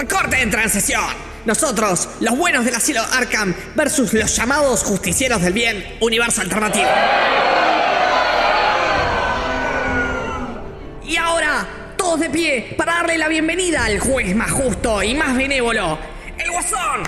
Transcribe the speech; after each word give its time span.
Recorte 0.00 0.40
en 0.40 0.50
transición. 0.50 1.04
Nosotros, 1.44 2.08
los 2.20 2.34
buenos 2.34 2.64
del 2.64 2.74
asilo 2.74 3.02
Arkham 3.02 3.54
versus 3.74 4.14
los 4.14 4.34
llamados 4.34 4.82
justicieros 4.82 5.42
del 5.42 5.52
bien, 5.52 5.98
universo 6.00 6.40
alternativo. 6.40 6.88
Y 11.06 11.16
ahora, 11.16 11.66
todos 11.98 12.18
de 12.18 12.30
pie 12.30 12.74
para 12.78 12.94
darle 12.94 13.18
la 13.18 13.28
bienvenida 13.28 13.84
al 13.84 13.98
juez 13.98 14.34
más 14.34 14.50
justo 14.50 15.02
y 15.02 15.12
más 15.12 15.36
benévolo, 15.36 15.98
el 16.38 16.50
Guasón. 16.50 17.02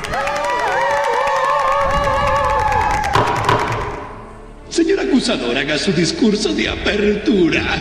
Señor 4.68 5.00
acusador, 5.00 5.56
haga 5.56 5.78
su 5.78 5.92
discurso 5.92 6.52
de 6.52 6.68
apertura. 6.68 7.80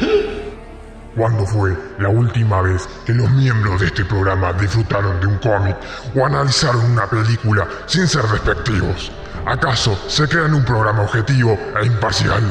¿Cuándo 1.15 1.45
fue 1.45 1.75
la 1.99 2.07
última 2.07 2.61
vez 2.61 2.87
que 3.05 3.13
los 3.13 3.29
miembros 3.31 3.81
de 3.81 3.87
este 3.87 4.05
programa 4.05 4.53
disfrutaron 4.53 5.19
de 5.19 5.27
un 5.27 5.37
cómic 5.39 5.75
o 6.15 6.25
analizaron 6.25 6.89
una 6.89 7.05
película 7.05 7.67
sin 7.85 8.07
ser 8.07 8.23
respectivos? 8.23 9.11
¿Acaso 9.45 9.97
se 10.07 10.25
crean 10.29 10.53
un 10.53 10.63
programa 10.63 11.01
objetivo 11.03 11.57
e 11.81 11.85
imparcial? 11.85 12.41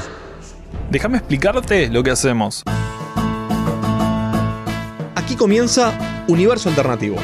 Déjame 0.91 1.17
explicarte 1.17 1.89
lo 1.89 2.03
que 2.03 2.11
hacemos. 2.11 2.63
Aquí 5.15 5.37
comienza 5.37 5.93
Universo 6.29 6.69
Alternativo. 6.69 7.17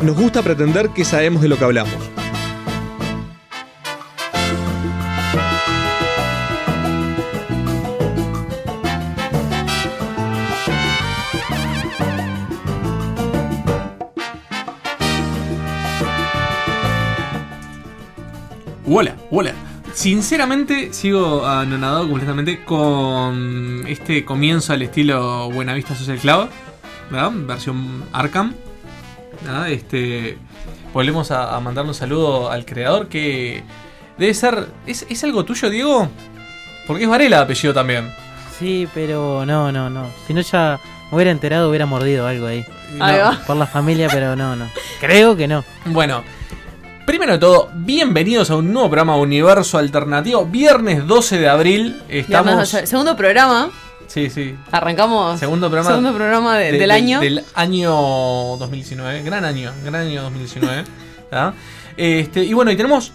Nos 0.00 0.14
gusta 0.14 0.42
pretender 0.42 0.90
que 0.90 1.04
sabemos 1.04 1.42
de 1.42 1.48
lo 1.48 1.58
que 1.58 1.64
hablamos. 1.64 1.98
Hola, 18.96 19.16
hola. 19.32 19.52
Sinceramente, 19.92 20.92
sigo 20.92 21.44
anonadado 21.44 22.08
completamente 22.08 22.64
con 22.64 23.82
este 23.88 24.24
comienzo 24.24 24.72
al 24.72 24.82
estilo 24.82 25.50
Buenavista 25.50 25.96
Social 25.96 26.16
Club, 26.18 26.48
¿verdad? 27.10 27.32
Versión 27.34 28.04
Arkham. 28.12 28.54
¿verdad? 29.42 29.68
Este, 29.68 30.38
volvemos 30.92 31.32
a, 31.32 31.56
a 31.56 31.58
mandarle 31.58 31.88
un 31.88 31.96
saludo 31.96 32.52
al 32.52 32.64
creador 32.64 33.08
que 33.08 33.64
debe 34.16 34.32
ser. 34.32 34.68
¿Es, 34.86 35.04
es 35.08 35.24
algo 35.24 35.44
tuyo, 35.44 35.70
Diego? 35.70 36.08
Porque 36.86 37.02
es 37.02 37.08
Varela 37.08 37.40
apellido 37.40 37.74
también. 37.74 38.12
Sí, 38.60 38.86
pero 38.94 39.44
no, 39.44 39.72
no, 39.72 39.90
no. 39.90 40.06
Si 40.28 40.34
no 40.34 40.40
ya 40.40 40.78
me 41.10 41.16
hubiera 41.16 41.32
enterado, 41.32 41.68
hubiera 41.68 41.86
mordido 41.86 42.28
algo 42.28 42.46
ahí. 42.46 42.64
Ahí 43.00 43.18
va. 43.18 43.40
Por 43.44 43.56
la 43.56 43.66
familia, 43.66 44.06
pero 44.08 44.36
no, 44.36 44.54
no. 44.54 44.68
Creo 45.00 45.34
que 45.34 45.48
no. 45.48 45.64
Bueno, 45.86 46.22
primero 47.06 47.32
de 47.32 47.38
todo, 47.38 47.70
bienvenidos 47.74 48.50
a 48.50 48.56
un 48.56 48.72
nuevo 48.72 48.88
programa 48.88 49.16
Universo 49.16 49.78
Alternativo. 49.78 50.44
Viernes 50.46 51.06
12 51.06 51.38
de 51.38 51.48
abril. 51.48 52.02
Estamos. 52.08 52.68
Segundo 52.68 53.16
programa. 53.16 53.70
Sí, 54.06 54.30
sí. 54.30 54.54
Arrancamos. 54.70 55.40
Segundo 55.40 55.68
programa, 55.68 55.90
Segundo 55.90 56.14
programa 56.14 56.58
de- 56.58 56.72
de- 56.72 56.78
del 56.78 56.88
de- 56.88 56.94
año. 56.94 57.20
Del 57.20 57.44
año 57.54 57.90
2019. 58.58 59.22
Gran 59.22 59.44
año, 59.44 59.72
gran 59.84 60.02
año 60.06 60.22
2019. 60.22 60.84
¿tá? 61.30 61.54
Este, 61.96 62.42
y 62.42 62.52
bueno, 62.54 62.72
y 62.72 62.76
tenemos 62.76 63.12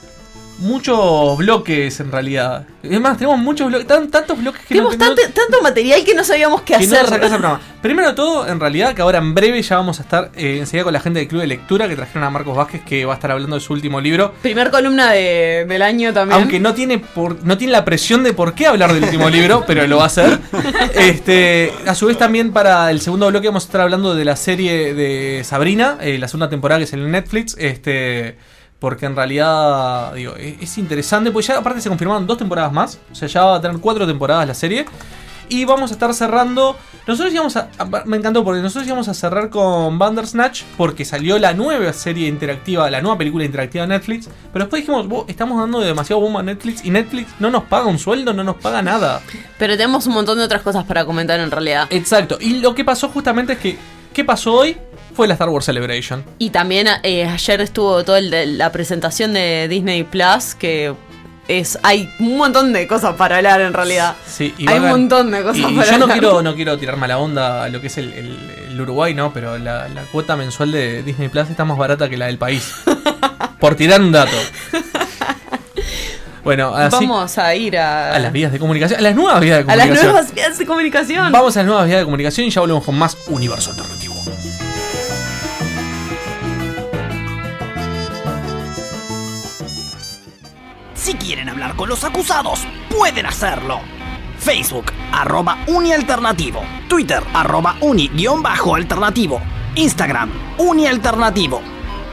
muchos 0.60 1.38
bloques 1.38 2.00
en 2.00 2.12
realidad. 2.12 2.66
Es 2.84 3.00
más, 3.02 3.18
tenemos 3.18 3.40
muchos 3.40 3.68
bloques, 3.68 3.88
tan- 3.88 4.10
tantos 4.10 4.38
bloques 4.40 4.62
que 4.62 4.68
Tenemos 4.70 4.98
no, 4.98 5.06
no- 5.10 5.16
tanto, 5.16 5.34
tanto 5.34 5.62
material 5.62 6.04
que 6.06 6.14
no 6.14 6.24
sabíamos 6.24 6.62
qué 6.62 6.76
que 6.78 6.88
no 6.88 6.96
hacer. 6.96 7.14
el 7.14 7.20
programa. 7.30 7.60
Primero 7.82 8.10
de 8.10 8.14
todo, 8.16 8.46
en 8.48 8.60
realidad, 8.60 8.94
que 8.94 9.02
ahora 9.02 9.20
en 9.20 9.34
breve 9.34 9.62
ya 9.62 9.78
vamos 9.78 10.00
a 10.00 10.04
estar 10.04 10.32
eh, 10.36 10.58
enseguida 10.60 10.84
con 10.84 10.94
la 10.94 11.00
gente 11.00 11.20
del 11.20 11.28
Club 11.30 11.42
de 11.42 11.48
Lectura 11.48 11.88
que 11.88 11.96
trajeron 11.96 12.24
a 12.26 12.30
Marcos 12.30 12.56
Vázquez 12.58 12.82
que 12.86 13.06
va 13.06 13.14
a 13.14 13.16
estar 13.16 13.32
hablando 13.32 13.56
de 13.56 13.62
su 13.62 13.72
último 13.74 14.00
libro. 14.02 14.34
Primer 14.42 14.70
columna 14.70 15.12
de- 15.12 15.66
del 15.68 15.82
año 15.82 16.14
también. 16.14 16.40
Aunque 16.42 16.60
no 16.60 16.74
tiene 16.74 17.00
por, 17.00 17.44
no 17.46 17.58
tiene 17.58 17.72
la 17.74 17.86
presión 17.86 18.24
de 18.24 18.34
por 18.34 18.54
qué 18.54 18.68
hablar 18.68 18.94
del 18.94 19.04
último 19.06 19.30
libro, 19.30 19.64
pero 19.68 19.86
lo 19.88 19.98
va 19.98 20.04
a 20.04 20.08
hacer. 20.08 20.40
Este, 20.96 21.72
a 21.86 21.96
su 21.96 22.08
vez 22.08 22.18
también 22.18 22.52
para 22.52 22.92
el 22.92 23.02
segundo 23.02 23.28
bloque 23.28 23.48
vamos 23.48 23.64
a 23.64 23.68
estar 23.68 23.82
hablando 23.82 24.16
de 24.16 24.26
la 24.26 24.36
serie 24.36 24.94
de 24.94 25.44
Sabrina, 25.44 25.98
eh, 26.02 26.18
la 26.20 26.28
segunda 26.28 26.50
temporada 26.50 26.80
que 26.80 26.86
es 26.86 26.94
en 26.94 27.10
Netflix, 27.12 27.56
este 27.58 28.38
porque 28.80 29.06
en 29.06 29.16
realidad 29.16 30.14
digo, 30.14 30.36
es, 30.36 30.62
es 30.62 30.78
interesante, 30.78 31.32
porque 31.32 31.48
ya 31.48 31.58
aparte 31.58 31.82
se 31.82 31.90
confirmaron 31.90 32.26
dos 32.26 32.38
temporadas 32.38 32.72
más, 32.72 33.00
o 33.12 33.16
sea, 33.16 33.28
ya 33.28 33.44
va 33.44 33.56
a 33.58 33.62
tener 33.62 33.78
cuatro 33.80 34.08
temporadas 34.08 34.48
la 34.48 34.54
serie. 34.54 34.86
Y 35.52 35.66
vamos 35.66 35.90
a 35.90 35.96
estar 35.96 36.14
cerrando. 36.14 36.78
Nosotros 37.08 37.34
íbamos 37.34 37.56
a. 37.58 37.70
Me 38.06 38.18
encantó 38.18 38.44
porque 38.44 38.62
nosotros 38.62 38.86
íbamos 38.86 39.08
a 39.08 39.16
cerrar 39.16 39.50
con 39.50 39.98
Bandersnatch. 39.98 40.62
Porque 40.78 41.06
salió 41.06 41.40
la 41.40 41.54
nueva 41.56 41.92
serie 41.92 42.28
interactiva, 42.28 42.88
la 42.92 43.02
nueva 43.02 43.18
película 43.18 43.44
interactiva 43.44 43.82
de 43.82 43.88
Netflix. 43.88 44.30
Pero 44.54 44.66
después 44.66 44.84
dijimos, 44.84 45.08
"Bo, 45.08 45.26
estamos 45.28 45.60
dando 45.60 45.80
demasiado 45.80 46.22
bomba 46.22 46.42
a 46.42 46.44
Netflix. 46.44 46.86
Y 46.86 46.92
Netflix 46.92 47.32
no 47.40 47.50
nos 47.50 47.64
paga 47.64 47.88
un 47.88 47.98
sueldo, 47.98 48.32
no 48.32 48.44
nos 48.44 48.58
paga 48.58 48.84
nada. 48.84 49.22
Pero 49.58 49.76
tenemos 49.76 50.06
un 50.06 50.14
montón 50.14 50.38
de 50.38 50.44
otras 50.44 50.62
cosas 50.62 50.86
para 50.86 51.04
comentar 51.04 51.40
en 51.40 51.50
realidad. 51.50 51.88
Exacto. 51.90 52.38
Y 52.40 52.60
lo 52.60 52.76
que 52.76 52.86
pasó 52.86 53.10
justamente 53.10 53.54
es 53.54 53.60
que. 53.60 53.78
¿Qué 54.14 54.24
pasó 54.24 54.54
hoy? 54.54 54.78
Fue 55.20 55.28
la 55.28 55.34
Star 55.34 55.50
Wars 55.50 55.66
Celebration. 55.66 56.24
Y 56.38 56.50
también 56.52 56.88
eh, 57.04 57.26
ayer 57.26 57.60
estuvo 57.60 58.02
de 58.04 58.46
la 58.46 58.72
presentación 58.72 59.34
de 59.34 59.68
Disney 59.68 60.06
Plus, 60.06 60.56
que 60.56 60.94
es 61.50 61.78
hay 61.84 62.10
un 62.20 62.38
montón 62.38 62.72
de 62.72 62.88
cosas 62.88 63.16
para 63.16 63.36
hablar 63.36 63.60
en 63.60 63.74
realidad. 63.74 64.16
Sí, 64.26 64.54
y 64.58 64.70
hay 64.70 64.80
un 64.80 64.88
montón 64.88 65.30
de 65.30 65.44
cosas 65.44 65.58
y 65.58 65.76
para 65.76 65.92
yo 65.92 65.98
no 65.98 66.04
hablar. 66.06 66.20
quiero, 66.20 66.42
no 66.42 66.56
quiero 66.56 66.78
tirar 66.78 66.96
mala 66.96 67.18
onda 67.18 67.66
a 67.66 67.68
lo 67.68 67.82
que 67.82 67.88
es 67.88 67.98
el, 67.98 68.14
el- 68.14 68.52
el 68.70 68.80
Uruguay, 68.80 69.14
¿no? 69.14 69.34
Pero 69.34 69.58
la, 69.58 69.90
la 69.90 70.04
cuota 70.04 70.38
mensual 70.38 70.72
de 70.72 71.04
Disney 71.04 71.28
Plus 71.28 71.50
está 71.50 71.66
más 71.66 71.78
barata 71.78 72.08
que 72.10 72.16
la 72.16 72.28
del 72.28 72.38
país. 72.38 72.72
Por 73.60 73.76
tirar 73.76 74.00
un 74.00 74.14
dato. 74.14 74.38
Bueno, 76.46 76.74
así 76.74 76.96
Vamos 77.06 77.38
a 77.38 77.54
ir 77.56 77.78
a, 77.78 78.16
a 78.16 78.20
las 78.20 78.32
vías 78.32 78.54
de 78.54 78.58
comunicación, 78.60 78.98
a 79.00 79.04
las 79.04 79.14
nuevas 79.16 79.42
vías 79.42 79.58
de 79.68 79.72
a 79.74 79.76
las 79.76 79.86
comunicación. 79.88 80.12
nuevas 80.14 80.34
vías 80.34 80.58
de 80.58 80.66
comunicación. 80.66 81.32
Vamos 81.34 81.58
a 81.58 81.60
las 81.60 81.68
nuevas 81.68 81.86
vías 81.88 82.00
de 82.00 82.06
comunicación 82.06 82.48
y 82.48 82.50
ya 82.50 82.62
volvemos 82.62 82.86
con 82.86 82.98
más 82.98 83.18
Universo 83.28 83.72
Alternativo. 83.72 83.99
Si 91.10 91.16
quieren 91.16 91.50
hablar 91.50 91.76
con 91.76 91.90
los 91.90 92.04
acusados, 92.04 92.68
pueden 92.88 93.26
hacerlo. 93.26 93.80
Facebook, 94.38 94.94
arroba 95.12 95.58
unialternativo. 95.66 96.62
Twitter, 96.88 97.24
arroba 97.34 97.78
uni-alternativo. 97.82 99.42
Instagram, 99.74 100.30
unialternativo. 100.60 101.64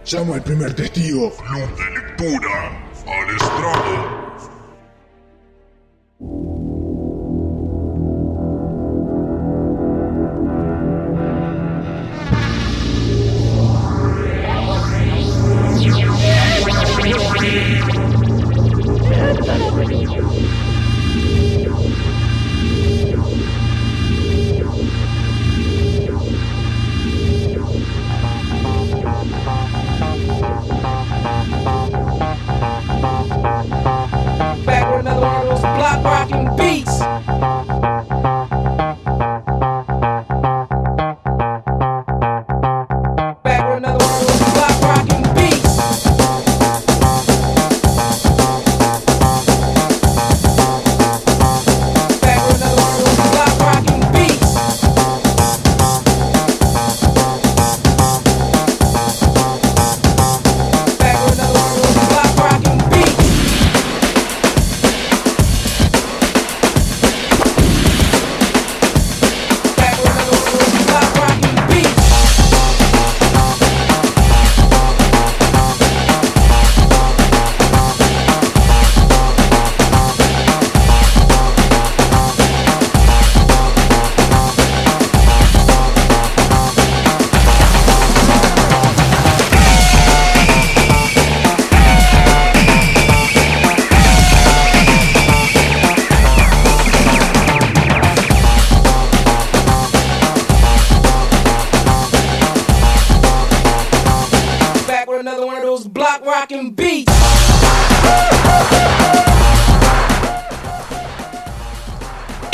Llamo 0.05 0.35
al 0.35 0.43
primer 0.43 0.75
testigo. 0.75 1.35
Club 1.37 1.75
de 1.75 1.89
lectura. 1.89 2.85
Al 3.07 3.35
estrado. 3.35 4.26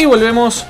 Y 0.04 0.06
volvemos 0.06 0.66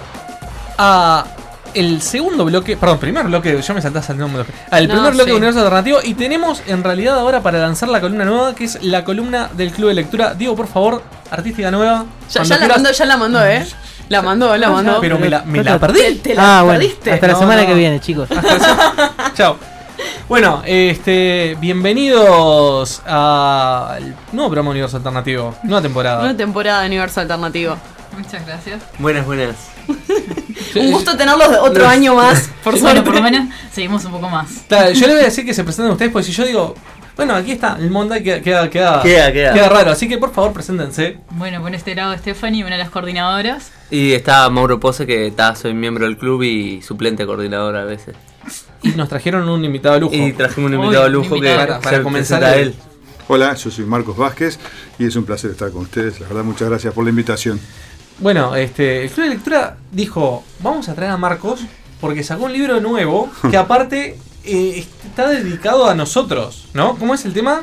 a 0.78 1.26
el 1.74 2.04
segundo 2.04 2.46
bloque, 2.46 2.78
perdón, 2.78 3.00
primer 3.00 3.26
bloque, 3.26 3.60
yo 3.60 3.74
me 3.74 3.82
salté 3.82 3.98
al 3.98 4.04
segundo 4.04 4.28
bloque. 4.28 4.54
Al 4.70 4.88
No, 4.88 4.94
primer 4.94 5.12
bloque 5.14 5.24
sí. 5.24 5.30
de 5.32 5.38
Universo 5.38 5.60
Alternativo 5.62 5.98
y 6.04 6.14
tenemos 6.14 6.62
en 6.68 6.84
realidad 6.84 7.18
ahora 7.18 7.42
para 7.42 7.58
lanzar 7.58 7.90
la 7.90 8.00
columna 8.00 8.26
nueva, 8.26 8.54
que 8.54 8.66
es 8.66 8.84
la 8.84 9.04
columna 9.04 9.50
del 9.58 9.72
Club 9.72 9.88
de 9.90 9.96
Lectura. 9.96 10.36
Digo, 10.36 10.56
por 10.56 10.68
favor, 10.68 11.02
artística 11.32 11.72
nueva. 11.72 12.06
Ya, 12.32 12.44
la 12.44 12.68
mandó, 12.68 12.92
ya 12.92 13.06
la 13.06 13.18
mandó, 13.18 13.44
eh. 13.44 13.66
La 14.10 14.22
mandó, 14.22 14.56
la 14.56 14.70
mandó. 14.70 15.00
Pero 15.02 15.18
me 15.18 15.32
la, 15.32 15.42
me 15.46 15.64
la 15.64 15.74
Te- 15.74 15.80
perdí. 15.80 16.00
Te, 16.00 16.12
te 16.30 16.36
la 16.36 16.60
Ah, 16.60 16.62
bueno. 16.62 16.80
perdiste. 16.80 17.12
Hasta 17.12 17.26
la 17.26 17.34
No, 17.34 17.40
semana 17.40 17.62
no. 17.64 17.68
que 17.70 17.74
viene, 17.74 18.00
chicos. 18.00 18.30
Chao. 19.34 19.58
Bueno, 20.30 20.62
este, 20.64 21.58
bienvenidos 21.60 23.02
al 23.08 24.14
nuevo 24.32 24.50
programa 24.50 24.70
Universo 24.70 24.98
Alternativo, 24.98 25.56
nueva 25.64 25.82
temporada. 25.82 26.22
Una 26.22 26.38
temporada 26.38 26.82
de 26.82 26.88
Universo 26.88 27.20
Alternativo. 27.22 27.78
Muchas 28.18 28.46
gracias. 28.46 28.82
Buenas, 29.00 29.26
buenas. 29.26 29.56
Un 30.76 30.92
gusto 30.92 31.16
tenerlos 31.18 31.48
otro 31.62 31.88
año 31.88 32.16
más, 32.16 32.50
por 32.64 32.74
Bueno, 32.74 32.88
suerte. 32.90 33.02
por 33.04 33.16
lo 33.16 33.22
menos 33.22 33.54
seguimos 33.72 34.06
un 34.06 34.12
poco 34.12 34.30
más. 34.30 34.50
Claro, 34.68 34.92
yo 34.92 35.08
le 35.08 35.14
voy 35.14 35.22
a 35.22 35.26
decir 35.26 35.46
que 35.46 35.54
se 35.54 35.64
presenten 35.64 35.92
ustedes, 35.92 36.12
porque 36.12 36.26
si 36.28 36.32
yo 36.32 36.46
digo, 36.46 36.76
bueno, 37.16 37.36
aquí 37.36 37.52
está 37.52 37.78
el 37.80 37.90
Monday, 37.92 38.24
queda, 38.24 38.42
queda, 38.42 38.70
queda, 38.70 39.02
Queda, 39.04 39.32
queda. 39.32 39.70
raro. 39.70 39.92
Así 39.92 40.08
que 40.08 40.18
por 40.18 40.32
favor, 40.34 40.54
preséntense. 40.54 41.18
Bueno, 41.32 41.62
por 41.62 41.74
este 41.76 41.94
lado 41.96 42.18
Stephanie, 42.18 42.64
una 42.64 42.76
de 42.76 42.84
las 42.84 42.90
coordinadoras. 42.90 43.72
Y 43.92 44.14
está 44.14 44.50
Mauro 44.50 44.80
Pose, 44.80 45.06
que 45.06 45.28
está, 45.28 45.56
soy 45.56 45.74
miembro 45.74 46.06
del 46.06 46.18
club 46.18 46.42
y 46.44 46.82
suplente 46.82 47.26
coordinador 47.26 47.76
a 47.76 47.84
veces. 47.86 48.16
Y 48.82 48.90
nos 48.90 49.08
trajeron 49.10 49.48
un 49.48 49.64
invitado 49.64 49.96
de 49.96 50.02
lujo. 50.02 50.14
Y 50.16 50.34
trajimos 50.34 50.70
un 50.72 50.76
invitado 50.76 51.04
de 51.04 51.10
un 51.10 51.14
lujo 51.14 51.36
invitado. 51.36 51.60
que 51.60 51.68
Para- 51.68 51.80
para 51.82 51.98
se 51.98 52.04
comenzar 52.04 52.44
el- 52.44 52.60
él. 52.60 52.76
Hola, 53.30 53.54
yo 53.54 53.72
soy 53.72 53.86
Marcos 53.86 54.18
Vázquez 54.18 54.60
y 55.00 55.06
es 55.06 55.16
un 55.16 55.24
placer 55.24 55.52
estar 55.52 55.72
con 55.72 55.84
ustedes. 55.84 56.20
La 56.20 56.28
verdad, 56.28 56.44
muchas 56.44 56.68
gracias 56.68 56.94
por 56.94 57.06
la 57.06 57.10
invitación. 57.12 57.58
Bueno, 58.20 58.56
este, 58.56 59.04
el 59.04 59.10
Club 59.12 59.26
de 59.28 59.34
Lectura 59.36 59.78
dijo, 59.92 60.44
vamos 60.60 60.88
a 60.90 60.96
traer 60.96 61.12
a 61.12 61.18
Marcos 61.18 61.62
porque 62.00 62.24
sacó 62.24 62.46
un 62.46 62.54
libro 62.54 62.80
nuevo 62.80 63.30
que 63.50 63.58
aparte 63.58 64.18
eh, 64.46 64.86
está 65.06 65.28
dedicado 65.30 65.88
a 65.90 65.96
nosotros, 65.96 66.68
¿no? 66.74 66.96
¿Cómo 66.98 67.14
es 67.16 67.26
el 67.26 67.34
tema? 67.34 67.62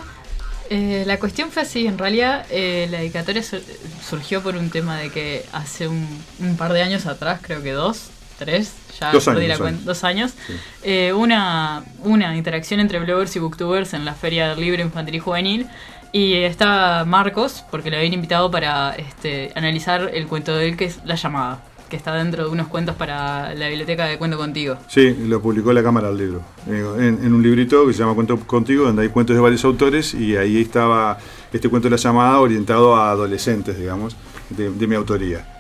Eh, 0.69 1.03
la 1.07 1.19
cuestión 1.19 1.51
fue 1.51 1.63
así, 1.63 1.87
en 1.87 1.99
realidad 1.99 2.47
eh, 2.51 2.87
la 2.91 2.99
dedicatoria 2.99 3.43
sur- 3.43 3.61
surgió 4.09 4.41
por 4.43 4.55
un 4.57 4.71
tema 4.71 4.99
de 4.99 5.11
que 5.11 5.45
hace 5.53 5.89
un, 5.89 6.07
un 6.39 6.57
par 6.57 6.73
de 6.73 6.83
años 6.83 7.07
atrás, 7.07 7.41
creo 7.43 7.61
que 7.63 7.73
dos, 7.73 8.11
tres, 8.39 8.73
ya 9.01 9.11
Dos 9.11 9.25
perdí 9.25 9.47
años, 9.47 9.49
la 9.49 9.55
dos 9.57 9.61
cuen- 9.67 9.75
años. 9.75 9.85
dos 9.85 10.05
años, 10.05 10.31
Sí. 10.47 10.53
eh, 10.85 11.13
una, 11.13 11.83
una 12.05 12.37
interacción 12.37 12.79
entre 12.79 13.01
bloggers 13.01 13.35
y 13.35 13.41
booktubers 13.41 13.95
en 13.95 14.05
la 14.05 14.15
Feria 14.15 14.51
del 14.51 14.61
Libro 14.61 14.81
Infantil 14.83 15.17
y 15.17 15.19
Juvenil. 15.19 15.67
Y 16.13 16.35
está 16.35 17.05
Marcos, 17.07 17.65
porque 17.71 17.91
le 17.91 17.99
habían 17.99 18.15
invitado 18.15 18.51
para 18.51 18.95
este, 18.95 19.53
analizar 19.55 20.11
el 20.13 20.27
cuento 20.27 20.57
de 20.57 20.69
él, 20.69 20.77
que 20.77 20.87
es 20.87 21.01
La 21.05 21.15
llamada, 21.15 21.63
que 21.89 21.97
está 21.97 22.15
dentro 22.15 22.45
de 22.45 22.51
unos 22.51 22.67
cuentos 22.67 22.97
para 22.97 23.55
la 23.55 23.69
biblioteca 23.69 24.07
de 24.07 24.19
Cuento 24.19 24.37
Contigo. 24.37 24.77
Sí, 24.89 25.17
lo 25.27 25.41
publicó 25.41 25.73
la 25.73 25.83
Cámara 25.83 26.09
del 26.09 26.19
Libro, 26.19 26.43
eh, 26.69 27.17
en, 27.23 27.33
un 27.33 27.43
librito 27.43 27.87
que 27.87 27.93
se 27.93 28.01
llama 28.01 28.15
Cuento 28.15 28.39
Contigo, 28.41 28.85
donde 28.85 29.03
hay 29.03 29.09
cuentos 29.09 29.37
de 29.37 29.43
varios 29.43 29.65
autores 29.65 30.15
y 30.15 30.37
ahí 30.37 30.61
estaba 30.61 31.19
este 31.53 31.69
cuento 31.69 31.87
de 31.89 31.97
la 31.97 32.03
llamada 32.03 32.41
orientado 32.41 32.97
a 32.97 33.11
adolescentes, 33.11 33.79
digamos, 33.79 34.17
de 34.51 34.87
mi 34.87 34.97
autoría. 34.97 35.60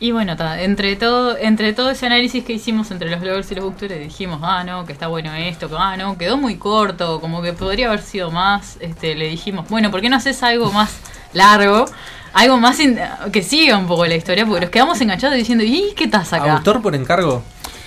Y 0.00 0.10
bueno, 0.12 0.36
ta, 0.36 0.60
entre 0.60 0.96
todo 0.96 1.36
entre 1.38 1.72
todo 1.72 1.90
ese 1.90 2.06
análisis 2.06 2.44
que 2.44 2.52
hicimos 2.52 2.90
entre 2.90 3.08
los 3.10 3.20
bloggers 3.20 3.50
y 3.52 3.54
los 3.54 3.64
booktubers, 3.64 4.00
dijimos, 4.00 4.40
ah, 4.42 4.64
no, 4.64 4.84
que 4.84 4.92
está 4.92 5.06
bueno 5.06 5.32
esto, 5.34 5.68
que 5.68 5.76
ah, 5.78 5.96
no, 5.96 6.18
quedó 6.18 6.36
muy 6.36 6.56
corto, 6.56 7.20
como 7.20 7.40
que 7.42 7.52
podría 7.52 7.86
haber 7.88 8.02
sido 8.02 8.30
más. 8.30 8.76
Este, 8.80 9.14
le 9.14 9.28
dijimos, 9.28 9.66
bueno, 9.68 9.90
¿por 9.90 10.00
qué 10.00 10.08
no 10.08 10.16
haces 10.16 10.42
algo 10.42 10.70
más 10.72 10.90
largo? 11.32 11.86
Algo 12.32 12.56
más 12.58 12.80
in- 12.80 12.98
que 13.32 13.42
siga 13.42 13.78
un 13.78 13.86
poco 13.86 14.04
la 14.06 14.16
historia, 14.16 14.44
porque 14.44 14.62
nos 14.62 14.70
quedamos 14.70 15.00
enganchados 15.00 15.36
diciendo, 15.36 15.62
¿y 15.64 15.92
qué 15.96 16.04
estás 16.04 16.32
acá? 16.32 16.54
¿Autor 16.54 16.82
por 16.82 16.94
encargo? 16.96 17.42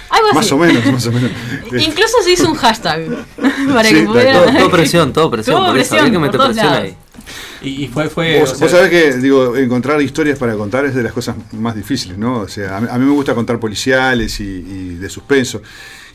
Algo 0.09 0.27
así. 0.29 0.35
Más 0.37 0.51
o 0.53 0.57
menos, 0.57 0.85
más 0.85 1.05
o 1.07 1.11
menos. 1.11 1.31
Incluso 1.85 2.23
se 2.23 2.31
hizo 2.31 2.49
un 2.49 2.55
hashtag 2.55 3.01
para 3.73 3.89
Sí, 3.89 3.95
que 3.95 4.03
pudiera. 4.03 4.43
Todo, 4.45 4.57
todo 4.57 4.71
presión, 4.71 5.11
todo 5.13 5.29
presión. 5.29 5.57
Tuvo 5.57 5.67
por 5.67 5.77
eso, 5.77 5.95
había 5.95 6.05
que 6.05 6.11
por 6.17 6.21
meter 6.21 6.39
presión 6.41 6.65
lados. 6.65 6.81
ahí. 6.81 6.95
Y, 7.61 7.83
y 7.83 7.87
fue, 7.87 8.09
fue. 8.09 8.39
Vos, 8.39 8.51
o 8.53 8.55
sea, 8.55 8.65
vos 8.65 8.71
sabés 8.71 8.89
que 8.89 9.17
digo, 9.17 9.55
encontrar 9.57 10.01
historias 10.01 10.37
para 10.37 10.55
contar 10.55 10.85
es 10.85 10.93
de 10.95 11.03
las 11.03 11.13
cosas 11.13 11.35
más 11.53 11.75
difíciles, 11.75 12.17
¿no? 12.17 12.39
O 12.41 12.47
sea, 12.47 12.77
a 12.77 12.81
mí, 12.81 12.87
a 12.91 12.97
mí 12.97 13.05
me 13.05 13.11
gusta 13.11 13.33
contar 13.35 13.59
policiales 13.59 14.39
y, 14.39 14.43
y 14.43 14.95
de 14.95 15.09
suspenso. 15.09 15.61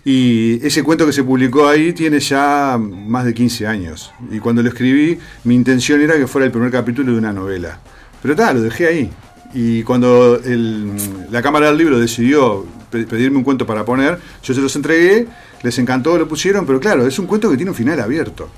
Y 0.05 0.65
ese 0.67 0.83
cuento 0.83 1.06
que 1.06 1.12
se 1.12 1.23
publicó 1.23 1.69
ahí 1.69 1.93
tiene 1.93 2.19
ya 2.19 2.77
más 2.79 3.25
de 3.25 3.33
15 3.35 3.67
años. 3.67 4.12
Y 4.31 4.39
cuando 4.41 4.62
lo 4.62 4.69
escribí, 4.69 5.19
mi 5.44 5.55
intención 5.55 6.00
era 6.00 6.17
que 6.17 6.27
fuera 6.27 6.44
el 6.47 6.50
primer 6.53 6.71
capítulo 6.73 7.12
de 7.12 7.19
una 7.19 7.33
novela. 7.33 7.79
Pero 8.21 8.35
tal, 8.35 8.56
lo 8.56 8.62
dejé 8.62 8.87
ahí. 8.88 9.11
Y 9.55 9.83
cuando 9.85 10.41
el- 10.45 10.97
la 11.31 11.41
Cámara 11.43 11.67
del 11.69 11.77
Libro 11.77 12.00
decidió 12.00 12.67
pe- 12.91 13.05
pedirme 13.05 13.37
un 13.38 13.45
cuento 13.45 13.65
para 13.67 13.85
poner, 13.85 14.19
yo 14.43 14.55
se 14.55 14.61
los 14.61 14.75
entregué, 14.75 15.29
les 15.62 15.79
encantó, 15.79 16.19
lo 16.19 16.27
pusieron, 16.27 16.67
pero 16.67 16.81
claro, 16.81 17.06
es 17.06 17.19
un 17.21 17.27
cuento 17.27 17.49
que 17.50 17.56
tiene 17.56 17.71
un 17.71 17.77
final 17.77 18.00
abierto. 18.00 18.49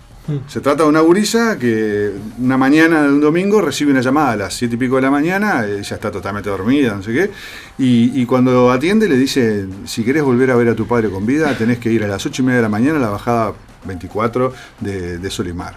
Se 0.46 0.60
trata 0.60 0.84
de 0.84 0.88
una 0.88 1.00
gurisa 1.00 1.58
que 1.58 2.12
una 2.38 2.56
mañana 2.56 3.02
de 3.02 3.08
un 3.10 3.20
domingo 3.20 3.60
recibe 3.60 3.90
una 3.90 4.00
llamada 4.00 4.32
a 4.32 4.36
las 4.36 4.54
siete 4.54 4.76
y 4.76 4.78
pico 4.78 4.96
de 4.96 5.02
la 5.02 5.10
mañana, 5.10 5.66
ella 5.66 5.80
está 5.80 6.10
totalmente 6.10 6.48
dormida, 6.48 6.94
no 6.94 7.02
sé 7.02 7.12
qué, 7.12 7.30
y, 7.76 8.24
cuando 8.24 8.72
atiende 8.72 9.06
le 9.06 9.16
dice, 9.16 9.66
si 9.84 10.02
querés 10.02 10.22
volver 10.22 10.50
a 10.50 10.56
ver 10.56 10.68
a 10.68 10.74
tu 10.74 10.86
padre 10.86 11.10
con 11.10 11.26
vida, 11.26 11.54
tenés 11.58 11.78
que 11.78 11.92
ir 11.92 12.04
a 12.04 12.08
las 12.08 12.24
ocho 12.24 12.42
y 12.42 12.46
media 12.46 12.56
de 12.56 12.62
la 12.62 12.68
mañana 12.70 12.96
a 12.96 13.02
la 13.02 13.10
bajada 13.10 13.52
24 13.84 14.52
de, 14.80 15.30
Solimar. 15.30 15.76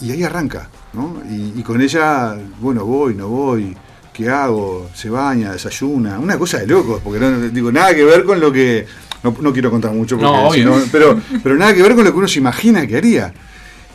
Y 0.00 0.12
ahí 0.12 0.22
arranca, 0.22 0.68
¿no? 0.92 1.20
Y 1.28 1.60
con 1.62 1.80
ella, 1.80 2.36
bueno, 2.60 2.84
voy, 2.84 3.14
no 3.14 3.26
voy, 3.28 3.76
¿qué 4.18 4.28
hago? 4.28 4.90
Se 4.94 5.08
baña, 5.08 5.52
desayuna, 5.52 6.18
una 6.18 6.36
cosa 6.36 6.58
de 6.58 6.66
locos, 6.66 7.00
porque 7.02 7.20
no, 7.20 7.40
digo, 7.48 7.72
nada 7.72 7.94
que 7.94 8.04
ver 8.04 8.24
con 8.24 8.38
lo 8.40 8.52
que... 8.52 8.84
No, 9.22 9.34
no 9.40 9.52
quiero 9.52 9.70
contar 9.70 9.92
mucho, 9.92 10.16
porque 10.16 10.26
No, 10.64 10.74
pero, 10.92 11.20
pero 11.42 11.56
nada 11.56 11.72
que 11.72 11.82
ver 11.82 11.94
con 11.94 12.04
lo 12.04 12.12
que 12.12 12.18
uno 12.18 12.28
se 12.28 12.38
imagina 12.40 12.86
que 12.86 12.96
haría. 12.96 13.32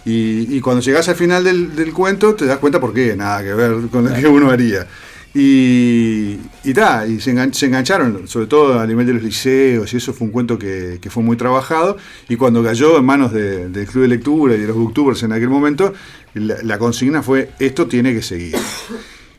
Y, 0.05 0.55
y 0.57 0.59
cuando 0.59 0.81
llegas 0.81 1.07
al 1.09 1.15
final 1.15 1.43
del, 1.43 1.75
del 1.75 1.93
cuento 1.93 2.35
te 2.35 2.45
das 2.45 2.57
cuenta 2.57 2.79
por 2.79 2.93
qué, 2.93 3.15
nada 3.15 3.41
que 3.43 3.53
ver 3.53 3.73
con 3.91 4.03
lo 4.05 4.13
que 4.13 4.27
uno 4.27 4.49
haría. 4.49 4.87
Y, 5.35 6.37
y 6.63 6.73
ta, 6.73 7.07
y 7.07 7.19
se, 7.19 7.33
engan- 7.33 7.53
se 7.53 7.65
engancharon, 7.65 8.27
sobre 8.27 8.45
todo 8.47 8.79
a 8.79 8.85
nivel 8.85 9.07
de 9.07 9.13
los 9.13 9.23
liceos, 9.23 9.91
y 9.93 9.97
eso 9.97 10.13
fue 10.13 10.27
un 10.27 10.31
cuento 10.31 10.59
que, 10.59 10.99
que 11.01 11.09
fue 11.09 11.23
muy 11.23 11.37
trabajado. 11.37 11.97
Y 12.29 12.35
cuando 12.35 12.63
cayó 12.63 12.97
en 12.99 13.05
manos 13.05 13.33
de- 13.33 13.69
del 13.69 13.87
Club 13.87 14.03
de 14.03 14.09
Lectura 14.09 14.55
y 14.55 14.59
de 14.59 14.67
los 14.67 14.75
booktubers 14.75 15.23
en 15.23 15.31
aquel 15.31 15.49
momento, 15.49 15.93
la, 16.35 16.55
la 16.63 16.77
consigna 16.77 17.23
fue: 17.23 17.49
esto 17.59 17.87
tiene 17.87 18.13
que 18.13 18.21
seguir. 18.21 18.55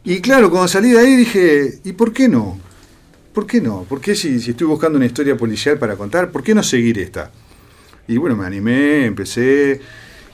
Y 0.04 0.20
claro, 0.20 0.50
cuando 0.50 0.68
salí 0.68 0.90
de 0.90 0.98
ahí 0.98 1.16
dije: 1.16 1.78
¿y 1.84 1.92
por 1.92 2.12
qué 2.12 2.28
no? 2.28 2.58
¿Por 3.32 3.46
qué 3.46 3.60
no? 3.60 3.84
¿Por 3.84 4.00
qué 4.00 4.14
si, 4.14 4.38
si 4.40 4.50
estoy 4.52 4.66
buscando 4.66 4.96
una 4.96 5.06
historia 5.06 5.36
policial 5.36 5.78
para 5.78 5.96
contar, 5.96 6.30
por 6.30 6.42
qué 6.42 6.54
no 6.54 6.62
seguir 6.62 6.98
esta? 6.98 7.30
Y 8.06 8.16
bueno, 8.18 8.36
me 8.36 8.46
animé, 8.46 9.06
empecé. 9.06 9.80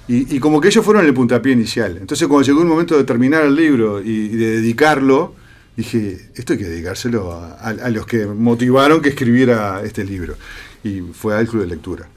Y, 0.09 0.37
y 0.37 0.41
como 0.41 0.61
que 0.61 0.69
ellos 0.69 0.85
fueron 0.85 1.07
el 1.07 1.15
puntapié 1.15 1.53
inicial. 1.53 1.97
Entonces, 1.99 2.27
cuando 2.27 2.45
llegó 2.47 2.61
el 2.63 2.67
momento 2.67 2.97
de 2.97 3.05
terminar 3.05 3.45
el 3.45 3.55
libro 3.55 4.03
y, 4.03 4.11
y 4.11 4.37
de 4.37 4.61
dedicarlo, 4.61 5.35
dije: 5.77 6.31
esto 6.35 6.53
hay 6.55 6.59
que 6.59 6.65
dedicárselo 6.69 7.33
a, 7.33 7.53
a- 7.55 7.69
a 7.87 7.91
los 7.91 8.07
que 8.07 8.27
motivaron 8.27 9.01
que 9.01 9.11
escribiera 9.11 9.83
este 9.85 10.05
libro. 10.05 10.35
Y 10.83 11.01
fue 11.13 11.37
al 11.37 11.47
Club 11.47 11.63
de 11.63 11.69
Lectura. 11.69 12.09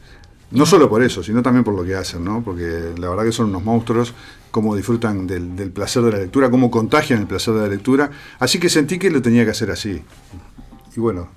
No 0.52 0.66
solo 0.66 0.90
por 0.90 1.04
eso, 1.04 1.24
sino 1.24 1.42
también 1.44 1.64
por 1.64 1.76
lo 1.76 1.84
que 1.84 1.96
hacen, 1.96 2.24
¿no? 2.24 2.44
Porque 2.44 2.94
la 2.98 3.10
verdad 3.10 3.26
que 3.26 3.32
son 3.32 3.50
unos 3.50 3.64
monstruos, 3.64 4.14
cómo 4.54 4.76
disfrutan 4.76 5.26
del, 5.26 5.56
del 5.56 5.72
placer 5.72 6.04
de 6.04 6.12
la 6.12 6.20
lectura, 6.20 6.52
cómo 6.52 6.70
contagian 6.70 7.22
el 7.22 7.26
placer 7.26 7.56
de 7.56 7.62
la 7.62 7.68
lectura. 7.68 8.12
Así 8.38 8.60
que 8.60 8.70
sentí 8.70 9.00
que 9.00 9.10
lo 9.10 9.20
tenía 9.20 9.44
que 9.46 9.50
hacer 9.50 9.72
así. 9.72 10.04
Y 10.96 11.00
bueno, 11.00 11.28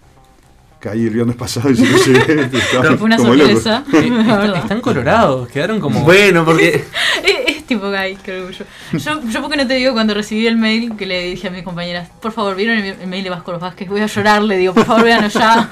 caí 0.80 1.06
el 1.06 1.14
viernes 1.14 1.34
pasado 1.34 1.70
y 1.70 1.76
se 1.76 1.86
lo 1.86 1.96
llegué, 1.96 2.42
estaba 2.58 2.94
Fue 2.94 3.06
una 3.06 3.16
sorpresa. 3.16 3.84
la 3.90 4.36
verdad. 4.36 4.56
Están 4.58 4.82
colorados, 4.82 5.48
quedaron 5.48 5.80
como. 5.80 6.02
Bueno, 6.02 6.44
porque 6.44 6.84
Es, 7.24 7.56
es 7.56 7.64
tipo, 7.64 7.86
ay, 7.86 8.18
qué 8.22 8.38
orgullo. 8.38 8.66
Yo, 8.92 9.22
yo 9.30 9.40
porque 9.40 9.56
no 9.56 9.66
te 9.66 9.76
digo 9.76 9.94
cuando 9.94 10.12
recibí 10.12 10.46
el 10.46 10.58
mail 10.58 10.94
que 10.94 11.06
le 11.06 11.22
dije 11.22 11.48
a 11.48 11.50
mis 11.50 11.62
compañeras, 11.62 12.10
por 12.20 12.32
favor, 12.32 12.54
¿vieron 12.54 12.76
el, 12.76 13.00
el 13.00 13.06
mail 13.06 13.24
de 13.24 13.30
Vasco 13.30 13.58
Vázquez? 13.58 13.88
Voy 13.88 14.02
a 14.02 14.06
llorar, 14.08 14.42
le 14.42 14.58
digo, 14.58 14.74
por 14.74 14.84
favor, 14.84 15.04
véanlo 15.04 15.28
ya. 15.28 15.70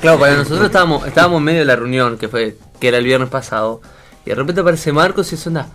Claro, 0.00 0.18
para 0.18 0.34
nosotros 0.34 0.66
estábamos, 0.66 1.06
estábamos 1.06 1.38
en 1.38 1.44
medio 1.44 1.60
de 1.60 1.66
la 1.66 1.76
reunión, 1.76 2.18
que 2.18 2.26
fue, 2.26 2.56
que 2.80 2.88
era 2.88 2.98
el 2.98 3.04
viernes 3.04 3.28
pasado, 3.28 3.80
y 4.26 4.30
de 4.30 4.34
repente 4.34 4.62
aparece 4.62 4.92
Marcos 4.92 5.30
y 5.30 5.36
es 5.36 5.46
onda, 5.46 5.68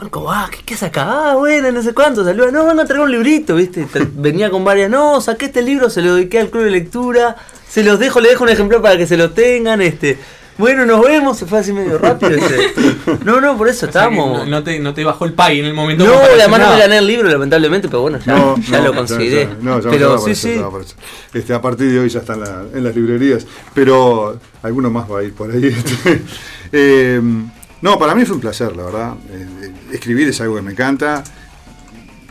Marco, 0.00 0.30
ah, 0.30 0.48
¿qué, 0.50 0.58
qué 0.64 0.74
haces 0.74 0.88
acá? 0.88 1.04
Ah, 1.30 1.34
bueno, 1.36 1.70
no 1.70 1.82
sé 1.82 1.94
cuánto, 1.94 2.24
saluda, 2.24 2.50
no, 2.50 2.66
vengo 2.66 2.82
a 2.82 2.84
traer 2.84 3.02
un 3.02 3.12
librito, 3.12 3.54
¿viste? 3.54 3.86
Venía 4.14 4.50
con 4.50 4.64
varias, 4.64 4.90
no, 4.90 5.20
saqué 5.20 5.46
este 5.46 5.62
libro, 5.62 5.88
se 5.88 6.02
lo 6.02 6.16
dediqué 6.16 6.40
al 6.40 6.50
club 6.50 6.64
de 6.64 6.70
lectura, 6.72 7.36
se 7.68 7.84
los 7.84 7.98
dejo, 8.00 8.20
le 8.20 8.30
dejo 8.30 8.42
un 8.44 8.50
ejemplar 8.50 8.82
para 8.82 8.96
que 8.96 9.06
se 9.06 9.16
lo 9.16 9.30
tengan, 9.30 9.80
este, 9.82 10.18
bueno, 10.58 10.84
nos 10.84 11.00
vemos, 11.00 11.38
se 11.38 11.46
fue 11.46 11.60
así 11.60 11.72
medio 11.72 11.96
rápido, 11.98 12.32
este. 12.36 12.72
No, 13.24 13.40
no, 13.40 13.56
por 13.56 13.68
eso 13.68 13.86
O 13.86 13.88
estábamos. 13.88 14.38
no, 14.40 14.46
no 14.46 14.64
te, 14.64 14.80
no 14.80 14.94
te 14.94 15.04
bajó 15.04 15.26
el 15.26 15.32
pay 15.32 15.60
en 15.60 15.66
el 15.66 15.74
momento. 15.74 16.04
No, 16.04 16.12
además 16.14 16.60
no 16.60 16.70
me 16.72 16.78
gané 16.80 16.98
el 16.98 17.06
libro, 17.06 17.28
lamentablemente, 17.28 17.86
pero 17.88 18.02
bueno, 18.02 18.18
ya, 18.24 18.34
No, 18.36 18.56
ya 18.68 18.78
no, 18.78 18.84
lo 18.86 18.94
conseguiré. 18.94 19.44
ya- 19.46 19.56
no, 19.60 19.80
ya 19.80 19.90
pero 19.90 20.18
sí, 20.18 20.34
sí. 20.34 20.60
Este, 21.32 21.54
a 21.54 21.62
partir 21.62 21.90
de 21.92 22.00
hoy 22.00 22.08
ya 22.08 22.18
está 22.20 22.34
en, 22.34 22.40
la- 22.40 22.64
en 22.74 22.82
las 22.84 22.94
librerías, 22.96 23.46
pero 23.74 24.38
alguno 24.62 24.90
más 24.90 25.08
va 25.10 25.20
a 25.20 25.22
ir 25.22 25.34
por 25.34 25.50
ahí. 25.52 25.66
este. 25.66 26.20
Eh, 26.72 27.20
no, 27.82 27.98
para 27.98 28.14
mí 28.14 28.24
fue 28.24 28.36
un 28.36 28.40
placer, 28.40 28.74
la 28.76 28.84
verdad. 28.84 29.14
Escribir 29.94 30.28
es 30.28 30.40
algo 30.40 30.56
que 30.56 30.62
me 30.62 30.72
encanta, 30.72 31.24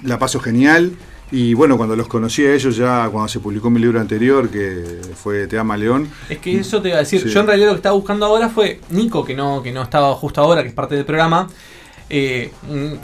la 0.04 0.20
paso 0.20 0.40
genial. 0.40 0.92
Y 1.32 1.56
bueno, 1.56 1.78
cuando 1.78 1.96
los 1.96 2.08
conocí 2.08 2.46
a 2.46 2.54
ellos 2.54 2.76
ya, 2.76 3.10
cuando 3.12 3.28
se 3.28 3.40
publicó 3.40 3.72
mi 3.72 3.80
libro 3.80 4.00
anterior, 4.00 4.50
que 4.50 5.02
fue 5.16 5.48
Te 5.48 5.58
ama 5.58 5.76
León. 5.76 6.08
Es 6.30 6.38
que 6.38 6.60
eso 6.60 6.80
te 6.82 6.90
iba 6.90 6.98
a 6.98 7.00
decir. 7.00 7.22
Sí. 7.24 7.30
Yo 7.30 7.40
en 7.40 7.48
realidad 7.48 7.70
lo 7.70 7.74
que 7.74 7.78
estaba 7.78 7.96
buscando 7.96 8.28
ahora 8.28 8.50
fue 8.50 8.82
Nico, 8.92 9.26
que 9.26 9.34
no, 9.34 9.64
que 9.64 9.72
no 9.72 9.82
estaba 9.82 10.14
justo 10.14 10.42
ahora, 10.42 10.62
que 10.62 10.68
es 10.70 10.76
parte 10.76 10.94
del 10.94 11.06
programa, 11.06 11.50
eh, 12.10 12.52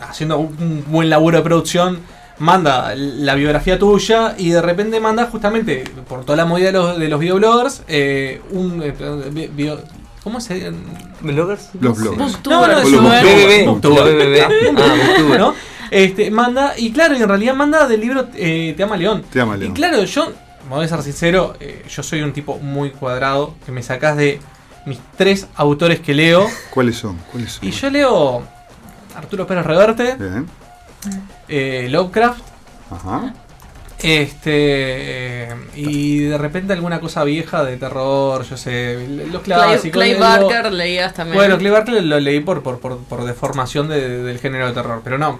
haciendo 0.01 0.37
un, 0.37 0.83
buen 0.87 1.09
laburo 1.09 1.37
de 1.37 1.43
producción. 1.43 1.99
Manda 2.37 2.93
la 2.95 3.35
biografía 3.35 3.77
tuya 3.79 4.35
y 4.37 4.49
de 4.49 4.61
repente 4.61 4.99
manda 4.99 5.25
justamente, 5.25 5.83
por 6.07 6.23
toda 6.23 6.37
la 6.37 6.45
movida 6.45 6.67
de 6.67 6.71
los, 6.73 6.99
de 6.99 7.09
los 7.09 7.19
videobloggers, 7.19 7.81
eh, 7.87 8.41
un. 8.51 8.81
eh, 8.83 9.49
bio- 9.53 9.81
¿Cómo 10.29 10.41
se 10.41 10.71
¿Bloggers? 11.21 11.71
Los 11.81 11.97
bloggers. 11.97 12.45
No, 12.45 12.67
no, 12.67 12.79
es. 12.79 12.91
BBB. 12.91 14.77
Ah. 14.77 15.37
¿no? 15.39 15.55
Este, 15.89 16.29
manda, 16.29 16.75
y 16.77 16.91
claro, 16.91 17.17
y 17.17 17.21
en 17.23 17.27
realidad 17.27 17.55
manda 17.55 17.87
del 17.87 17.99
libro 17.99 18.27
eh, 18.35 18.75
Te 18.77 18.83
ama 18.83 18.95
León. 18.95 19.23
Te 19.31 19.41
ama 19.41 19.57
León. 19.57 19.71
Y 19.71 19.73
claro, 19.73 20.03
yo, 20.03 20.31
me 20.69 20.75
voy 20.75 20.85
a 20.85 20.87
ser 20.87 21.01
sincero, 21.01 21.55
eh, 21.59 21.83
yo 21.89 22.03
soy 22.03 22.21
un 22.21 22.31
tipo 22.31 22.59
muy 22.59 22.91
cuadrado, 22.91 23.55
que 23.65 23.71
me 23.71 23.81
sacás 23.81 24.17
de 24.17 24.39
mis 24.85 24.99
tres 25.17 25.47
autores 25.55 25.99
que 25.99 26.13
leo. 26.13 26.45
¿Cuáles 26.69 26.97
son? 26.97 27.17
¿Cuáles 27.31 27.53
son? 27.53 27.67
Y 27.67 27.71
yo 27.71 27.89
leo 27.89 28.43
Arturo 29.15 29.47
Pérez 29.47 29.65
Reverte, 29.65 30.15
Bien. 30.15 30.45
eh, 31.47 31.87
Lovecraft, 31.89 32.41
Ajá. 32.91 33.33
Este 34.01 34.51
eh, 35.51 35.55
y 35.75 36.19
de 36.19 36.37
repente 36.37 36.73
alguna 36.73 36.99
cosa 36.99 37.23
vieja 37.23 37.63
de 37.63 37.77
terror, 37.77 38.43
yo 38.43 38.57
sé, 38.57 39.05
los 39.31 39.41
Clay, 39.43 39.59
clásicos. 39.69 39.91
Clay 39.91 40.15
Barker 40.15 40.71
leías 40.71 41.13
también. 41.13 41.35
Bueno, 41.37 41.57
Clay 41.57 41.71
Barker 41.71 42.03
lo 42.03 42.19
leí 42.19 42.39
por, 42.39 42.63
por, 42.63 42.79
por, 42.79 42.97
por 42.99 43.23
deformación 43.25 43.89
de- 43.89 44.23
del 44.23 44.39
género 44.39 44.67
de 44.67 44.73
terror, 44.73 45.01
pero 45.03 45.17
no. 45.17 45.39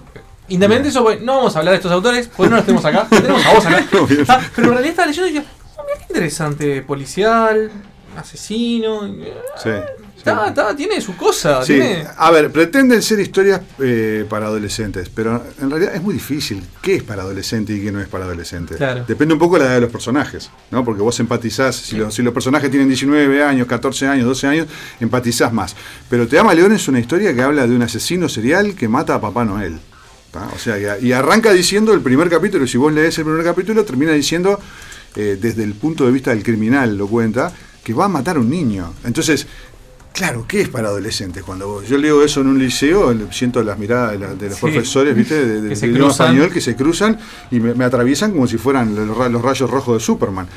Independiente 0.49 0.85
de 0.87 0.89
eso, 0.89 1.03
pues, 1.03 1.21
no 1.21 1.37
vamos 1.37 1.55
a 1.55 1.59
hablar 1.59 1.73
de 1.73 1.77
estos 1.77 1.91
autores, 1.91 2.27
porque 2.35 2.49
no 2.49 2.55
los 2.57 2.65
tenemos 2.65 2.83
acá, 2.85 3.07
tenemos 3.09 3.45
a 3.45 3.53
vos 3.53 3.65
acá. 3.65 3.85
Ah, 4.29 4.41
pero 4.55 4.67
en 4.69 4.73
realidad 4.73 4.89
estaba 4.91 5.07
leyendo 5.07 5.27
y 5.29 5.33
dije, 5.33 5.45
oh, 5.77 5.83
mira 5.85 5.97
qué 5.99 6.05
interesante, 6.13 6.81
policial, 6.81 7.71
asesino. 8.17 9.07
Sí. 9.61 9.69
Está, 10.19 10.47
está, 10.49 10.75
tiene 10.75 10.99
su 11.01 11.15
cosa, 11.15 11.63
Sí, 11.63 11.73
tiene. 11.73 12.05
a 12.17 12.29
ver, 12.31 12.51
pretenden 12.51 13.01
ser 13.01 13.19
historias 13.19 13.61
eh, 13.79 14.25
para 14.29 14.47
adolescentes, 14.47 15.09
pero 15.09 15.43
en 15.61 15.69
realidad 15.69 15.95
es 15.95 16.01
muy 16.01 16.13
difícil. 16.13 16.61
¿Qué 16.81 16.95
es 16.95 17.03
para 17.03 17.23
adolescente 17.23 17.73
y 17.73 17.81
qué 17.81 17.91
no 17.91 18.01
es 18.01 18.07
para 18.07 18.25
adolescente? 18.25 18.75
Claro. 18.75 19.05
Depende 19.07 19.33
un 19.33 19.39
poco 19.39 19.55
de 19.55 19.59
la 19.61 19.65
edad 19.67 19.75
de 19.75 19.81
los 19.81 19.91
personajes, 19.91 20.51
¿no? 20.71 20.83
Porque 20.83 21.01
vos 21.01 21.19
empatizás, 21.19 21.75
si, 21.75 21.95
los, 21.97 22.13
si 22.13 22.21
los 22.21 22.33
personajes 22.33 22.69
tienen 22.69 22.87
19 22.89 23.43
años, 23.43 23.65
14 23.67 24.07
años, 24.07 24.25
12 24.25 24.47
años, 24.47 24.67
empatizás 24.99 25.53
más. 25.53 25.75
Pero 26.09 26.27
Te 26.27 26.37
ama 26.37 26.53
León 26.53 26.73
es 26.73 26.87
una 26.87 26.99
historia 26.99 27.33
que 27.33 27.41
habla 27.41 27.65
de 27.65 27.75
un 27.75 27.81
asesino 27.81 28.29
serial 28.29 28.75
que 28.75 28.87
mata 28.87 29.15
a 29.15 29.21
Papá 29.21 29.45
Noel. 29.45 29.79
¿tá? 30.31 30.49
O 30.53 30.59
sea, 30.59 30.99
y, 30.99 31.07
y 31.07 31.11
arranca 31.13 31.51
diciendo 31.53 31.93
el 31.93 32.01
primer 32.01 32.29
capítulo, 32.29 32.67
si 32.67 32.77
vos 32.77 32.93
lees 32.93 33.17
el 33.17 33.23
primer 33.25 33.43
capítulo, 33.43 33.83
termina 33.85 34.11
diciendo, 34.11 34.59
eh, 35.15 35.37
desde 35.41 35.63
el 35.63 35.73
punto 35.73 36.05
de 36.05 36.11
vista 36.11 36.31
del 36.31 36.43
criminal, 36.43 36.97
lo 36.97 37.07
cuenta, 37.07 37.51
que 37.83 37.93
va 37.93 38.05
a 38.05 38.09
matar 38.09 38.35
a 38.37 38.39
un 38.39 38.49
niño. 38.49 38.93
Entonces, 39.03 39.47
Claro, 40.13 40.43
¿qué 40.47 40.61
es 40.61 40.69
para 40.69 40.89
adolescentes? 40.89 41.43
Cuando 41.43 41.67
vos- 41.67 41.87
yo 41.87 41.97
leo 41.97 42.23
eso 42.23 42.41
en 42.41 42.47
un 42.47 42.59
liceo, 42.59 43.15
siento 43.31 43.63
las 43.63 43.77
miradas 43.77 44.11
de, 44.11 44.19
la- 44.19 44.33
de 44.33 44.49
los 44.49 44.55
Sí. 44.57 44.61
profesores, 44.65 45.15
¿viste? 45.15 45.45
De, 45.45 45.61
de- 45.61 45.69
Que 45.69 45.75
se 45.75 45.85
español 45.87 46.51
que 46.51 46.59
se 46.61 46.75
cruzan 46.75 47.17
y 47.51 47.59
me, 47.59 47.73
me 47.73 47.85
atraviesan 47.85 48.31
como 48.31 48.45
si 48.47 48.57
fueran 48.57 48.93
los, 48.95 49.15
ra- 49.17 49.29
los 49.29 49.41
rayos 49.41 49.69
rojos 49.69 49.99
de 50.01 50.05
Superman. 50.05 50.47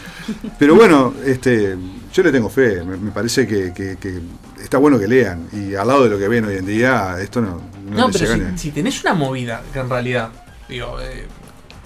Pero 0.58 0.74
bueno, 0.74 1.14
este, 1.24 1.76
yo 2.12 2.22
le 2.22 2.32
tengo 2.32 2.48
fe, 2.50 2.82
me, 2.82 2.96
me 2.96 3.10
parece 3.12 3.46
que, 3.46 3.72
que- 3.72 3.98
que 4.00 4.20
está 4.60 4.78
bueno 4.78 4.98
que 4.98 5.06
lean. 5.06 5.46
Y 5.52 5.74
al 5.74 5.86
lado 5.86 6.04
de 6.04 6.10
lo 6.10 6.18
que 6.18 6.26
ven 6.28 6.44
hoy 6.44 6.56
en 6.56 6.66
día, 6.66 7.16
esto 7.20 7.40
no, 7.40 7.60
no, 7.88 7.96
No, 7.96 8.10
pero 8.10 8.34
si, 8.34 8.58
si 8.58 8.70
tenés 8.72 9.00
una 9.04 9.14
movida, 9.14 9.62
que 9.72 9.78
en 9.78 9.88
realidad, 9.88 10.30
digo, 10.68 10.96
eh, 11.00 11.26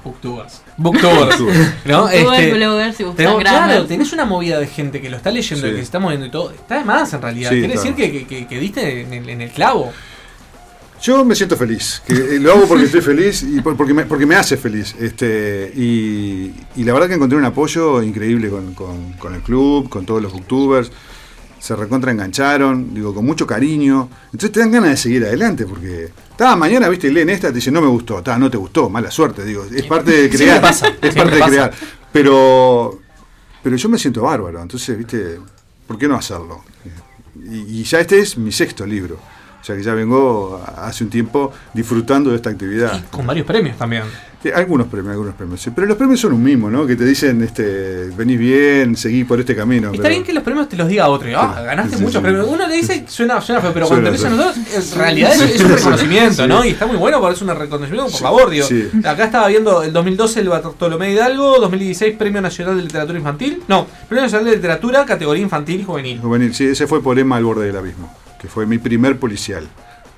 Booktubers. 0.07 0.63
Booktubers. 0.77 1.39
¿No? 1.85 2.03
Booktubers, 2.03 2.39
Este, 2.41 2.55
bloggers, 2.55 2.97
tenemos- 2.97 3.17
grammar. 3.41 3.43
claro, 3.69 3.87
tenés 3.87 4.13
una 4.13 4.25
movida 4.25 4.59
de 4.59 4.67
gente 4.67 5.01
que 5.01 5.11
lo 5.11 5.17
está 5.17 5.31
leyendo 5.31 5.63
Sí. 5.67 5.69
y 5.69 5.71
que 5.73 5.77
se 5.79 5.83
está 5.85 5.99
moviendo 5.99 6.27
y 6.27 6.31
todo. 6.31 6.51
Está 6.53 6.79
de 6.79 6.85
más 6.85 7.13
en 7.13 7.23
realidad. 7.23 7.51
Sí, 7.51 7.59
Quiere 7.59 7.75
está. 7.75 7.89
decir 7.89 7.97
que, 7.97 8.13
que- 8.13 8.27
que- 8.27 8.47
que 8.47 8.59
diste 8.61 9.01
en 9.03 9.13
el, 9.13 9.29
en 9.29 9.41
el 9.43 9.51
clavo. 9.51 9.93
Yo 11.03 11.25
me 11.27 11.35
siento 11.35 11.57
feliz, 11.59 12.03
que 12.07 12.15
eh, 12.15 12.39
lo 12.41 12.53
hago 12.53 12.67
porque 12.67 12.85
estoy 12.85 13.03
feliz 13.03 13.43
y 13.43 13.61
por- 13.61 13.77
porque 13.77 13.93
me, 13.93 14.07
porque 14.07 14.25
me 14.25 14.35
hace 14.35 14.57
feliz. 14.57 14.95
Este, 14.99 15.71
y, 15.77 16.53
y 16.75 16.85
la 16.85 16.95
verdad 16.95 17.07
que 17.09 17.15
encontré 17.15 17.37
un 17.39 17.45
apoyo 17.45 18.03
increíble 18.03 18.49
con, 18.49 18.73
con- 18.73 19.13
con 19.15 19.35
el 19.35 19.43
club, 19.43 19.91
con 19.91 20.07
todos 20.07 20.23
los 20.23 20.33
booktubers. 20.33 20.91
Se 21.59 21.75
recontra 21.75 22.13
engancharon, 22.13 22.95
digo, 22.95 23.15
con 23.15 23.25
mucho 23.25 23.47
cariño. 23.47 24.09
Entonces 24.27 24.53
te 24.53 24.61
dan 24.61 24.71
ganas 24.71 24.91
de 24.91 24.97
seguir 24.97 25.25
adelante 25.25 25.67
porque. 25.67 26.11
Ta, 26.37 26.55
mañana, 26.55 26.89
viste, 26.89 27.11
leen 27.11 27.31
esta, 27.31 27.49
te 27.49 27.55
dicen, 27.55 27.75
no 27.75 27.81
me 27.81 27.89
gustó, 27.89 28.23
ta, 28.23 28.39
no 28.39 28.51
te 28.51 28.59
gustó, 28.59 28.91
mala 28.91 29.11
suerte, 29.11 29.45
digo, 29.45 29.65
es 29.65 29.85
parte 29.87 30.11
de 30.11 30.31
crear. 30.31 30.61
pasa, 30.61 30.89
es 31.01 31.15
parte 31.15 31.35
de 31.35 31.39
pasa. 31.39 31.51
crear. 31.51 31.73
Pero, 32.13 33.01
pero 33.63 33.77
yo 33.77 33.89
me 33.89 33.99
siento 33.99 34.23
bárbaro, 34.23 34.61
entonces, 34.61 34.97
viste, 34.99 35.41
¿por 35.87 35.99
qué 35.99 36.07
no 36.07 36.15
hacerlo? 36.17 36.63
Y, 37.51 37.81
y 37.81 37.85
ya 37.85 38.01
este 38.01 38.19
es 38.19 38.37
mi 38.37 38.53
sexto 38.53 38.85
libro. 38.87 39.19
O 39.61 39.65
sea 39.67 39.75
que 39.75 39.83
ya 39.83 39.95
vengo 39.95 40.65
hace 40.77 41.03
un 41.03 41.11
tiempo 41.11 41.53
disfrutando 41.75 42.31
de 42.31 42.37
esta 42.37 42.51
actividad. 42.51 43.05
Con 43.11 43.27
varios 43.27 43.45
premios 43.45 43.77
también. 43.77 44.05
Sí, 44.47 44.53
algunos 44.55 44.87
premios, 44.87 45.13
algunos 45.13 45.35
premios. 45.35 45.61
sí. 45.61 45.71
Pero 45.75 45.87
los 45.87 45.97
premios 45.97 46.21
son 46.21 46.33
un 46.33 46.43
mismo, 46.43 46.71
¿no? 46.71 46.87
Que 46.87 46.95
te 46.95 47.05
dicen, 47.05 47.43
este, 47.43 48.11
venís 48.17 48.39
bien, 48.39 48.97
seguí 48.97 49.25
por 49.25 49.41
este 49.41 49.57
camino. 49.57 49.89
Está 49.91 50.03
pero- 50.03 50.11
bien 50.11 50.23
que 50.25 50.33
los 50.33 50.43
premios 50.45 50.69
te 50.69 50.77
los 50.77 50.87
diga 50.89 51.09
otro. 51.09 51.29
Ah, 51.37 51.63
ganaste 51.65 51.97
muchos 51.97 52.23
premios. 52.23 52.47
Uno 52.49 52.67
le 52.69 52.77
dice, 52.77 53.05
suena, 53.09 53.41
suena 53.41 53.61
feo, 53.61 53.73
pero 53.73 53.89
cuando 53.89 54.11
te 54.11 54.19
Suena 54.19 54.37
lo 54.37 54.53
dicen 54.53 54.63
feo. 54.65 54.73
nosotros, 54.73 54.93
en 54.95 54.99
realidad 55.01 55.33
es, 55.35 55.41
es 55.57 55.61
un 55.65 55.71
reconocimiento, 55.73 56.47
¿no? 56.47 56.65
Y 56.65 56.69
está 56.69 56.87
muy 56.87 56.97
bueno 56.97 57.21
porque 57.21 57.35
es 57.37 57.43
un 57.43 57.49
reconocimiento, 57.49 58.11
por 58.13 58.21
favor, 58.21 58.51
digo. 58.51 58.67
Sí. 58.67 58.89
Acá 59.05 59.25
estaba 59.25 59.49
viendo 59.49 59.83
el 59.83 59.93
2012 59.93 60.41
el 60.41 60.49
Bartolomé 60.49 61.13
Hidalgo, 61.13 61.59
2016 61.61 62.17
Premio 62.17 62.41
Nacional 62.41 62.77
de 62.77 62.83
Literatura 62.83 63.19
Infantil. 63.19 63.63
No, 63.69 63.87
Premio 64.09 64.23
Nacional 64.25 64.47
de 64.49 64.57
Literatura, 64.57 65.05
categoría 65.05 65.43
infantil 65.43 65.81
y 65.81 65.85
juvenil. 65.85 66.21
Juvenil, 66.21 66.55
sí, 66.55 66.67
ese 66.67 66.87
fue 66.87 67.03
por 67.03 67.19
Emma 67.19 67.37
al 67.37 67.45
borde 67.45 67.67
del 67.67 67.77
abismo, 67.77 68.15
que 68.41 68.49
fue 68.49 68.67
mi 68.67 68.79
primer 68.79 69.19
policial. 69.19 69.67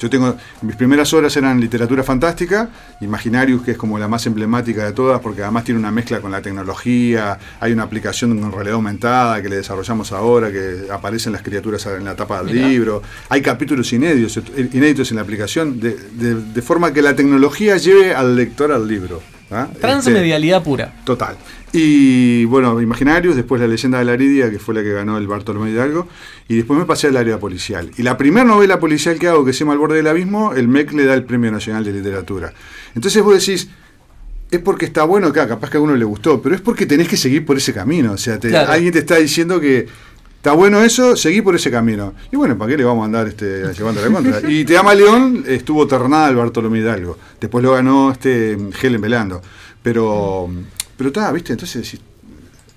Yo 0.01 0.09
tengo, 0.09 0.37
mis 0.63 0.77
primeras 0.77 1.13
horas 1.13 1.37
eran 1.37 1.61
literatura 1.61 2.03
fantástica, 2.05 2.69
Imaginarius, 3.01 3.63
que 3.63 3.73
es 3.73 3.77
como 3.77 3.99
la 3.99 4.07
más 4.09 4.27
emblemática 4.27 4.85
de 4.85 4.93
todas, 4.93 5.21
porque 5.21 5.43
además 5.43 5.65
tiene 5.65 5.81
una 5.81 5.91
mezcla 5.91 6.21
con 6.21 6.31
la 6.31 6.41
tecnología, 6.41 7.39
hay 7.61 7.73
una 7.73 7.83
aplicación 7.83 8.39
con 8.41 8.53
realidad 8.53 8.75
aumentada 8.75 9.43
que 9.43 9.49
le 9.49 9.57
desarrollamos 9.57 10.13
ahora, 10.13 10.53
que 10.53 10.87
aparecen 10.93 11.33
las 11.33 11.43
criaturas 11.43 11.85
en 11.87 12.05
la 12.05 12.15
tapa 12.15 12.43
del 12.43 12.55
Mirá. 12.55 12.69
libro, 12.69 13.03
hay 13.29 13.43
capítulos 13.43 13.93
inéditos, 13.93 14.41
inéditos 14.73 15.11
en 15.11 15.17
la 15.17 15.23
aplicación, 15.23 15.81
de, 15.81 15.97
de- 16.13 16.35
de 16.37 16.63
forma 16.63 16.93
que 16.93 17.03
la 17.03 17.17
tecnología 17.17 17.77
lleve 17.77 18.15
al 18.15 18.37
lector 18.37 18.71
al 18.73 18.87
libro. 18.87 19.21
¿ah? 19.51 19.67
Este, 19.69 19.81
Transmedialidad 19.81 20.63
pura. 20.63 20.93
Total. 21.05 21.37
Y 21.73 22.45
bueno, 22.47 22.81
Imaginarios, 22.81 23.37
después 23.37 23.61
La 23.61 23.67
leyenda 23.69 23.99
de 23.99 24.05
la 24.05 24.13
Aridia, 24.13 24.51
que 24.51 24.59
fue 24.59 24.75
la 24.75 24.83
que 24.83 24.93
ganó 24.93 25.19
el 25.19 25.27
Bartolomé 25.27 25.71
Hidalgo, 25.71 26.09
y 26.49 26.57
después 26.57 26.79
me 26.79 26.87
pasé 26.87 27.09
al 27.09 27.17
área 27.17 27.39
policial. 27.39 27.91
Y 27.99 28.03
la 28.03 28.17
primera 28.17 28.45
novela 28.45 28.81
policial 28.81 29.19
que 29.19 29.29
hago, 29.29 29.45
que 29.45 29.53
se 29.53 29.61
llama 29.61 29.73
Al 29.75 29.79
borde 29.79 29.97
del 29.97 30.07
abismo, 30.07 30.55
el 30.55 30.67
MEC 30.69 30.93
le 30.93 31.05
da 31.05 31.15
el 31.15 31.25
Premio 31.25 31.51
Nacional 31.53 31.85
de 31.85 31.93
Literatura. 31.93 32.53
Entonces 32.95 33.23
vos 33.23 33.35
decís, 33.39 33.69
es 34.51 34.61
porque 34.61 34.87
está 34.87 35.05
bueno 35.05 35.27
acá, 35.27 35.47
capaz 35.47 35.69
que 35.71 35.77
a 35.77 35.81
uno 35.81 35.95
le 35.95 36.05
gustó, 36.07 36.41
pero 36.41 36.55
es 36.55 36.61
porque 36.63 36.87
tenés 36.87 37.07
que 37.07 37.19
seguir 37.19 37.45
por 37.45 37.59
ese 37.59 37.75
camino. 37.75 38.13
O 38.13 38.17
sea, 38.19 38.39
te- 38.39 38.49
Claro. 38.49 38.73
alguien 38.73 38.93
te 38.93 39.01
está 39.01 39.17
diciendo 39.17 39.61
que 39.61 39.87
está 40.37 40.53
bueno 40.53 40.81
eso, 40.83 41.17
seguí 41.17 41.43
por 41.43 41.55
ese 41.55 41.71
camino. 41.71 42.15
Y 42.33 42.37
bueno, 42.37 42.57
¿para 42.57 42.71
qué 42.71 42.79
le 42.79 42.85
vamos 42.85 43.03
a 43.03 43.05
andar 43.05 43.29
este, 43.29 43.75
llevando 43.75 44.01
la 44.01 44.11
contra? 44.11 44.51
Y 44.51 44.65
Te 44.65 44.79
ama 44.79 44.95
León 44.95 45.45
estuvo 45.47 45.87
ternada 45.87 46.29
al 46.29 46.37
Bartolomé 46.37 46.79
Hidalgo. 46.79 47.19
Después 47.39 47.63
lo 47.63 47.73
ganó 47.73 48.11
este 48.11 48.57
Helen 48.81 49.03
Velando. 49.03 49.43
Pero, 49.83 50.51
pero 50.99 51.09
está, 51.09 51.33
¿viste? 51.33 51.53
Entonces 51.55 51.83
decís, 51.83 52.01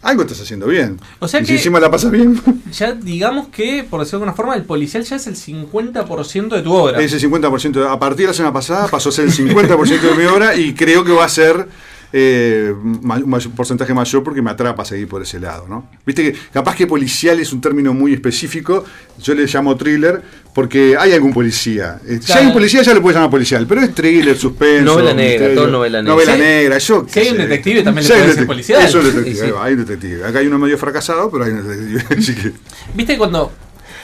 algo 0.03 0.21
estás 0.21 0.39
haciendo 0.41 0.65
bien. 0.67 0.97
O 1.19 1.27
sea 1.27 1.41
y 1.41 1.43
que- 1.43 1.47
si 1.47 1.53
encima 1.55 1.79
la 1.81 1.91
pasas 1.91 2.09
bien, 2.11 2.39
Ya 2.71 2.93
digamos 2.93 3.49
que, 3.49 3.83
por 3.87 3.99
decirlo 3.99 4.19
de 4.19 4.23
alguna 4.25 4.33
forma, 4.37 4.55
el 4.55 4.63
policial 4.63 5.03
ya 5.03 5.17
es 5.17 5.27
el 5.27 5.35
50% 5.35 6.55
de 6.55 6.61
tu 6.61 6.73
obra. 6.73 7.01
ese 7.01 7.19
50%. 7.19 7.85
A 7.89 7.99
partir 7.99 8.25
de 8.25 8.27
la 8.27 8.33
semana 8.33 8.53
pasada 8.53 8.87
pasó 8.87 9.09
a 9.09 9.11
ser 9.11 9.25
el 9.25 9.31
50% 9.33 9.99
de 10.01 10.15
mi 10.15 10.23
obra 10.25 10.55
y 10.55 10.73
creo 10.73 11.03
que 11.03 11.11
va 11.11 11.25
a 11.25 11.29
ser 11.29 11.67
eh, 12.13 12.73
un 12.83 13.53
porcentaje 13.55 13.93
mayor 13.93 14.21
porque 14.23 14.41
me 14.41 14.49
atrapa 14.51 14.83
seguir 14.85 15.07
por 15.07 15.21
ese 15.21 15.39
lado. 15.39 15.67
¿no? 15.67 15.89
Viste 16.05 16.23
que 16.31 16.39
capaz 16.51 16.75
que 16.75 16.87
policial 16.87 17.39
es 17.39 17.53
un 17.53 17.61
término 17.61 17.93
muy 17.93 18.13
específico, 18.13 18.83
yo 19.21 19.33
le 19.33 19.45
llamo 19.45 19.75
thriller 19.77 20.21
porque 20.53 20.95
hay 20.99 21.13
algún 21.13 21.33
policía. 21.33 21.99
Eh, 22.05 22.17
Si 22.19 22.25
Claro. 22.27 22.41
hay 22.41 22.47
un 22.47 22.53
policía 22.53 22.81
ya 22.81 22.93
le 22.93 23.01
puedes 23.01 23.15
llamar 23.15 23.29
policial, 23.31 23.65
pero 23.67 23.81
es 23.81 23.93
thriller, 23.95 24.37
suspenso. 24.37 24.83
Novela 24.85 25.13
negra, 25.13 25.31
misterio, 25.47 25.55
todo 25.55 25.67
novela 25.71 26.01
negra. 26.01 26.13
Novela 26.13 26.33
Sí. 26.33 26.39
negra, 26.39 26.77
yo. 26.77 27.05
Si 27.09 27.19
hay 27.19 27.29
un 27.29 27.37
detective, 27.37 27.83
también 27.83 28.07
le 28.07 28.07
Si 28.07 28.13
hay 28.13 28.17
un 28.19 28.23
puede 28.25 28.33
decir 28.35 28.47
policial. 28.47 28.81
Eso 28.83 28.99
es 28.99 29.05
detective, 29.05 29.35
Sí, 29.35 29.41
ahí 29.45 29.51
va, 29.51 29.63
hay 29.65 29.73
un 29.73 29.85
detective. 29.85 30.25
Acá 30.25 30.39
hay 30.39 30.47
uno 30.47 30.59
medio 30.59 30.77
fracasado, 30.77 31.31
pero 31.31 31.45
hay 31.45 31.51
un 31.51 31.67
detective. 31.67 32.03
Así 32.19 32.35
que, 32.35 32.51
Viste 32.93 33.17
cuando 33.17 33.51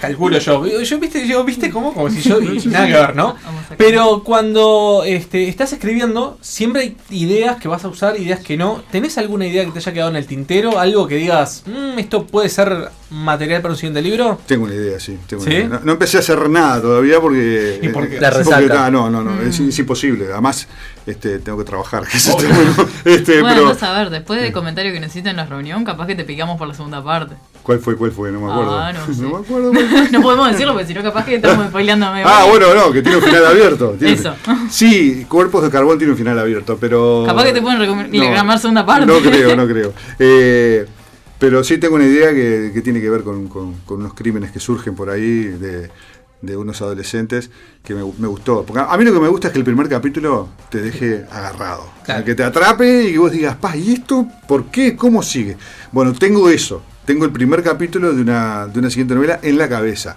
Calculo 0.02 0.38
yo. 0.38 0.66
Yo 0.84 1.00
viste, 1.00 1.28
yo 1.28 1.44
viste 1.44 1.70
cómo, 1.72 1.94
como 1.94 2.10
si 2.10 2.22
yo 2.22 2.40
nada 2.66 2.86
que 2.88 2.94
ver, 2.94 3.16
¿no? 3.16 3.36
Pero 3.78 4.24
cuando 4.24 5.04
este, 5.06 5.48
estás 5.50 5.74
escribiendo, 5.74 6.38
siempre 6.42 6.82
hay 6.82 6.98
ideas 7.10 7.58
que 7.58 7.68
vas 7.68 7.84
a 7.84 7.88
usar, 7.88 8.20
ideas 8.20 8.40
que 8.40 8.58
no. 8.58 8.84
¿Tenés 8.92 9.18
alguna 9.18 9.46
idea 9.48 9.66
que 9.66 9.72
te 9.72 9.80
haya 9.80 9.94
quedado 9.94 10.10
en 10.12 10.16
el 10.18 10.26
tintero? 10.28 10.80
Algo 10.80 11.08
que 11.08 11.16
digas, 11.16 11.64
"Mm, 11.66 12.00
esto 12.00 12.26
puede 12.28 12.50
ser 12.50 12.90
material 13.10 13.62
para 13.62 13.74
un 13.74 13.78
siguiente 13.78 14.02
libro. 14.02 14.38
Tengo 14.48 14.66
una 14.66 14.76
idea, 14.76 15.00
sí. 15.00 15.18
tengo 15.28 15.44
una 15.44 15.54
idea. 15.54 15.68
No, 15.70 15.80
no 15.82 15.92
empecé 15.94 16.18
a 16.18 16.20
hacer 16.20 16.50
nada 16.50 16.82
todavía 16.82 17.20
porque. 17.22 17.80
¿Y 17.82 17.88
por 17.90 18.08
qué? 18.10 18.18
eh, 18.18 18.22
La 18.22 18.30
porque, 18.32 18.44
resalta. 18.44 18.86
ah, 18.86 18.92
no, 18.92 19.10
no, 19.10 19.24
no, 19.24 19.42
es, 19.42 19.60
Mm. 19.60 19.70
es 19.70 19.80
imposible. 19.80 20.26
Además, 20.32 20.68
este, 21.06 21.40
tengo 21.40 21.58
que 21.58 21.64
trabajar. 21.64 22.04
Este, 23.06 23.42
bueno, 23.42 23.56
pero, 23.56 23.66
vas 23.70 23.84
a 23.84 23.94
ver, 23.98 24.10
después 24.10 24.42
del 24.42 24.52
comentario 24.52 24.92
que 24.92 25.06
hiciste 25.06 25.30
en 25.30 25.38
la 25.38 25.46
reunión, 25.46 25.86
capaz 25.86 26.08
que 26.08 26.16
te 26.16 26.24
picamos 26.26 26.58
por 26.58 26.68
la 26.68 26.74
segunda 26.74 27.02
parte. 27.04 27.36
¿Cuál 27.68 27.80
fue? 27.80 27.98
¿Cuál 27.98 28.12
fue? 28.14 28.32
No 28.32 28.40
me 28.40 28.50
acuerdo. 28.50 28.80
Ah, 28.80 28.94
no 28.94 29.14
sé. 29.14 29.22
me 29.24 29.36
acuerdo. 29.36 29.74
no 30.14 30.22
podemos 30.22 30.50
decirlo 30.52 30.72
porque 30.72 30.88
si 30.88 30.94
no, 30.94 31.04
capaz 31.04 31.26
que 31.26 31.36
estamos 31.36 31.68
spoileándome. 31.68 32.24
Ah, 32.26 32.46
bueno, 32.50 32.74
no, 32.74 32.94
que 32.94 33.02
tiene 33.02 33.18
un 33.18 33.24
final 33.24 33.46
abierto. 33.46 33.90
Tiene- 34.00 34.14
Eso. 34.14 34.34
Sí, 34.70 35.26
Cuerpos 35.28 35.64
de 35.64 35.70
Carbón 35.70 35.98
tiene 35.98 36.14
un 36.14 36.18
final 36.18 36.40
abierto, 36.40 36.78
pero. 36.80 37.26
Capaz 37.28 37.44
que 37.44 37.52
te 37.52 37.62
pueden 37.62 37.80
reclamar 38.10 38.58
segunda 38.58 38.86
parte. 38.86 39.06
No 39.06 39.20
creo, 39.20 39.54
no 39.58 39.68
creo. 39.68 39.92
Eh, 40.18 40.86
pero 41.38 41.62
sí 41.62 41.78
tengo 41.78 41.96
una 41.96 42.06
idea 42.06 42.30
que, 42.32 42.72
que 42.74 42.82
tiene 42.82 43.02
que 43.02 43.10
ver 43.10 43.24
con, 43.24 43.50
con- 43.50 43.74
con 43.86 44.00
unos 44.00 44.14
crímenes 44.14 44.52
que 44.52 44.62
surgen 44.62 44.96
por 44.96 45.10
ahí 45.10 45.44
de, 45.44 45.90
de 46.42 46.56
unos 46.56 46.82
adolescentes 46.82 47.52
que 47.84 47.94
me, 47.94 48.02
me 48.18 48.28
gustó. 48.28 48.64
Porque 48.66 48.82
a 48.88 48.98
mí 48.98 49.04
lo 49.04 49.12
que 49.14 49.20
me 49.20 49.28
gusta 49.28 49.48
es 49.48 49.52
que 49.54 49.60
el 49.60 49.66
primer 49.66 49.90
capítulo 49.90 50.48
te 50.70 50.80
deje 50.82 51.26
agarrado. 51.30 51.84
Que 52.26 52.34
te 52.34 52.44
atrape 52.46 53.10
y 53.10 53.12
que 53.12 53.20
vos 53.20 53.32
digas, 53.34 53.58
pa, 53.58 53.76
¿y 53.76 53.92
esto 53.96 54.26
por 54.48 54.68
qué? 54.68 54.96
¿Cómo 54.96 55.22
sigue? 55.22 55.58
Bueno, 55.92 56.14
tengo 56.14 56.50
eso. 56.50 56.82
Tengo 57.08 57.26
el 57.26 57.32
primer 57.32 57.64
capítulo 57.64 58.14
de 58.14 58.22
una, 58.22 58.68
de 58.68 58.78
una 58.80 58.90
siguiente 58.90 59.16
novela 59.16 59.40
en 59.42 59.58
la 59.58 59.68
cabeza. 59.68 60.16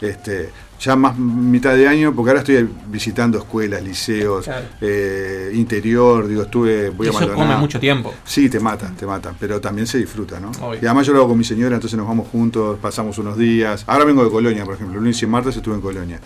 Este, 0.00 0.50
ya 0.80 0.94
más 0.94 1.18
mitad 1.18 1.74
de 1.74 1.88
año, 1.88 2.14
porque 2.14 2.30
ahora 2.30 2.40
estoy 2.42 2.68
visitando 2.86 3.36
escuelas, 3.38 3.82
liceos, 3.82 4.44
Claro. 4.44 4.64
eh, 4.80 5.50
interior, 5.54 6.28
digo, 6.28 6.42
estuve, 6.42 6.90
voy 6.90 7.08
a 7.08 7.10
Eso 7.10 7.34
come 7.34 7.56
mucho 7.56 7.80
tiempo. 7.80 8.14
Sí, 8.24 8.48
te 8.48 8.60
mata, 8.60 8.92
te 8.96 9.04
mata, 9.04 9.34
pero 9.40 9.60
también 9.60 9.88
se 9.88 9.98
disfruta, 9.98 10.38
¿no? 10.38 10.52
Obvio. 10.60 10.78
Y 10.80 10.86
además 10.86 11.04
yo 11.08 11.12
lo 11.12 11.18
hago 11.18 11.30
con 11.30 11.38
mi 11.38 11.42
señora, 11.44 11.74
entonces 11.74 11.96
nos 11.98 12.06
vamos 12.06 12.28
juntos, 12.28 12.78
pasamos 12.80 13.18
unos 13.18 13.36
días. 13.36 13.82
Ahora 13.88 14.04
vengo 14.04 14.22
de 14.24 14.30
Colonia, 14.30 14.64
por 14.64 14.74
ejemplo, 14.74 15.00
lunes 15.00 15.20
y 15.20 15.26
martes 15.26 15.56
estuve 15.56 15.74
en 15.74 15.80
Colonia. 15.80 16.20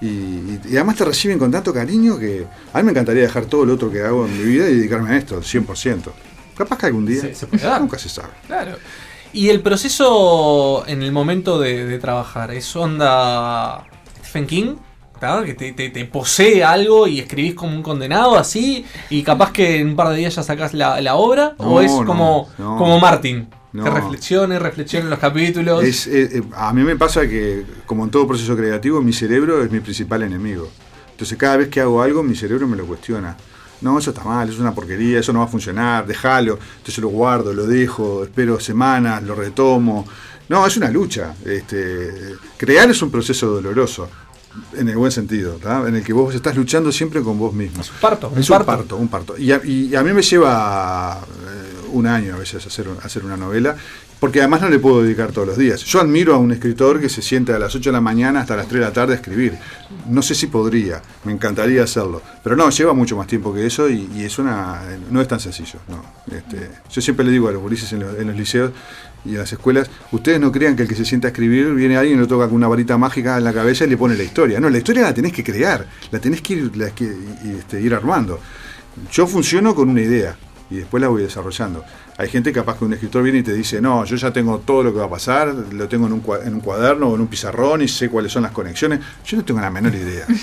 Y, 0.00 0.06
y- 0.08 0.60
y 0.70 0.74
además 0.74 0.96
te 0.96 1.04
reciben 1.04 1.38
con 1.38 1.52
tanto 1.52 1.72
cariño 1.72 2.18
que 2.18 2.44
a 2.72 2.78
mí 2.78 2.82
me 2.84 2.90
encantaría 2.90 3.22
dejar 3.22 3.44
todo 3.46 3.64
lo 3.64 3.74
otro 3.74 3.88
que 3.92 4.02
hago 4.02 4.26
en 4.26 4.36
mi 4.36 4.42
vida 4.44 4.68
y 4.68 4.74
dedicarme 4.74 5.10
a 5.10 5.16
esto, 5.16 5.40
100%. 5.40 6.10
Capaz 6.58 6.78
que 6.78 6.86
algún 6.86 7.06
día, 7.06 7.20
Se- 7.20 7.34
se 7.36 7.46
puede 7.46 7.62
dar. 7.62 7.80
nunca 7.80 7.96
se 7.96 8.08
sabe. 8.08 8.30
Claro. 8.48 8.76
Y 9.34 9.48
el 9.50 9.60
proceso 9.60 10.84
en 10.86 11.02
el 11.02 11.12
momento 11.12 11.58
de, 11.58 11.84
de 11.84 11.98
trabajar, 11.98 12.52
¿es 12.52 12.74
onda 12.76 13.84
Stephen 14.20 14.46
King? 14.46 14.74
¿Claro? 15.18 15.44
Que 15.44 15.54
te, 15.54 15.72
te- 15.72 15.90
te 15.90 16.04
posee 16.04 16.62
algo 16.64 17.06
y 17.06 17.18
escribís 17.18 17.54
como 17.54 17.74
un 17.74 17.82
condenado 17.82 18.36
así 18.36 18.84
y 19.10 19.22
capaz 19.22 19.52
que 19.52 19.80
en 19.80 19.88
un 19.88 19.96
par 19.96 20.10
de 20.10 20.16
días 20.16 20.34
ya 20.34 20.42
sacás 20.42 20.72
la, 20.74 21.00
la 21.00 21.16
obra? 21.16 21.54
¿O 21.58 21.80
es 21.80 21.90
como, 21.90 22.48
no. 22.58 22.76
como 22.76 22.98
Martin? 23.00 23.48
Que 23.72 23.90
reflexione, 23.90 24.58
reflexione 24.60 25.04
en 25.04 25.10
los 25.10 25.18
capítulos. 25.18 25.82
Es, 25.82 26.06
eh, 26.06 26.42
a 26.54 26.72
mí 26.72 26.82
me 26.82 26.94
pasa 26.94 27.22
que, 27.26 27.64
como 27.86 28.04
en 28.04 28.10
todo 28.10 28.24
proceso 28.26 28.56
creativo, 28.56 29.02
mi 29.02 29.12
cerebro 29.12 29.64
es 29.64 29.70
mi 29.72 29.80
principal 29.80 30.22
enemigo. 30.22 30.68
Entonces, 31.10 31.36
cada 31.36 31.56
vez 31.56 31.68
que 31.68 31.80
hago 31.80 32.00
algo, 32.00 32.22
mi 32.22 32.36
cerebro 32.36 32.68
me 32.68 32.76
lo 32.76 32.86
cuestiona. 32.86 33.36
No, 33.80 33.98
eso 33.98 34.10
está 34.10 34.24
mal, 34.24 34.48
eso 34.48 34.56
es 34.56 34.60
una 34.60 34.74
porquería, 34.74 35.20
eso 35.20 35.32
no 35.32 35.40
va 35.40 35.44
a 35.44 35.48
funcionar, 35.48 36.06
déjalo. 36.06 36.58
Entonces 36.78 36.98
lo 36.98 37.08
guardo, 37.08 37.52
lo 37.52 37.66
dejo, 37.66 38.24
espero 38.24 38.58
semanas, 38.60 39.22
lo 39.22 39.34
retomo. 39.34 40.06
No, 40.48 40.66
es 40.66 40.76
una 40.76 40.90
lucha. 40.90 41.34
Este, 41.44 42.34
crear 42.56 42.90
es 42.90 43.00
un 43.02 43.10
proceso 43.10 43.46
doloroso, 43.46 44.08
en 44.74 44.88
el 44.88 44.96
buen 44.96 45.10
sentido, 45.10 45.58
en 45.86 45.96
el 45.96 46.04
que 46.04 46.12
vos 46.12 46.34
estás 46.34 46.56
luchando 46.56 46.92
siempre 46.92 47.22
con 47.22 47.38
vos 47.38 47.52
mismo. 47.52 47.80
Es 47.82 47.90
un 47.90 47.96
parto, 47.96 48.32
es 48.36 48.50
un 48.50 48.64
parto, 48.64 48.96
un 48.96 49.08
parto. 49.08 49.36
Y 49.38 49.52
a, 49.52 49.60
y 49.64 49.94
a 49.94 50.02
mí 50.02 50.12
me 50.12 50.22
lleva 50.22 51.20
eh, 51.20 51.88
un 51.92 52.06
año 52.06 52.34
a 52.34 52.38
veces 52.38 52.64
hacer, 52.66 52.88
hacer 53.02 53.24
una 53.24 53.36
novela, 53.36 53.76
porque 54.24 54.40
además 54.40 54.62
no 54.62 54.70
le 54.70 54.78
puedo 54.78 55.02
dedicar 55.02 55.32
todos 55.32 55.46
los 55.48 55.58
días. 55.58 55.84
Yo 55.84 56.00
admiro 56.00 56.34
a 56.34 56.38
un 56.38 56.50
escritor 56.50 56.98
que 56.98 57.10
se 57.10 57.20
sienta 57.20 57.54
a 57.56 57.58
las 57.58 57.74
8 57.74 57.90
de 57.90 57.92
la 57.92 58.00
mañana 58.00 58.40
hasta 58.40 58.56
las 58.56 58.66
3 58.66 58.80
de 58.80 58.86
la 58.86 58.90
tarde 58.90 59.12
a 59.12 59.16
escribir. 59.16 59.52
No 60.08 60.22
sé 60.22 60.34
si 60.34 60.46
podría, 60.46 61.02
me 61.24 61.32
encantaría 61.32 61.82
hacerlo. 61.82 62.22
Pero 62.42 62.56
no, 62.56 62.70
lleva 62.70 62.94
mucho 62.94 63.18
más 63.18 63.26
tiempo 63.26 63.52
que 63.52 63.66
eso 63.66 63.86
y, 63.90 64.08
y 64.16 64.24
es 64.24 64.38
una 64.38 64.80
no 65.10 65.20
es 65.20 65.28
tan 65.28 65.40
sencillo. 65.40 65.78
No. 65.88 66.02
Este, 66.34 66.70
yo 66.90 67.02
siempre 67.02 67.26
le 67.26 67.32
digo 67.32 67.48
a 67.48 67.52
los 67.52 67.60
gurises 67.60 67.92
en 67.92 68.00
los, 68.00 68.18
en 68.18 68.28
los 68.28 68.34
liceos 68.34 68.72
y 69.26 69.32
en 69.32 69.38
las 69.40 69.52
escuelas, 69.52 69.90
ustedes 70.10 70.40
no 70.40 70.50
crean 70.50 70.74
que 70.74 70.84
el 70.84 70.88
que 70.88 70.94
se 70.94 71.04
sienta 71.04 71.28
a 71.28 71.30
escribir 71.30 71.74
viene 71.74 71.98
alguien 71.98 72.16
y 72.16 72.20
lo 72.22 72.26
toca 72.26 72.46
con 72.46 72.54
una 72.54 72.68
varita 72.68 72.96
mágica 72.96 73.36
en 73.36 73.44
la 73.44 73.52
cabeza 73.52 73.84
y 73.84 73.90
le 73.90 73.98
pone 73.98 74.16
la 74.16 74.22
historia. 74.22 74.58
No, 74.58 74.70
la 74.70 74.78
historia 74.78 75.02
la 75.02 75.12
tenés 75.12 75.34
que 75.34 75.44
crear, 75.44 75.86
la 76.10 76.18
tenés 76.18 76.40
que 76.40 76.54
ir, 76.54 76.74
la 76.78 76.88
que- 76.94 77.14
este, 77.58 77.78
ir 77.78 77.92
armando. 77.92 78.40
Yo 79.12 79.26
funciono 79.26 79.74
con 79.74 79.90
una 79.90 80.00
idea 80.00 80.34
y 80.70 80.76
después 80.76 81.02
la 81.02 81.08
voy 81.08 81.22
desarrollando. 81.24 81.84
Hay 82.16 82.28
gente 82.28 82.52
capaz 82.52 82.78
que 82.78 82.84
un 82.84 82.92
escritor 82.92 83.22
viene 83.24 83.40
y 83.40 83.42
te 83.42 83.52
dice, 83.52 83.80
no, 83.80 84.04
yo 84.04 84.14
ya 84.16 84.32
tengo 84.32 84.58
todo 84.60 84.84
lo 84.84 84.92
que 84.92 85.00
va 85.00 85.06
a 85.06 85.10
pasar, 85.10 85.48
lo 85.72 85.88
tengo 85.88 86.06
en 86.06 86.12
un, 86.12 86.22
en 86.44 86.54
un 86.54 86.60
cuaderno 86.60 87.08
o 87.08 87.14
en 87.16 87.20
un 87.22 87.26
pizarrón 87.26 87.82
y 87.82 87.88
sé 87.88 88.08
cuáles 88.08 88.30
son 88.30 88.44
las 88.44 88.52
conexiones. 88.52 89.00
Yo 89.26 89.36
no 89.36 89.44
tengo 89.44 89.60
la 89.60 89.70
menor 89.70 89.94
idea. 89.94 90.26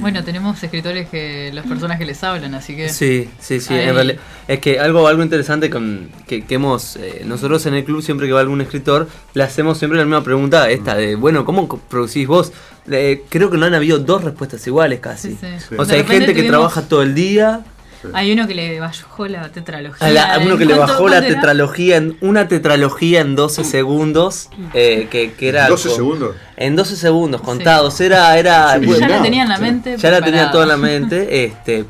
Bueno, 0.00 0.22
tenemos 0.22 0.62
escritores 0.62 1.08
que 1.08 1.50
los 1.52 1.66
personajes 1.66 2.06
les 2.06 2.22
hablan, 2.22 2.54
así 2.54 2.76
que. 2.76 2.88
Sí, 2.90 3.28
sí, 3.40 3.58
sí. 3.58 3.74
En 3.74 3.94
realidad, 3.94 4.20
es 4.46 4.60
que 4.60 4.78
algo, 4.78 5.08
algo 5.08 5.22
interesante 5.24 5.70
con, 5.70 6.10
que, 6.26 6.44
que 6.44 6.54
hemos. 6.54 6.96
eh, 6.96 7.22
nosotros 7.24 7.64
en 7.66 7.74
el 7.74 7.84
club, 7.84 8.00
siempre 8.02 8.26
que 8.28 8.32
va 8.34 8.40
algún 8.40 8.60
escritor, 8.60 9.08
le 9.34 9.42
hacemos 9.42 9.78
siempre 9.78 9.98
la 9.98 10.04
misma 10.04 10.22
pregunta, 10.22 10.70
esta 10.70 10.94
de, 10.94 11.16
bueno, 11.16 11.44
¿cómo 11.44 11.66
producís 11.88 12.28
vos? 12.28 12.52
Eh, 12.88 13.24
creo 13.28 13.50
que 13.50 13.56
no 13.56 13.66
han 13.66 13.74
habido 13.74 13.98
dos 13.98 14.22
respuestas 14.22 14.64
iguales 14.68 15.00
casi. 15.00 15.30
Sí, 15.32 15.38
sí. 15.68 15.74
O 15.76 15.84
sea, 15.84 15.96
hay 15.96 16.04
gente 16.04 16.26
que 16.26 16.42
tuvimos- 16.42 16.48
trabaja 16.50 16.82
todo 16.82 17.02
el 17.02 17.14
día. 17.14 17.64
Hay 18.12 18.32
uno 18.32 18.46
que 18.46 18.54
le 18.54 18.78
bajó 18.80 19.26
la 19.28 19.48
tetralogía. 19.48 20.08
La- 20.10 20.34
a 20.34 20.38
uno 20.38 20.56
que 20.56 20.64
le 20.64 20.74
¿Cuánto- 20.76 20.92
bajó 20.94 21.08
la 21.08 21.20
tetralogía 21.20 21.96
en 21.96 22.16
una 22.20 22.46
tetralogía 22.48 23.20
en 23.20 23.34
12 23.36 23.64
segundos 23.64 24.48
eh, 24.74 25.08
que, 25.10 25.32
que 25.32 25.48
era 25.48 25.68
12 25.68 25.88
con- 25.88 25.96
segundos. 25.96 26.36
en 26.56 26.76
12 26.76 26.96
segundos 26.96 27.40
contados. 27.40 28.00
Era 28.00 28.38
era 28.38 28.78
Sí, 28.80 28.86
ya 28.98 29.08
la 29.08 29.22
tenía 29.22 29.42
en 29.42 29.48
la 29.48 29.58
mente 29.58 29.96
ya 29.96 30.10
la 30.10 30.20
tenía 30.22 30.50
toda 30.50 30.62
en 30.64 30.68
la 30.68 30.76
mente 30.76 31.44
este 31.46 31.84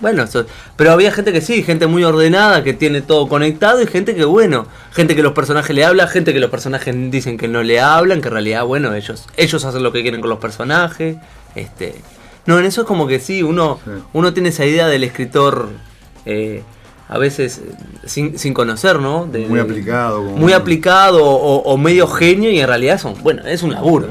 bueno 0.00 0.22
eso- 0.22 0.46
pero 0.76 0.92
había 0.92 1.12
gente 1.12 1.30
que 1.32 1.40
sí 1.42 1.62
gente 1.62 1.86
muy 1.86 2.04
ordenada 2.04 2.64
que 2.64 2.72
tiene 2.72 3.02
todo 3.02 3.28
conectado 3.28 3.82
y 3.82 3.86
gente 3.86 4.14
que 4.14 4.24
bueno 4.24 4.66
gente 4.92 5.14
que 5.14 5.22
los 5.22 5.32
personajes 5.32 5.76
le 5.76 5.84
hablan 5.84 6.08
gente 6.08 6.32
que 6.32 6.40
los 6.40 6.48
personajes 6.50 6.94
dicen 7.10 7.36
que 7.36 7.48
no 7.48 7.62
le 7.62 7.80
hablan 7.80 8.22
que 8.22 8.28
en 8.28 8.32
realidad 8.34 8.64
bueno 8.64 8.94
ellos 8.94 9.26
ellos 9.36 9.62
hacen 9.66 9.82
lo 9.82 9.92
que 9.92 10.00
quieren 10.02 10.20
con 10.22 10.30
los 10.30 10.38
personajes 10.38 11.16
este 11.54 11.96
no 12.46 12.58
en 12.58 12.64
eso 12.64 12.82
es 12.82 12.86
como 12.86 13.06
que 13.06 13.20
sí 13.20 13.42
uno 13.42 13.78
uno 14.12 14.32
tiene 14.32 14.48
esa 14.50 14.64
idea 14.64 14.86
del 14.88 15.04
escritor 15.04 15.68
eh, 16.26 16.62
a 17.08 17.18
veces 17.18 17.58
eh, 17.58 17.72
sin, 18.06 18.38
sin 18.38 18.54
conocer, 18.54 19.00
¿no? 19.00 19.26
De- 19.26 19.46
Muy 19.46 19.58
aplicado, 19.60 20.18
como- 20.24 20.36
Muy 20.36 20.52
aplicado 20.52 21.24
o, 21.24 21.56
o 21.62 21.76
medio 21.76 22.06
genio 22.06 22.50
y 22.50 22.60
en 22.60 22.66
realidad 22.68 22.98
son, 23.00 23.14
bueno, 23.22 23.42
es 23.46 23.62
un 23.62 23.72
laburo. 23.72 24.08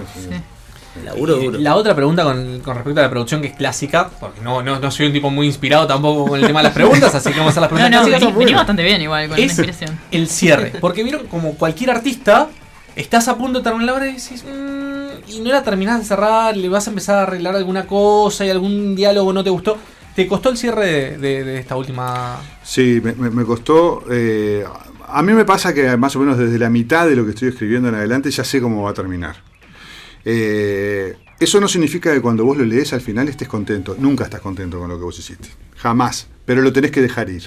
Laburo 1.05 1.37
Y 1.41 1.45
duro. 1.45 1.59
La 1.59 1.75
otra 1.75 1.95
pregunta 1.95 2.23
con, 2.23 2.59
con 2.59 2.75
respecto 2.75 2.99
a 2.99 3.03
la 3.03 3.09
producción 3.09 3.39
que 3.41 3.47
es 3.47 3.55
clásica, 3.55 4.09
porque 4.19 4.41
no, 4.41 4.61
no, 4.61 4.79
no 4.79 4.91
soy 4.91 5.05
un 5.07 5.13
tipo 5.13 5.29
muy 5.29 5.45
inspirado 5.47 5.87
tampoco 5.87 6.27
con 6.27 6.39
el 6.41 6.45
tema 6.45 6.59
de 6.59 6.63
las 6.65 6.73
preguntas, 6.73 7.15
así 7.15 7.31
que 7.31 7.39
vamos 7.39 7.55
a 7.57 7.61
hacer 7.61 7.61
las 7.61 7.71
No, 7.71 7.77
preguntas 7.77 8.01
no, 8.01 8.07
clásicas. 8.07 8.33
vení, 8.35 8.45
vení 8.45 8.53
bastante 8.57 8.83
bien 8.83 9.01
igual 9.01 9.29
con 9.29 9.37
la 9.37 9.43
inspiración. 9.43 9.97
el 10.11 10.27
cierre. 10.27 10.73
Porque 10.81 11.03
vieron, 11.03 11.27
como 11.27 11.53
cualquier 11.55 11.91
artista, 11.91 12.49
estás 12.97 13.29
a 13.29 13.37
punto 13.37 13.59
de 13.59 13.63
terminar 13.63 13.85
la 13.85 13.93
obra 13.93 14.07
y 14.07 14.13
decís, 14.15 14.43
"Mm", 14.43 14.88
y 15.29 15.39
no 15.39 15.51
la 15.51 15.63
terminás 15.63 15.99
de 15.99 16.05
cerrar, 16.05 16.55
le 16.57 16.69
vas 16.69 16.87
a 16.87 16.89
empezar 16.91 17.17
a 17.17 17.23
arreglar 17.23 17.55
alguna 17.55 17.85
cosa 17.87 18.45
y 18.45 18.49
algún 18.49 18.95
diálogo 18.95 19.31
no 19.33 19.43
te 19.43 19.49
gustó. 19.49 19.77
¿Te 20.15 20.27
costó 20.27 20.49
el 20.49 20.57
cierre 20.57 20.85
de, 20.85 21.17
de- 21.17 21.43
de 21.43 21.59
esta 21.59 21.75
última? 21.77 22.41
Sí, 22.63 23.01
me, 23.03 23.45
costó. 23.45 24.03
eh, 24.11 24.65
a 25.07 25.21
mí 25.23 25.33
me 25.33 25.45
pasa 25.45 25.73
que 25.73 25.95
más 25.97 26.15
o 26.15 26.19
menos 26.19 26.37
desde 26.37 26.57
la 26.59 26.69
mitad 26.69 27.07
de 27.07 27.15
lo 27.15 27.23
que 27.23 27.31
estoy 27.31 27.49
escribiendo 27.49 27.87
en 27.89 27.95
adelante 27.95 28.29
ya 28.31 28.43
sé 28.43 28.59
cómo 28.59 28.83
va 28.83 28.91
a 28.91 28.93
terminar. 28.93 29.37
Eh, 30.25 31.15
eso 31.39 31.59
no 31.61 31.67
significa 31.67 32.13
que 32.13 32.21
cuando 32.21 32.43
vos 32.43 32.57
lo 32.57 32.65
lees 32.65 32.91
al 32.93 33.01
final 33.01 33.29
estés 33.29 33.47
contento. 33.47 33.95
Nunca 33.97 34.25
estás 34.25 34.41
contento 34.41 34.77
con 34.79 34.89
lo 34.89 34.97
que 34.97 35.03
vos 35.03 35.17
hiciste. 35.17 35.49
Jamás. 35.77 36.27
Pero 36.45 36.61
lo 36.61 36.73
tenés 36.73 36.91
que 36.91 37.01
dejar 37.01 37.29
ir. 37.29 37.43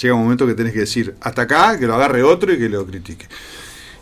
Llega 0.00 0.14
un 0.14 0.22
momento 0.22 0.46
que 0.46 0.54
tenés 0.54 0.72
que 0.72 0.80
decir, 0.80 1.14
hasta 1.20 1.42
acá, 1.42 1.78
que 1.78 1.86
lo 1.86 1.94
agarre 1.94 2.22
otro 2.22 2.52
y 2.52 2.58
que 2.58 2.68
lo 2.68 2.84
critique. 2.86 3.26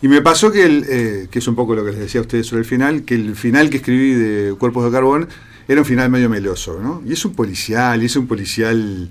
Y 0.03 0.09
me 0.09 0.21
pasó 0.21 0.51
que, 0.51 0.65
el, 0.65 0.85
eh, 0.89 1.27
que 1.31 1.39
es 1.39 1.47
un 1.47 1.55
poco 1.55 1.75
lo 1.75 1.85
que 1.85 1.91
les 1.91 1.99
decía 2.01 2.19
a 2.19 2.23
ustedes 2.23 2.45
sobre 2.45 2.59
el 2.59 2.65
final, 2.65 3.03
que 3.03 3.15
el 3.15 3.37
final 3.37 3.69
que 3.69 3.77
escribí 3.77 4.11
de 4.11 4.53
Cuerpos 4.53 4.83
de 4.83 4.91
Carbón 4.91 5.29
era 5.65 5.79
un 5.79 5.85
final 5.85 6.09
medio 6.09 6.29
meloso, 6.29 6.77
¿no? 6.81 7.01
Y 7.07 7.13
es 7.13 7.23
un 7.23 7.33
policial, 7.33 8.03
y 8.03 8.07
es 8.07 8.15
un 8.17 8.27
policial 8.27 9.09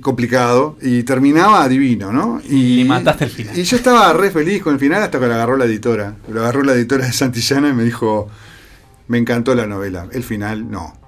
complicado, 0.00 0.76
y 0.82 1.04
terminaba 1.04 1.68
divino, 1.68 2.12
¿no? 2.12 2.42
Y, 2.50 2.82
mataste 2.82 3.26
el 3.26 3.30
final. 3.30 3.56
Y 3.56 3.62
yo 3.62 3.76
estaba 3.76 4.12
re 4.14 4.32
feliz 4.32 4.64
con 4.64 4.74
el 4.74 4.80
final 4.80 5.00
hasta 5.00 5.20
que 5.20 5.28
lo 5.28 5.34
agarró 5.34 5.56
la 5.56 5.66
editora. 5.66 6.16
Lo 6.28 6.40
agarró 6.40 6.64
la 6.64 6.72
editora 6.72 7.06
de 7.06 7.12
Santillana 7.12 7.68
y 7.68 7.72
me 7.72 7.84
dijo, 7.84 8.28
me 9.06 9.18
encantó 9.18 9.54
la 9.54 9.68
novela, 9.68 10.08
el 10.10 10.24
final 10.24 10.68
no. 10.68 10.98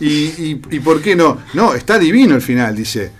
¿Y, 0.00 0.08
y, 0.08 0.62
y 0.72 0.80
por 0.80 1.00
qué 1.00 1.14
no? 1.14 1.38
No, 1.54 1.72
está 1.72 2.00
divino 2.00 2.34
el 2.34 2.42
final, 2.42 2.74
dice. 2.74 3.12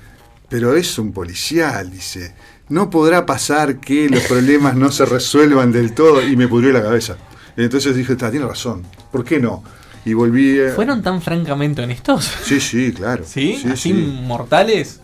Pero 0.48 0.74
es 0.74 0.98
un 0.98 1.12
policial, 1.12 1.88
dice. 1.88 2.34
No 2.68 2.88
podrá 2.90 3.26
pasar 3.26 3.78
que 3.80 4.08
los 4.08 4.22
problemas 4.22 4.74
no 4.76 4.90
se 4.90 5.04
resuelvan 5.04 5.70
del 5.72 5.92
todo. 5.94 6.22
Y 6.26 6.36
me 6.36 6.48
pudrió 6.48 6.72
la 6.72 6.82
cabeza. 6.82 7.16
Entonces 7.56 7.94
dije, 7.96 8.12
está, 8.14 8.30
tiene 8.30 8.46
razón, 8.46 8.82
¿por 9.12 9.24
qué 9.24 9.38
no? 9.38 9.62
Y 10.04 10.12
volví... 10.12 10.58
eh, 10.58 10.72
¿Fueron 10.74 11.02
tan 11.02 11.22
francamente 11.22 11.82
honestos? 11.82 12.30
Sí, 12.44 12.60
sí, 12.60 12.92
claro. 12.92 13.24
¿Sí? 13.26 13.58
Sí, 13.62 13.68
¿Así 13.68 13.88
sí. 13.90 13.92
mortales? 14.26 15.00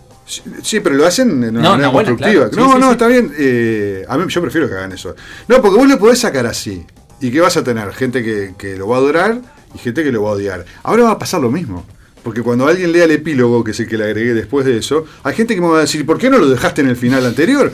Sí, 0.62 0.81
pero 0.81 0.94
lo 0.96 1.07
hacen 1.07 1.40
de 1.40 1.49
una 1.49 1.61
No, 1.61 1.70
manera 1.70 1.87
no, 1.88 1.92
bueno, 1.92 2.09
constructiva. 2.11 2.51
claro. 2.51 2.68
no, 2.73 2.79
no, 2.79 2.92
está 2.92 3.07
bien. 3.07 3.33
eh, 3.38 4.05
a 4.09 4.16
mí 4.18 4.25
yo 4.29 4.40
prefiero 4.42 4.68
que 4.68 4.75
hagan 4.75 4.92
eso. 4.92 5.14
No, 5.49 5.61
porque 5.62 5.79
vos 5.79 5.88
le 5.88 5.96
podés 5.96 6.18
sacar 6.20 6.46
así. 6.46 6.85
¿Y 7.20 7.31
qué 7.31 7.40
vas 7.40 7.57
a 7.57 7.64
tener? 7.64 7.92
Gente 7.92 8.23
que, 8.23 8.55
que 8.59 8.77
lo 8.77 8.88
va 8.88 8.96
a 8.96 8.99
adorar 8.99 9.40
y 9.75 9.79
gente 9.79 10.03
que 10.05 10.11
lo 10.12 10.23
va 10.25 10.31
a 10.31 10.33
odiar. 10.35 10.64
Ahora 10.83 11.05
va 11.05 11.11
a 11.12 11.18
pasar 11.18 11.40
lo 11.40 11.51
mismo. 11.51 11.85
Porque 12.22 12.42
cuando 12.42 12.66
alguien 12.66 12.92
lea 12.92 13.04
el 13.04 13.12
epílogo, 13.12 13.64
que 13.64 13.70
es 13.70 13.80
el 13.80 13.88
que 13.88 13.96
le 13.96 14.04
agregué 14.04 14.35
después 14.35 14.66
de 14.66 14.76
eso, 14.76 15.06
hay 15.22 15.35
gente 15.35 15.54
que 15.54 15.61
me 15.61 15.68
va 15.68 15.78
a 15.78 15.83
decir, 15.83 16.04
¿por 16.04 16.18
qué 16.18 16.30
no 16.30 16.38
lo 16.38 16.48
dejaste 16.48 16.83
en 16.83 16.88
el 16.88 16.96
final 16.96 17.24
anterior? 17.24 17.72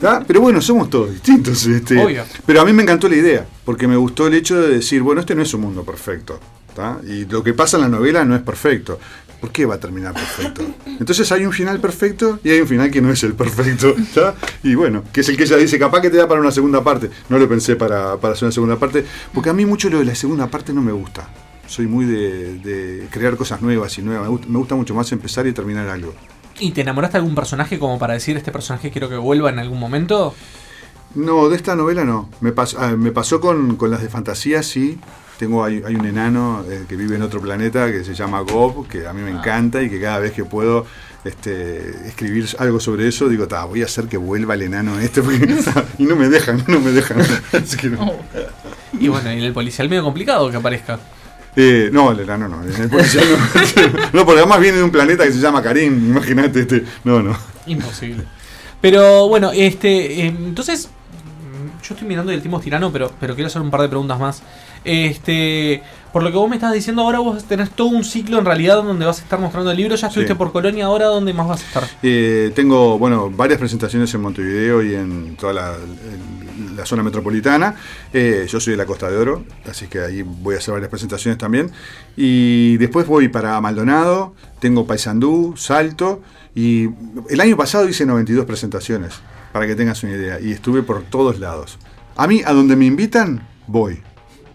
¿Tá? 0.00 0.22
Pero 0.26 0.42
bueno, 0.42 0.60
somos 0.60 0.90
todos 0.90 1.10
distintos. 1.10 1.64
Este, 1.66 2.02
Obvio. 2.02 2.24
Pero 2.44 2.60
a 2.60 2.64
mí 2.64 2.72
me 2.72 2.82
encantó 2.82 3.08
la 3.08 3.16
idea, 3.16 3.46
porque 3.64 3.88
me 3.88 3.96
gustó 3.96 4.26
el 4.26 4.34
hecho 4.34 4.60
de 4.60 4.68
decir, 4.68 5.02
bueno, 5.02 5.22
este 5.22 5.34
no 5.34 5.42
es 5.42 5.54
un 5.54 5.62
mundo 5.62 5.84
perfecto. 5.84 6.38
¿tá? 6.74 6.98
Y 7.06 7.24
lo 7.24 7.42
que 7.42 7.54
pasa 7.54 7.78
en 7.78 7.84
la 7.84 7.88
novela 7.88 8.24
no 8.24 8.36
es 8.36 8.42
perfecto. 8.42 9.00
¿Por 9.40 9.50
qué 9.50 9.66
va 9.66 9.74
a 9.74 9.80
terminar 9.80 10.14
perfecto? 10.14 10.62
Entonces 10.98 11.30
hay 11.32 11.44
un 11.44 11.52
final 11.52 11.78
perfecto 11.78 12.38
y 12.42 12.50
hay 12.50 12.60
un 12.60 12.66
final 12.66 12.90
que 12.90 13.00
no 13.00 13.10
es 13.10 13.22
el 13.22 13.34
perfecto. 13.34 13.94
¿tá? 14.14 14.34
Y 14.62 14.74
bueno, 14.74 15.04
que 15.12 15.22
es 15.22 15.28
el 15.28 15.36
que 15.36 15.44
ella 15.44 15.56
dice, 15.56 15.78
capaz 15.78 16.00
que 16.02 16.10
te 16.10 16.18
da 16.18 16.28
para 16.28 16.40
una 16.40 16.50
segunda 16.50 16.84
parte. 16.84 17.10
No 17.28 17.38
lo 17.38 17.48
pensé 17.48 17.76
para, 17.76 18.16
para 18.18 18.34
hacer 18.34 18.44
una 18.44 18.52
segunda 18.52 18.76
parte, 18.76 19.04
porque 19.32 19.50
a 19.50 19.52
mí 19.54 19.64
mucho 19.64 19.88
lo 19.88 19.98
de 19.98 20.04
la 20.04 20.14
segunda 20.14 20.46
parte 20.46 20.72
no 20.72 20.82
me 20.82 20.92
gusta. 20.92 21.28
Soy 21.66 21.86
muy 21.86 22.04
de, 22.04 22.58
de 22.58 23.08
crear 23.10 23.36
cosas 23.36 23.60
nuevas 23.62 23.96
y 23.98 24.02
nuevas. 24.02 24.24
Me 24.24 24.28
gusta, 24.30 24.46
me 24.48 24.58
gusta 24.58 24.74
mucho 24.74 24.94
más 24.94 25.10
empezar 25.12 25.46
y 25.46 25.52
terminar 25.52 25.88
algo. 25.88 26.14
¿Y 26.58 26.70
te 26.70 26.80
enamoraste 26.80 27.18
de 27.18 27.20
algún 27.20 27.34
personaje 27.34 27.78
como 27.78 27.98
para 27.98 28.14
decir 28.14 28.36
este 28.36 28.50
personaje 28.52 28.90
quiero 28.90 29.08
que 29.08 29.16
vuelva 29.16 29.50
en 29.50 29.58
algún 29.58 29.78
momento? 29.78 30.34
No, 31.14 31.48
de 31.48 31.56
esta 31.56 31.76
novela 31.76 32.04
no. 32.04 32.28
Me 32.40 32.52
pasó, 32.52 32.78
ah, 32.80 32.96
me 32.96 33.10
pasó 33.12 33.40
con, 33.40 33.76
con 33.76 33.90
las 33.90 34.02
de 34.02 34.08
fantasía, 34.08 34.62
sí. 34.62 34.98
Tengo, 35.38 35.64
hay, 35.64 35.82
hay 35.86 35.94
un 35.94 36.06
enano 36.06 36.64
eh, 36.68 36.84
que 36.88 36.96
vive 36.96 37.16
en 37.16 37.22
otro 37.22 37.40
planeta 37.40 37.90
que 37.90 38.04
se 38.04 38.14
llama 38.14 38.40
Gob, 38.40 38.88
que 38.88 39.06
a 39.06 39.12
mí 39.12 39.20
me 39.20 39.30
encanta 39.30 39.82
y 39.82 39.90
que 39.90 40.00
cada 40.00 40.18
vez 40.18 40.32
que 40.32 40.44
puedo 40.46 40.86
este, 41.24 41.90
escribir 42.08 42.48
algo 42.58 42.80
sobre 42.80 43.06
eso, 43.08 43.28
digo, 43.28 43.46
"Ta, 43.46 43.64
voy 43.66 43.82
a 43.82 43.84
hacer 43.84 44.06
que 44.08 44.16
vuelva 44.16 44.54
el 44.54 44.62
enano 44.62 44.98
este, 44.98 45.22
porque, 45.22 45.46
y 45.98 46.04
no 46.04 46.16
me 46.16 46.28
dejan, 46.30 46.64
no 46.68 46.80
me 46.80 46.90
dejan. 46.90 47.18
Así 47.52 47.76
que 47.76 47.90
no. 47.90 48.12
Y 48.98 49.08
bueno, 49.08 49.30
y 49.30 49.38
en 49.38 49.44
el 49.44 49.52
policial 49.52 49.88
medio 49.90 50.04
complicado 50.04 50.50
que 50.50 50.56
aparezca. 50.56 50.98
Eh, 51.56 51.88
no, 51.90 52.12
el 52.12 52.20
enano 52.20 52.48
no. 52.48 52.62
en 52.62 52.82
el 52.82 52.88
policial 52.90 53.24
no. 53.30 54.00
no, 54.12 54.26
porque 54.26 54.40
además 54.40 54.60
viene 54.60 54.76
de 54.78 54.84
un 54.84 54.90
planeta 54.90 55.24
que 55.24 55.32
se 55.32 55.40
llama 55.40 55.62
Karim, 55.62 56.10
imagínate. 56.10 56.60
Este, 56.60 56.84
no, 57.04 57.22
no. 57.22 57.36
Imposible. 57.66 58.24
Pero 58.80 59.26
bueno, 59.28 59.50
este, 59.52 60.20
eh, 60.20 60.26
entonces, 60.26 60.90
yo 61.82 61.94
estoy 61.94 62.06
mirando 62.06 62.30
el 62.30 62.40
tiempo 62.42 62.60
tirano, 62.60 62.92
pero, 62.92 63.10
pero 63.18 63.34
quiero 63.34 63.48
hacer 63.48 63.62
un 63.62 63.70
par 63.70 63.80
de 63.80 63.88
preguntas 63.88 64.18
más. 64.20 64.42
Este, 64.84 65.82
por 66.12 66.22
lo 66.22 66.30
que 66.30 66.36
vos 66.36 66.48
me 66.48 66.56
estás 66.56 66.72
diciendo 66.72 67.02
ahora, 67.02 67.18
vos 67.18 67.44
tenés 67.44 67.70
todo 67.70 67.88
un 67.88 68.04
ciclo 68.04 68.38
en 68.38 68.44
realidad 68.44 68.76
donde 68.76 69.04
vas 69.06 69.18
a 69.20 69.22
estar 69.22 69.38
mostrando 69.40 69.70
el 69.70 69.76
libro. 69.76 69.96
Ya 69.96 70.08
estuviste 70.08 70.34
Sí. 70.34 70.38
por 70.38 70.52
Colonia, 70.52 70.84
ahora 70.86 71.06
¿dónde 71.06 71.32
más 71.32 71.48
vas 71.48 71.62
a 71.62 71.66
estar? 71.66 71.84
Eh, 72.02 72.52
tengo, 72.54 72.98
bueno, 72.98 73.30
varias 73.30 73.58
presentaciones 73.58 74.12
en 74.14 74.20
Montevideo 74.20 74.82
y 74.82 74.94
en 74.94 75.36
toda 75.36 75.52
la, 75.52 75.74
la 76.76 76.86
zona 76.86 77.02
metropolitana. 77.02 77.74
Eh, 78.12 78.46
yo 78.48 78.60
soy 78.60 78.72
de 78.72 78.76
la 78.76 78.86
Costa 78.86 79.10
de 79.10 79.16
Oro, 79.16 79.44
así 79.68 79.86
que 79.86 80.00
ahí 80.00 80.22
voy 80.22 80.54
a 80.54 80.58
hacer 80.58 80.72
varias 80.72 80.90
presentaciones 80.90 81.38
también. 81.38 81.70
Y 82.16 82.76
después 82.78 83.06
voy 83.06 83.28
para 83.28 83.60
Maldonado, 83.60 84.34
tengo 84.60 84.86
Paysandú, 84.86 85.54
Salto. 85.56 86.22
Y 86.54 86.88
el 87.28 87.40
año 87.40 87.56
pasado 87.56 87.88
hice 87.88 88.06
92 88.06 88.46
presentaciones, 88.46 89.14
para 89.52 89.66
que 89.66 89.74
tengas 89.74 90.02
una 90.02 90.12
idea. 90.12 90.40
Y 90.40 90.52
estuve 90.52 90.82
por 90.82 91.02
todos 91.02 91.38
lados. 91.38 91.78
A 92.16 92.26
mí, 92.26 92.42
a 92.44 92.52
donde 92.52 92.76
me 92.76 92.86
invitan, 92.86 93.46
voy. 93.66 94.00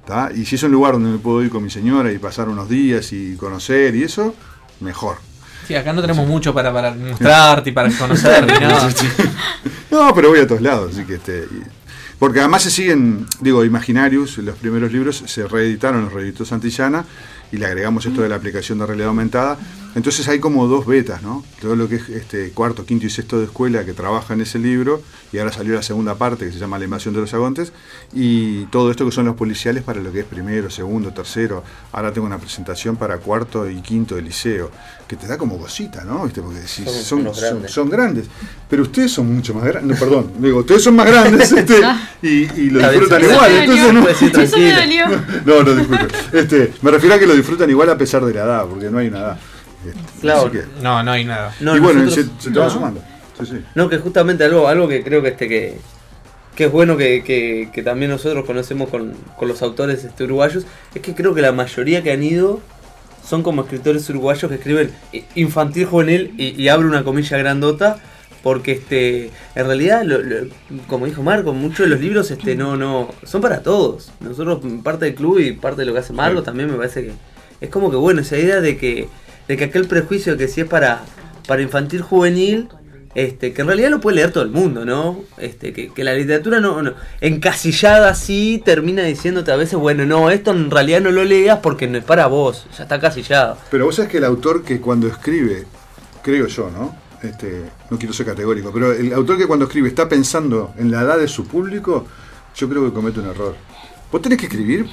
¿tá? 0.05 0.31
Y 0.33 0.45
si 0.45 0.55
es 0.55 0.63
un 0.63 0.71
lugar 0.71 0.93
donde 0.93 1.09
me 1.09 1.17
puedo 1.19 1.43
ir 1.43 1.49
con 1.49 1.63
mi 1.63 1.69
señora 1.69 2.11
y 2.11 2.17
pasar 2.17 2.49
unos 2.49 2.67
días 2.69 3.13
y 3.13 3.35
conocer 3.35 3.95
y 3.95 4.03
eso, 4.03 4.35
mejor. 4.79 5.17
Sí, 5.67 5.75
acá 5.75 5.93
no 5.93 6.01
tenemos 6.01 6.27
mucho 6.27 6.53
para, 6.53 6.73
para 6.73 6.93
mostrarte 6.95 7.69
y 7.69 7.73
para 7.73 7.91
conocer 7.91 8.45
ni 8.45 8.53
nada. 8.59 8.89
No, 9.89 10.13
pero 10.15 10.29
voy 10.29 10.39
a 10.39 10.47
todos 10.47 10.61
lados, 10.61 10.93
así 10.93 11.05
que 11.05 11.15
este. 11.15 11.45
Porque 12.21 12.39
además 12.39 12.61
se 12.61 12.69
siguen, 12.69 13.25
digo, 13.39 13.65
Imaginarius, 13.65 14.37
los 14.37 14.55
primeros 14.55 14.91
libros 14.91 15.23
se 15.25 15.47
reeditaron, 15.47 16.03
los 16.03 16.13
reeditó 16.13 16.45
Santillana, 16.45 17.03
y 17.51 17.57
le 17.57 17.65
agregamos 17.65 18.05
esto 18.05 18.21
de 18.21 18.29
la 18.29 18.35
aplicación 18.35 18.77
de 18.77 18.85
realidad 18.85 19.07
aumentada. 19.07 19.57
Entonces 19.93 20.27
hay 20.29 20.39
como 20.39 20.67
dos 20.67 20.85
betas, 20.85 21.21
¿no? 21.21 21.43
Todo 21.61 21.75
lo 21.75 21.89
que 21.89 21.95
es 21.95 22.07
este 22.09 22.51
cuarto, 22.51 22.85
quinto 22.85 23.05
y 23.05 23.09
sexto 23.09 23.39
de 23.39 23.45
escuela 23.45 23.83
que 23.85 23.93
trabaja 23.93 24.33
en 24.33 24.41
ese 24.41 24.57
libro, 24.57 25.01
y 25.33 25.37
ahora 25.37 25.51
salió 25.51 25.73
la 25.75 25.83
segunda 25.83 26.15
parte 26.15 26.45
que 26.45 26.51
se 26.53 26.59
llama 26.59 26.77
La 26.79 26.85
invasión 26.85 27.13
de 27.13 27.19
los 27.21 27.33
agontes, 27.33 27.73
y 28.13 28.65
todo 28.67 28.89
esto 28.91 29.05
que 29.05 29.11
son 29.11 29.25
los 29.25 29.35
policiales 29.35 29.83
para 29.83 29.99
lo 30.01 30.11
que 30.11 30.21
es 30.21 30.25
primero, 30.25 30.69
segundo, 30.69 31.11
tercero. 31.13 31.63
Ahora 31.91 32.13
tengo 32.13 32.25
una 32.27 32.37
presentación 32.37 32.95
para 32.95 33.17
cuarto 33.17 33.69
y 33.69 33.81
quinto 33.81 34.15
de 34.15 34.21
liceo, 34.21 34.71
que 35.07 35.15
te 35.17 35.27
da 35.27 35.37
como 35.37 35.57
cosita, 35.57 36.03
¿no? 36.05 36.23
¿Viste? 36.23 36.41
Porque 36.41 36.61
si 36.67 36.85
Son 36.85 36.93
son, 37.03 37.19
unos 37.19 37.37
son- 37.37 37.49
grandes. 37.49 37.71
son 37.71 37.89
grandes. 37.89 38.25
Pero 38.69 38.83
ustedes 38.83 39.11
son 39.11 39.33
mucho 39.35 39.53
más 39.53 39.65
grandes. 39.65 39.99
No, 39.99 40.05
perdón, 40.05 40.31
digo, 40.39 40.59
ustedes 40.59 40.83
son 40.83 40.95
más 40.95 41.07
grandes 41.07 41.51
este, 41.51 41.81
y, 42.21 42.27
y 42.61 42.69
lo 42.69 42.79
disfrutan 42.89 43.23
igual. 43.23 43.51
Entonces, 43.51 43.93
no, 43.93 44.01
me 44.01 44.13
tranquilo. 44.31 45.05
no, 45.45 45.63
no, 45.63 45.75
disculpe. 45.75 46.07
Este, 46.31 46.73
me 46.81 46.91
refiero 46.91 47.15
a 47.15 47.19
que 47.19 47.27
lo 47.27 47.35
disfrutan 47.35 47.69
igual 47.69 47.89
a 47.89 47.97
pesar 47.97 48.23
de 48.23 48.33
la 48.33 48.43
edad, 48.43 48.65
porque 48.67 48.89
no 48.89 48.97
hay 48.99 49.07
una 49.07 49.19
edad. 49.19 49.39
Este, 49.85 50.21
Claro. 50.21 50.51
que- 50.51 50.63
No, 50.81 51.01
no 51.03 51.11
hay 51.11 51.25
nada. 51.25 51.53
No, 51.59 51.75
y 51.75 51.79
bueno, 51.79 52.03
nosotros- 52.03 52.27
se, 52.39 52.43
se 52.45 52.51
te 52.51 52.59
va 52.59 52.65
no. 52.65 52.71
sumando. 52.71 53.03
Sí, 53.39 53.45
sí. 53.45 53.61
No, 53.75 53.89
que 53.89 53.97
justamente 53.97 54.43
algo, 54.43 54.67
algo 54.67 54.87
que 54.87 55.03
creo 55.03 55.21
que 55.21 55.29
este 55.29 55.47
que, 55.47 55.77
que 56.55 56.65
es 56.65 56.71
bueno 56.71 56.97
que, 56.97 57.23
que- 57.23 57.69
que 57.73 57.81
también 57.83 58.11
nosotros 58.11 58.45
conocemos 58.45 58.89
con, 58.89 59.13
con 59.37 59.47
los 59.47 59.61
autores 59.61 60.03
este, 60.03 60.23
uruguayos, 60.25 60.65
es 60.93 61.01
que 61.01 61.15
creo 61.15 61.33
que 61.33 61.41
la 61.41 61.51
mayoría 61.51 62.03
que 62.03 62.11
han 62.11 62.21
ido 62.23 62.59
son 63.27 63.41
como 63.43 63.61
escritores 63.63 64.09
uruguayos 64.09 64.49
que 64.49 64.55
escriben 64.55 64.91
infantil 65.35 65.85
juvenil 65.85 66.33
y, 66.37 66.61
y 66.61 66.67
abro 66.69 66.87
una 66.87 67.03
comilla 67.03 67.37
grandota. 67.37 67.97
Porque 68.43 68.71
este, 68.71 69.29
en 69.53 69.65
realidad, 69.67 70.01
lo- 70.03 70.17
lo- 70.17 70.47
como 70.87 71.05
dijo 71.05 71.21
Marco, 71.21 71.53
muchos 71.53 71.81
de 71.81 71.87
los 71.89 71.99
libros 71.99 72.31
este, 72.31 72.55
no, 72.55 72.75
no, 72.75 73.09
son 73.23 73.39
para 73.39 73.61
todos. 73.61 74.11
Nosotros, 74.19 74.61
parte 74.83 75.05
del 75.05 75.13
club 75.13 75.37
y 75.37 75.51
parte 75.51 75.81
de 75.81 75.85
lo 75.85 75.93
que 75.93 75.99
hace 75.99 76.11
Marco, 76.11 76.41
también 76.41 76.71
me 76.71 76.75
parece 76.75 77.03
que 77.03 77.11
es 77.61 77.69
como 77.69 77.91
que 77.91 77.97
bueno, 77.97 78.21
esa 78.21 78.37
idea 78.39 78.59
de 78.59 78.77
que, 78.77 79.07
de 79.51 79.57
que 79.57 79.65
aquel 79.65 79.85
prejuicio 79.85 80.37
que 80.37 80.47
si 80.47 80.61
es 80.61 80.67
para, 80.67 81.01
para 81.45 81.61
infantil 81.61 82.01
juvenil, 82.01 82.69
este, 83.15 83.51
que 83.51 83.61
en 83.63 83.67
realidad 83.67 83.89
lo 83.89 83.99
puede 83.99 84.15
leer 84.15 84.31
todo 84.31 84.45
el 84.45 84.49
mundo, 84.51 84.85
¿no? 84.85 85.25
Este, 85.37 85.73
que, 85.73 85.89
que 85.93 86.05
la 86.05 86.13
literatura 86.13 86.61
no, 86.61 86.81
no- 86.81 86.93
encasillada 87.19 88.07
así 88.09 88.61
termina 88.63 89.03
diciéndote 89.03 89.51
a 89.51 89.57
veces, 89.57 89.77
bueno, 89.77 90.05
no, 90.05 90.29
esto 90.29 90.51
en 90.51 90.71
realidad 90.71 91.01
no 91.01 91.11
lo 91.11 91.25
leas 91.25 91.59
porque 91.59 91.85
no 91.87 91.97
es 91.97 92.05
para 92.05 92.27
vos, 92.27 92.65
ya 92.77 92.83
está 92.83 93.01
casillado. 93.01 93.57
Pero 93.69 93.83
vos 93.87 93.95
sabés 93.97 94.09
que 94.09 94.19
el 94.19 94.23
autor 94.23 94.63
que 94.63 94.79
cuando 94.79 95.07
escribe, 95.07 95.65
creo 96.23 96.47
yo, 96.47 96.69
¿no? 96.71 96.95
Este, 97.21 97.63
no 97.89 97.97
quiero 97.97 98.13
ser 98.13 98.27
categórico, 98.27 98.71
pero 98.73 98.93
el 98.93 99.11
autor 99.11 99.37
que 99.37 99.47
cuando 99.47 99.65
escribe 99.65 99.89
está 99.89 100.07
pensando 100.07 100.73
en 100.77 100.91
la 100.91 101.01
edad 101.01 101.17
de 101.19 101.27
su 101.27 101.45
público, 101.45 102.07
yo 102.55 102.69
creo 102.69 102.85
que 102.85 102.93
comete 102.93 103.19
un 103.19 103.27
error. 103.27 103.55
Vos 104.09 104.21
tenés 104.21 104.39
que 104.39 104.45
escribir 104.45 104.85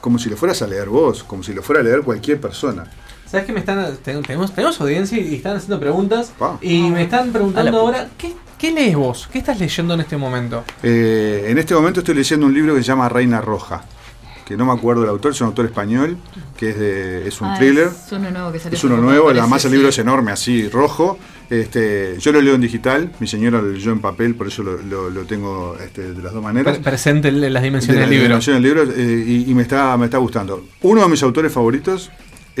como 0.00 0.18
si 0.18 0.30
lo 0.30 0.38
fueras 0.38 0.62
a 0.62 0.66
leer 0.66 0.88
vos, 0.88 1.22
como 1.22 1.42
si 1.42 1.52
lo 1.52 1.62
fuera 1.62 1.82
a 1.82 1.84
leer 1.84 2.00
cualquier 2.00 2.40
persona. 2.40 2.84
¿Sabes 3.30 3.46
que 3.46 3.52
me 3.52 3.60
están 3.60 3.96
ten- 4.02 4.22
tenemos, 4.22 4.52
tenemos 4.54 4.80
audiencia 4.80 5.18
y 5.18 5.36
están 5.36 5.56
haciendo 5.56 5.78
preguntas 5.78 6.32
y 6.60 6.82
me 6.90 7.02
están 7.02 7.20
A 7.20 7.26
la 7.26 7.32
preguntando 7.32 7.70
puta. 7.70 7.80
ahora 7.82 8.08
¿qué, 8.18 8.32
qué 8.58 8.72
lees 8.72 8.96
vos? 8.96 9.28
¿Qué 9.32 9.38
estás 9.38 9.58
leyendo 9.60 9.94
en 9.94 10.00
este 10.00 10.16
momento? 10.16 10.64
Eh, 10.82 11.44
en 11.48 11.58
este 11.58 11.74
momento 11.74 12.00
estoy 12.00 12.14
leyendo 12.16 12.46
un 12.46 12.54
libro 12.54 12.74
que 12.74 12.80
se 12.82 12.88
llama 12.88 13.08
Reina 13.08 13.40
Roja, 13.40 13.84
que 14.44 14.56
no 14.56 14.64
me 14.64 14.72
acuerdo 14.72 15.02
del 15.02 15.10
autor, 15.10 15.30
es 15.30 15.40
un 15.42 15.46
autor 15.46 15.66
español, 15.66 16.16
que 16.56 16.70
es, 16.70 16.78
de, 16.80 17.28
es 17.28 17.40
un 17.40 17.48
Ah, 17.48 17.56
thriller. 17.56 17.86
Es 17.86 18.10
uno 18.10 18.30
nuevo 18.32 18.50
que 18.50 18.58
salió. 18.58 18.76
Es 18.76 18.82
uno 18.82 18.96
nuevo, 18.96 19.26
parece, 19.26 19.40
además 19.42 19.64
el 19.64 19.70
sí. 19.70 19.76
libro 19.76 19.88
es 19.90 19.98
enorme, 19.98 20.32
así, 20.32 20.68
rojo. 20.68 21.16
Este, 21.50 22.16
yo 22.18 22.32
lo 22.32 22.40
leo 22.40 22.54
en 22.56 22.60
digital, 22.60 23.12
mi 23.20 23.26
señora 23.28 23.60
lo 23.62 23.68
leyó 23.70 23.92
en 23.92 24.00
papel, 24.00 24.34
por 24.34 24.48
eso 24.48 24.62
lo, 24.64 24.76
lo- 24.78 25.08
lo 25.10 25.22
tengo 25.22 25.76
este, 25.80 26.14
de 26.14 26.22
las 26.22 26.32
dos 26.32 26.42
maneras. 26.42 26.74
Pre- 26.78 26.82
presente 26.90 27.28
en 27.28 27.52
las 27.52 27.62
dimensiones 27.62 27.96
De 27.96 28.00
del 28.00 28.10
la 28.10 28.10
libro. 28.10 28.28
dimensión 28.28 28.54
del 28.54 28.62
libro, 28.62 28.82
eh, 28.92 29.24
y, 29.26 29.50
y 29.50 29.54
me, 29.54 29.62
está, 29.62 29.96
me 29.96 30.06
está 30.06 30.18
gustando. 30.18 30.64
Uno 30.82 31.02
de 31.02 31.08
mis 31.08 31.22
autores 31.22 31.52
favoritos 31.52 32.10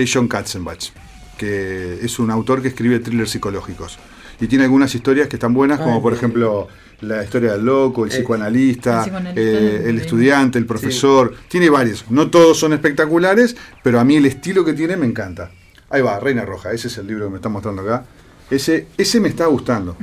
es 0.02 0.10
John 0.12 0.28
Katzenbach, 0.28 0.90
que 1.36 1.98
es 2.02 2.18
un 2.18 2.30
autor 2.30 2.62
que 2.62 2.68
escribe 2.68 2.98
thrillers 3.00 3.30
psicológicos. 3.30 3.98
Y 4.40 4.46
tiene 4.46 4.64
algunas 4.64 4.94
historias 4.94 5.28
que 5.28 5.36
están 5.36 5.52
buenas, 5.52 5.78
como 5.78 6.00
por 6.00 6.14
ejemplo 6.14 6.68
la 7.02 7.22
historia 7.22 7.52
del 7.52 7.64
loco, 7.64 8.04
el 8.04 8.10
Eh, 8.10 8.14
psicoanalista, 8.16 8.98
el 8.98 9.02
psicoanalista, 9.04 9.40
eh, 9.40 9.88
el 9.88 9.98
estudiante, 9.98 10.58
el 10.58 10.66
profesor. 10.66 11.34
Tiene 11.48 11.68
varios. 11.68 12.10
No 12.10 12.30
todos 12.30 12.58
son 12.58 12.72
espectaculares, 12.72 13.56
pero 13.82 14.00
a 14.00 14.04
mí 14.04 14.16
el 14.16 14.26
estilo 14.26 14.64
que 14.64 14.72
tiene 14.72 14.96
me 14.96 15.06
encanta. 15.06 15.50
Ahí 15.90 16.02
va, 16.02 16.18
Reina 16.20 16.44
Roja, 16.44 16.72
ese 16.72 16.88
es 16.88 16.98
el 16.98 17.06
libro 17.06 17.26
que 17.26 17.30
me 17.30 17.36
está 17.36 17.48
mostrando 17.48 17.82
acá. 17.82 18.04
Ese, 18.50 18.86
ese 18.96 19.20
me 19.20 19.28
está 19.28 19.46
gustando. 19.46 19.96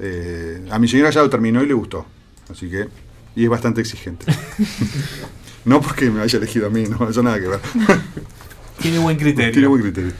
Eh, 0.00 0.66
a 0.70 0.78
mi 0.78 0.88
señora 0.88 1.10
ya 1.10 1.22
lo 1.22 1.30
terminó 1.30 1.62
y 1.62 1.66
le 1.66 1.74
gustó. 1.74 2.06
Así 2.50 2.70
que. 2.70 2.88
Y 3.36 3.44
es 3.44 3.50
bastante 3.50 3.80
exigente. 3.80 4.26
no 5.64 5.80
porque 5.80 6.10
me 6.10 6.22
haya 6.22 6.38
elegido 6.38 6.66
a 6.66 6.70
mí, 6.70 6.84
no, 6.84 7.08
eso 7.08 7.22
nada 7.22 7.38
que 7.40 7.48
ver. 7.48 7.60
Tiene 8.80 8.98
buen 8.98 9.16
criterio. 9.16 9.52
Tiene 9.52 9.68
buen 9.68 9.82
criterio. 9.82 10.12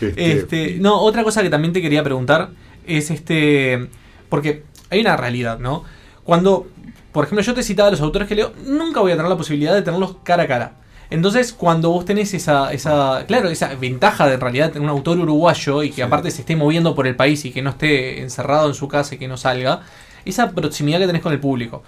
Este, 0.00 0.32
Este, 0.32 0.76
no, 0.80 1.00
otra 1.00 1.22
cosa 1.22 1.42
que 1.42 1.50
también 1.50 1.72
te 1.72 1.80
quería 1.80 2.02
preguntar 2.02 2.50
es 2.86 3.10
este. 3.10 3.88
Porque 4.28 4.64
hay 4.90 5.00
una 5.00 5.16
realidad, 5.16 5.58
¿no? 5.58 5.84
Cuando 6.24 6.66
por 7.12 7.24
ejemplo, 7.24 7.44
yo 7.44 7.54
te 7.54 7.62
citaba 7.62 7.88
a 7.88 7.90
los 7.90 8.00
autores 8.00 8.26
que 8.26 8.34
leo, 8.34 8.52
nunca 8.66 9.00
voy 9.00 9.12
a 9.12 9.16
tener 9.16 9.28
la 9.28 9.36
posibilidad 9.36 9.74
de 9.74 9.82
tenerlos 9.82 10.16
cara 10.24 10.44
a 10.44 10.48
cara. 10.48 10.72
Entonces, 11.10 11.52
cuando 11.52 11.90
vos 11.90 12.06
tenés 12.06 12.32
esa, 12.32 12.72
esa, 12.72 13.26
claro, 13.28 13.50
esa 13.50 13.74
ventaja 13.74 14.26
de 14.26 14.34
en 14.34 14.40
realidad 14.40 14.72
tener 14.72 14.88
un 14.88 14.88
autor 14.88 15.18
uruguayo 15.18 15.82
y 15.82 15.90
que 15.90 16.02
aparte 16.02 16.30
se 16.30 16.40
esté 16.40 16.56
moviendo 16.56 16.94
por 16.94 17.06
el 17.06 17.14
país 17.14 17.44
y 17.44 17.50
que 17.50 17.60
no 17.60 17.68
esté 17.68 18.22
encerrado 18.22 18.66
en 18.68 18.74
su 18.74 18.88
casa 18.88 19.14
y 19.14 19.18
que 19.18 19.28
no 19.28 19.36
salga, 19.36 19.82
esa 20.24 20.52
proximidad 20.52 21.00
que 21.00 21.06
tenés 21.06 21.20
con 21.20 21.34
el 21.34 21.40
público. 21.40 21.82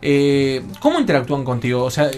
Eh, 0.00 0.62
¿Cómo 0.80 1.00
interactúan 1.00 1.44
contigo? 1.44 1.84
O 1.84 1.90
sea, 1.90 2.10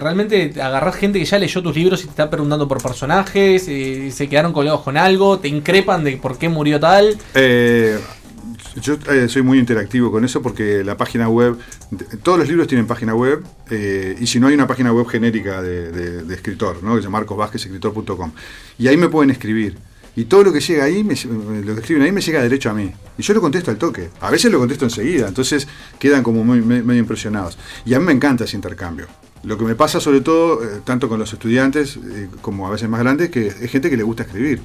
¿realmente 0.00 0.48
te 0.48 0.62
agarrás 0.62 0.96
gente 0.96 1.18
que 1.18 1.24
ya 1.24 1.38
leyó 1.38 1.62
tus 1.62 1.74
libros 1.74 2.02
y 2.02 2.04
te 2.04 2.10
está 2.10 2.28
preguntando 2.28 2.68
por 2.68 2.82
personajes? 2.82 3.66
Eh, 3.68 4.10
¿Se 4.10 4.28
quedaron 4.28 4.52
colgados 4.52 4.82
con 4.82 4.96
algo? 4.96 5.38
¿Te 5.38 5.48
increpan 5.48 6.04
de 6.04 6.16
por 6.18 6.36
qué 6.36 6.48
murió 6.48 6.78
tal? 6.78 7.16
Eh, 7.34 7.98
yo 8.82 8.98
eh, 9.10 9.28
soy 9.28 9.42
muy 9.42 9.58
interactivo 9.58 10.10
con 10.10 10.24
eso 10.24 10.42
porque 10.42 10.84
la 10.84 10.96
página 10.96 11.28
web, 11.28 11.56
todos 12.22 12.38
los 12.38 12.48
libros 12.48 12.66
tienen 12.66 12.86
página 12.86 13.14
web 13.14 13.42
y 14.20 14.26
si 14.26 14.38
no 14.38 14.48
hay 14.48 14.54
una 14.54 14.66
página 14.66 14.92
web 14.92 15.06
genérica 15.06 15.62
de, 15.62 16.34
escritor, 16.34 16.82
¿no? 16.82 16.96
que 16.96 17.02
llama 17.02 17.18
marcosvázquezescritor.com 17.18 18.32
y 18.78 18.88
ahí 18.88 18.96
me 18.96 19.08
pueden 19.08 19.30
escribir. 19.30 19.78
Y 20.16 20.26
todo 20.26 20.44
lo 20.44 20.52
que 20.52 20.60
llega 20.60 20.84
ahí, 20.84 21.02
me- 21.02 21.14
lo 21.64 21.74
que 21.74 21.80
escriben 21.80 22.02
ahí 22.04 22.12
me 22.12 22.20
llega 22.20 22.40
derecho 22.42 22.70
a 22.70 22.74
mí. 22.74 22.92
Y 23.18 23.22
yo 23.22 23.34
lo 23.34 23.40
contesto 23.40 23.70
al 23.70 23.78
toque. 23.78 24.10
A 24.20 24.30
veces 24.30 24.50
lo 24.52 24.58
contesto 24.60 24.84
enseguida, 24.84 25.26
entonces 25.28 25.66
quedan 25.98 26.22
como 26.22 26.44
muy- 26.44 26.62
me- 26.62 26.82
medio 26.82 27.00
impresionados. 27.00 27.58
Y 27.84 27.94
a 27.94 27.98
mí 28.00 28.06
me 28.06 28.12
encanta 28.12 28.44
ese 28.44 28.56
intercambio. 28.56 29.06
Lo 29.42 29.58
que 29.58 29.64
me 29.64 29.74
pasa 29.74 30.00
sobre 30.00 30.20
todo, 30.20 30.62
eh, 30.62 30.80
tanto 30.84 31.08
con 31.08 31.18
los 31.18 31.32
estudiantes 31.32 31.96
eh, 31.96 32.28
como 32.40 32.66
a 32.66 32.70
veces 32.70 32.88
más 32.88 33.00
grandes, 33.00 33.30
que 33.30 33.48
es 33.48 33.70
gente 33.70 33.90
que 33.90 33.96
le 33.96 34.02
gusta 34.04 34.22
escribir. 34.22 34.62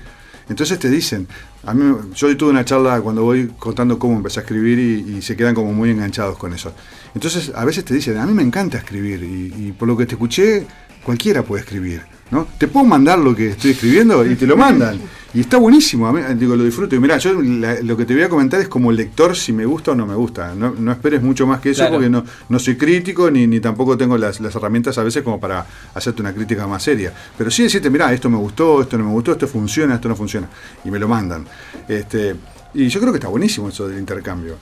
Entonces 0.47 0.79
te 0.79 0.89
dicen, 0.89 1.27
a 1.63 1.73
mí, 1.73 1.95
yo 2.15 2.35
tuve 2.37 2.49
una 2.49 2.65
charla 2.65 3.01
cuando 3.01 3.23
voy 3.23 3.51
contando 3.59 3.99
cómo 3.99 4.15
empecé 4.17 4.39
a 4.39 4.43
escribir 4.43 4.79
y, 4.79 5.17
y 5.17 5.21
se 5.21 5.35
quedan 5.35 5.53
como 5.53 5.73
muy 5.73 5.91
enganchados 5.91 6.37
con 6.37 6.53
eso. 6.53 6.73
Entonces 7.13 7.51
a 7.55 7.65
veces 7.65 7.85
te 7.85 7.93
dicen, 7.93 8.17
a 8.17 8.25
mí 8.25 8.33
me 8.33 8.41
encanta 8.41 8.77
escribir 8.77 9.21
y, 9.23 9.67
y 9.67 9.71
por 9.73 9.87
lo 9.87 9.95
que 9.97 10.05
te 10.07 10.13
escuché, 10.15 10.65
cualquiera 11.03 11.43
puede 11.43 11.61
escribir. 11.63 12.01
¿No? 12.31 12.47
Te 12.57 12.67
puedo 12.67 12.85
mandar 12.85 13.19
lo 13.19 13.35
que 13.35 13.49
estoy 13.49 13.71
escribiendo 13.71 14.25
y 14.25 14.35
te 14.35 14.45
lo 14.47 14.55
mandan. 14.57 14.99
Y 15.31 15.41
está 15.41 15.57
buenísimo, 15.57 16.07
a 16.07 16.11
mí, 16.11 16.21
digo, 16.37 16.55
lo 16.55 16.63
disfruto. 16.63 16.95
Y 16.95 16.99
mira, 16.99 17.17
yo 17.19 17.39
la- 17.39 17.81
lo 17.81 17.95
que 17.95 18.05
te 18.05 18.15
voy 18.15 18.23
a 18.23 18.29
comentar 18.29 18.59
es 18.61 18.67
como 18.67 18.91
lector 18.91 19.35
si 19.35 19.53
me 19.53 19.63
gusta 19.63 19.91
o 19.91 19.95
no 19.95 20.07
me 20.07 20.15
gusta. 20.15 20.55
No, 20.55 20.73
no 20.75 20.91
esperes 20.91 21.21
mucho 21.21 21.45
más 21.45 21.59
que 21.61 21.69
eso 21.69 21.81
Claro. 21.81 21.93
porque 21.95 22.09
no, 22.09 22.23
no 22.49 22.57
soy 22.57 22.75
crítico 22.77 23.29
ni, 23.29 23.45
ni 23.45 23.59
tampoco 23.59 23.95
tengo 23.95 24.17
las, 24.17 24.39
las 24.39 24.55
herramientas 24.55 24.97
a 24.97 25.03
veces 25.03 25.21
como 25.21 25.39
para 25.39 25.63
hacerte 25.93 26.21
una 26.23 26.33
crítica 26.33 26.65
más 26.65 26.81
seria. 26.81 27.13
Pero 27.37 27.51
sí 27.51 27.61
decirte, 27.61 27.91
mira, 27.91 28.11
esto 28.11 28.27
me 28.27 28.37
gustó, 28.37 28.81
esto 28.81 28.97
no 28.97 29.03
me 29.03 29.11
gustó, 29.11 29.33
esto 29.33 29.47
funciona, 29.47 29.95
esto 29.95 30.09
no 30.09 30.15
funciona. 30.15 30.49
Y 30.83 30.89
me 30.89 30.97
lo 30.97 31.07
mandan. 31.07 31.45
Este, 31.87 32.35
y 32.73 32.87
yo 32.87 32.99
creo 32.99 33.11
que 33.11 33.17
está 33.19 33.27
buenísimo 33.27 33.69
eso 33.69 33.87
del 33.87 33.99
intercambio. 33.99 34.55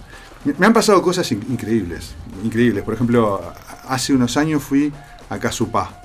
Me, 0.43 0.53
me 0.57 0.65
han 0.65 0.73
pasado 0.73 1.01
cosas 1.01 1.31
in- 1.31 1.45
increíbles, 1.49 2.13
increíbles. 2.43 2.83
Por 2.83 2.93
ejemplo, 2.93 3.41
hace 3.87 4.11
unos 4.13 4.35
años 4.35 4.61
fui 4.63 4.91
a 5.29 5.39
Casupá 5.39 6.01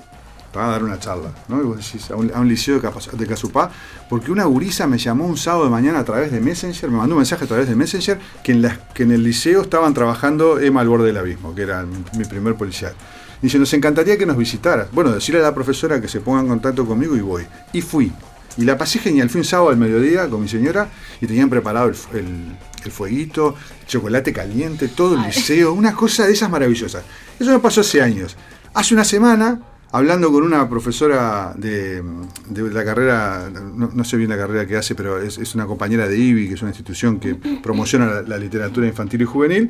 para 0.53 0.67
dar 0.67 0.83
una 0.83 0.99
charla, 0.99 1.31
¿no? 1.49 1.59
Y 1.59 1.63
vos 1.65 1.77
decís, 1.77 2.09
a, 2.11 2.15
un, 2.15 2.31
a 2.33 2.39
un 2.39 2.47
liceo 2.47 2.79
de, 2.79 3.27
Casupá, 3.27 3.71
porque 4.09 4.31
una 4.31 4.45
gurisa 4.45 4.85
me 4.87 4.97
llamó 4.97 5.25
un 5.25 5.35
sábado 5.35 5.65
de 5.65 5.71
mañana 5.71 5.99
a 5.99 6.05
través 6.05 6.31
de 6.31 6.39
Messenger, 6.39 6.89
me 6.91 6.97
mandó 6.97 7.15
un 7.15 7.19
mensaje 7.19 7.43
a 7.45 7.47
través 7.47 7.67
de 7.67 7.75
Messenger, 7.75 8.19
que 8.43 8.51
en, 8.51 8.61
la- 8.61 8.77
que 8.93 9.03
en 9.03 9.11
el 9.11 9.23
liceo 9.23 9.61
estaban 9.63 9.93
trabajando 9.93 10.59
Emma 10.59 10.81
al 10.81 10.87
borde 10.89 11.07
del 11.07 11.17
abismo, 11.17 11.53
que 11.55 11.63
era 11.63 11.83
mi, 11.83 11.97
mi 12.17 12.25
primer 12.25 12.55
policial. 12.55 12.93
Dice, 13.41 13.59
nos 13.59 13.73
encantaría 13.73 14.17
que 14.17 14.25
nos 14.25 14.37
visitaras. 14.37 14.87
Bueno, 14.93 15.11
decirle 15.11 15.41
a 15.41 15.43
la 15.43 15.53
profesora 15.53 15.99
que 15.99 16.07
se 16.07 16.21
ponga 16.21 16.39
en 16.41 16.47
contacto 16.47 16.85
conmigo 16.85 17.17
y 17.17 17.21
voy. 17.21 17.45
Y 17.73 17.81
fui. 17.81 18.11
Y 18.55 18.63
la 18.63 18.77
pasé 18.77 18.99
genial. 18.99 19.29
Fui 19.29 19.39
un 19.41 19.45
sábado 19.45 19.69
al 19.71 19.77
mediodía 19.77 20.29
con 20.29 20.39
mi 20.41 20.47
señora 20.47 20.87
y 21.19 21.27
tenían 21.27 21.49
preparado 21.49 21.89
el, 21.89 21.95
el- 22.13 22.57
el 22.85 22.91
fueguito, 22.91 23.55
chocolate 23.87 24.31
caliente, 24.33 24.89
todo 24.89 25.15
el 25.15 25.21
liceo, 25.23 25.71
una 25.73 25.93
cosa 25.93 26.25
de 26.27 26.33
esas 26.33 26.49
maravillosas. 26.49 27.03
Eso 27.39 27.49
me 27.51 27.59
pasó 27.59 27.79
hace 27.81 28.01
años. 28.01 28.35
Hace 28.73 28.93
una 28.93 29.05
semana, 29.05 29.59
hablando 29.93 30.31
con 30.31 30.43
una 30.43 30.67
profesora 30.67 31.53
de, 31.55 32.03
de 32.49 32.73
la 32.73 32.83
carrera, 32.83 33.49
no, 33.53 33.91
no 33.93 34.03
sé 34.03 34.17
bien 34.17 34.31
la 34.31 34.37
carrera 34.37 34.65
que 34.65 34.75
hace, 34.75 34.95
pero 34.95 35.21
es, 35.21 35.37
es 35.37 35.53
una 35.53 35.67
compañera 35.67 36.07
de 36.07 36.17
IBI, 36.17 36.47
que 36.47 36.55
es 36.55 36.61
una 36.63 36.71
institución 36.71 37.19
que 37.19 37.35
promociona 37.63 38.07
la, 38.07 38.21
la 38.23 38.37
literatura 38.37 38.87
infantil 38.87 39.21
y 39.21 39.25
juvenil, 39.25 39.69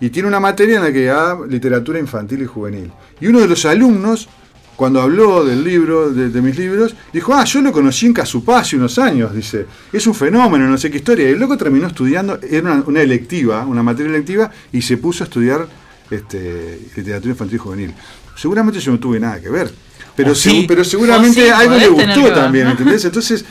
y 0.00 0.10
tiene 0.10 0.28
una 0.28 0.38
materia 0.38 0.76
en 0.76 0.82
la 0.82 0.92
que 0.92 1.04
da 1.06 1.38
literatura 1.48 1.98
infantil 1.98 2.42
y 2.42 2.46
juvenil. 2.46 2.92
Y 3.22 3.26
uno 3.26 3.40
de 3.40 3.48
los 3.48 3.64
alumnos, 3.64 4.28
cuando 4.76 5.00
habló 5.00 5.42
del 5.44 5.64
libro, 5.64 6.10
de, 6.10 6.28
de 6.28 6.42
mis 6.42 6.58
libros, 6.58 6.94
dijo, 7.10 7.32
ah, 7.32 7.44
yo 7.44 7.62
lo 7.62 7.72
conocí 7.72 8.04
en 8.04 8.12
Casupá 8.12 8.58
hace 8.58 8.76
unos 8.76 8.98
años, 8.98 9.34
dice, 9.34 9.64
es 9.90 10.06
un 10.06 10.14
fenómeno, 10.14 10.68
no 10.68 10.76
sé 10.76 10.90
qué 10.90 10.98
historia. 10.98 11.26
Y 11.26 11.32
el 11.32 11.38
loco 11.38 11.56
terminó 11.56 11.86
estudiando, 11.86 12.38
era 12.42 12.70
una, 12.70 12.84
una 12.86 13.00
electiva, 13.00 13.64
una 13.64 13.82
materia 13.82 14.10
electiva, 14.10 14.50
y 14.72 14.82
se 14.82 14.98
puso 14.98 15.24
a 15.24 15.26
estudiar 15.26 15.66
este, 16.10 16.80
literatura 16.94 17.30
infantil 17.30 17.56
y 17.56 17.58
juvenil. 17.58 17.94
Seguramente 18.36 18.80
yo 18.80 18.92
no 18.92 18.98
tuve 18.98 19.18
nada 19.20 19.40
que 19.40 19.48
ver, 19.48 19.72
pero, 20.16 20.34
sí. 20.34 20.64
pero 20.68 20.84
seguramente 20.84 21.44
sí, 21.44 21.48
algo 21.50 21.76
le 21.76 21.88
gustó 21.88 22.32
también, 22.32 22.68
¿entendés? 22.68 23.04
Entonces, 23.04 23.44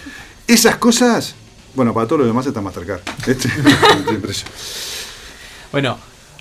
esas 0.48 0.76
cosas, 0.78 1.36
bueno, 1.76 1.94
para 1.94 2.06
todos 2.08 2.20
los 2.20 2.28
demás 2.28 2.46
está 2.46 2.62
Mastercard. 2.62 3.02
Este. 3.28 3.50
Bueno, 5.72 5.98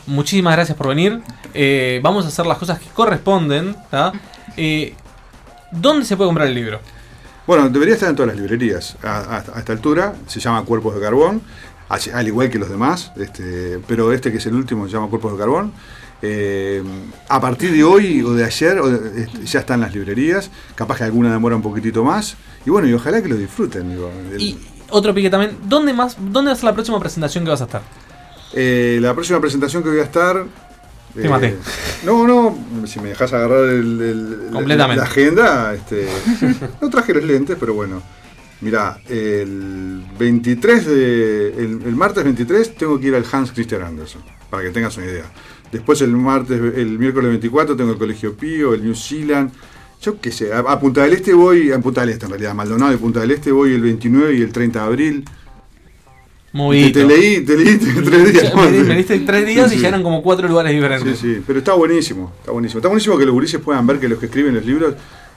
muchísimas 0.07 0.55
gracias 0.55 0.76
por 0.76 0.88
venir. 0.88 1.20
Eh, 1.55 2.00
vamos 2.02 2.24
a 2.24 2.28
hacer 2.28 2.46
las 2.46 2.59
cosas 2.59 2.78
que 2.78 2.88
corresponden. 2.88 3.76
Eh, 4.57 4.94
¿Dónde 5.70 6.05
se 6.05 6.16
puede 6.16 6.28
comprar 6.28 6.48
el 6.48 6.55
libro? 6.55 6.81
Bueno, 7.46 7.68
debería 7.68 7.94
estar 7.94 8.11
en 8.11 8.16
todas 8.16 8.28
las 8.28 8.37
librerías. 8.37 8.96
A, 9.02 9.18
a- 9.37 9.44
a 9.57 9.59
esta 9.59 9.72
altura 9.72 10.14
se 10.26 10.38
llama 10.40 10.62
Cuerpos 10.64 10.94
de 10.94 11.00
Carbón, 11.00 11.42
al 11.88 12.26
igual 12.28 12.50
que 12.50 12.59
los 12.59 12.68
demás, 12.68 13.12
este, 13.16 13.78
pero 13.87 14.12
este 14.12 14.31
que 14.31 14.38
es 14.38 14.46
el 14.46 14.55
último 14.55 14.87
se 14.87 14.92
llama 14.92 15.09
Cuerpos 15.09 15.33
de 15.33 15.38
Carbón. 15.38 15.72
Eh, 16.25 16.83
a 17.29 17.41
partir 17.41 17.73
de 17.73 17.83
hoy 17.83 18.23
o 18.23 18.33
de 18.33 18.45
ayer 18.45 18.79
o 18.79 18.89
de- 18.89 19.23
este, 19.25 19.45
ya 19.45 19.61
están 19.61 19.81
las 19.81 19.93
librerías, 19.93 20.51
capaz 20.77 20.99
que 20.99 21.05
alguna 21.05 21.33
demora 21.33 21.57
un 21.57 21.63
poquitito 21.63 22.05
más. 22.05 22.37
Y 22.65 22.71
bueno, 22.71 22.87
y 22.89 22.93
ojalá 22.95 23.21
que 23.23 23.29
lo 23.29 23.37
disfruten. 23.37 23.91
digo. 23.91 24.11
El- 24.33 24.41
Y 24.41 24.59
otro 24.91 25.13
pique 25.13 25.31
también. 25.31 25.57
¿Dónde 25.65 25.93
más? 25.93 26.17
¿Dónde 26.19 26.51
va 26.51 26.53
a 26.53 26.57
ser 26.57 26.65
la 26.67 26.75
próxima 26.75 27.01
presentación 27.01 27.43
que 27.45 27.51
vas 27.51 27.61
a 27.61 27.65
estar? 27.65 27.83
Eh, 28.55 28.99
la 29.03 29.15
próxima 29.15 29.41
presentación 29.41 29.83
que 29.83 29.89
voy 29.89 29.99
a 29.99 30.05
estar. 30.05 30.45
Te 31.15 31.29
maté. 31.29 31.57
No, 32.05 32.27
no, 32.27 32.57
si 32.87 32.99
me 33.01 33.11
dejas 33.11 33.33
agarrar 33.33 33.65
el, 33.65 34.01
el- 34.01 34.47
la- 34.47 34.53
Completamente. 34.53 35.03
la, 35.03 35.09
agenda, 35.11 35.75
este, 35.75 36.09
no 36.81 36.89
traje 36.89 37.13
los 37.15 37.25
lentes, 37.25 37.57
pero 37.59 37.75
bueno. 37.75 38.01
Mirá, 38.62 39.01
el 39.09 40.03
23 40.18 40.87
de. 40.87 41.48
El, 41.48 41.83
el 41.85 41.96
martes 41.96 42.22
23 42.25 42.77
tengo 42.77 42.98
que 42.98 43.09
ir 43.09 43.14
al 43.14 43.25
Hans 43.31 43.53
Christian 43.53 43.83
Andersen, 43.83 44.22
para 44.48 44.62
que 44.62 44.70
tengas 44.70 44.96
una 44.96 45.07
idea. 45.07 45.25
Después 45.70 46.01
el 46.03 46.11
martes, 46.16 46.61
el 46.77 46.98
miércoles 46.98 47.31
24 47.31 47.77
tengo 47.77 47.92
el 47.92 47.98
Colegio 47.98 48.35
Pío, 48.37 48.75
el 48.75 48.85
New 48.85 48.94
Zealand. 48.94 49.51
Yo 50.01 50.20
qué 50.20 50.31
sé, 50.33 50.53
a, 50.53 50.59
a 50.61 50.79
Punta 50.81 51.03
del 51.03 51.12
Este 51.14 51.33
voy, 51.35 51.72
a 51.72 51.79
Punta 51.81 52.01
del 52.03 52.11
Este 52.11 52.25
en 52.27 52.31
realidad, 52.31 52.53
a 52.53 52.55
Maldonado 52.55 52.92
de 52.92 52.98
Punta 52.98 53.20
del 53.20 53.31
Este 53.33 53.51
voy 53.53 53.72
el 53.75 53.81
29 53.83 54.35
y 54.37 54.42
el 54.42 54.53
30 54.53 54.79
de 54.81 54.85
abril. 54.87 55.25
Movidito. 56.53 57.01
Te, 57.01 57.07
te 57.07 57.16
leí, 57.18 57.40
te 57.44 57.57
leí 57.57 57.79
tres 57.79 58.33
días. 58.33 58.55
Me, 58.55 58.70
me 58.85 58.96
diste 58.96 59.18
tres 59.20 59.46
días 59.46 59.68
Sí, 59.70 59.75
y 59.75 59.79
sí. 59.79 59.83
ya 59.83 59.88
eran 59.88 60.03
como 60.03 60.22
cuatro 60.22 60.46
lugares 60.48 60.72
diferentes. 60.72 61.18
Sí, 61.18 61.35
sí, 61.37 61.42
pero 61.46 61.61
está 61.61 61.72
buenísimo, 61.72 62.33
está 62.40 62.53
buenísimo. 62.53 62.79
Está 62.79 62.88
buenísimo 62.88 63.16
que 63.16 63.25
los 63.25 63.33
gurises 63.33 63.61
puedan 63.61 63.87
ver 63.87 63.98
que 63.98 64.09
los 64.09 64.18
que 64.18 64.27
escriben 64.27 64.55
los 64.55 64.66
libros 64.66 64.94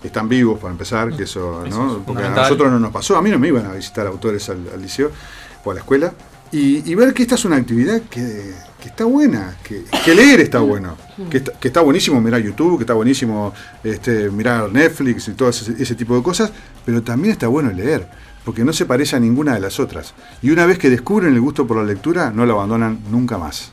están 0.07 0.27
vivos, 0.29 0.59
para 0.59 0.71
empezar, 0.71 1.15
que 1.15 1.23
eso, 1.23 1.65
Eso 1.65 1.77
¿no? 1.77 1.97
es 1.97 2.03
Porque 2.05 2.23
a 2.23 2.29
nosotros 2.29 2.71
no 2.71 2.79
nos 2.79 2.91
pasó, 2.91 3.17
a 3.17 3.21
mí 3.21 3.29
no 3.29 3.39
me 3.39 3.47
iban 3.47 3.65
a 3.65 3.73
visitar 3.73 4.07
autores 4.07 4.49
al, 4.49 4.59
al 4.73 4.81
liceo 4.81 5.11
o 5.63 5.71
a 5.71 5.73
la 5.73 5.79
escuela. 5.81 6.13
Y, 6.51 6.89
y 6.89 6.95
ver 6.95 7.13
que 7.13 7.23
esta 7.23 7.35
es 7.35 7.43
una 7.45 7.57
actividad 7.57 8.01
que, 8.03 8.53
que 8.79 8.89
está 8.89 9.03
buena, 9.05 9.57
que, 9.63 9.83
que 10.03 10.15
leer 10.15 10.39
está 10.41 10.59
bueno, 10.59 10.95
que 11.29 11.37
está, 11.37 11.51
que 11.53 11.67
está 11.67 11.81
buenísimo 11.81 12.21
mirar 12.21 12.41
YouTube, 12.41 12.77
que 12.77 12.83
está 12.83 12.93
buenísimo 12.93 13.53
este, 13.83 14.29
mirar 14.29 14.71
Netflix 14.71 15.27
y 15.27 15.31
todo 15.31 15.49
ese, 15.49 15.73
ese 15.81 15.95
tipo 15.95 16.15
de 16.15 16.23
cosas, 16.23 16.51
pero 16.85 17.01
también 17.01 17.31
está 17.31 17.47
bueno 17.47 17.71
leer, 17.71 18.07
porque 18.45 18.63
no 18.63 18.73
se 18.73 18.85
parece 18.85 19.15
a 19.15 19.19
ninguna 19.19 19.55
de 19.55 19.59
las 19.59 19.79
otras. 19.79 20.13
Y 20.41 20.51
una 20.51 20.65
vez 20.65 20.77
que 20.77 20.89
descubren 20.89 21.33
el 21.33 21.41
gusto 21.41 21.65
por 21.65 21.77
la 21.77 21.83
lectura, 21.83 22.31
no 22.31 22.45
lo 22.45 22.53
abandonan 22.53 22.99
nunca 23.09 23.37
más. 23.37 23.71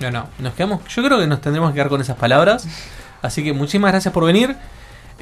No, 0.00 0.10
no. 0.10 0.28
Nos 0.38 0.54
quedamos. 0.54 0.82
Yo 0.88 1.04
creo 1.04 1.18
que 1.18 1.26
nos 1.26 1.40
tendremos 1.42 1.70
que 1.70 1.74
quedar 1.74 1.90
con 1.90 2.00
esas 2.00 2.16
palabras. 2.16 2.66
Así 3.22 3.44
que 3.44 3.52
muchísimas 3.52 3.92
gracias 3.92 4.12
por 4.12 4.24
venir. 4.24 4.56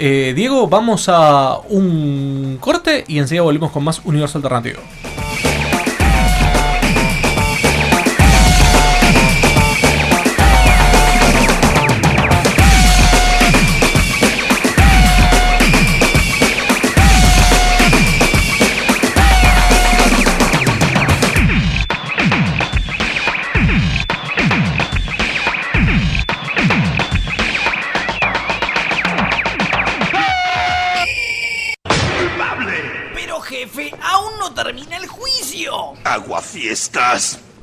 Eh, 0.00 0.32
Diego, 0.36 0.68
vamos 0.68 1.08
a 1.08 1.58
un 1.68 2.56
corte 2.60 3.04
y 3.08 3.18
enseguida 3.18 3.42
volvemos 3.42 3.72
con 3.72 3.82
más 3.82 4.00
Universo 4.04 4.38
Alternativo. 4.38 4.78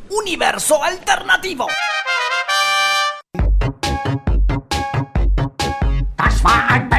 Universo 0.10 0.79
alternativo. 0.79 1.67
Das 6.17 6.43
war 6.43 6.69
ein 6.69 6.89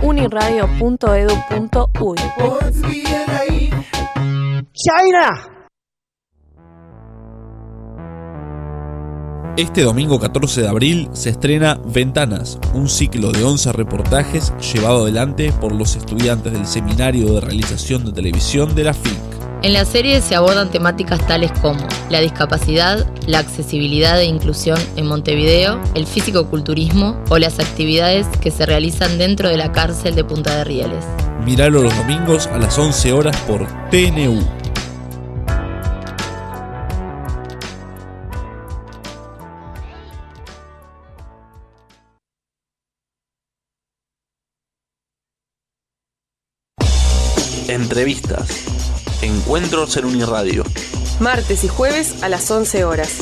Uniradio.edu.uy 0.00 2.16
China! 4.72 5.49
Este 9.56 9.82
domingo 9.82 10.20
14 10.20 10.62
de 10.62 10.68
abril 10.68 11.08
se 11.12 11.30
estrena 11.30 11.78
Ventanas, 11.84 12.58
un 12.72 12.88
ciclo 12.88 13.32
de 13.32 13.42
11 13.42 13.72
reportajes 13.72 14.52
llevado 14.72 15.02
adelante 15.02 15.52
por 15.60 15.74
los 15.74 15.96
estudiantes 15.96 16.52
del 16.52 16.66
Seminario 16.66 17.34
de 17.34 17.40
Realización 17.40 18.04
de 18.04 18.12
Televisión 18.12 18.76
de 18.76 18.84
la 18.84 18.94
FINC. 18.94 19.18
En 19.62 19.72
la 19.72 19.84
serie 19.84 20.22
se 20.22 20.36
abordan 20.36 20.70
temáticas 20.70 21.26
tales 21.26 21.50
como 21.60 21.86
la 22.10 22.20
discapacidad, 22.20 23.06
la 23.26 23.40
accesibilidad 23.40 24.20
e 24.20 24.24
inclusión 24.24 24.78
en 24.96 25.06
Montevideo, 25.06 25.80
el 25.94 26.06
físico-culturismo 26.06 27.20
o 27.28 27.38
las 27.38 27.58
actividades 27.58 28.28
que 28.40 28.52
se 28.52 28.64
realizan 28.66 29.18
dentro 29.18 29.48
de 29.48 29.56
la 29.56 29.72
cárcel 29.72 30.14
de 30.14 30.24
Punta 30.24 30.56
de 30.56 30.64
Rieles. 30.64 31.04
Miralo 31.44 31.82
los 31.82 31.96
domingos 31.96 32.46
a 32.46 32.58
las 32.58 32.78
11 32.78 33.12
horas 33.12 33.36
por 33.48 33.66
TNU. 33.90 34.59
Entrevistas. 47.90 48.46
Encuentros 49.20 49.96
en 49.96 50.04
Uniradio. 50.04 50.62
Martes 51.18 51.64
y 51.64 51.68
jueves 51.68 52.22
a 52.22 52.28
las 52.28 52.48
11 52.48 52.84
horas. 52.84 53.16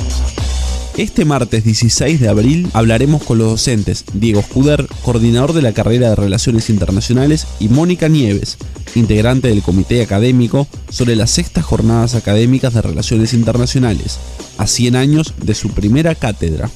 Este 0.98 1.24
martes 1.24 1.64
16 1.64 2.20
de 2.20 2.28
abril 2.28 2.68
hablaremos 2.74 3.22
con 3.22 3.38
los 3.38 3.48
docentes 3.48 4.04
Diego 4.12 4.42
Scuder, 4.42 4.86
coordinador 5.02 5.54
de 5.54 5.62
la 5.62 5.72
carrera 5.72 6.10
de 6.10 6.16
Relaciones 6.16 6.68
Internacionales, 6.68 7.46
y 7.58 7.70
Mónica 7.70 8.08
Nieves, 8.08 8.58
integrante 8.94 9.48
del 9.48 9.62
comité 9.62 10.02
académico, 10.02 10.66
sobre 10.90 11.16
las 11.16 11.30
sextas 11.30 11.64
jornadas 11.64 12.14
académicas 12.14 12.74
de 12.74 12.82
Relaciones 12.82 13.32
Internacionales, 13.32 14.18
a 14.58 14.66
100 14.66 14.96
años 14.96 15.32
de 15.38 15.54
su 15.54 15.70
primera 15.70 16.14
cátedra. 16.14 16.68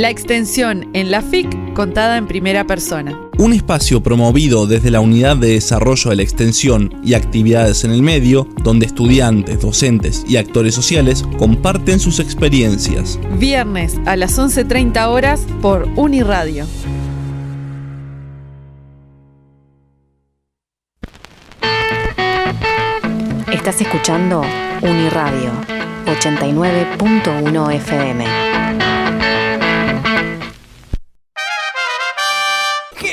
La 0.00 0.08
extensión 0.08 0.88
en 0.94 1.10
la 1.10 1.20
FIC 1.20 1.74
contada 1.74 2.16
en 2.16 2.26
primera 2.26 2.66
persona. 2.66 3.20
Un 3.36 3.52
espacio 3.52 4.02
promovido 4.02 4.66
desde 4.66 4.90
la 4.90 5.00
Unidad 5.00 5.36
de 5.36 5.48
Desarrollo 5.48 6.08
de 6.08 6.16
la 6.16 6.22
Extensión 6.22 6.98
y 7.04 7.12
Actividades 7.12 7.84
en 7.84 7.90
el 7.90 8.00
Medio, 8.00 8.48
donde 8.64 8.86
estudiantes, 8.86 9.60
docentes 9.60 10.24
y 10.26 10.38
actores 10.38 10.74
sociales 10.74 11.22
comparten 11.36 12.00
sus 12.00 12.18
experiencias. 12.18 13.20
Viernes 13.38 14.00
a 14.06 14.16
las 14.16 14.38
11.30 14.38 15.06
horas 15.06 15.42
por 15.60 15.86
Uniradio. 15.96 16.64
Estás 23.52 23.78
escuchando 23.82 24.40
Uniradio 24.80 25.50
89.1 26.06 27.74
FM. 27.74 28.49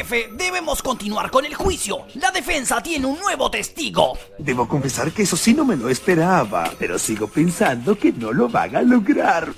Jefe, 0.07 0.29
debemos 0.31 0.81
continuar 0.81 1.29
con 1.29 1.43
el 1.43 1.53
juicio. 1.53 2.05
La 2.13 2.31
defensa 2.31 2.81
tiene 2.81 3.05
un 3.05 3.19
nuevo 3.19 3.51
testigo. 3.51 4.17
Debo 4.37 4.65
confesar 4.65 5.11
que 5.11 5.23
eso 5.23 5.35
sí 5.35 5.53
no 5.53 5.65
me 5.65 5.75
lo 5.75 5.89
esperaba, 5.89 6.71
pero 6.79 6.97
sigo 6.97 7.27
pensando 7.27 7.97
que 7.97 8.13
no 8.13 8.31
lo 8.31 8.47
van 8.47 8.77
a 8.77 8.81
lograr. 8.83 9.51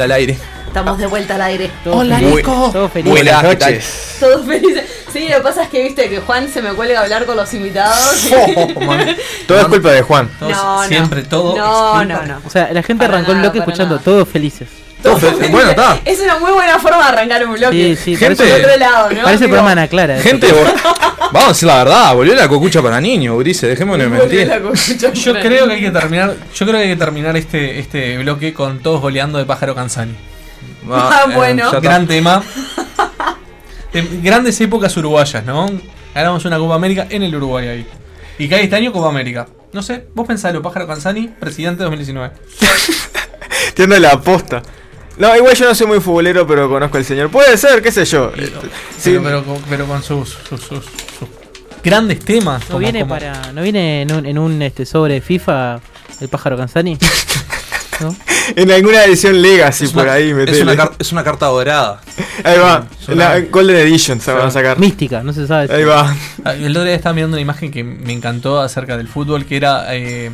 Vuelta 0.00 0.04
al 0.04 0.12
aire. 0.12 0.38
Estamos 0.66 0.98
de 0.98 1.06
vuelta 1.06 1.34
al 1.34 1.42
aire. 1.42 1.70
Hola. 1.84 2.20
Nico. 2.20 2.70
Buenas 3.04 3.42
¿qué 3.42 3.56
tal? 3.56 3.72
noches. 3.72 4.16
Todos 4.20 4.46
felices. 4.46 4.84
Sí, 5.12 5.28
lo 5.28 5.36
que 5.36 5.42
pasa 5.42 5.64
es 5.64 5.68
que 5.68 5.82
viste 5.82 6.08
que 6.08 6.20
Juan 6.20 6.48
se 6.48 6.62
me 6.62 6.72
cuelga 6.72 7.00
a 7.00 7.02
hablar 7.02 7.26
con 7.26 7.36
los 7.36 7.52
invitados. 7.52 8.28
Todo 9.48 9.60
es 9.60 9.66
culpa 9.66 9.90
de 9.90 10.02
Juan. 10.02 10.30
No, 10.40 10.48
no. 10.48 10.88
Siempre, 10.88 11.22
todo. 11.24 11.56
No, 11.56 12.04
no, 12.04 12.22
no. 12.24 12.40
O 12.46 12.50
sea, 12.50 12.72
la 12.72 12.82
gente 12.82 13.04
Para 13.04 13.16
arrancó 13.18 13.32
el 13.32 13.40
bloque 13.40 13.58
escuchando 13.58 13.96
nada. 13.96 14.04
todos 14.04 14.28
felices. 14.28 14.68
Bueno, 15.50 15.70
está. 15.70 16.00
Es 16.04 16.20
una 16.20 16.38
muy 16.38 16.52
buena 16.52 16.78
forma 16.78 16.98
de 16.98 17.04
arrancar 17.04 17.46
un 17.46 17.54
bloque. 17.54 17.96
Sí, 17.96 17.96
sí, 17.96 18.16
Gente, 18.16 18.36
parece- 18.36 18.52
por 18.62 18.70
otro 18.70 18.78
lado, 18.78 19.10
¿no? 19.10 19.22
Parece 19.22 19.44
Digo, 19.44 19.48
programa 19.50 19.70
Ana 19.72 19.88
Clara. 19.88 20.18
Gente, 20.20 20.52
vamos 21.32 21.44
a 21.44 21.48
decir 21.48 21.66
la 21.68 21.76
verdad, 21.84 22.14
volvió 22.14 22.34
la 22.34 22.48
cocucha 22.48 22.82
para 22.82 23.00
niños, 23.00 23.36
Urice, 23.36 23.66
dejémonos 23.66 24.10
de 24.10 24.18
mentir. 24.18 24.50
Yo 25.14 25.34
creo 25.34 25.66
que 25.66 25.74
hay 25.74 25.80
que 25.80 25.90
terminar, 25.90 26.34
yo 26.54 26.66
creo 26.66 26.78
que 26.78 26.84
hay 26.84 26.90
que 26.90 26.96
terminar 26.96 27.36
este, 27.36 27.78
este 27.78 28.18
bloque 28.18 28.52
con 28.54 28.80
todos 28.80 29.00
goleando 29.00 29.38
de 29.38 29.44
pájaro 29.44 29.74
Canzani. 29.74 30.14
Ah, 30.90 31.26
eh, 31.28 31.32
bueno. 31.34 31.70
Gran 31.80 32.06
tema. 32.06 32.42
De 33.92 34.02
grandes 34.22 34.60
épocas 34.60 34.96
uruguayas, 34.96 35.44
¿no? 35.44 35.68
Ganamos 36.14 36.44
una 36.44 36.58
Copa 36.58 36.76
América 36.76 37.08
en 37.10 37.24
el 37.24 37.34
Uruguay 37.34 37.66
ahí. 37.66 37.86
Y 38.38 38.48
cae 38.48 38.62
este 38.62 38.76
año 38.76 38.92
Copa 38.92 39.08
América. 39.08 39.48
No 39.72 39.82
sé, 39.82 40.06
vos 40.14 40.26
pensalo, 40.26 40.62
Pájaro 40.62 40.86
Canzani, 40.86 41.28
presidente 41.28 41.78
de 41.78 41.84
2019. 41.84 42.30
Entiendo 43.68 43.98
la 43.98 44.10
aposta. 44.10 44.62
No, 45.18 45.36
igual 45.36 45.54
yo 45.54 45.66
no 45.66 45.74
soy 45.74 45.86
muy 45.86 46.00
futbolero, 46.00 46.46
pero 46.46 46.68
conozco 46.68 46.96
al 46.96 47.04
señor. 47.04 47.30
Puede 47.30 47.56
ser, 47.58 47.82
qué 47.82 47.92
sé 47.92 48.04
yo. 48.04 48.32
Sí. 48.96 49.10
Pero, 49.10 49.22
pero, 49.22 49.44
con- 49.44 49.62
pero 49.68 49.86
con 49.86 50.02
sus, 50.02 50.30
sus, 50.30 50.60
sus- 50.60 50.84
sus 50.84 51.28
grandes 51.82 52.20
temas. 52.20 52.60
¿No 52.62 52.66
como- 52.68 52.78
viene, 52.78 53.00
como- 53.00 53.14
para, 53.14 53.52
¿no 53.52 53.62
viene 53.62 54.02
en 54.02 54.12
un, 54.12 54.26
en 54.26 54.38
un 54.38 54.62
este, 54.62 54.86
sobre 54.86 55.20
FIFA 55.20 55.80
el 56.20 56.28
pájaro 56.28 56.56
Canzani? 56.56 56.96
¿No? 58.00 58.16
En 58.56 58.70
alguna 58.70 59.04
edición 59.04 59.42
Legacy 59.42 59.84
Es 59.84 59.92
por 59.92 60.04
una- 60.04 60.12
ahí, 60.14 60.30
es 60.46 60.60
una, 60.62 60.90
es 60.98 61.12
una 61.12 61.22
carta 61.22 61.46
dorada. 61.46 62.00
Ahí 62.42 62.58
va. 62.58 62.86
Es 62.98 63.08
una- 63.08 63.34
La 63.34 63.40
Golden 63.40 63.76
Edition 63.76 64.20
se 64.20 64.32
van 64.32 64.46
a 64.46 64.50
sacar. 64.50 64.78
Mística, 64.78 65.22
no 65.22 65.34
se 65.34 65.46
sabe. 65.46 65.70
Ahí 65.74 65.84
va. 65.84 66.16
Ah, 66.44 66.54
El 66.54 66.70
otro 66.70 66.84
día 66.84 66.94
estaba 66.94 67.12
mirando 67.12 67.34
una 67.34 67.42
imagen 67.42 67.70
que 67.70 67.84
me 67.84 68.14
encantó 68.14 68.58
acerca 68.60 68.96
del 68.96 69.06
fútbol, 69.06 69.44
que 69.44 69.56
era 69.58 69.94
eh, 69.94 70.30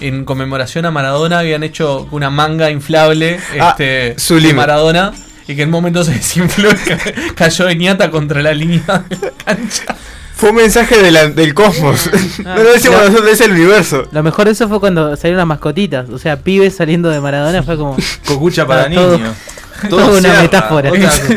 en 0.00 0.24
conmemoración 0.24 0.86
a 0.86 0.90
Maradona, 0.90 1.38
habían 1.40 1.62
hecho 1.62 2.08
una 2.10 2.30
manga 2.30 2.70
inflable 2.70 3.38
Ah, 3.60 3.74
este, 3.78 4.34
de 4.34 4.54
Maradona 4.54 5.12
y 5.46 5.56
que 5.56 5.62
en 5.62 5.68
un 5.68 5.72
momento 5.72 6.04
se 6.04 6.12
desinfló 6.14 6.70
y 6.70 6.74
ca- 6.74 6.98
cayó 7.34 7.66
de 7.66 7.76
ñata 7.76 8.10
contra 8.10 8.40
la 8.42 8.52
línea 8.54 9.04
de 9.08 9.16
la 9.16 9.30
cancha. 9.44 9.84
Fue 10.34 10.50
un 10.50 10.56
mensaje 10.56 11.02
de 11.02 11.10
la- 11.10 11.28
del 11.28 11.52
cosmos. 11.54 12.08
no 12.44 12.54
lo 12.62 12.72
decimos 12.72 12.98
Ah, 13.02 13.08
nosotros, 13.08 13.30
es 13.32 13.40
el 13.42 13.50
universo. 13.52 14.08
Lo 14.10 14.22
mejor 14.22 14.46
de 14.46 14.52
eso 14.52 14.68
fue 14.68 14.80
cuando 14.80 15.14
salieron 15.16 15.38
las 15.38 15.46
mascotitas. 15.46 16.08
O 16.08 16.18
sea, 16.18 16.36
pibes 16.40 16.74
saliendo 16.76 17.10
de 17.10 17.20
Maradona 17.20 17.62
fue 17.62 17.76
como. 17.76 17.96
Cocucha 18.26 18.66
para 18.66 18.82
Ah, 18.84 18.90
todo- 18.94 19.18
niños. 19.18 19.36
Todo 19.88 20.18
una 20.18 20.42
metáfora. 20.42 20.90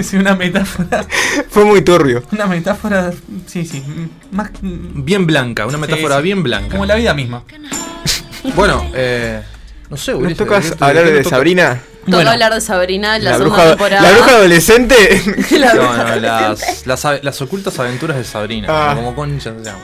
Sí, 0.03 0.17
una 0.17 0.35
metáfora. 0.35 1.05
Fue 1.49 1.63
muy 1.63 1.81
turbio. 1.81 2.23
Una 2.33 2.45
metáfora, 2.45 3.13
sí, 3.47 3.63
sí, 3.63 3.81
más 4.31 4.49
Bien 4.61 5.25
blanca, 5.25 5.65
una 5.65 5.77
metáfora 5.77 6.15
Sí, 6.15 6.19
sí. 6.19 6.23
bien 6.23 6.43
blanca. 6.43 6.67
como 6.71 6.85
la 6.85 6.95
vida 6.95 7.13
misma. 7.13 7.43
Bueno, 8.55 8.89
eh, 8.93 9.41
no 9.89 9.97
sé, 9.97 10.13
¿Nos 10.13 10.35
tocas 10.35 10.69
¿de 10.71 10.75
qué- 10.77 10.83
hablar 10.85 11.05
de? 11.05 11.23
Sabrina? 11.23 11.81
Toca 12.09 12.31
hablar 12.33 12.53
de 12.53 12.59
Sabrina, 12.61 13.17
la, 13.17 13.31
La 13.31 13.37
segunda 13.37 13.55
bruja, 13.55 13.69
temporada. 13.69 14.01
la 14.01 14.11
bruja 14.17 14.31
adolescente. 14.35 14.95
La 15.51 15.73
No, 15.73 15.81
bruja 15.81 15.97
no, 15.97 16.03
adolescente. 16.09 16.81
las, 16.85 17.03
las, 17.05 17.23
las 17.23 17.41
ocultas 17.41 17.79
aventuras 17.79 18.17
de 18.17 18.23
Sabrina, 18.25 18.67
Ah. 18.69 18.93
como 18.95 19.15
concha 19.15 19.53
se 19.57 19.63
llama. 19.63 19.79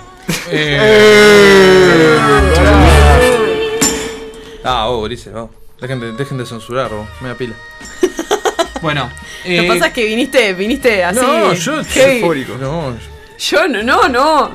Ah, 4.64 4.90
oh, 4.90 5.00
Ulises, 5.04 5.32
vos. 5.34 5.50
Dejen 5.80 6.00
de, 6.02 6.12
dejen 6.12 6.38
de 6.38 6.46
censurar, 6.46 6.90
vos. 6.90 7.08
Me 7.22 7.30
da 7.30 7.36
pila. 7.36 7.56
Bueno, 8.82 9.12
Lo 9.46 9.62
que 9.62 9.68
pasa 9.68 9.88
es 9.88 9.94
que 9.94 10.06
viniste, 10.06 10.54
viniste 10.54 11.04
así. 11.04 11.20
No, 11.20 11.52
yo 11.54 11.84
heavy. 11.84 12.20
eufórico. 12.20 12.58
No, 12.58 12.96
Yo 13.38 13.68
no, 13.68 13.84
no, 13.84 14.08
no. 14.08 14.52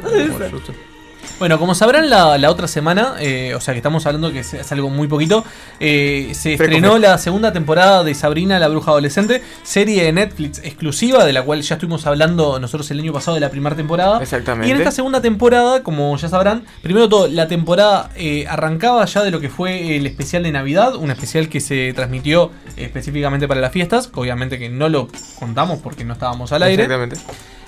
Bueno, 1.39 1.59
como 1.59 1.75
sabrán, 1.75 2.09
la, 2.09 2.39
la 2.39 2.51
otra 2.51 2.69
semana, 2.69 3.17
eh, 3.19 3.55
o 3.57 3.61
sea 3.61 3.75
que 3.75 3.79
estamos 3.79 4.07
hablando 4.07 4.33
que 4.33 4.39
es, 4.39 4.55
es 4.55 4.71
algo 4.71 4.89
muy 4.89 5.09
poquito, 5.09 5.45
eh, 5.81 6.31
se 6.33 6.55
estrenó 6.55 6.97
la 6.99 7.19
segunda 7.19 7.53
temporada 7.53 8.05
de 8.05 8.15
Sabrina 8.15 8.59
la 8.61 8.69
Bruja 8.69 8.93
Adolescente, 8.93 9.43
serie 9.65 10.05
de 10.05 10.13
Netflix 10.13 10.61
exclusiva, 10.63 11.25
de 11.25 11.33
la 11.33 11.43
cual 11.43 11.63
ya 11.63 11.75
estuvimos 11.75 12.07
hablando 12.07 12.61
nosotros 12.61 12.89
el 12.93 13.01
año 13.01 13.13
pasado 13.13 13.35
de 13.35 13.41
la 13.41 13.51
primera 13.51 13.75
temporada. 13.75 14.23
Exactamente. 14.23 14.69
Y 14.69 14.71
en 14.71 14.79
esta 14.79 14.93
segunda 14.93 15.21
temporada, 15.21 15.83
como 15.83 16.17
ya 16.17 16.29
sabrán, 16.29 16.65
primero 16.83 17.09
todo, 17.09 17.27
la 17.27 17.49
temporada 17.49 18.11
eh, 18.15 18.47
arrancaba 18.49 19.05
ya 19.05 19.25
de 19.25 19.33
lo 19.33 19.41
que 19.41 19.51
fue 19.51 19.97
el 19.97 20.07
especial 20.07 20.45
de 20.45 20.53
Navidad, 20.53 20.95
un 20.95 21.11
especial 21.11 21.49
que 21.49 21.61
se 21.61 21.93
transmitió 21.95 22.53
específicamente 22.77 23.49
para 23.49 23.61
las 23.61 23.73
fiestas, 23.73 24.07
que 24.07 24.21
obviamente 24.21 24.57
que 24.59 24.69
no 24.69 24.89
lo 24.89 25.09
contamos 25.39 25.81
porque 25.81 26.05
no 26.05 26.13
estábamos 26.13 26.53
al 26.53 26.63
aire. 26.63 26.85
Exactamente. 26.85 27.17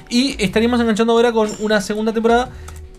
Y 0.09 0.37
estaríamos 0.43 0.81
enganchando 0.81 1.13
ahora 1.15 1.33
con 1.33 1.51
una 1.59 1.81
segunda 1.81 2.13
temporada 2.13 2.51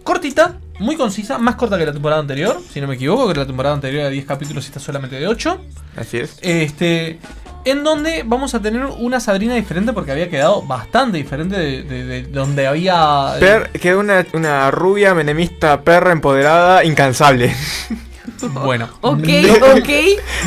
cortita, 0.07 0.57
muy 0.79 0.95
concisa, 0.95 1.37
más 1.37 1.55
corta 1.55 1.77
que 1.77 1.85
la 1.85 1.91
temporada 1.93 2.21
anterior, 2.21 2.59
si 2.73 2.79
no 2.81 2.87
me 2.87 2.95
equivoco, 2.95 3.27
que 3.27 3.35
la 3.39 3.45
temporada 3.45 3.75
anterior 3.75 4.01
era 4.01 4.09
10 4.09 4.25
capítulos 4.25 4.63
y 4.65 4.67
esta 4.67 4.79
solamente 4.79 5.17
de 5.19 5.27
8. 5.27 5.61
Así 5.97 6.17
es. 6.17 6.37
Este, 6.41 7.19
en 7.65 7.83
donde 7.83 8.23
vamos 8.25 8.55
a 8.55 8.61
tener 8.61 8.85
una 8.85 9.19
Sabrina 9.19 9.55
diferente 9.55 9.91
porque 9.93 10.11
había 10.13 10.29
quedado 10.29 10.61
bastante 10.61 11.17
diferente 11.17 11.57
de, 11.57 11.83
de- 11.83 12.05
de 12.05 12.21
donde 12.23 12.65
había... 12.67 13.33
Per, 13.39 13.69
quedó 13.71 13.99
una, 13.99 14.25
una 14.33 14.71
rubia 14.71 15.13
menemista 15.13 15.81
perra 15.81 16.11
empoderada 16.13 16.83
incansable. 16.85 17.53
Bueno. 18.63 18.89
Ok, 19.01 19.19
ok. 19.77 19.89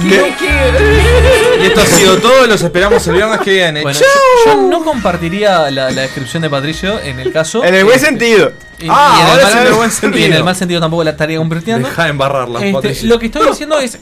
Y 0.02 1.64
esto 1.66 1.80
ha 1.80 1.86
sido 1.86 2.18
todo, 2.18 2.46
los 2.46 2.62
esperamos 2.62 3.06
el 3.06 3.14
viernes 3.14 3.40
que 3.40 3.50
viene. 3.52 3.82
Bueno, 3.82 3.98
¡Chau! 3.98 4.08
yo, 4.46 4.54
yo 4.62 4.62
no 4.68 4.84
compartiría 4.84 5.70
la, 5.70 5.90
la 5.90 6.02
descripción 6.02 6.42
de 6.42 6.50
Patricio 6.50 6.98
en 7.00 7.20
el 7.20 7.32
caso. 7.32 7.64
En 7.64 7.74
el 7.74 7.84
buen 7.84 7.96
Este, 7.96 8.08
sentido. 8.08 8.52
Y, 8.78 8.86
Ah, 8.88 9.16
y 9.16 9.20
en, 9.20 9.26
el 9.26 9.30
ahora 9.30 9.42
mal, 9.44 9.52
sí 9.52 9.58
en 9.58 9.66
el 9.66 9.72
buen 9.74 9.90
sentido. 9.90 10.20
y 10.22 10.24
en 10.24 10.32
el 10.34 10.44
mal 10.44 10.56
sentido 10.56 10.80
tampoco 10.80 11.04
la 11.04 11.10
estaría 11.10 11.38
compartiendo. 11.38 11.88
Deja 11.88 12.04
de 12.04 12.10
embarrarla, 12.10 12.58
Este, 12.60 12.72
Patricio. 12.72 13.08
lo 13.08 13.18
que 13.18 13.26
estoy 13.26 13.46
diciendo 13.48 13.78
es. 13.78 13.98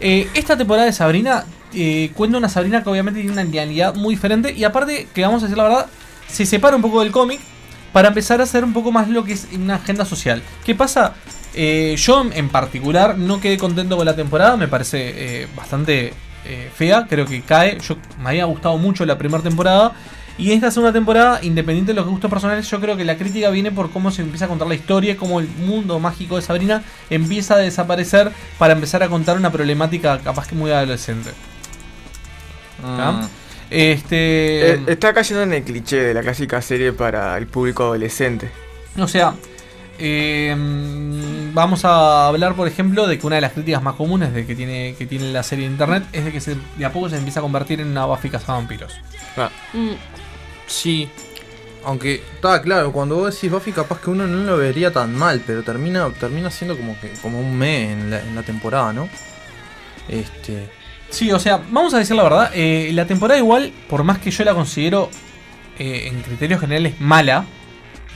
eh, 0.00 0.28
esta 0.34 0.56
temporada 0.56 0.86
de 0.86 0.92
Sabrina 0.92 1.44
eh, 1.74 2.10
cuenta 2.14 2.38
una 2.38 2.48
Sabrina 2.48 2.82
que 2.82 2.88
obviamente 2.90 3.20
tiene 3.20 3.32
una 3.32 3.44
realidad 3.50 3.94
muy 3.94 4.14
diferente. 4.14 4.52
Y 4.52 4.64
aparte, 4.64 5.08
que 5.14 5.22
vamos 5.22 5.42
a 5.42 5.46
decir 5.46 5.56
la 5.56 5.64
verdad, 5.64 5.86
se 6.28 6.44
separa 6.46 6.74
un 6.76 6.82
poco 6.82 7.00
del 7.02 7.12
cómic 7.12 7.40
para 7.96 8.08
empezar 8.08 8.40
a 8.40 8.44
hacer 8.44 8.62
un 8.62 8.74
poco 8.74 8.92
más 8.92 9.08
lo 9.08 9.24
que 9.24 9.32
es 9.32 9.48
una 9.54 9.76
agenda 9.76 10.04
social. 10.04 10.42
¿Qué 10.66 10.74
pasa? 10.74 11.14
Eh, 11.54 11.94
yo 11.96 12.26
en 12.30 12.50
particular 12.50 13.16
no 13.16 13.40
quedé 13.40 13.56
contento 13.56 13.96
con 13.96 14.04
la 14.04 14.14
temporada, 14.14 14.54
me 14.58 14.68
parece 14.68 15.14
eh, 15.44 15.48
bastante 15.56 16.12
eh, 16.44 16.70
fea, 16.74 17.06
creo 17.08 17.24
que 17.24 17.40
cae. 17.40 17.78
Yo 17.80 17.96
me 18.20 18.28
había 18.28 18.44
gustado 18.44 18.76
mucho 18.76 19.06
la 19.06 19.16
primera 19.16 19.42
temporada. 19.42 19.92
Y 20.36 20.52
esta 20.52 20.70
segunda 20.70 20.92
temporada, 20.92 21.40
independiente 21.42 21.92
de 21.92 21.96
los 21.96 22.06
gustos 22.06 22.30
personales, 22.30 22.68
yo 22.68 22.78
creo 22.82 22.98
que 22.98 23.04
la 23.06 23.16
crítica 23.16 23.48
viene 23.48 23.72
por 23.72 23.90
cómo 23.90 24.10
se 24.10 24.20
empieza 24.20 24.44
a 24.44 24.48
contar 24.48 24.68
la 24.68 24.74
historia, 24.74 25.16
cómo 25.16 25.40
el 25.40 25.48
mundo 25.48 25.98
mágico 25.98 26.36
de 26.36 26.42
Sabrina 26.42 26.82
empieza 27.08 27.54
a 27.54 27.58
desaparecer 27.60 28.30
para 28.58 28.74
empezar 28.74 29.02
a 29.04 29.08
contar 29.08 29.38
una 29.38 29.50
problemática 29.50 30.18
capaz 30.18 30.48
que 30.48 30.54
muy 30.54 30.70
adolescente. 30.70 31.30
Mm. 32.82 33.45
Este. 33.70 34.74
Eh, 34.74 34.80
está 34.86 35.12
cayendo 35.12 35.42
en 35.42 35.52
el 35.52 35.62
cliché 35.62 35.96
de 35.96 36.14
la 36.14 36.22
clásica 36.22 36.62
serie 36.62 36.92
para 36.92 37.36
el 37.36 37.46
público 37.46 37.84
adolescente. 37.84 38.50
O 38.98 39.08
sea, 39.08 39.34
eh, 39.98 40.54
mm, 40.56 41.54
vamos 41.54 41.84
a 41.84 42.28
hablar, 42.28 42.54
por 42.54 42.68
ejemplo, 42.68 43.06
de 43.06 43.18
que 43.18 43.26
una 43.26 43.36
de 43.36 43.42
las 43.42 43.52
críticas 43.52 43.82
más 43.82 43.94
comunes 43.94 44.32
de 44.32 44.46
que 44.46 44.54
tiene, 44.54 44.94
que 44.96 45.06
tiene 45.06 45.32
la 45.32 45.42
serie 45.42 45.66
de 45.66 45.72
internet 45.72 46.04
es 46.12 46.24
de 46.24 46.32
que 46.32 46.40
se, 46.40 46.56
de 46.76 46.84
a 46.84 46.92
poco 46.92 47.08
se 47.08 47.16
empieza 47.16 47.40
a 47.40 47.42
convertir 47.42 47.80
en 47.80 47.88
una 47.88 48.06
Buffy 48.06 48.30
vampiros. 48.46 49.00
Mm. 49.72 49.92
Sí. 50.66 51.08
Aunque, 51.84 52.16
está 52.34 52.60
claro, 52.62 52.92
cuando 52.92 53.14
vos 53.14 53.34
decís 53.34 53.50
Buffy, 53.50 53.70
capaz 53.72 54.00
que 54.00 54.10
uno 54.10 54.26
no 54.26 54.44
lo 54.44 54.56
vería 54.56 54.92
tan 54.92 55.14
mal, 55.14 55.40
pero 55.46 55.62
termina, 55.62 56.10
termina 56.10 56.50
siendo 56.50 56.76
como 56.76 56.98
que 57.00 57.10
como 57.22 57.38
un 57.40 57.56
mes 57.56 57.92
en 57.92 58.10
la, 58.10 58.20
en 58.20 58.34
la 58.34 58.42
temporada, 58.42 58.92
¿no? 58.92 59.08
Este. 60.08 60.68
Sí, 61.10 61.30
o 61.32 61.38
sea, 61.38 61.60
vamos 61.70 61.94
a 61.94 61.98
decir 61.98 62.16
la 62.16 62.22
verdad, 62.24 62.50
eh, 62.54 62.90
la 62.92 63.06
temporada 63.06 63.38
igual, 63.38 63.72
por 63.88 64.02
más 64.04 64.18
que 64.18 64.30
yo 64.30 64.44
la 64.44 64.54
considero 64.54 65.08
eh, 65.78 66.08
en 66.12 66.20
criterios 66.22 66.60
generales 66.60 67.00
mala, 67.00 67.44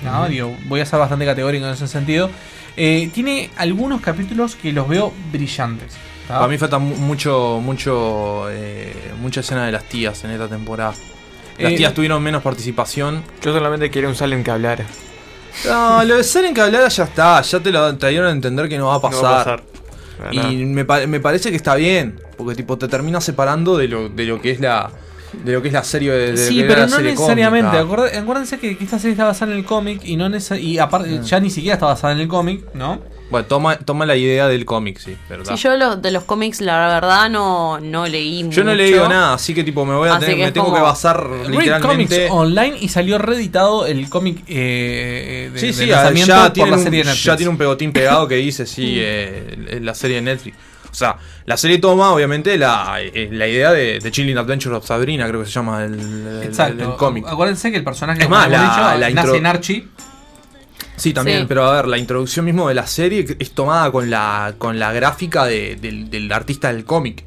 ¿no? 0.03 0.28
Digo, 0.28 0.55
voy 0.66 0.80
a 0.80 0.86
ser 0.86 0.99
bastante 0.99 1.24
categórico 1.24 1.66
en 1.66 1.72
ese 1.72 1.86
sentido, 1.86 2.30
eh, 2.76 3.11
tiene 3.14 3.51
algunos 3.57 4.01
capítulos 4.01 4.57
que 4.57 4.72
los 4.72 4.88
veo 4.88 5.12
brillantes. 5.32 5.95
¿tá? 6.28 6.34
Para 6.36 6.49
mí 6.49 6.59
falta 6.59 6.78
mu- 6.78 6.97
mucho, 6.97 7.61
mucho, 7.62 8.47
eh, 8.51 8.95
mucha 9.20 9.41
escena 9.41 9.66
de 9.66 9.72
las 9.72 9.84
tías 9.84 10.22
en 10.24 10.30
esta 10.32 10.49
temporada. 10.49 10.95
Las 11.59 11.74
tías 11.74 11.93
tuvieron 11.93 12.22
menos 12.22 12.43
participación. 12.43 13.22
Yo 13.43 13.53
solamente 13.53 13.91
quería 13.91 14.09
un 14.09 14.14
Salem 14.16 14.43
que 14.43 14.51
hablara. 14.51 14.86
No, 15.66 16.03
lo 16.05 16.16
de 16.16 16.24
Seren 16.24 16.55
que 16.55 16.61
hablara 16.62 16.88
ya 16.88 17.05
está, 17.05 17.43
ya 17.43 17.61
te 17.61 17.70
lo 17.70 17.97
te 17.99 18.09
dieron 18.09 18.28
a 18.28 18.30
entender 18.30 18.66
que 18.68 18.78
no 18.78 18.86
va 18.86 18.93
a 18.95 18.97
No 18.97 19.03
pasar. 19.03 19.24
va 19.24 19.30
a 19.41 19.45
pasar. 19.45 19.62
Y 20.33 20.64
me, 20.66 20.85
pa- 20.85 21.07
me 21.07 21.21
parece 21.21 21.51
que 21.51 21.57
está 21.57 21.75
bien, 21.75 22.21
porque 22.37 22.55
tipo 22.55 22.77
te 22.79 22.89
termina 22.89 23.21
separando 23.21 23.77
de 23.77 23.89
lo, 23.89 24.09
de 24.09 24.25
lo 24.25 24.41
que 24.41 24.51
es 24.51 24.61
la 24.61 24.91
de 25.45 25.53
lo 25.53 25.62
que 25.62 25.68
es 25.68 25.75
la 25.75 25.85
serie 25.85 26.11
de, 26.11 26.33
de 26.33 26.37
Sí, 26.37 26.64
pero 26.66 26.81
la 26.81 26.87
no 26.89 26.97
serie 26.97 27.12
necesariamente. 27.12 27.77
acuérdense 27.79 28.59
que, 28.59 28.77
que 28.77 28.83
esta 28.83 28.99
serie 28.99 29.12
está 29.12 29.25
basada 29.27 29.53
en 29.53 29.59
el 29.59 29.64
cómic 29.64 30.01
y 30.05 30.16
no 30.16 30.29
y 30.61 30.79
aparte 30.79 31.18
Ah. 31.21 31.23
ya 31.25 31.39
ni 31.39 31.51
siquiera 31.51 31.75
está 31.75 31.87
basada 31.87 32.12
en 32.14 32.21
el 32.21 32.27
cómic, 32.29 32.64
¿no? 32.75 33.01
Bueno, 33.31 33.47
toma, 33.47 33.78
toma 33.78 34.07
la 34.07 34.16
idea 34.16 34.49
del 34.49 34.64
cómic, 34.64 34.99
sí, 34.99 35.16
pero 35.28 35.45
Si 35.45 35.51
ta. 35.51 35.55
yo 35.55 35.76
los, 35.76 36.03
de 36.03 36.11
los 36.11 36.24
cómics, 36.24 36.61
la 36.61 36.89
verdad, 36.89 37.31
no, 37.31 37.78
no 37.78 38.07
leí 38.09 38.41
Yo 38.51 38.64
no 38.64 38.72
he 38.72 38.74
mucho. 38.74 38.83
leído 38.85 39.09
nada, 39.09 39.35
así 39.35 39.55
que 39.55 39.62
tipo 39.62 39.85
me 39.85 39.95
voy 39.95 40.09
a 40.09 40.14
Así 40.14 40.20
tener, 40.26 40.37
que 40.39 40.45
me 40.47 40.53
tengo 40.53 40.74
que 40.74 40.81
basar 40.81 41.24
Read 41.28 41.47
literalmente. 41.49 42.26
Comics 42.28 42.31
Online 42.33 42.76
y 42.81 42.89
salió 42.89 43.18
reeditado 43.18 43.87
el 43.87 44.09
cómic 44.11 44.43
eh, 44.49 45.51
de, 45.55 45.61
Sí, 45.61 45.66
de 45.68 45.72
sí, 45.72 45.87
lanzamiento 45.87 46.33
ya 46.35 46.43
por 46.45 46.53
tiene, 46.53 46.70
la 46.72 46.76
un, 46.76 46.83
serie 46.83 46.99
de 46.99 47.05
Netflix. 47.05 47.24
ya 47.24 47.37
tiene 47.37 47.51
un 47.51 47.59
pegotín 47.59 47.93
pegado 47.93 48.26
que 48.26 48.35
dice, 48.37 48.66
sí, 48.66 48.97
eh, 48.99 49.78
la 49.81 49.95
serie 49.95 50.16
de 50.16 50.22
Netflix. 50.22 50.57
O 50.91 50.95
sea, 50.95 51.16
la 51.47 51.57
serie 51.57 51.78
toma, 51.78 52.11
obviamente, 52.12 52.59
la, 52.59 52.97
eh, 53.01 53.28
la 53.31 53.47
idea 53.47 53.70
de, 53.70 54.01
de 54.01 54.11
Chilling 54.11 54.37
Adventures 54.37 54.76
of 54.76 54.85
Sabrina, 54.85 55.28
creo 55.28 55.39
que 55.39 55.47
se 55.47 55.53
llama 55.53 55.85
el, 55.85 55.95
el- 56.01 56.43
Exacto. 56.43 56.83
el 56.83 56.97
cómic. 56.97 57.26
Acuérdense 57.28 57.70
que 57.70 57.76
el 57.76 57.85
personaje 57.85 58.24
Es 58.24 58.28
más, 58.28 58.51
la- 58.51 58.61
dicho, 58.61 58.99
la 58.99 59.11
nace 59.11 59.28
intro- 59.28 59.37
en 59.37 59.47
Archie. 59.47 59.89
Sí, 61.01 61.12
también, 61.12 61.40
Sí. 61.40 61.44
pero 61.48 61.64
a 61.64 61.76
ver, 61.76 61.86
la 61.88 61.98
introducción 61.98 62.44
mismo 62.44 62.68
de 62.68 62.74
la 62.74 62.86
serie 62.86 63.36
es 63.38 63.51
tomada 63.53 63.90
con 63.90 64.11
la, 64.11 64.55
con 64.59 64.78
la 64.78 64.92
gráfica 64.92 65.46
de- 65.46 65.76
del, 65.76 66.11
del 66.11 66.30
artista 66.32 66.72
del 66.72 66.84
cómic. 66.84 67.24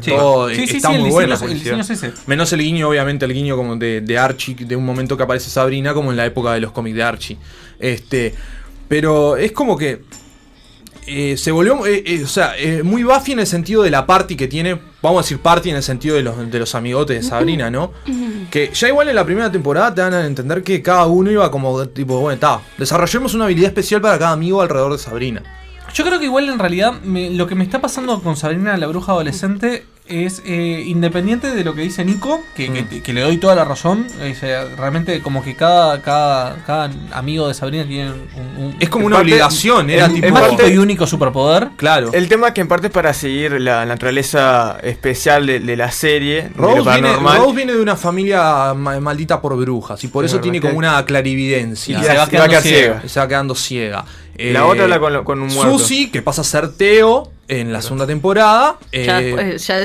Sí. 0.00 0.10
Todo 0.12 0.48
Sí, 0.50 0.66
sí, 0.68 0.76
está 0.76 0.88
sí, 0.90 0.94
el 0.94 1.00
muy 1.02 1.10
bueno. 1.10 1.34
es-. 1.34 2.28
Menos 2.28 2.52
el 2.52 2.60
guiño, 2.60 2.88
obviamente, 2.88 3.24
el 3.24 3.34
guiño 3.34 3.56
como 3.56 3.74
de, 3.76 4.00
de 4.00 4.18
Archie, 4.18 4.54
de 4.54 4.76
un 4.76 4.84
momento 4.84 5.16
que 5.16 5.22
aparece 5.24 5.50
Sabrina, 5.50 5.92
como 5.94 6.10
en 6.12 6.16
la 6.16 6.26
época 6.26 6.52
de 6.52 6.60
los 6.60 6.70
cómics 6.72 6.96
de 6.96 7.02
Archie. 7.02 7.36
Este, 7.78 8.34
pero 8.88 9.36
es 9.36 9.50
como 9.52 9.76
que 9.76 10.02
eh, 11.06 11.36
se 11.36 11.50
volvió, 11.50 11.86
eh, 11.86 12.02
eh, 12.06 12.24
o 12.24 12.26
sea, 12.26 12.54
muy 12.84 13.02
Buffy 13.02 13.32
en 13.32 13.40
el 13.40 13.46
sentido 13.46 13.82
de 13.82 13.90
la 13.90 14.06
party 14.06 14.36
que 14.36 14.48
tiene, 14.48 14.78
vamos 15.02 15.18
a 15.18 15.22
decir 15.22 15.38
party 15.38 15.70
en 15.70 15.76
el 15.76 15.82
sentido 15.82 16.16
de 16.16 16.22
los, 16.22 16.50
de 16.50 16.58
los 16.58 16.74
amigotes 16.74 17.22
de 17.22 17.28
Sabrina, 17.28 17.70
¿no? 17.70 17.92
Que 18.50 18.70
ya 18.72 18.88
igual 18.88 19.08
en 19.08 19.16
la 19.16 19.24
primera 19.24 19.50
temporada 19.50 19.94
te 19.94 20.00
dan 20.00 20.14
a 20.14 20.26
entender 20.26 20.62
que 20.62 20.82
cada 20.82 21.06
uno 21.06 21.30
iba 21.30 21.50
como 21.50 21.86
tipo, 21.88 22.20
bueno, 22.20 22.34
está, 22.34 22.60
desarrollemos 22.78 23.34
una 23.34 23.44
habilidad 23.44 23.68
especial 23.68 24.00
para 24.00 24.18
cada 24.18 24.32
amigo 24.32 24.60
alrededor 24.60 24.92
de 24.92 24.98
Sabrina. 24.98 25.42
Yo 25.92 26.04
creo 26.04 26.18
que 26.18 26.26
igual 26.26 26.48
en 26.48 26.58
realidad 26.58 26.94
lo 27.02 27.46
que 27.46 27.54
me 27.54 27.64
está 27.64 27.80
pasando 27.80 28.22
con 28.22 28.36
Sabrina 28.36 28.76
la 28.76 28.86
bruja 28.86 29.12
adolescente 29.12 29.84
es 30.10 30.42
eh, 30.44 30.82
independiente 30.86 31.50
de 31.54 31.64
lo 31.64 31.74
que 31.74 31.82
dice 31.82 32.04
Nico, 32.04 32.42
que, 32.54 32.68
Mm. 32.70 32.88
que- 32.88 33.02
que 33.02 33.12
le 33.12 33.20
doy 33.22 33.36
toda 33.38 33.54
la 33.54 33.64
razón. 33.64 34.06
es, 34.22 34.42
eh, 34.42 34.58
realmente 34.76 35.20
como 35.22 35.42
que 35.42 35.54
cada, 35.56 36.02
cada, 36.02 36.56
cada 36.66 36.90
amigo 37.12 37.48
de 37.48 37.54
Sabrina 37.54 37.84
tiene 37.84 38.10
un... 38.10 38.64
un- 38.64 38.76
Es 38.80 38.88
como 38.88 39.06
una 39.06 39.16
parte- 39.16 39.32
obligación, 39.32 39.90
era 39.90 40.06
un 40.06 40.14
tipo- 40.14 40.28
mágico 40.30 40.66
y 40.68 40.76
único 40.78 41.06
superpoder. 41.06 41.68
Claro. 41.76 42.10
El 42.12 42.28
tema 42.28 42.52
que 42.54 42.60
en 42.60 42.68
parte 42.68 42.88
es 42.88 42.92
para 42.92 43.12
seguir 43.14 43.52
la 43.60 43.84
naturaleza 43.86 44.78
especial 44.82 45.46
de, 45.46 45.60
de 45.60 45.76
la 45.76 45.90
serie, 45.90 46.50
Rose 46.56 46.82
viene. 46.90 47.12
Rose 47.16 47.54
viene 47.56 47.72
de 47.72 47.80
una 47.80 47.96
familia 47.96 48.74
ma- 48.74 49.00
maldita 49.00 49.40
por 49.40 49.56
brujas 49.56 50.02
y 50.04 50.08
por 50.08 50.24
Es 50.24 50.32
eso 50.32 50.40
tiene 50.40 50.60
que- 50.60 50.66
como 50.68 50.78
una 50.78 51.04
clarividencia. 51.04 51.98
Y 51.98 52.04
se 52.04 52.14
va 52.16 52.28
quedando 52.28 52.60
ciega. 52.60 53.02
Se 53.06 53.20
va 53.20 53.28
quedando 53.28 53.54
ciega. 53.54 54.04
La 54.52 54.66
otra 54.66 54.84
habla 54.84 55.22
con 55.24 55.40
un 55.42 55.48
muerto. 55.52 55.78
Susi, 55.78 56.10
que 56.10 56.22
pasa 56.22 56.40
a 56.40 56.44
ser 56.44 56.72
Teo 56.72 57.30
en 57.48 57.72
la 57.72 57.82
segunda 57.82 58.06
temporada. 58.06 58.76
Ya, 58.92 59.20
eh, 59.20 59.32
pues, 59.34 59.66
ya- 59.66 59.80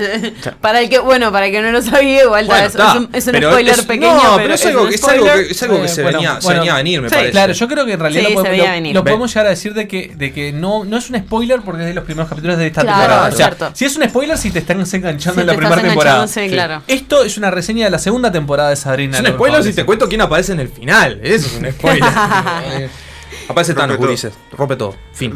para 0.62 0.82
el 0.82 0.89
que, 0.89 0.99
bueno, 0.99 1.32
para 1.32 1.47
el 1.47 1.51
que 1.51 1.62
no 1.64 1.72
lo 1.72 1.82
sabía, 1.82 2.24
igual 2.24 2.45
Bueno, 2.45 2.62
es, 2.66 2.72
está. 2.76 2.91
es 2.91 2.95
un, 2.99 3.10
es 3.12 3.26
un 3.26 3.32
Pero 3.34 3.49
spoiler 3.51 3.74
es- 3.74 3.86
pequeño. 3.86 4.14
no, 4.24 4.36
pero 4.38 4.53
es 4.53 4.66
algo 4.68 4.88
que- 4.88 4.95
es 4.95 5.03
algo 5.03 5.26
spoiler. 5.26 5.45
que- 5.47 5.51
es 5.51 5.64
algo 5.64 5.82
que 5.82 5.88
se 5.88 6.03
venía- 6.03 6.39
se 6.41 6.53
venía 6.53 6.74
a 6.74 6.78
venir, 6.78 7.01
me 7.01 7.10
sí, 7.10 7.16
parece. 7.16 7.32
Claro, 7.32 7.53
yo 7.53 7.68
creo 7.68 7.86
que 7.88 7.93
en 7.93 7.99
realidad 7.99 8.22
Sí, 8.28 8.34
lo, 8.34 8.41
se 8.43 8.45
podemos, 8.49 8.93
lo- 8.93 9.18
lo 9.18 9.26
llegar 9.26 9.45
a 9.47 9.49
decir 9.49 9.74
de 9.74 9.88
que, 9.88 10.14
de 10.16 10.32
que 10.32 10.51
no, 10.53 10.86
no 10.86 10.97
es 10.97 11.10
un 11.10 11.18
spoiler 11.18 11.62
porque 11.62 11.82
es 11.82 11.88
de 11.88 11.93
los 11.95 12.03
primeros 12.03 12.30
capítulos 12.30 12.58
de 12.60 12.68
esta 12.68 12.82
Claro, 12.82 12.99
temporada. 12.99 13.28
es 13.30 13.34
O 13.34 13.38
sea, 13.38 13.45
cierto. 13.47 13.72
si 13.74 13.86
es 13.86 13.95
un 13.97 14.03
spoiler, 14.10 14.38
si 14.38 14.51
te 14.51 14.60
están 14.60 14.80
enganchando 14.80 15.34
Si 15.36 15.41
en 15.41 15.47
la 15.47 15.53
primera 15.56 15.82
temporada. 15.82 16.28
sí, 16.28 16.47
claro. 16.49 16.84
Esto 16.88 17.24
es 17.24 17.36
una 17.38 17.49
reseña 17.49 17.86
de 17.86 17.91
la 17.91 17.99
segunda 17.99 18.32
temporada 18.32 18.70
de 18.70 18.76
Sabrina. 18.76 19.14
es 19.16 19.20
un 19.22 19.24
la 19.26 19.32
spoiler 19.32 19.64
si 19.64 19.74
te 19.74 19.86
cuento 19.86 20.08
quién 20.08 20.22
aparece 20.22 20.51
en 20.53 20.60
el 20.60 20.70
final. 20.70 21.20
Eso 21.24 21.47
es 21.47 21.53
un 21.56 21.72
spoiler. 21.72 22.03
Aparece 23.47 23.73
Thanos, 23.73 23.97
todo. 23.97 24.07
Ulises. 24.07 24.33
Rompe 24.51 24.75
todo. 24.75 24.95
Fin. 25.13 25.33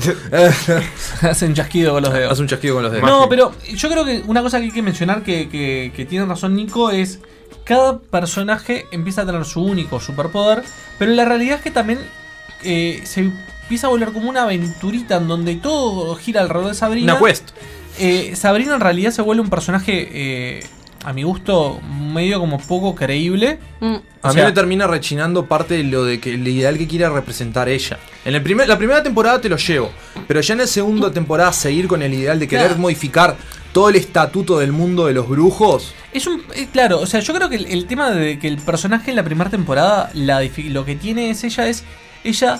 Hacen 1.21 1.53
chasquido 1.53 1.93
con 1.93 2.03
los 2.03 2.13
dedos. 2.13 2.31
Hace 2.31 2.41
un 2.41 2.47
chasquido 2.47 2.75
con 2.75 2.83
los 2.83 2.91
dedos. 2.91 3.07
No, 3.09 3.27
pero 3.29 3.51
yo 3.73 3.89
creo 3.89 4.05
que 4.05 4.23
una 4.27 4.41
cosa 4.41 4.57
que 4.59 4.65
hay 4.65 4.71
que 4.71 4.81
mencionar 4.81 5.23
que, 5.23 5.49
que- 5.49 5.91
que 5.95 6.05
tiene 6.05 6.25
razón 6.25 6.55
Nico 6.55 6.91
es 6.91 7.19
cada 7.63 7.99
personaje 7.99 8.85
empieza 8.91 9.21
a 9.21 9.25
tener 9.25 9.45
su 9.45 9.61
único 9.63 9.99
superpoder, 9.99 10.63
pero 10.97 11.11
la 11.11 11.25
realidad 11.25 11.57
es 11.57 11.61
que 11.61 11.71
también 11.71 11.99
eh, 12.63 13.01
se 13.05 13.21
empieza 13.21 13.87
a 13.87 13.89
volver 13.91 14.11
como 14.11 14.29
una 14.29 14.43
aventurita 14.43 15.17
en 15.17 15.27
donde 15.27 15.55
todo 15.55 16.15
gira 16.15 16.41
alrededor 16.41 16.69
de 16.69 16.75
Sabrina. 16.75 17.15
Una 17.15 17.25
quest. 17.27 17.49
Eh, 17.99 18.35
Sabrina 18.35 18.73
en 18.75 18.81
realidad 18.81 19.11
se 19.11 19.21
vuelve 19.21 19.41
un 19.41 19.49
personaje, 19.49 20.09
eh, 20.11 20.65
a 21.03 21.13
mi 21.13 21.23
gusto, 21.23 21.79
medio 21.81 22.39
como 22.39 22.59
poco 22.59 22.93
creíble. 22.95 23.59
Mm. 23.79 23.95
A 24.21 24.31
O 24.31 24.33
mí 24.33 24.41
me 24.41 24.51
termina 24.51 24.85
rechinando 24.85 25.45
parte 25.45 25.75
de 25.75 25.83
lo 25.85 26.03
de 26.03 26.19
que 26.19 26.33
el 26.33 26.47
ideal 26.47 26.77
que 26.77 26.87
quiere 26.87 27.07
representar 27.09 27.69
ella. 27.69 27.97
En 28.25 28.35
el 28.35 28.43
primer, 28.43 28.67
la 28.67 28.77
primera 28.77 29.01
temporada 29.01 29.39
te 29.39 29.47
lo 29.49 29.55
llevo, 29.57 29.91
pero 30.27 30.41
ya 30.41 30.53
en 30.53 30.59
la 30.59 30.67
segunda 30.67 31.09
temporada 31.11 31.53
seguir 31.53 31.87
con 31.87 32.01
el 32.01 32.13
ideal 32.13 32.37
de 32.39 32.47
querer 32.47 32.65
Claro. 32.67 32.81
modificar 32.81 33.37
todo 33.71 33.89
el 33.89 33.95
estatuto 33.95 34.59
del 34.59 34.71
mundo 34.73 35.05
de 35.05 35.13
los 35.13 35.29
brujos. 35.29 35.93
Es 36.11 36.27
un. 36.27 36.41
eh, 36.55 36.67
claro, 36.71 36.99
o 36.99 37.05
sea, 37.05 37.21
yo 37.21 37.33
creo 37.33 37.49
que 37.49 37.55
el, 37.55 37.65
el 37.67 37.85
tema 37.85 38.11
de 38.11 38.37
que 38.39 38.47
el 38.47 38.57
personaje 38.57 39.11
en 39.11 39.15
la 39.15 39.23
primera 39.23 39.49
temporada, 39.49 40.09
la 40.13 40.41
lo 40.69 40.83
que 40.85 40.95
tiene 40.95 41.29
es 41.29 41.43
ella, 41.43 41.67
es. 41.67 41.83
Ella 42.21 42.59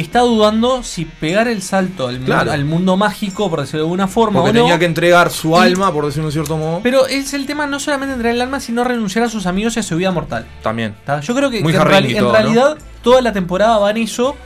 está 0.00 0.20
dudando 0.20 0.82
si 0.82 1.04
pegar 1.04 1.48
el 1.48 1.62
salto 1.62 2.08
al, 2.08 2.20
mu- 2.20 2.26
Claro. 2.26 2.52
al 2.52 2.64
mundo 2.64 2.96
mágico, 2.96 3.48
por 3.50 3.60
decirlo 3.60 3.80
de 3.80 3.84
alguna 3.86 4.08
forma. 4.08 4.40
Porque 4.40 4.50
o 4.50 4.52
no. 4.54 4.60
tenía 4.66 4.78
que 4.78 4.84
entregar 4.86 5.30
su 5.30 5.50
Y- 5.50 5.54
alma, 5.60 5.92
por 5.92 6.06
decirlo 6.06 6.26
de 6.28 6.32
cierto 6.32 6.56
modo. 6.56 6.80
Pero 6.82 7.06
es 7.06 7.34
el 7.34 7.46
tema 7.46 7.66
no 7.66 7.78
solamente 7.80 8.14
entregar 8.14 8.34
el 8.36 8.42
alma, 8.42 8.60
sino 8.60 8.84
renunciar 8.84 9.24
a 9.24 9.28
sus 9.28 9.46
amigos 9.46 9.76
y 9.76 9.80
a 9.80 9.82
su 9.82 9.96
vida 9.96 10.10
mortal. 10.10 10.46
También. 10.62 10.94
¿tá? 11.04 11.20
Yo 11.20 11.34
creo 11.34 11.50
que, 11.50 11.62
Muy 11.62 11.72
que 11.72 11.78
en, 11.78 11.84
todo, 12.18 12.32
¿no? 12.32 12.32
realidad 12.32 12.78
toda 13.02 13.20
la 13.22 13.32
temporada 13.32 13.78
va 13.78 13.90
en 13.90 13.98
eso. 13.98 14.36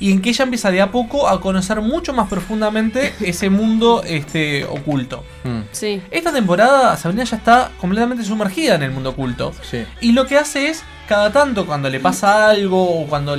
Y 0.00 0.12
en 0.12 0.22
que 0.22 0.28
ella 0.30 0.44
empieza 0.44 0.70
de 0.70 0.80
a 0.80 0.92
poco 0.92 1.28
a 1.28 1.40
conocer 1.40 1.80
mucho 1.80 2.12
más 2.12 2.28
profundamente 2.28 3.14
ese 3.20 3.50
mundo 3.50 4.02
este, 4.06 4.64
oculto. 4.64 5.24
Mm. 5.42 5.62
Sí. 5.72 6.00
Esta 6.12 6.32
temporada 6.32 6.96
Sabrina 6.96 7.24
ya 7.24 7.36
está 7.36 7.72
completamente 7.80 8.22
sumergida 8.22 8.76
en 8.76 8.84
el 8.84 8.92
mundo 8.92 9.10
oculto. 9.10 9.52
Sí. 9.68 9.84
Y 10.00 10.12
lo 10.12 10.24
que 10.26 10.36
hace 10.38 10.68
es, 10.68 10.84
cada 11.08 11.32
tanto, 11.32 11.66
cuando 11.66 11.90
le 11.90 11.98
pasa 11.98 12.48
algo 12.48 13.00
o 13.02 13.06
cuando 13.08 13.34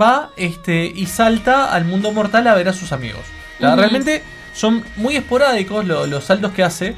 va 0.00 0.30
este, 0.36 0.86
y 0.94 1.06
salta 1.06 1.72
al 1.72 1.84
mundo 1.84 2.12
mortal 2.12 2.46
a 2.46 2.54
ver 2.54 2.68
a 2.68 2.72
sus 2.72 2.92
amigos. 2.92 3.22
Realmente 3.60 4.22
son 4.54 4.84
muy 4.96 5.16
esporádicos 5.16 5.84
lo- 5.86 6.06
los 6.06 6.24
saltos 6.24 6.52
que 6.52 6.62
hace. 6.62 6.94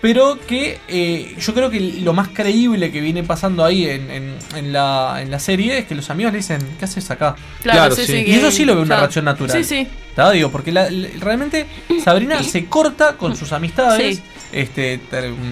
Pero 0.00 0.38
que 0.46 0.78
eh, 0.86 1.34
yo 1.40 1.52
creo 1.54 1.70
que 1.70 1.80
lo 1.80 2.12
más 2.12 2.28
creíble 2.28 2.92
que 2.92 3.00
viene 3.00 3.24
pasando 3.24 3.64
ahí 3.64 3.84
en, 3.84 4.08
en- 4.12 4.36
en 4.54 4.72
la, 4.72 5.18
en 5.20 5.28
la 5.28 5.40
serie 5.40 5.78
es 5.78 5.86
que 5.86 5.96
los 5.96 6.08
amigos 6.08 6.32
le 6.32 6.38
dicen, 6.38 6.60
¿qué 6.78 6.84
haces 6.84 7.10
acá? 7.10 7.34
Claro, 7.64 7.96
sí, 7.96 8.06
sí, 8.06 8.22
Y 8.24 8.34
eso 8.34 8.52
sí 8.52 8.64
lo 8.64 8.74
veo 8.74 8.82
una 8.82 8.90
claro. 8.90 9.00
reacción 9.02 9.24
natural. 9.24 9.56
Sí, 9.56 9.64
sí. 9.64 9.88
Digo, 10.32 10.52
porque 10.52 10.70
la- 10.70 10.88
la- 10.88 11.08
realmente 11.18 11.66
Sabrina 12.04 12.40
se 12.44 12.66
corta 12.66 13.16
con 13.16 13.34
sus 13.34 13.52
amistades. 13.52 14.18
Sí. 14.18 14.22
Este, 14.52 14.98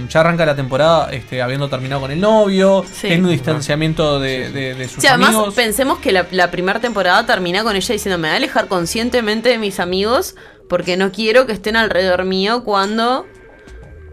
ya 0.09 0.21
arranca 0.21 0.47
la 0.47 0.57
temporada 0.57 1.11
este, 1.13 1.43
habiendo 1.43 1.69
terminado 1.69 2.01
con 2.01 2.11
el 2.11 2.21
novio, 2.21 2.83
Sí. 2.91 3.03
teniendo 3.03 3.29
un 3.29 3.35
distanciamiento 3.35 4.19
de, 4.21 4.51
de- 4.51 4.75
de 4.75 4.89
sus 4.89 5.03
Sí, 5.03 5.07
además 5.07 5.31
amigos. 5.35 5.55
pensemos 5.55 5.99
que 5.99 6.13
la, 6.13 6.27
la 6.31 6.51
primera 6.51 6.81
temporada 6.81 7.27
termina 7.27 7.63
con 7.63 7.77
ella 7.77 7.93
diciendo 7.93 8.17
me 8.19 8.29
voy 8.29 8.35
a 8.35 8.37
alejar 8.37 8.69
conscientemente 8.69 9.51
de 9.51 9.59
mis 9.59 9.81
amigos 9.81 10.35
porque 10.69 10.97
no 10.97 11.13
quiero 11.13 11.45
que 11.47 11.53
estén 11.53 11.77
alrededor 11.77 12.25
mío 12.25 12.65
cuando 12.65 13.27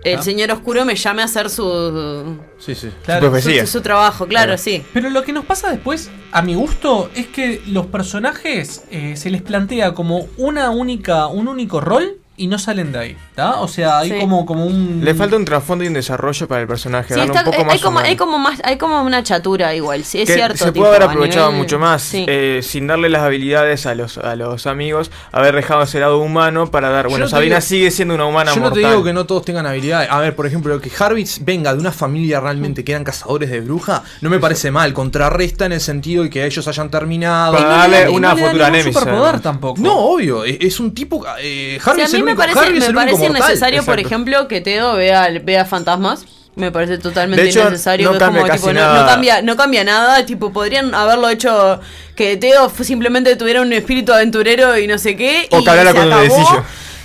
el 0.04 0.20
Ah. 0.20 0.22
señor 0.22 0.52
oscuro 0.52 0.84
me 0.84 0.96
llame 0.98 1.22
a 1.22 1.26
hacer 1.26 1.50
su, 1.50 2.38
Sí, 2.58 2.76
sí. 2.76 2.90
Claro. 3.06 3.34
su, 3.42 3.68
su 3.68 3.82
trabajo, 3.82 4.28
claro, 4.28 4.58
sí. 4.58 4.84
Pero 4.94 5.10
lo 5.10 5.24
que 5.24 5.32
nos 5.32 5.46
pasa 5.46 5.72
después, 5.72 6.12
a 6.34 6.42
mi 6.42 6.56
gusto, 6.56 7.10
es 7.16 7.28
que 7.28 7.62
los 7.68 7.86
personajes 7.86 8.84
eh, 8.92 9.16
se 9.16 9.30
les 9.30 9.42
plantea 9.42 9.94
como 9.94 10.28
una 10.38 10.72
única, 10.72 11.28
un 11.28 11.48
único 11.48 11.80
rol 11.80 12.18
y 12.36 12.48
no 12.48 12.58
salen 12.58 12.92
de 12.92 12.98
ahí, 13.00 13.18
¿tá? 13.36 13.60
O 13.62 13.68
sea, 13.68 14.00
hay 14.00 14.10
Sí. 14.10 14.18
como, 14.20 14.44
como 14.46 14.66
un... 14.66 15.02
Le 15.04 15.14
falta 15.14 15.36
un 15.36 15.46
trasfondo 15.46 15.84
y 15.84 15.88
un 15.88 15.94
desarrollo 15.94 16.48
para 16.48 16.62
el 16.62 16.68
personaje, 16.68 17.14
Sí, 17.14 17.20
darle 17.20 17.26
está- 17.34 17.42
un 17.42 17.46
poco 17.46 17.58
hay, 17.62 17.66
más 17.68 17.82
como, 17.82 17.90
humano. 17.92 18.08
hay 18.08 18.16
como 18.16 18.40
más, 18.40 18.60
hay 18.64 18.78
como 18.78 19.02
una 19.04 19.22
chatura 19.22 19.76
igual, 19.76 20.04
sí, 20.04 20.22
es 20.22 20.28
Que 20.30 20.34
cierto. 20.34 20.58
se 20.58 20.66
tipo, 20.72 20.80
puede 20.86 20.96
haber 20.96 21.04
a 21.04 21.12
aprovechado 21.12 21.50
nivel- 21.52 21.58
mucho 21.60 21.78
más 21.78 22.02
Sí. 22.02 22.26
eh, 22.28 22.62
sin 22.64 22.88
darle 22.88 23.10
las 23.10 23.22
habilidades 23.22 23.86
a 23.86 23.94
los, 23.94 24.18
a 24.18 24.36
los 24.36 24.66
amigos, 24.66 25.12
haber 25.32 25.56
dejado 25.56 25.84
ese 25.84 26.00
lado 26.00 26.18
humano 26.20 26.72
para 26.72 26.90
dar. 26.90 27.08
Bueno, 27.08 27.28
no 27.30 27.40
digo- 27.40 27.62
sigue 27.62 27.92
siendo 27.92 28.16
una 28.16 28.26
humana 28.26 28.54
Yo 28.56 28.62
no 28.62 28.72
te 28.72 28.80
digo 28.80 29.04
que 29.04 29.14
no 29.14 29.26
todos 29.28 29.46
tengan 29.46 29.68
habilidades. 29.68 30.10
A 30.10 30.20
ver, 30.20 30.36
por 30.36 30.48
ejemplo, 30.48 30.82
que 30.82 30.92
Harvitz 30.98 31.40
venga 31.46 31.72
de 31.74 31.80
una 31.80 31.92
familia 31.92 32.40
realmente 32.40 32.84
que 32.84 32.94
eran 32.94 33.04
cazadores 33.04 33.52
de 33.52 33.62
bruja, 33.62 34.02
no 34.22 34.32
me 34.32 34.40
parece 34.40 34.72
mal. 34.72 34.92
Contrarresta 34.94 35.66
en 35.68 35.74
el 35.74 35.82
sentido 35.82 36.24
de 36.24 36.32
que 36.32 36.44
ellos 36.46 36.68
hayan 36.68 36.90
terminado. 36.90 37.54
Para 37.54 37.64
no 37.70 37.70
darle 37.78 38.10
una 38.10 38.30
no 38.30 38.36
dan 38.38 38.46
futura 38.48 38.66
Nemesis, 38.72 38.94
superpoder 38.94 39.24
además. 39.24 39.42
tampoco. 39.44 39.82
No, 39.82 39.96
obvio. 40.00 40.44
Es, 40.46 40.58
es 40.62 40.80
un 40.80 40.96
tipo. 40.96 41.24
Eh, 41.40 41.76
es 41.76 42.23
mí 42.24 42.32
me 42.32 42.36
parece, 42.36 42.72
me 42.72 42.94
parece 42.94 43.30
mortal. 43.30 43.34
necesario, 43.34 43.84
por 43.84 44.00
ejemplo, 44.00 44.48
que 44.48 44.62
Teo 44.62 44.96
vea, 44.96 45.28
vea 45.44 45.66
fantasmas. 45.66 46.26
Me 46.56 46.72
parece 46.72 47.00
totalmente 47.00 47.50
hecho, 47.50 47.62
innecesario. 47.62 48.12
no 48.12 48.20
cambia 48.20 48.44
como, 48.44 48.54
tipo, 48.54 48.74
no, 48.74 49.06
cambia, 49.08 49.42
no 49.42 49.56
cambia 49.56 49.84
nada. 49.84 50.24
Tipo, 50.24 50.54
podrían 50.54 50.94
haberlo 50.94 51.28
hecho 51.30 51.80
que 52.16 52.38
Teo 52.38 52.70
simplemente 52.70 53.36
tuviera 53.36 53.62
un 53.62 53.74
espíritu 53.74 54.14
aventurero 54.14 54.78
y 54.78 54.86
no 54.86 55.00
sé 55.00 55.16
qué. 55.16 55.48
O 55.50 55.60
y 55.60 55.64
que 55.64 55.70
hablara 55.70 55.94
con 55.94 56.14
un. 56.14 56.64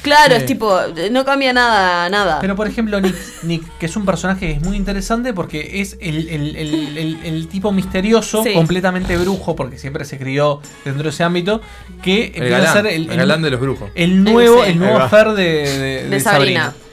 Claro, 0.09 0.35
Sí. 0.35 0.41
es 0.41 0.47
tipo, 0.47 0.77
no 1.11 1.25
cambia 1.25 1.53
nada, 1.53 2.09
nada. 2.09 2.39
Pero 2.41 2.57
por 2.57 2.67
ejemplo, 2.67 3.01
Nick, 3.01 3.15
Nick, 3.43 3.63
que 3.79 3.87
es 3.87 3.97
un 3.97 4.05
personaje 4.05 4.41
que 4.47 4.53
es 4.53 4.63
muy 4.63 4.77
interesante 4.77 5.33
porque 5.33 5.81
es 5.81 5.97
el, 6.01 6.29
el- 6.29 6.57
el- 6.57 6.99
el- 6.99 7.19
el 7.25 7.49
tipo 7.49 7.71
misterioso, 7.73 8.43
Sí. 8.43 8.53
completamente 8.55 9.17
brujo, 9.17 9.55
porque 9.55 9.79
siempre 9.79 10.05
se 10.05 10.19
crió 10.19 10.61
dentro 10.85 11.05
de 11.05 11.11
ese 11.11 11.25
ámbito, 11.25 11.61
que 12.03 12.27
empieza 12.27 12.49
galán, 12.59 12.67
a 12.69 12.73
ser 12.73 12.87
el, 12.87 13.11
el 13.11 13.17
galán 13.17 13.43
de 13.43 13.51
los 13.51 13.61
brujos. 13.61 13.91
El 13.95 14.25
nuevo, 14.25 14.65
el 14.65 14.79
nuevo. 14.79 15.09
Fer 15.09 15.29
de, 15.33 15.45
de- 15.45 16.03
De 16.05 16.09
de 16.09 16.21
Sabrina. 16.21 16.65
Sabrina. 16.65 16.85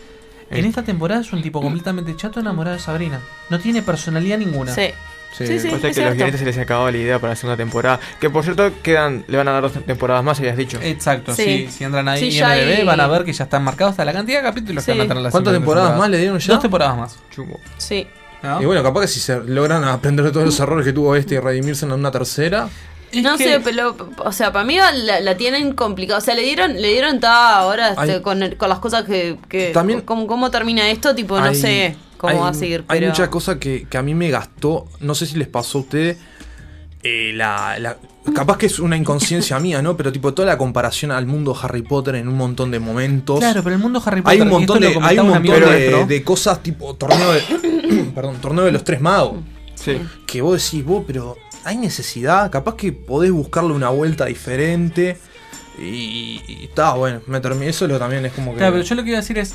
En 0.52 0.66
esta 0.66 0.84
temporada 0.84 1.22
es 1.22 1.34
un 1.34 1.42
tipo 1.42 1.60
completamente 1.62 2.16
chato 2.16 2.40
enamorado 2.40 2.76
de 2.76 2.82
Sabrina. 2.82 3.20
No 3.50 3.60
tiene 3.60 3.82
personalidad 3.82 4.38
ninguna. 4.38 4.74
Sí. 4.74 4.90
Sí, 5.38 5.46
Sí, 5.48 5.60
sí, 5.60 5.70
pasa 5.70 5.88
es 5.90 5.96
que 5.96 6.04
a 6.04 6.08
los 6.08 6.16
guionistas 6.16 6.40
se 6.40 6.46
les 6.46 6.58
acabó 6.58 6.90
la 6.90 6.98
idea 6.98 7.20
para 7.20 7.32
la 7.34 7.36
segunda 7.36 7.58
temporada. 7.58 8.00
Que 8.20 8.30
por 8.30 8.44
cierto 8.44 8.72
quedan, 8.82 9.26
le 9.28 9.38
van 9.38 9.48
a 9.48 9.52
dar 9.52 9.64
dos 9.64 9.74
temporadas 9.86 10.24
más, 10.24 10.40
habías 10.40 10.56
dicho. 10.58 10.80
Exacto, 10.82 11.36
Sí. 11.36 11.44
sí. 11.44 11.68
Si 11.70 11.84
entran 11.84 12.08
ahí 12.08 12.20
Sí, 12.20 12.26
en 12.28 12.32
ya 12.32 12.58
IMDb 12.58 12.78
hay- 12.80 12.86
van 12.86 13.00
a 13.02 13.08
ver 13.08 13.26
que 13.26 13.34
ya 13.34 13.44
están 13.46 13.64
marcados 13.64 13.92
hasta 13.92 14.06
la 14.06 14.14
cantidad 14.14 14.40
de 14.40 14.44
capítulos 14.44 14.84
Sí. 14.84 14.92
que 14.94 14.98
van 14.98 15.06
a 15.06 15.08
tener 15.10 15.24
la 15.24 15.32
¿Cuántas 15.32 15.54
temporadas 15.54 15.90
temporada. 15.90 16.00
más 16.00 16.10
le 16.10 16.18
dieron 16.20 16.40
ya? 16.40 16.54
Dos 16.54 16.62
temporadas 16.62 16.98
más. 16.98 17.20
Chumbo. 17.32 17.60
Sí. 17.78 18.08
¿no? 18.44 18.62
Y 18.62 18.66
bueno, 18.66 18.84
capaz 18.84 19.02
que 19.02 19.08
si 19.08 19.20
se 19.20 19.40
logran 19.44 19.84
aprender 19.84 20.24
de 20.24 20.32
todos 20.32 20.46
los 20.46 20.60
errores 20.60 20.86
que 20.86 20.94
tuvo 20.94 21.16
este 21.16 21.36
y 21.36 21.40
redimirse 21.40 21.86
en 21.86 21.92
una 21.94 22.12
tercera. 22.12 22.70
No 23.14 23.38
que- 23.38 23.44
sé, 23.46 23.60
pero, 23.62 23.96
o 24.18 24.32
sea, 24.32 24.52
para 24.52 24.66
mí 24.66 24.76
la, 24.78 25.20
la 25.22 25.36
tienen 25.38 25.74
complicada. 25.74 26.20
O 26.20 26.22
sea, 26.22 26.36
le 26.36 26.42
dieron, 26.44 26.74
le 26.80 26.90
dieron 26.90 27.20
ta 27.20 27.58
ahora 27.58 27.90
este, 27.94 28.22
con, 28.22 28.44
el- 28.44 28.58
con 28.58 28.68
las 28.70 28.80
cosas 28.80 29.04
que. 29.06 29.38
que 29.50 29.72
También- 29.72 30.02
¿cómo, 30.02 30.28
cómo 30.28 30.52
termina 30.52 30.90
esto? 30.90 31.16
Tipo, 31.16 31.40
no 31.40 31.46
Hay- 31.46 31.56
sé 31.56 31.96
cómo 32.18 32.34
hay- 32.34 32.40
va 32.40 32.50
a 32.50 32.54
seguir. 32.54 32.84
Hay 32.88 33.00
Pero... 33.00 33.12
mucha 33.12 33.30
cosa 33.30 33.60
que, 33.60 33.88
que 33.90 33.98
a 33.98 34.02
mí 34.02 34.14
me 34.14 34.30
gastó. 34.30 34.88
No 35.00 35.16
sé 35.16 35.26
si 35.26 35.38
les 35.38 35.48
pasó 35.48 35.80
a 35.80 35.82
ustedes. 35.82 36.18
eh, 37.04 37.32
la, 37.36 37.78
la- 37.80 37.98
capaz 38.34 38.58
que 38.58 38.66
es 38.66 38.80
una 38.80 38.98
inconsciencia 38.98 39.60
mía, 39.66 39.82
¿no? 39.82 39.96
Pero 39.96 40.12
tipo 40.12 40.34
toda 40.34 40.48
la 40.48 40.58
comparación 40.58 41.12
al 41.12 41.26
mundo 41.28 41.56
Harry 41.62 41.84
Potter 41.84 42.16
en 42.16 42.28
un 42.28 42.36
montón 42.36 42.72
de 42.72 42.80
momentos. 42.80 43.40
Claro, 43.40 43.62
pero 43.64 43.76
el 43.76 43.82
mundo 43.82 44.02
Harry 44.06 44.22
Potter 44.22 44.38
hay 44.38 44.42
un 44.42 44.50
montón 44.50 44.80
de, 44.80 44.88
hay 45.02 45.20
un 45.20 45.28
montón 45.30 46.08
de 46.08 46.24
cosas 46.24 46.64
tipo 46.64 46.96
torneo 46.96 47.32
de, 47.34 47.42
perdón, 48.16 48.38
torneo 48.42 48.66
de 48.66 48.72
los 48.72 48.84
tres 48.84 49.00
magos. 49.02 49.38
Sí. 49.76 50.02
Que 50.26 50.42
vos 50.42 50.64
decís, 50.64 50.84
vos, 50.84 51.04
pero 51.06 51.38
hay 51.64 51.78
necesidad, 51.78 52.50
capaz 52.52 52.76
que 52.76 52.92
podés 52.92 53.32
buscarle 53.32 53.74
una 53.74 53.90
vuelta 53.90 54.26
diferente. 54.26 55.18
Y 55.78 56.42
está 56.64 56.94
bueno, 56.94 57.22
me 57.28 57.40
terminé. 57.42 57.68
Eso 57.70 57.86
lo 57.88 58.00
también 58.00 58.26
es 58.26 58.32
como 58.34 58.52
que. 58.54 58.58
Claro, 58.60 58.74
pero 58.74 58.86
yo 58.86 58.96
lo 58.96 59.04
que 59.04 59.10
iba 59.10 59.18
a 59.18 59.22
decir 59.22 59.38
es. 59.38 59.54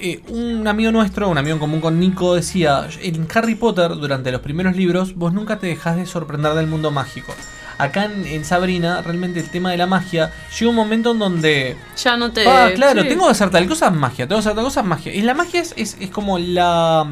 Eh, 0.00 0.20
un 0.28 0.66
amigo 0.66 0.92
nuestro, 0.92 1.28
un 1.28 1.38
amigo 1.38 1.54
en 1.54 1.60
común 1.60 1.80
con 1.80 1.98
Nico, 1.98 2.34
decía: 2.34 2.88
En 3.02 3.26
Harry 3.34 3.54
Potter, 3.54 3.90
durante 3.96 4.32
los 4.32 4.40
primeros 4.40 4.76
libros, 4.76 5.14
vos 5.14 5.32
nunca 5.32 5.58
te 5.58 5.66
dejás 5.66 5.96
de 5.96 6.06
sorprender 6.06 6.54
del 6.54 6.66
mundo 6.66 6.90
mágico. 6.90 7.34
Acá 7.78 8.06
en, 8.06 8.26
en 8.26 8.44
Sabrina, 8.44 9.02
realmente 9.02 9.38
el 9.38 9.50
tema 9.50 9.70
de 9.70 9.76
la 9.76 9.86
magia 9.86 10.32
llega 10.58 10.70
un 10.70 10.76
momento 10.76 11.12
en 11.12 11.18
donde. 11.20 11.76
Ya 12.02 12.16
no 12.16 12.32
te. 12.32 12.46
Ah, 12.48 12.70
claro, 12.74 13.02
sí. 13.02 13.08
tengo 13.08 13.26
que 13.26 13.30
hacer 13.30 13.50
tal 13.50 13.68
cosa 13.68 13.90
magia, 13.90 14.26
tengo 14.26 14.40
que 14.40 14.48
hacer 14.48 14.54
tal 14.54 14.64
cosa 14.64 14.82
magia. 14.82 15.14
Y 15.14 15.22
la 15.22 15.34
magia 15.34 15.60
es, 15.60 15.74
es, 15.76 15.96
es 16.00 16.10
como 16.10 16.38
la. 16.38 17.06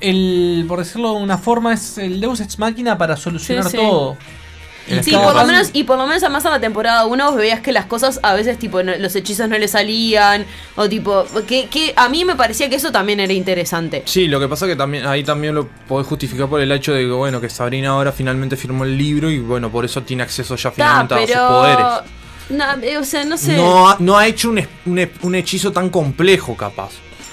El, 0.00 0.64
por 0.68 0.80
decirlo 0.80 1.14
de 1.14 1.22
una 1.22 1.38
forma, 1.38 1.72
es 1.72 1.96
el 1.96 2.20
Deus 2.20 2.40
Ex 2.40 2.58
Máquina 2.58 2.98
para 2.98 3.16
solucionar 3.16 3.70
sí. 3.70 3.76
todo. 3.76 4.16
Sí, 5.02 5.12
por 5.12 5.34
lo 5.34 5.44
menos, 5.46 5.70
y 5.72 5.84
por 5.84 5.96
lo 5.96 6.06
menos 6.06 6.22
además 6.22 6.44
en 6.44 6.50
la 6.50 6.60
temporada 6.60 7.06
1 7.06 7.24
vos 7.26 7.36
veías 7.36 7.60
que 7.60 7.70
las 7.72 7.86
cosas 7.86 8.18
a 8.22 8.34
veces 8.34 8.58
tipo 8.58 8.82
no- 8.82 8.96
los 8.96 9.14
hechizos 9.14 9.48
no 9.48 9.56
le 9.56 9.68
salían 9.68 10.44
o 10.76 10.88
tipo 10.88 11.24
que, 11.46 11.66
que 11.68 11.92
a 11.96 12.08
mí 12.08 12.24
me 12.24 12.34
parecía 12.36 12.68
que 12.68 12.76
eso 12.76 12.90
también 12.90 13.20
era 13.20 13.32
interesante. 13.32 14.02
Sí, 14.06 14.26
lo 14.26 14.40
que 14.40 14.48
pasa 14.48 14.66
que 14.66 14.74
también 14.76 15.06
ahí 15.06 15.22
también 15.22 15.54
lo 15.54 15.68
podés 15.88 16.06
justificar 16.08 16.48
por 16.48 16.60
el 16.60 16.70
hecho 16.72 16.92
de 16.92 17.02
que 17.04 17.10
bueno 17.10 17.40
que 17.40 17.48
Sabrina 17.48 17.90
ahora 17.90 18.10
finalmente 18.12 18.56
firmó 18.56 18.84
el 18.84 18.98
libro 18.98 19.30
y 19.30 19.38
bueno 19.38 19.70
por 19.70 19.84
eso 19.84 20.02
tiene 20.02 20.24
acceso 20.24 20.56
ya 20.56 20.70
Ta, 20.70 20.74
finalmente 21.06 21.14
a 21.14 21.26
sus 21.26 21.36
poderes. 21.48 21.86
eh, 22.82 22.98
o 22.98 23.04
sea, 23.04 23.24
no 23.24 23.36
sé. 23.38 23.56
No, 23.56 23.88
ha, 23.88 23.96
no 24.00 24.16
ha 24.18 24.26
hecho 24.26 24.50
un, 24.50 24.58
es- 24.58 24.68
un, 24.84 25.08
un 25.22 25.34
hechizo 25.34 25.72
tan 25.72 25.88
complejo 25.90 26.56
capaz. 26.56 26.90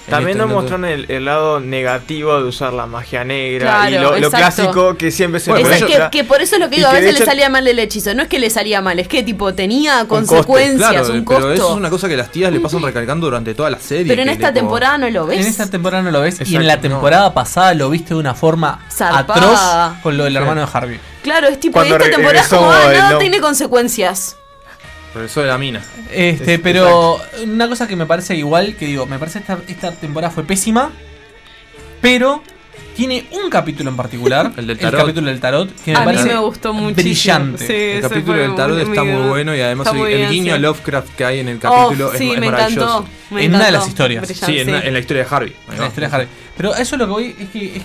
También 0.10 0.38
nos 0.38 0.49
mostraron 0.49 0.86
el, 0.86 1.05
el 1.10 1.26
lado 1.26 1.60
negativo 1.60 2.38
de 2.41 2.47
usar 2.47 2.74
la 2.74 2.86
magia 2.86 3.24
negra 3.24 3.89
y 3.89 3.93
lo, 3.97 4.30
clásico 4.30 4.95
que 4.97 5.12
siempre 5.12 5.39
se 5.39 5.51
Es 5.51 5.60
muestra. 5.68 6.10
que, 6.10 6.18
que 6.20 6.24
por 6.24 6.41
eso 6.41 6.55
es 6.55 6.62
lo 6.62 6.70
que 6.70 6.76
Y 6.76 6.80
digo, 6.80 6.89
a 6.89 6.93
veces 6.93 7.20
le 7.20 7.26
salía 7.26 7.49
mal 7.49 7.68
el 7.68 7.78
hechizo. 7.80 8.14
No 8.14 8.24
es 8.24 8.28
que 8.30 8.39
le 8.39 8.49
salía 8.49 8.82
mal, 8.82 8.99
es 8.99 9.07
que 9.07 9.24
tipo 9.24 9.53
tenía 9.53 10.05
consecuencias, 10.07 10.89
claro, 10.89 11.05
un 11.14 11.26
Pero 11.26 11.26
costo. 11.26 11.53
eso 11.53 11.72
es 11.72 11.78
una 11.78 11.89
cosa 11.89 12.07
que 12.07 12.18
las 12.18 12.32
tías 12.32 12.51
le 12.51 12.60
pasan 12.60 12.82
recalcando 12.82 13.28
durante 13.28 13.53
toda 13.53 13.70
la 13.70 13.80
serie. 13.80 14.05
Pero 14.07 14.22
en 14.22 14.30
esta 14.30 14.47
tipo, 14.49 14.60
temporada 14.60 14.97
no 14.97 15.10
lo 15.10 15.26
ves. 15.28 15.39
En 15.39 15.47
esta 15.47 15.68
temporada 15.70 16.03
no 16.03 16.12
lo 16.12 16.22
ves 16.22 16.39
y 16.49 16.55
en 16.55 16.68
la 16.68 16.76
no. 16.76 16.82
temporada 16.82 17.34
pasada 17.34 17.74
lo 17.74 17.89
viste 17.89 18.10
de 18.14 18.20
una 18.20 18.34
forma 18.36 18.86
Zarpada. 18.91 19.86
atroz 19.89 20.01
con 20.03 20.18
lo 20.18 20.24
del 20.26 20.34
Sí. 20.34 20.38
hermano 20.39 20.62
de 20.62 20.68
Harvey. 20.72 20.99
Claro, 21.24 21.47
es 21.47 21.60
tipo, 21.60 21.74
Cuando 21.74 21.97
esta 21.97 22.10
temporada 22.16 22.47
como, 22.49 22.72
ah, 22.72 23.10
no- 23.12 23.18
tiene 23.18 23.39
consecuencias. 23.39 24.38
Regresó 25.14 25.41
de 25.41 25.47
la 25.47 25.57
mina. 25.57 25.84
Este, 26.12 26.55
Es- 26.55 26.60
pero 26.62 27.20
una 27.43 27.68
cosa 27.68 27.88
que 27.88 27.95
me 27.95 28.05
parece 28.05 28.36
igual, 28.36 28.76
que 28.76 28.86
digo, 28.86 29.05
me 29.05 29.18
parece 29.20 29.39
esta, 29.39 29.57
esta 29.68 29.91
temporada 29.91 30.32
fue 30.32 30.43
pésima, 30.43 30.91
pero 32.01 32.43
tiene 32.95 33.26
un 33.32 33.49
capítulo 33.49 33.89
en 33.89 33.95
particular, 33.95 34.51
el, 34.57 34.68
del 34.68 34.78
tarot. 34.78 34.99
capítulo 35.01 35.28
del 35.28 35.39
tarot, 35.39 35.74
que 35.84 35.91
me 35.91 35.97
A 35.97 36.01
mí 36.01 36.05
parece 36.05 36.26
me 36.26 36.38
gustó 36.39 36.74
muchísimo. 36.74 37.03
brillante. 37.03 37.66
Sí, 37.68 37.74
El 37.74 38.01
capítulo 38.01 38.38
del 38.38 38.55
tarot 38.55 38.78
muy- 38.78 38.89
está 38.89 39.03
muy- 39.03 39.28
bueno 39.30 39.55
y 39.55 39.62
además 39.62 39.88
el, 39.93 39.99
el 40.01 40.18
bien, 40.18 40.30
guiño 40.32 40.53
a 40.53 40.57
sí. 40.57 40.62
Lovecraft 40.62 41.16
que 41.16 41.26
hay 41.26 41.39
en 41.39 41.47
el 41.49 41.60
capítulo 41.60 42.07
Oh, 42.10 42.12
es, 42.14 42.18
sí, 42.20 42.32
es 42.32 42.39
me 42.39 42.51
maravilloso. 42.51 42.86
encantó, 42.99 43.10
me 43.36 43.45
En 43.45 43.49
una 43.55 43.60
de 43.60 43.64
encantó. 43.70 43.80
las 43.80 43.88
historias. 43.88 44.22
Brillante, 44.28 44.45
Sí, 44.53 44.60
en, 44.60 44.72
la- 44.72 44.82
en 44.82 44.93
la 44.93 44.99
historia 44.99 45.24
de 45.24 45.36
Harvey. 45.36 45.55
En 45.72 45.80
la 45.80 45.88
historia 45.88 46.10
de 46.10 46.16
Harvey. 46.16 46.28
Pero 46.57 46.76
eso 46.76 46.95
es 46.95 46.99
lo 46.99 47.05
que 47.05 47.12
voy, 47.12 47.36
es 47.39 47.49
que 47.49 47.78
es- 47.78 47.84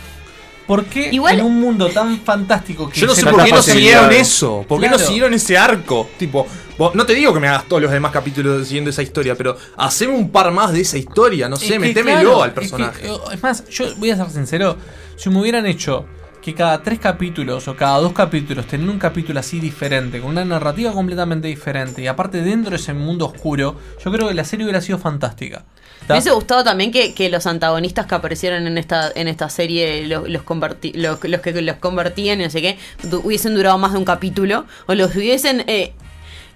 ¿Por 0.67 0.85
qué 0.87 1.11
Igual- 1.13 1.39
en 1.41 1.45
un 1.45 1.61
mundo 1.61 1.89
tan 1.89 2.21
fantástico 2.21 2.89
que 2.89 2.99
Yo 3.01 3.07
no 3.07 3.15
sé 3.15 3.27
por 3.27 3.45
qué 3.45 3.51
no 3.51 3.61
siguieron 3.63 4.11
eso. 4.13 4.65
¿Por 4.67 4.81
qué 4.81 4.89
no 4.89 4.99
siguieron 4.99 5.35
ese 5.35 5.59
arco? 5.59 6.09
Tipo, 6.19 6.47
vos- 6.79 6.95
no 6.95 7.05
te 7.05 7.15
digo 7.15 7.35
que 7.35 7.41
me 7.41 7.49
hagas 7.49 7.65
todos 7.69 7.83
los 7.83 7.91
demás 7.93 8.13
capítulos 8.13 8.67
siguiendo 8.67 8.89
esa 8.91 9.03
historia, 9.03 9.35
pero 9.35 9.57
haceme 9.77 10.15
un 10.15 10.31
par 10.31 10.51
más 10.53 10.73
de 10.73 10.81
esa 10.81 10.97
historia. 10.97 11.49
No 11.49 11.57
Es 11.57 11.63
sé, 11.63 11.75
que, 11.75 11.79
metémelo 11.79 12.21
claro, 12.21 12.43
al 12.43 12.49
es 12.49 12.55
que, 12.55 12.61
personaje. 12.61 13.07
Es, 13.33 13.43
más, 13.43 13.69
yo 13.69 13.95
voy 13.97 14.11
a 14.11 14.17
ser 14.17 14.31
sincero. 14.31 14.77
Si 15.17 15.29
me 15.29 15.41
hubieran 15.41 15.67
hecho 15.67 16.07
que 16.45 16.55
cada 16.55 16.83
tres 16.83 16.99
capítulos 16.99 17.67
o 17.69 17.75
cada 17.75 17.99
dos 18.01 18.13
capítulos 18.13 18.67
tenían 18.67 18.91
un 18.91 18.99
capítulo 18.99 19.41
así 19.41 19.61
diferente, 19.61 20.21
con 20.21 20.29
una 20.31 20.45
narrativa 20.45 20.93
completamente 20.93 21.49
diferente, 21.49 22.03
y 22.03 22.07
aparte 22.07 22.43
dentro 22.43 22.71
de 22.73 22.77
ese 22.77 22.93
mundo 22.93 23.25
oscuro, 23.25 23.77
yo 24.05 24.13
creo 24.13 24.29
que 24.29 24.35
la 24.35 24.45
serie 24.45 24.67
hubiera 24.67 24.83
sido 24.83 24.99
fantástica. 24.99 25.65
Me 26.07 26.17
hubiese 26.17 26.33
gustado 26.33 26.63
también 26.63 26.93
que, 26.93 27.15
que 27.15 27.31
los 27.31 27.47
antagonistas 27.47 28.05
que 28.05 28.15
aparecieron 28.15 28.67
en 28.67 28.77
esta, 28.77 29.11
en 29.15 29.27
esta 29.27 29.49
serie, 29.49 30.07
los, 30.07 30.29
los, 30.29 30.45
converti- 30.45 30.95
los, 30.95 31.25
los 31.25 31.41
que 31.41 31.63
los 31.63 31.77
convertían 31.77 32.43
y 32.43 32.45
no 32.45 32.51
sé 32.51 32.61
qué, 32.61 32.79
hubiesen 33.11 33.55
durado 33.55 33.79
más 33.79 33.93
de 33.93 33.99
un 33.99 34.05
capítulo, 34.05 34.67
o 34.87 34.95
los 34.95 35.17
hubiesen 35.17 35.65
eh, 35.67 35.95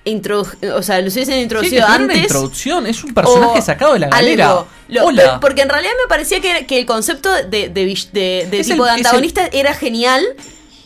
introdu- 0.08 0.72
o 0.74 0.82
sea, 0.82 1.00
los 1.00 1.14
hubiesen 1.14 1.34
Sí, 1.36 1.40
introducido 1.42 1.82
tuviera 1.86 1.94
una 1.96 2.04
antes. 2.04 2.22
introducción, 2.22 2.86
es 2.86 3.04
un 3.04 3.14
personaje 3.14 3.62
sacado 3.62 3.92
de 3.94 3.98
la 4.00 4.08
galera. 4.08 4.48
algo. 4.50 4.66
Lo- 4.88 5.04
Hola. 5.06 5.22
pero- 5.22 5.40
porque 5.40 5.62
en 5.62 5.68
realidad 5.68 5.92
me 6.02 6.08
parecía 6.08 6.40
que, 6.40 6.66
que 6.66 6.78
el 6.80 6.86
concepto 6.86 7.30
de, 7.30 7.68
de, 7.68 7.84
vill- 7.86 8.10
de- 8.12 8.48
de 8.50 8.60
Es 8.60 8.66
tipo 8.68 8.84
el- 8.84 8.90
de 8.90 8.96
antagonista 8.96 9.48
era 9.52 9.74
genial. 9.74 10.24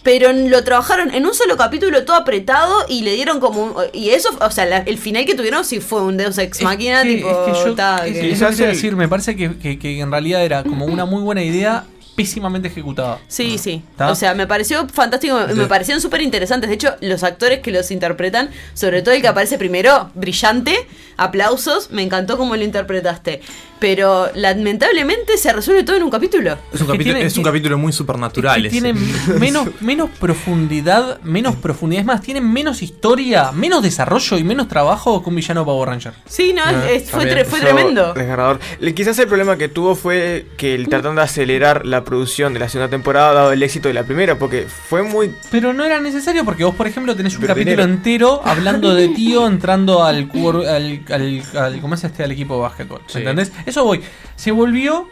Pero 0.04 0.32
lo 0.32 0.64
trabajaron 0.64 1.14
en 1.14 1.24
un 1.26 1.32
solo 1.32 1.56
capítulo 1.56 2.04
todo 2.04 2.16
apretado 2.16 2.74
y 2.88 3.02
le 3.02 3.14
dieron 3.14 3.38
como 3.38 3.62
un- 3.62 3.74
Y 3.92 4.10
eso, 4.10 4.30
o 4.40 4.50
sea, 4.50 4.66
la- 4.66 4.78
el 4.78 4.98
final 4.98 5.24
que 5.24 5.36
tuvieron 5.36 5.64
sí 5.64 5.78
fue 5.78 6.02
un 6.02 6.16
Deus 6.16 6.38
Ex 6.38 6.60
Machina, 6.60 7.04
que- 7.04 7.14
tipo. 7.18 7.30
es 7.30 7.36
que 7.62 7.64
yo- 7.68 7.74
ta, 7.76 7.98
es- 7.98 8.02
que- 8.02 8.08
es 8.08 8.16
lo 8.16 8.22
que 8.22 8.28
Quizás 8.30 8.56
quiero 8.56 8.70
el- 8.72 8.76
decir, 8.76 8.96
me 8.96 9.06
parece 9.08 9.36
que, 9.36 9.56
que- 9.58 9.78
que 9.78 10.00
en 10.00 10.10
realidad 10.10 10.44
era 10.44 10.64
como 10.64 10.86
una 10.86 11.04
muy 11.04 11.22
buena 11.22 11.44
idea, 11.44 11.84
pésimamente 12.16 12.68
ejecutada. 12.68 13.18
Sí, 13.28 13.58
sí. 13.58 13.82
¿Está? 13.90 14.10
O 14.10 14.14
sea, 14.14 14.34
me 14.34 14.46
pareció 14.46 14.86
fantástico, 14.88 15.38
me, 15.46 15.54
me 15.54 15.62
Sí. 15.62 15.68
parecieron 15.68 16.00
súper 16.00 16.22
interesantes. 16.22 16.68
De 16.68 16.74
hecho, 16.74 16.94
los 17.00 17.22
actores 17.22 17.60
que 17.60 17.70
los 17.70 17.90
interpretan, 17.90 18.50
sobre 18.74 19.02
todo 19.02 19.14
el 19.14 19.22
que 19.22 19.28
aparece 19.28 19.58
primero, 19.58 20.10
brillante, 20.14 20.74
aplausos, 21.16 21.90
me 21.90 22.02
encantó 22.02 22.36
cómo 22.36 22.56
lo 22.56 22.64
interpretaste. 22.64 23.40
Pero 23.78 24.30
lamentablemente 24.36 25.36
se 25.38 25.52
resuelve 25.52 25.82
todo 25.82 25.96
en 25.96 26.04
un 26.04 26.10
capítulo. 26.10 26.56
Es 26.72 26.80
un, 26.80 26.86
capítulo, 26.86 27.14
tiene- 27.14 27.24
es 27.24 27.36
un 27.36 27.42
capítulo 27.42 27.78
muy 27.78 27.92
supernatural. 27.92 28.60
que 28.62 28.68
ese. 28.68 28.80
tiene 28.80 28.92
menos, 29.40 29.68
menos 29.80 30.08
profundidad, 30.20 31.20
menos 31.22 31.56
profundidad. 31.56 32.00
Es 32.00 32.06
más, 32.06 32.20
tienen 32.20 32.50
menos 32.52 32.82
historia, 32.82 33.50
menos 33.52 33.82
desarrollo 33.82 34.38
y 34.38 34.44
menos 34.44 34.68
trabajo 34.68 35.22
que 35.22 35.28
un 35.30 35.36
villano 35.36 35.64
Power 35.64 35.88
Ranger. 35.88 36.12
Sí, 36.26 36.52
no, 36.52 36.62
Ah, 36.64 36.88
es- 36.90 37.10
fue, 37.10 37.24
tre- 37.24 37.44
tremendo. 37.60 38.12
Desgarrador. 38.14 38.60
Quizás 38.94 39.18
el 39.18 39.26
problema 39.26 39.56
que 39.56 39.68
tuvo 39.68 39.94
fue 39.96 40.46
que 40.56 40.74
el 40.76 40.88
tratando 40.88 41.20
de 41.20 41.24
acelerar 41.24 41.84
la 41.84 42.01
producción 42.04 42.52
de 42.54 42.60
la 42.60 42.68
segunda 42.68 42.90
temporada 42.90 43.32
dado 43.32 43.52
el 43.52 43.62
éxito 43.62 43.88
de 43.88 43.94
la 43.94 44.04
primera, 44.04 44.38
porque 44.38 44.66
fue 44.66 45.02
muy 45.02 45.34
Pero 45.50 45.72
no 45.72 45.84
era 45.84 46.00
necesario 46.00 46.44
porque 46.44 46.64
vos, 46.64 46.74
por 46.74 46.86
ejemplo, 46.86 47.14
tenés 47.16 47.34
un 47.36 47.42
capítulo 47.42 47.70
dinero. 47.70 47.82
entero 47.84 48.40
hablando 48.44 48.94
de 48.94 49.08
tío 49.08 49.46
entrando 49.46 50.04
al, 50.04 50.28
al, 50.68 51.02
al, 51.10 51.42
al- 51.56 51.80
¿cómo 51.80 51.94
es 51.94 52.04
este? 52.04 52.24
al 52.24 52.30
equipo 52.32 52.54
de 52.56 52.60
básquetbol. 52.62 53.00
Sí. 53.06 53.18
¿Entendés? 53.18 53.52
Eso 53.66 53.84
voy. 53.84 54.00
Se 54.36 54.50
volvió, 54.52 55.08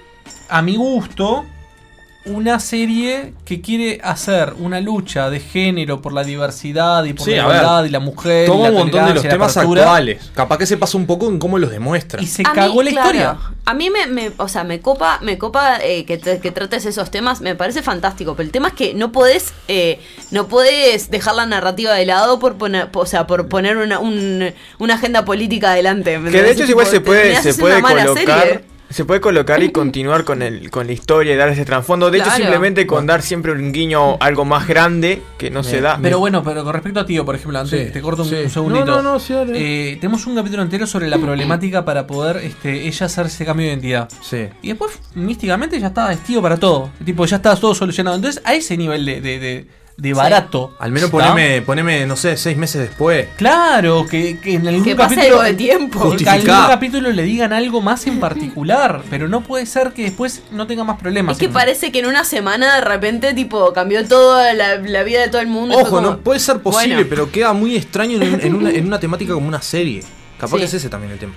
a 0.49 0.63
mi 0.63 0.77
gusto, 0.77 1.45
una 2.27 2.61
serie 2.61 3.33
que 3.47 3.63
quiere 3.63 3.99
hacer 4.05 4.53
una 4.59 4.79
lucha 4.81 5.31
de 5.31 5.41
género 5.41 6.03
por 6.03 6.13
la 6.13 6.23
diversidad 6.23 7.03
y 7.05 7.15
por 7.15 7.25
Sí, 7.25 7.31
la 7.31 7.39
igualdad 7.39 7.85
y 7.85 7.89
la 7.89 7.99
mujer. 7.99 8.45
y 8.45 8.47
Toma 8.47 8.65
la 8.65 8.71
un 8.71 8.75
montón 8.77 9.07
de 9.07 9.15
los 9.15 9.23
temas 9.27 9.57
apertura. 9.57 9.83
actuales. 9.83 10.31
Capaz 10.35 10.59
que 10.59 10.67
se 10.67 10.77
pasa 10.77 10.99
un 10.99 11.07
poco 11.07 11.29
en 11.29 11.39
cómo 11.39 11.59
los 11.59 11.71
demuestra. 11.71 12.21
Y 12.23 12.27
se 12.27 12.43
A 12.47 12.53
cagó 12.53 12.81
mí, 12.81 12.85
la 12.85 12.91
claro, 12.91 13.09
historia. 13.09 13.39
A 13.65 13.75
mí 13.75 13.89
me, 13.89 14.07
me- 14.07 14.33
o 14.37 14.49
sea, 14.49 14.65
me 14.65 14.81
copa, 14.81 15.19
me 15.23 15.39
copa 15.39 15.79
eh, 15.83 16.05
que, 16.05 16.19
te- 16.19 16.41
que 16.41 16.51
trates 16.51 16.85
esos 16.85 17.11
temas, 17.11 17.41
me 17.41 17.55
parece 17.55 17.81
fantástico. 17.83 18.35
Pero 18.37 18.47
el 18.47 18.53
tema 18.53 18.69
es 18.69 18.75
que 18.75 18.93
no 18.93 19.13
podés, 19.13 19.55
eh, 19.69 19.99
no 20.31 20.47
podés 20.47 21.11
dejar 21.11 21.35
la 21.37 21.47
narrativa 21.47 21.95
de 21.95 22.05
lado 22.05 22.39
por 22.39 22.57
poner, 22.57 22.91
o 22.93 23.07
sea, 23.07 23.27
por 23.27 23.49
poner 23.49 23.79
una, 23.79 23.99
un- 23.99 24.53
una 24.79 24.95
agenda 24.95 25.25
política 25.25 25.71
adelante. 25.73 26.19
¿me 26.19 26.31
Que 26.31 26.43
de 26.43 26.51
hecho 26.53 26.65
igual 26.65 26.87
se 26.87 27.01
puede, 27.01 27.35
se 27.43 27.55
puede 27.55 27.81
colocar. 27.81 28.15
serie. 28.15 28.65
Se 28.91 29.05
puede 29.05 29.21
colocar 29.21 29.63
y 29.63 29.71
continuar 29.71 30.25
con 30.25 30.43
el 30.43 30.69
con 30.71 30.87
la 30.89 30.93
historia 30.93 31.33
y 31.33 31.37
dar 31.37 31.49
ese 31.49 31.65
trasfondo. 31.65 32.11
De 32.11 32.19
hecho, 32.19 32.31
simplemente 32.33 32.87
con 32.89 33.07
dar 33.07 33.23
siempre 33.23 33.53
un 33.53 33.71
guiño 33.73 34.17
algo 34.21 34.45
más 34.45 34.67
grande 34.67 35.23
que 35.39 35.49
no 35.51 35.63
se 35.63 35.81
da. 35.81 35.99
Pero 36.03 36.19
bueno, 36.19 36.43
pero 36.43 36.65
con 36.65 36.73
respecto 36.73 36.99
a 37.01 37.07
Tío, 37.07 37.25
por 37.25 37.37
ejemplo, 37.37 37.59
antes 37.61 37.87
Sí, 37.87 37.93
te 37.93 38.01
corto 38.03 38.23
un, 38.25 38.29
sí. 38.29 38.35
un 38.45 38.51
segundito. 38.51 38.85
No, 38.87 38.97
no, 39.03 39.13
no, 39.13 39.21
sí, 39.21 39.33
Eh, 39.55 39.97
tenemos 40.01 40.27
un 40.27 40.35
capítulo 40.35 40.63
entero 40.63 40.87
sobre 40.89 41.09
la 41.09 41.19
problemática 41.19 41.85
para 41.85 42.07
poder 42.07 42.39
este, 42.39 42.89
ella 42.89 43.07
hacer 43.07 43.27
ese 43.27 43.45
cambio 43.45 43.67
de 43.67 43.73
identidad. 43.75 44.09
Sí. 44.23 44.49
Y 44.63 44.69
después, 44.69 44.99
místicamente, 45.15 45.79
ya 45.79 45.87
está 45.89 46.09
vestido 46.09 46.43
para 46.43 46.57
todo. 46.57 46.91
Tipo, 47.05 47.25
ya 47.27 47.37
está 47.37 47.55
todo 47.57 47.75
solucionado. 47.77 48.17
Entonces, 48.17 48.43
a 48.45 48.55
ese 48.55 48.77
nivel 48.77 49.05
de, 49.07 49.21
de, 49.21 49.39
de- 49.39 49.67
de 50.01 50.15
barato. 50.15 50.75
Al 50.79 50.93
menos 50.93 51.11
poneme, 51.11 51.63
poneme, 51.63 52.07
no 52.07 52.17
sé, 52.17 52.37
seis 52.37 52.57
meses 52.57 52.81
después. 52.89 53.29
Claro, 53.37 54.07
que, 54.07 54.39
que 54.39 54.55
en 54.55 54.67
algún 54.67 54.85
Que 54.85 54.97
pase 54.97 55.15
capítulo. 55.17 55.41
algo 55.41 55.43
de 55.51 55.55
tiempo. 55.55 55.99
que 56.01 56.05
Justificá. 56.09 56.33
algún 56.57 56.69
capítulo 56.71 57.11
le 57.11 57.23
digan 57.23 57.53
algo 57.53 57.81
más 57.81 58.07
en 58.07 58.19
particular. 58.21 59.03
pero 59.11 59.29
no 59.29 59.43
puede 59.43 59.67
ser 59.67 59.93
que 59.93 60.05
después 60.05 60.43
no 60.51 60.67
tenga 60.67 60.85
más 60.85 60.99
problemas. 60.99 61.35
Es 61.37 61.39
que 61.41 61.49
parece 61.49 61.93
que 61.93 61.99
en 62.01 62.07
una 62.07 62.25
semana 62.25 62.77
de 62.77 62.81
repente, 62.81 63.35
tipo, 63.35 63.73
cambió 63.73 64.07
toda 64.09 64.55
la, 64.55 64.77
la 64.77 65.03
vida 65.03 65.21
de 65.21 65.29
todo 65.29 65.41
el 65.43 65.49
mundo. 65.49 65.75
y 65.75 65.81
fue 65.81 65.83
Ojo, 65.83 65.97
como- 65.97 66.11
no 66.13 66.19
puede 66.19 66.41
ser 66.41 66.61
posible, 66.61 66.95
Bueno. 66.95 67.09
pero 67.11 67.31
queda 67.31 67.53
muy 67.53 67.77
extraño 67.77 68.17
en, 68.23 68.35
un- 68.35 68.41
en 68.41 68.55
una, 68.55 68.71
en 68.71 68.87
una 68.87 68.99
temática 69.01 69.35
como 69.35 69.49
una 69.49 69.61
serie. 69.63 70.03
Capaz 70.39 70.53
Sí. 70.53 70.59
que 70.61 70.65
es 70.65 70.75
ese 70.75 70.89
también 70.89 71.13
el 71.13 71.19
tema. 71.19 71.35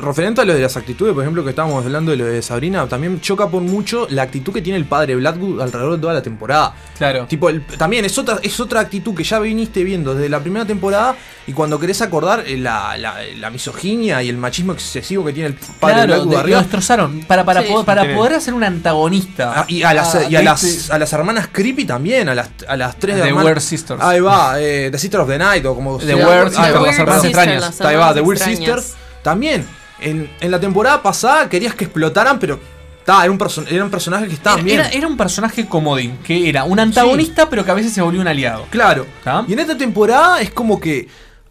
Referente 0.00 0.40
a 0.40 0.44
lo 0.44 0.54
de 0.54 0.60
las 0.60 0.76
actitudes, 0.76 1.12
por 1.12 1.22
ejemplo, 1.24 1.42
que 1.42 1.50
estábamos 1.50 1.84
hablando 1.84 2.10
de 2.12 2.16
lo 2.16 2.24
de 2.24 2.40
Sabrina, 2.40 2.86
también 2.86 3.20
choca 3.20 3.48
por 3.48 3.62
mucho 3.62 4.06
la 4.10 4.22
actitud 4.22 4.52
que 4.52 4.62
tiene 4.62 4.78
el 4.78 4.84
padre 4.84 5.16
Blackwood 5.16 5.60
alrededor 5.60 5.96
de 5.96 5.98
toda 6.00 6.14
la 6.14 6.22
temporada. 6.22 6.74
Claro. 6.96 7.26
Tipo, 7.26 7.48
el- 7.48 7.62
también 7.64 8.04
es 8.04 8.16
otra, 8.18 8.38
es 8.42 8.58
otra 8.60 8.80
actitud 8.80 9.14
que 9.14 9.24
ya 9.24 9.38
viniste 9.40 9.82
viendo 9.84 10.14
desde 10.14 10.28
la 10.28 10.40
primera 10.40 10.64
temporada 10.64 11.16
y 11.46 11.52
cuando 11.52 11.78
querés 11.80 12.00
acordar 12.02 12.44
eh, 12.46 12.56
la, 12.58 12.96
la, 12.96 13.16
la 13.38 13.50
misoginia 13.50 14.22
y 14.22 14.28
el 14.28 14.36
machismo 14.36 14.72
excesivo 14.72 15.24
que 15.24 15.32
tiene 15.32 15.48
el 15.48 15.54
padre 15.54 15.94
Claro, 15.94 16.06
Blackwood 16.06 16.28
de- 16.28 16.34
lo 16.34 16.40
arriba. 16.40 16.58
destrozaron. 16.60 17.20
Para, 17.22 17.44
para, 17.44 17.62
Sí. 17.62 17.68
poder, 17.72 17.86
para 17.86 18.14
poder 18.14 18.34
hacer 18.34 18.54
un 18.54 18.64
antagonista. 18.64 19.52
Ah, 19.56 19.64
y 19.68 19.82
a 19.82 19.94
las, 19.94 20.14
Ah, 20.14 20.22
y 20.28 20.36
a, 20.36 20.38
de 20.38 20.44
las, 20.44 20.90
a 20.90 20.98
las 20.98 21.12
hermanas 21.12 21.48
creepy 21.50 21.84
también, 21.84 22.28
a 22.28 22.34
las, 22.34 22.50
a 22.68 22.76
las 22.76 22.96
tres 22.98 23.16
The 23.16 23.22
hermanas. 23.28 23.44
Weird 23.44 23.60
Sisters. 23.60 24.00
Ahí 24.02 24.20
va, 24.20 24.60
eh, 24.60 24.88
The 24.92 24.98
Sister 24.98 25.20
of 25.20 25.28
the 25.28 25.38
Night 25.38 25.64
o 25.66 25.74
como 25.74 25.98
The 25.98 26.14
Weird. 26.14 26.48
Sisters, 26.50 26.58
Ahí 26.58 26.72
va, 26.72 26.82
las 26.86 26.98
hermanas 26.98 27.24
extrañas. 27.24 27.80
Ahí 27.80 27.96
va, 27.96 28.14
The 28.14 28.20
Weird 28.20 28.40
extrañas. 28.42 28.84
Sister. 28.84 28.98
También, 29.22 29.66
en, 30.00 30.30
en 30.40 30.50
la 30.50 30.60
temporada 30.60 31.02
pasada 31.02 31.48
querías 31.48 31.74
que 31.74 31.84
explotaran, 31.84 32.38
pero 32.38 32.58
ta, 33.04 33.22
era, 33.22 33.30
un 33.32 33.38
perso- 33.38 33.64
era 33.68 33.84
un 33.84 33.90
personaje 33.90 34.26
que 34.28 34.34
estaban 34.34 34.64
bien. 34.64 34.80
Era, 34.80 34.88
era 34.90 35.06
un 35.06 35.16
personaje 35.16 35.66
comodín, 35.66 36.18
que 36.24 36.48
era 36.48 36.64
un 36.64 36.78
antagonista, 36.78 37.48
pero 37.48 37.64
que 37.64 37.70
a 37.70 37.74
veces 37.74 37.92
se 37.92 38.02
volvió 38.02 38.20
un 38.20 38.28
aliado. 38.28 38.66
Claro. 38.70 39.06
Y 39.46 39.52
en 39.52 39.58
esta 39.58 39.76
temporada 39.76 40.40
es 40.40 40.50
como 40.50 40.78
que 40.80 41.08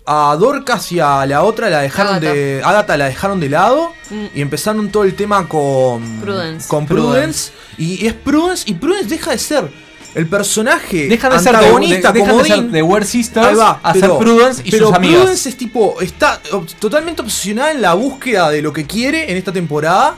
a 0.10 0.36
Dorcas 0.39 0.89
y 0.93 1.00
a 1.02 1.26
la 1.26 1.43
otra 1.43 1.70
la 1.70 1.80
dejaron 1.82 2.20
de. 2.22 2.62
Agatha 2.64 2.95
la 2.98 3.06
dejaron 3.06 3.39
de 3.39 3.50
lado 3.50 3.91
Mm. 4.10 4.26
y 4.36 4.41
empezaron 4.41 4.89
todo 4.89 5.04
el 5.04 5.16
tema 5.16 5.50
con. 5.50 6.02
Prudence. 6.22 6.68
Con 6.70 6.86
Prudence. 6.86 7.52
Y 7.78 8.08
es 8.08 8.14
Prudence. 8.14 8.64
Y 8.70 8.76
Prudence 8.76 9.10
deja 9.10 9.32
de 9.32 9.38
ser 9.38 9.70
el 10.18 10.28
personaje 10.28 11.07
Dejan 11.07 11.32
de 11.32 11.39
ser 11.39 11.51
de- 11.51 11.57
antagonista, 11.59 12.11
de- 12.11 12.20
dejan 12.20 12.38
de 12.38 12.72
ser 12.72 12.84
Weird 12.84 13.05
Sisters 13.05 13.47
Ahí 13.47 13.55
va, 13.55 13.80
a 13.84 13.93
ser 13.93 14.09
Prudence 14.18 14.61
y 14.65 14.72
pero 14.72 14.88
sus 14.88 14.95
amigas. 14.95 15.22
Prudence 15.22 15.49
es 15.49 15.57
tipo. 15.57 16.01
Está 16.01 16.41
totalmente 16.80 17.22
obsesionada 17.22 17.72
en 17.72 17.82
la 17.82 17.93
búsqueda 17.93 18.49
de 18.49 18.61
lo 18.61 18.74
que 18.74 18.86
quiere 18.86 19.32
en 19.32 19.38
esta 19.38 19.53
temporada. 19.53 20.15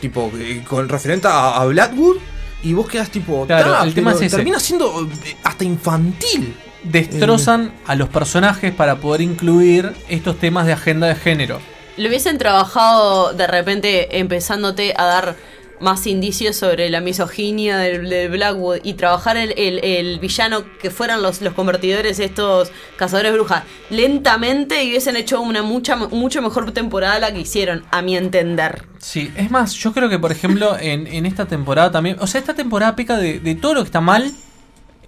Tipo, 0.00 0.30
eh, 0.38 0.62
con 0.68 0.88
referente 0.88 1.28
a, 1.28 1.56
a 1.60 1.64
Blackwood. 1.64 2.18
Y 2.62 2.74
vos 2.74 2.86
quedás 2.88 3.10
tipo. 3.10 3.46
Claro, 3.46 3.82
el 3.82 3.94
tema 3.94 4.12
es 4.12 4.20
ese. 4.22 4.36
Termina 4.36 4.60
siendo 4.60 5.08
eh, 5.24 5.36
hasta 5.42 5.64
infantil. 5.64 6.54
Destrozan 6.84 7.72
a 7.86 7.94
los 7.94 8.08
personajes 8.08 8.72
para 8.72 8.96
poder 8.96 9.20
incluir 9.20 9.92
estos 10.08 10.38
temas 10.38 10.66
de 10.66 10.72
agenda 10.72 11.06
de 11.06 11.14
género. 11.14 11.60
Lo 11.96 12.08
hubiesen 12.08 12.38
trabajado 12.38 13.32
de 13.34 13.46
repente 13.46 14.18
empezándote 14.18 14.94
a 14.96 15.04
dar 15.04 15.36
más 15.82 16.06
indicios 16.06 16.56
sobre 16.56 16.88
la 16.88 17.00
misoginia 17.00 17.76
del, 17.76 18.08
del 18.08 18.30
Blackwood 18.30 18.78
y 18.82 18.94
trabajar 18.94 19.36
el, 19.36 19.52
el- 19.58 19.80
el 19.84 20.18
villano 20.20 20.64
que 20.80 20.90
fueran 20.90 21.22
los, 21.22 21.42
los 21.42 21.52
convertidores, 21.54 22.18
estos 22.20 22.70
cazadores 22.96 23.32
brujas, 23.32 23.64
lentamente 23.90 24.82
y 24.84 24.88
hubiesen 24.90 25.16
hecho 25.16 25.40
una 25.42 25.62
mucha, 25.62 25.96
mucho 25.96 26.40
mejor 26.40 26.72
temporada 26.72 27.18
la 27.18 27.32
que 27.32 27.40
hicieron, 27.40 27.84
a 27.90 28.00
mi 28.02 28.16
entender. 28.16 28.84
Sí, 28.98 29.30
es 29.36 29.50
más, 29.50 29.74
yo 29.74 29.92
creo 29.92 30.08
que 30.08 30.18
por 30.18 30.32
ejemplo 30.32 30.76
en, 30.80 31.06
en 31.06 31.26
esta 31.26 31.46
temporada 31.46 31.90
también, 31.90 32.16
o 32.20 32.26
sea, 32.26 32.38
esta 32.40 32.54
temporada 32.54 32.96
peca 32.96 33.16
de, 33.18 33.40
de 33.40 33.54
todo 33.54 33.74
lo 33.74 33.82
que 33.82 33.86
está 33.88 34.00
mal, 34.00 34.32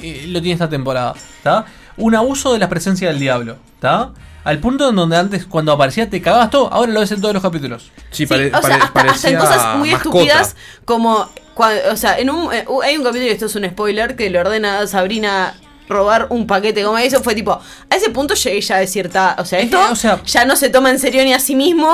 eh, 0.00 0.24
lo 0.28 0.40
tiene 0.40 0.54
esta 0.54 0.68
temporada, 0.68 1.14
¿está? 1.38 1.66
Un 1.96 2.14
abuso 2.16 2.52
de 2.52 2.58
la 2.58 2.68
presencia 2.68 3.08
del 3.08 3.20
diablo, 3.20 3.56
¿está? 3.76 4.12
Al 4.44 4.58
punto 4.58 4.90
en 4.90 4.96
donde 4.96 5.16
antes 5.16 5.46
cuando 5.46 5.72
aparecía 5.72 6.08
te 6.08 6.20
cagabas 6.20 6.50
todo, 6.50 6.72
ahora 6.72 6.92
lo 6.92 7.00
ves 7.00 7.10
en 7.12 7.20
todos 7.20 7.32
los 7.34 7.42
capítulos. 7.42 7.90
Sí, 8.10 8.24
o 8.24 8.28
sea, 8.28 8.50
hasta, 8.52 9.00
hasta 9.00 9.30
en 9.30 9.38
cosas 9.38 9.78
muy 9.78 9.90
estúpidas 9.92 10.54
como, 10.84 11.30
o 11.56 11.96
sea, 11.96 12.18
en 12.18 12.30
un, 12.30 12.52
eh, 12.52 12.64
hay 12.84 12.96
un 12.96 13.02
capítulo, 13.04 13.26
y 13.26 13.30
esto 13.30 13.46
es 13.46 13.56
un 13.56 13.64
spoiler, 13.64 14.16
que 14.16 14.28
le 14.28 14.38
ordena 14.38 14.80
a 14.80 14.86
Sabrina 14.86 15.54
robar 15.88 16.28
un 16.30 16.46
paquete 16.46 16.80
de 16.80 16.86
goma 16.86 17.04
y 17.04 17.08
eso 17.08 17.22
fue 17.22 17.34
tipo, 17.34 17.52
a 17.52 17.94
ese 17.94 18.08
punto 18.10 18.34
llegué 18.34 18.60
ya 18.60 18.78
de 18.78 18.86
cierta, 18.86 19.36
o 19.38 19.44
sea, 19.44 19.58
esto 19.60 19.78
ya 20.24 20.44
no 20.46 20.56
se 20.56 20.70
toma 20.70 20.90
en 20.90 20.98
serio 20.98 21.22
ni 21.24 21.32
a 21.34 21.38
sí 21.38 21.54
mismo, 21.54 21.90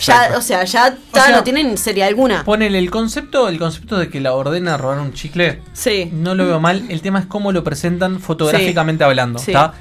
ya, 0.00 0.34
o 0.36 0.40
sea, 0.40 0.64
ya 0.64 0.96
ta, 1.10 1.26
sea, 1.26 1.36
no 1.36 1.42
tienen 1.42 1.76
serie 1.76 2.04
alguna. 2.04 2.44
Ponele 2.44 2.78
el 2.78 2.90
concepto, 2.90 3.48
el 3.48 3.58
concepto 3.58 3.98
de 3.98 4.08
que 4.10 4.20
la 4.20 4.34
ordena 4.34 4.76
robar 4.76 5.00
un 5.00 5.12
chicle. 5.12 5.60
Sí. 5.72 6.08
No 6.12 6.34
lo 6.34 6.46
veo 6.46 6.60
mal. 6.60 6.84
El 6.88 7.02
tema 7.02 7.18
es 7.18 7.26
cómo 7.26 7.50
lo 7.52 7.64
presentan 7.64 8.20
fotográficamente 8.20 9.02
Sí. 9.04 9.08
hablando. 9.08 9.38
Sí. 9.40 9.50
¿está? 9.50 9.74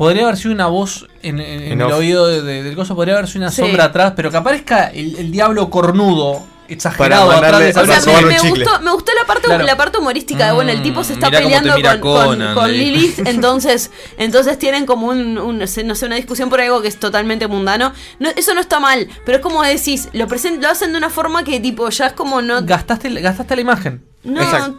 Podría 0.00 0.22
haber 0.22 0.38
sido 0.38 0.54
una 0.54 0.66
voz 0.66 1.06
en, 1.22 1.40
en- 1.40 1.72
en 1.72 1.80
el 1.82 1.92
oído 1.92 2.26
de- 2.26 2.40
de- 2.40 2.62
del 2.62 2.74
coso, 2.74 2.96
podría 2.96 3.16
haber 3.18 3.28
sido 3.28 3.42
una 3.42 3.50
Sí. 3.50 3.60
sombra 3.60 3.84
atrás, 3.84 4.14
pero 4.16 4.30
que 4.30 4.38
aparezca 4.38 4.86
el, 4.86 5.14
el 5.16 5.30
diablo 5.30 5.68
cornudo, 5.68 6.42
exagerado 6.68 7.26
Para 7.26 7.48
atrás 7.48 7.60
de 7.74 7.80
O 7.82 7.84
sea, 7.84 8.22
me, 8.22 8.38
gustó, 8.48 8.80
me 8.80 8.92
gustó 8.92 9.12
la 9.20 9.26
parte, 9.26 9.42
Claro. 9.44 9.64
la 9.64 9.76
parte 9.76 9.98
humorística 9.98 10.46
de 10.46 10.52
bueno, 10.52 10.70
el 10.70 10.80
tipo 10.82 11.04
se 11.04 11.12
está 11.12 11.30
peleando 11.30 11.74
con, 12.00 12.38
Conan. 12.38 12.72
Lilith, 12.72 13.18
entonces, 13.26 13.90
entonces 14.16 14.58
tienen 14.58 14.86
como 14.86 15.08
un, 15.08 15.36
un- 15.36 15.58
no 15.58 15.66
sé, 15.66 15.84
no 15.84 15.94
sé, 15.94 16.06
una 16.06 16.16
discusión 16.16 16.48
por 16.48 16.62
algo 16.62 16.80
que 16.80 16.88
es 16.88 16.96
totalmente 16.98 17.46
mundano. 17.46 17.92
No, 18.20 18.30
eso 18.36 18.54
no 18.54 18.60
está 18.62 18.80
mal, 18.80 19.06
pero 19.26 19.36
es 19.36 19.42
como 19.42 19.62
decís, 19.62 20.08
lo 20.14 20.26
present, 20.28 20.62
lo 20.62 20.70
hacen 20.70 20.92
de 20.92 20.96
una 20.98 21.10
forma 21.10 21.44
que 21.44 21.60
tipo 21.60 21.90
ya 21.90 22.06
es 22.06 22.12
como 22.14 22.40
no. 22.40 22.62
Gastaste, 22.62 23.10
gastaste 23.20 23.54
la 23.54 23.60
imagen. 23.60 24.02
No, 24.24 24.40
Exacto. 24.40 24.78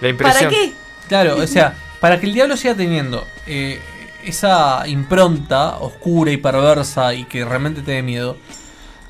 La 0.00 0.08
impresión. 0.08 0.44
¿para 0.44 0.48
qué? 0.50 0.72
Claro, 1.08 1.36
o 1.36 1.46
sea, 1.46 1.76
para 2.00 2.18
que 2.18 2.26
el 2.26 2.34
diablo 2.34 2.56
siga 2.56 2.74
teniendo 2.74 3.24
eh, 3.46 3.80
esa 4.26 4.86
impronta 4.86 5.76
oscura 5.78 6.30
y 6.32 6.36
perversa 6.36 7.14
y 7.14 7.24
que 7.24 7.44
realmente 7.44 7.82
te 7.82 7.92
dé 7.92 8.02
miedo, 8.02 8.36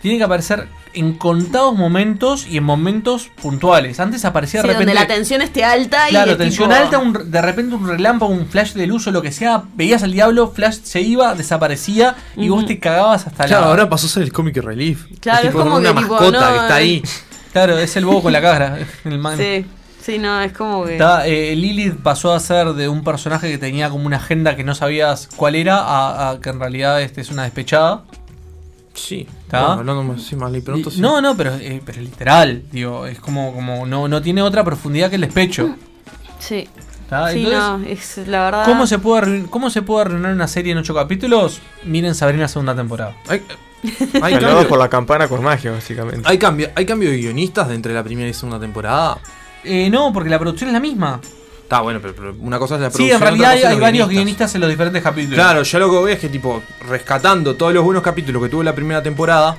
tiene 0.03 0.19
que 0.19 0.25
aparecer 0.25 0.69
en 0.95 1.13
contados 1.15 1.77
momentos 1.77 2.47
y 2.49 2.57
en 2.57 2.65
momentos 2.65 3.29
puntuales. 3.43 4.01
Antes 4.01 4.25
aparecía 4.25 4.63
Sí, 4.63 4.67
de 4.69 4.73
repente. 4.73 4.93
donde 4.95 5.01
la 5.01 5.07
tensión 5.15 5.43
esté 5.43 5.63
alta 5.63 6.07
y 6.09 6.11
Claro, 6.13 6.37
tensión 6.39 6.71
tipo- 6.71 6.81
alta, 6.83 6.99
un- 6.99 7.31
de 7.31 7.43
repente 7.43 7.75
un 7.75 7.87
relámpago, 7.87 8.33
un 8.33 8.47
flash 8.47 8.73
de 8.73 8.87
luz 8.87 9.07
o 9.07 9.11
lo 9.11 9.21
que 9.21 9.31
sea, 9.31 9.65
veías 9.75 10.03
al 10.03 10.13
diablo, 10.13 10.49
flash 10.55 10.79
se 10.85 11.03
iba, 11.03 11.35
desaparecía 11.35 12.15
y 12.37 12.49
vos 12.49 12.65
te 12.65 12.79
cagabas 12.79 13.27
hasta 13.27 13.45
Claro, 13.45 13.65
la. 13.65 13.69
ahora 13.71 13.89
pasó 13.91 14.07
a 14.07 14.11
ser 14.11 14.23
el 14.23 14.33
comic 14.33 14.57
relief. 14.57 15.05
Claro, 15.21 15.41
es 15.41 15.47
tipo 15.49 15.59
como 15.59 15.77
una 15.77 15.93
que 15.93 16.01
tipo, 16.01 16.13
mascota 16.15 16.41
no, 16.41 16.53
que 16.55 16.59
está 16.63 16.75
ahí. 16.77 17.03
Claro, 17.53 17.79
es 17.79 17.97
el 17.97 18.05
bobo 18.07 18.23
con 18.23 18.33
la 18.33 18.41
cara. 18.41 18.79
El 19.05 19.19
man. 19.19 19.37
Sí, 19.37 19.67
sí, 20.07 20.19
no, 20.19 20.41
es 20.41 20.53
como 20.53 20.85
que. 20.85 20.93
Está, 20.93 21.27
eh, 21.27 21.55
Lilith 21.57 21.97
pasó 21.97 22.33
a 22.33 22.41
ser 22.41 22.69
de 22.75 22.89
un 22.89 23.03
personaje 23.03 23.51
que 23.51 23.59
tenía 23.59 23.91
como 23.91 24.07
una 24.07 24.17
agenda 24.17 24.57
que 24.57 24.65
no 24.65 24.75
sabías 24.75 25.29
cuál 25.37 25.57
era, 25.57 25.79
a, 25.79 26.31
a 26.31 26.41
que 26.41 26.51
en 26.51 26.61
realidad 26.61 27.03
este 27.03 27.21
es 27.21 27.31
una 27.31 27.43
despechada. 27.43 28.05
Sí, 28.97 29.29
¿Está? 29.45 29.61
bueno, 29.61 29.81
hablando 29.81 30.03
más, 30.05 30.23
sí, 30.23 30.37
más 30.37 30.53
pronto, 30.63 30.91
sí. 30.91 31.01
No, 31.01 31.21
no, 31.21 31.37
pero, 31.37 31.55
eh, 31.57 31.83
pero 31.85 32.01
literal, 32.01 32.63
digo, 32.73 33.07
es 33.07 33.21
como, 33.21 33.53
como 33.53 33.85
no, 33.85 34.09
no 34.09 34.23
tiene 34.23 34.43
otra 34.43 34.65
profundidad 34.65 35.11
que 35.11 35.17
el 35.17 35.23
despecho. 35.23 35.77
Sí. 36.39 36.69
¿Está? 37.03 37.31
Sí, 37.31 37.45
Entonces, 37.47 38.19
no, 38.19 38.23
es 38.25 38.29
la 38.29 38.45
verdad. 38.45 38.65
¿cómo, 38.65 38.87
se 38.87 38.99
puede 38.99 39.45
¿Cómo 39.45 39.71
se 39.71 39.83
puede 39.83 40.07
arruinar 40.07 40.33
una 40.33 40.49
serie 40.49 40.73
en 40.73 40.79
ocho 40.79 40.95
capítulos? 40.95 41.61
Miren 41.85 42.15
Sabrina 42.15 42.49
segunda 42.49 42.75
temporada. 42.75 43.15
Hay, 43.29 43.43
hay, 44.23 44.39
cambio, 44.39 44.67
por 44.67 44.79
la 44.79 44.89
campana 44.89 45.29
con 45.29 45.43
magia, 45.43 45.73
básicamente. 45.73 46.29
hay, 46.29 46.39
cambio, 46.39 46.71
hay 46.75 46.87
cambio 46.87 47.11
de 47.11 47.19
guionistas 47.19 47.69
de 47.69 47.75
entre 47.75 47.93
la 47.93 48.03
primera 48.03 48.29
y 48.29 48.35
segunda 48.35 48.59
temporada. 48.59 49.19
Eh, 49.67 49.91
no, 49.91 50.13
porque 50.13 50.31
la 50.31 50.39
producción 50.39 50.69
es 50.71 50.75
la 50.75 50.81
misma. 50.81 51.21
Está 51.63 51.81
bueno, 51.81 51.99
pero, 52.01 52.15
pero 52.15 52.35
una 52.41 52.59
cosa 52.61 52.77
es 52.77 52.81
la 52.83 52.91
Sí, 52.91 52.97
producción. 53.09 53.17
en 53.17 53.23
realidad 53.39 53.71
hay, 53.73 53.81
varios 53.81 54.09
guionistas. 54.09 54.55
en 54.55 54.61
los 54.61 54.71
diferentes 54.71 55.03
capítulos. 55.03 55.35
Claro, 55.35 55.63
yo 55.65 55.79
lo 55.81 55.91
que 55.91 55.97
veo 55.97 56.09
es 56.09 56.19
que, 56.21 56.29
tipo, 56.29 56.63
rescatando 56.89 57.57
todos 57.57 57.75
los 57.75 57.83
buenos 57.83 58.03
capítulos 58.05 58.41
que 58.43 58.49
tuvo 58.49 58.63
la 58.63 58.75
primera 58.75 59.03
temporada, 59.03 59.57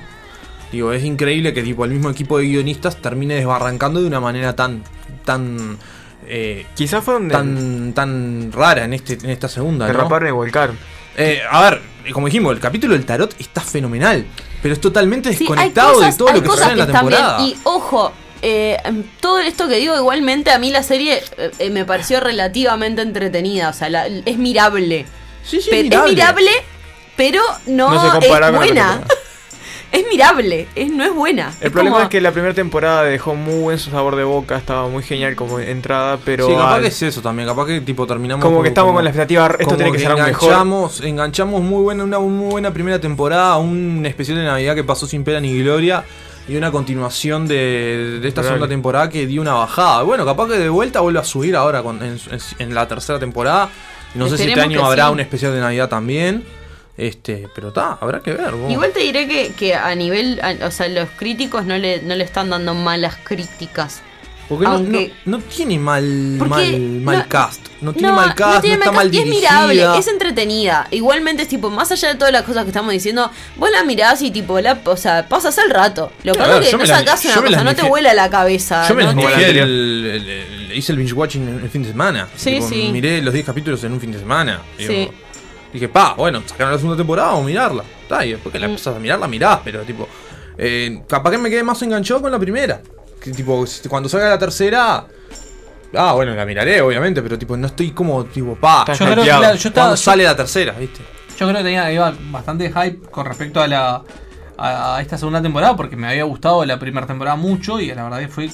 digo, 0.72 0.92
es 0.92 1.04
increíble 1.04 1.52
que, 1.52 1.62
tipo, 1.62 1.84
el 1.84 1.90
mismo 1.90 2.08
equipo 2.08 2.38
de 2.38 2.44
guionistas 2.46 2.96
termine 2.96 3.34
desbarrancando 3.34 4.00
de 4.00 4.06
una 4.06 4.20
manera 4.20 4.56
tan, 4.56 4.82
tan. 5.26 5.76
Eh, 6.26 6.66
Quizás 6.74 7.04
fue 7.04 7.14
donde- 7.14 7.34
tan, 7.34 7.92
tan 7.94 8.52
rara 8.52 8.84
en, 8.84 8.94
este, 8.94 9.14
en 9.14 9.30
esta 9.30 9.48
segunda. 9.48 9.86
¿no? 9.86 9.92
Derraparon 9.92 10.28
y 10.28 10.32
volcaron. 10.32 10.78
Eh, 11.16 11.40
a 11.50 11.62
ver, 11.62 11.82
como 12.12 12.26
dijimos, 12.26 12.52
el 12.54 12.60
capítulo 12.60 12.94
del 12.94 13.04
tarot 13.04 13.34
está 13.38 13.60
fenomenal, 13.60 14.24
pero 14.62 14.72
es 14.72 14.80
totalmente 14.80 15.32
Sí, 15.32 15.40
desconectado 15.40 15.94
cosas- 15.94 16.14
de 16.14 16.18
todo 16.18 16.32
lo 16.32 16.42
que 16.42 16.48
sucede 16.48 16.72
en 16.72 16.78
la 16.78 16.84
están 16.84 17.06
bien. 17.06 17.18
temporada. 17.20 17.44
Y 17.46 17.56
ojo, 17.64 18.12
eh, 18.42 18.76
todo 19.20 19.38
esto 19.40 19.68
que 19.68 19.76
digo, 19.76 19.96
igualmente 19.96 20.50
a 20.50 20.58
mí 20.58 20.70
la 20.70 20.82
serie 20.82 21.22
eh, 21.36 21.50
eh, 21.58 21.70
me 21.70 21.84
pareció 21.84 22.20
relativamente 22.20 23.02
entretenida. 23.02 23.68
O 23.68 23.72
sea, 23.72 23.88
la- 23.88 24.06
es 24.06 24.38
mirable. 24.38 25.06
Sí, 25.44 25.60
sí, 25.60 25.70
es 25.72 25.84
mirable. 25.84 26.10
Es 26.10 26.14
mirable, 26.16 26.50
pero 27.16 27.42
no, 27.66 27.92
No 27.92 28.20
se 28.20 28.28
es 28.28 28.52
buena. 28.52 29.00
es 29.92 30.04
mirable, 30.10 30.68
es, 30.74 30.90
no 30.92 31.02
es 31.04 31.14
buena. 31.14 31.48
El 31.60 31.68
Es 31.68 31.72
problema 31.72 31.96
como- 31.96 32.04
es 32.04 32.10
que 32.10 32.20
la 32.20 32.30
primera 32.32 32.52
temporada 32.52 33.04
dejó 33.04 33.34
muy 33.34 33.58
buen 33.62 33.78
su 33.78 33.90
sabor 33.90 34.16
de 34.16 34.24
boca, 34.24 34.56
estaba 34.58 34.86
muy 34.88 35.02
genial 35.02 35.34
como 35.34 35.58
entrada, 35.58 36.18
pero 36.24 36.46
sí, 36.46 36.52
capaz 36.52 36.74
al- 36.74 36.82
que 36.82 36.88
es 36.88 37.02
eso 37.02 37.22
también, 37.22 37.48
capaz 37.48 37.66
que 37.66 37.80
tipo 37.80 38.06
terminamos 38.06 38.44
Como 38.44 38.62
que 38.62 38.68
estamos 38.68 38.92
con 38.92 39.02
la 39.02 39.08
expectativa, 39.10 39.56
esto 39.58 39.76
tiene 39.76 39.90
que 39.92 39.98
ser 39.98 40.10
aún 40.10 40.22
mejor. 40.22 40.42
enganchamos, 40.50 41.00
enganchamos 41.00 41.62
muy 41.62 41.82
buena, 41.82 42.04
una 42.04 42.18
muy 42.18 42.50
buena 42.50 42.70
primera 42.72 43.00
temporada, 43.00 43.56
un 43.56 44.04
especial 44.04 44.36
de 44.38 44.44
Navidad 44.44 44.74
que 44.74 44.84
pasó 44.84 45.06
sin 45.06 45.24
pena 45.24 45.40
ni 45.40 45.58
gloria 45.62 46.04
y 46.48 46.56
una 46.56 46.70
continuación 46.70 47.46
de, 47.46 48.18
de 48.20 48.28
esta 48.28 48.40
Real. 48.40 48.54
segunda 48.54 48.68
temporada 48.68 49.08
que 49.10 49.26
dio 49.26 49.40
una 49.42 49.52
bajada. 49.54 50.02
Bueno, 50.02 50.24
capaz 50.24 50.48
que 50.48 50.58
de 50.58 50.68
vuelta 50.68 51.00
vuelve 51.00 51.20
a 51.20 51.24
subir 51.24 51.54
ahora 51.54 51.82
con- 51.82 52.02
en, 52.02 52.18
en- 52.30 52.40
en 52.58 52.74
la 52.74 52.88
tercera 52.88 53.18
temporada. 53.18 53.68
No 54.14 54.28
sé 54.28 54.38
si 54.38 54.48
este 54.48 54.60
año 54.60 54.84
habrá 54.84 55.06
sí. 55.06 55.12
un 55.12 55.20
especial 55.20 55.52
de 55.52 55.60
Navidad 55.60 55.88
también. 55.88 56.44
Este, 56.96 57.46
pero 57.54 57.68
está, 57.68 57.98
habrá 58.00 58.20
que 58.20 58.32
ver. 58.32 58.52
vos. 58.52 58.72
Igual 58.72 58.90
te 58.92 59.00
diré 59.00 59.28
que, 59.28 59.52
que 59.52 59.74
a 59.74 59.94
nivel, 59.94 60.40
a- 60.42 60.66
o 60.66 60.70
sea, 60.72 60.88
los 60.88 61.08
críticos 61.16 61.64
no 61.64 61.76
le, 61.78 62.02
no 62.02 62.14
le 62.16 62.24
están 62.24 62.50
dando 62.50 62.74
malas 62.74 63.16
críticas. 63.22 64.02
Porque 64.48 64.64
no, 64.64 64.72
aunque- 64.72 65.12
no- 65.26 65.36
no 65.38 65.44
tiene 65.44 65.78
mal, 65.78 66.02
mal, 66.04 66.80
mal 67.02 67.18
no- 67.18 67.28
cast. 67.28 67.66
No 67.80 67.92
tiene 67.92 68.10
mal 68.12 68.34
cast, 68.34 68.54
no, 68.56 68.60
tiene 68.62 68.76
está 68.76 68.90
mal 68.92 69.14
y 69.14 69.18
es 69.18 69.24
dirigida. 69.24 69.66
mirable, 69.68 69.98
es 69.98 70.08
entretenida. 70.08 70.88
Igualmente 70.90 71.42
es 71.42 71.48
tipo, 71.48 71.70
más 71.70 71.92
allá 71.92 72.08
de 72.08 72.14
todas 72.16 72.32
las 72.32 72.42
cosas 72.42 72.64
que 72.64 72.70
estamos 72.70 72.90
diciendo, 72.92 73.30
vos 73.56 73.70
la 73.70 73.84
mirás 73.84 74.20
y 74.22 74.30
tipo, 74.30 74.58
la, 74.60 74.80
o 74.84 74.96
sea, 74.96 75.28
pasas 75.28 75.56
el 75.58 75.70
rato. 75.70 76.10
Lo 76.24 76.32
que 76.32 76.38
pasa 76.38 76.58
es 76.58 76.66
que 76.70 76.76
no 76.76 76.84
la- 76.84 76.98
sacás 76.98 77.24
una 77.26 77.34
cosa, 77.42 77.64
no 77.64 77.74
te 77.76 77.82
vuela 77.82 78.14
la 78.14 78.30
cabeza. 78.30 78.88
Yo 78.88 78.94
me 78.94 79.04
te- 79.04 79.50
el, 79.50 79.56
el- 79.58 80.06
el- 80.30 80.72
hice 80.76 80.92
el 80.92 80.98
binge 80.98 81.12
watching 81.12 81.46
el, 81.46 81.62
el 81.64 81.70
fin 81.70 81.82
de 81.82 81.90
semana. 81.90 82.26
Sí, 82.34 82.60
sí. 82.62 82.88
Miré 82.92 83.20
los 83.22 83.32
10 83.34 83.44
capítulos 83.46 83.84
en 83.84 83.92
un 83.92 84.00
fin 84.00 84.12
de 84.12 84.18
semana. 84.18 84.62
Digo, 84.76 84.92
Sí. 84.92 85.08
Dije, 85.72 85.88
pa, 85.88 86.14
bueno, 86.14 86.42
sacaron 86.46 86.72
la 86.72 86.78
segunda 86.78 86.96
temporada, 86.96 87.28
vamos 87.28 87.44
a 87.44 87.46
mirarla. 87.46 87.84
Está, 88.02 88.24
y 88.24 88.30
después 88.32 88.50
que 88.52 88.58
la 88.58 88.66
Mm. 88.66 88.70
empezás 88.70 88.96
a 88.96 88.98
mirar, 88.98 89.18
la 89.18 89.28
mirás, 89.28 89.60
pero 89.62 89.82
tipo. 89.82 90.08
eh, 90.56 91.02
capaz 91.08 91.30
que 91.30 91.38
me 91.38 91.48
quedé 91.50 91.62
más 91.62 91.80
enganchado 91.82 92.20
con 92.22 92.32
la 92.32 92.38
primera. 92.40 92.80
Que 93.20 93.32
tipo, 93.32 93.64
cuando 93.88 94.08
salga 94.08 94.28
la 94.28 94.38
tercera. 94.38 95.06
Ah, 95.94 96.12
bueno, 96.12 96.34
la 96.34 96.44
miraré, 96.44 96.80
obviamente, 96.82 97.22
pero 97.22 97.38
tipo, 97.38 97.56
no 97.56 97.66
estoy 97.66 97.92
como, 97.92 98.24
tipo, 98.26 98.54
pa. 98.56 98.84
Yo 98.92 99.06
creo 99.06 99.16
que, 99.16 99.24
yo 99.26 99.32
estaba- 99.56 99.72
cuando 99.72 99.94
yo- 99.94 99.96
sale 99.96 100.24
la 100.24 100.36
tercera, 100.36 100.72
¿viste? 100.72 101.00
Yo 101.38 101.46
creo 101.46 101.58
que 101.58 101.64
tenía 101.64 101.90
iba 101.92 102.12
bastante 102.30 102.68
hype 102.70 103.08
con 103.10 103.24
respecto 103.24 103.60
a 103.60 103.68
la 103.68 104.02
a, 104.60 104.96
a 104.96 105.00
esta 105.00 105.16
segunda 105.16 105.40
temporada 105.40 105.76
porque 105.76 105.94
me 105.96 106.08
había 106.08 106.24
gustado 106.24 106.64
la 106.64 106.78
primera 106.80 107.06
temporada 107.06 107.36
mucho 107.36 107.80
y 107.80 107.86
la 107.94 108.02
verdad 108.02 108.18
que 108.18 108.28
fue 108.28 108.50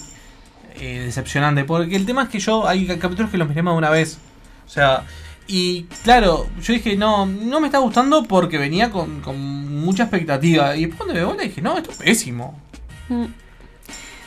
eh, 0.76 1.00
decepcionante. 1.06 1.64
Porque 1.64 1.96
el 1.96 2.04
tema 2.04 2.24
es 2.24 2.28
que 2.28 2.38
yo 2.38 2.68
hay 2.68 2.86
capítulos 2.98 3.30
que 3.30 3.38
los 3.38 3.48
miré 3.48 3.62
más 3.62 3.72
de 3.74 3.78
una 3.78 3.90
vez. 3.90 4.18
O 4.66 4.68
sea, 4.68 5.04
y 5.46 5.84
claro, 6.04 6.46
yo 6.62 6.72
dije, 6.74 6.94
no, 6.96 7.24
no 7.26 7.58
me 7.60 7.68
está 7.68 7.78
gustando 7.78 8.22
porque 8.24 8.58
venía 8.58 8.90
con, 8.90 9.20
con 9.22 9.36
mucha 9.80 10.02
expectativa. 10.04 10.76
Y 10.76 10.80
después 10.86 10.98
cuando 10.98 11.14
me 11.14 11.24
vuelta 11.24 11.42
dije, 11.42 11.62
no, 11.62 11.76
esto 11.78 11.90
es 11.90 11.96
pésimo. 11.96 12.60
Mm. 13.08 13.24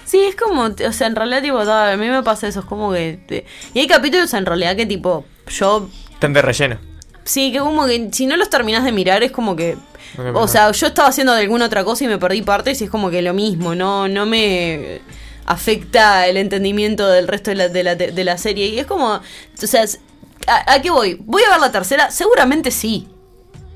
Sí, 0.07 0.21
es 0.23 0.35
como, 0.37 0.63
o 0.63 0.91
sea, 0.93 1.05
en 1.07 1.15
realidad, 1.17 1.41
tipo, 1.41 1.63
da, 1.65 1.91
a 1.91 1.97
mí 1.97 2.07
me 2.07 2.23
pasa 2.23 2.47
eso, 2.47 2.61
es 2.61 2.65
como 2.65 2.93
que... 2.93 3.19
te- 3.27 3.45
y 3.73 3.79
hay 3.81 3.87
capítulos 3.87 4.33
en 4.33 4.45
realidad 4.45 4.75
que, 4.77 4.85
tipo, 4.85 5.25
yo... 5.49 5.89
Están 6.13 6.31
de 6.31 6.41
relleno. 6.41 6.77
Sí, 7.25 7.51
que 7.51 7.59
como 7.59 7.85
que 7.85 8.07
si 8.13 8.25
no 8.25 8.37
los 8.37 8.49
terminas 8.49 8.85
de 8.85 8.93
mirar 8.93 9.21
es 9.21 9.31
como 9.33 9.55
que... 9.57 9.77
No 10.17 10.39
O 10.39 10.47
sea, 10.47 10.71
yo 10.71 10.87
estaba 10.87 11.09
haciendo 11.09 11.33
alguna 11.33 11.65
otra 11.65 11.83
cosa 11.83 12.05
y 12.05 12.07
me 12.07 12.17
perdí 12.17 12.41
partes 12.41 12.79
y 12.81 12.85
es 12.85 12.89
como 12.89 13.09
que 13.11 13.21
lo 13.21 13.33
mismo, 13.33 13.75
no, 13.75 14.07
no 14.07 14.25
me 14.25 15.01
afecta 15.45 16.27
el 16.27 16.37
entendimiento 16.37 17.07
del 17.07 17.27
resto 17.27 17.51
de 17.51 17.55
la, 17.55 17.67
de 17.69 17.83
la, 17.83 17.95
de 17.95 18.23
la 18.23 18.37
serie. 18.37 18.67
Y 18.67 18.79
es 18.79 18.85
como, 18.85 19.07
o 19.15 19.21
sea, 19.55 19.83
es- 19.83 19.99
¿a, 20.47 20.73
a 20.73 20.81
qué 20.81 20.89
voy? 20.89 21.17
¿Voy 21.25 21.43
a 21.43 21.51
ver 21.51 21.59
la 21.59 21.71
tercera? 21.71 22.11
Seguramente 22.11 22.71
sí. 22.71 23.07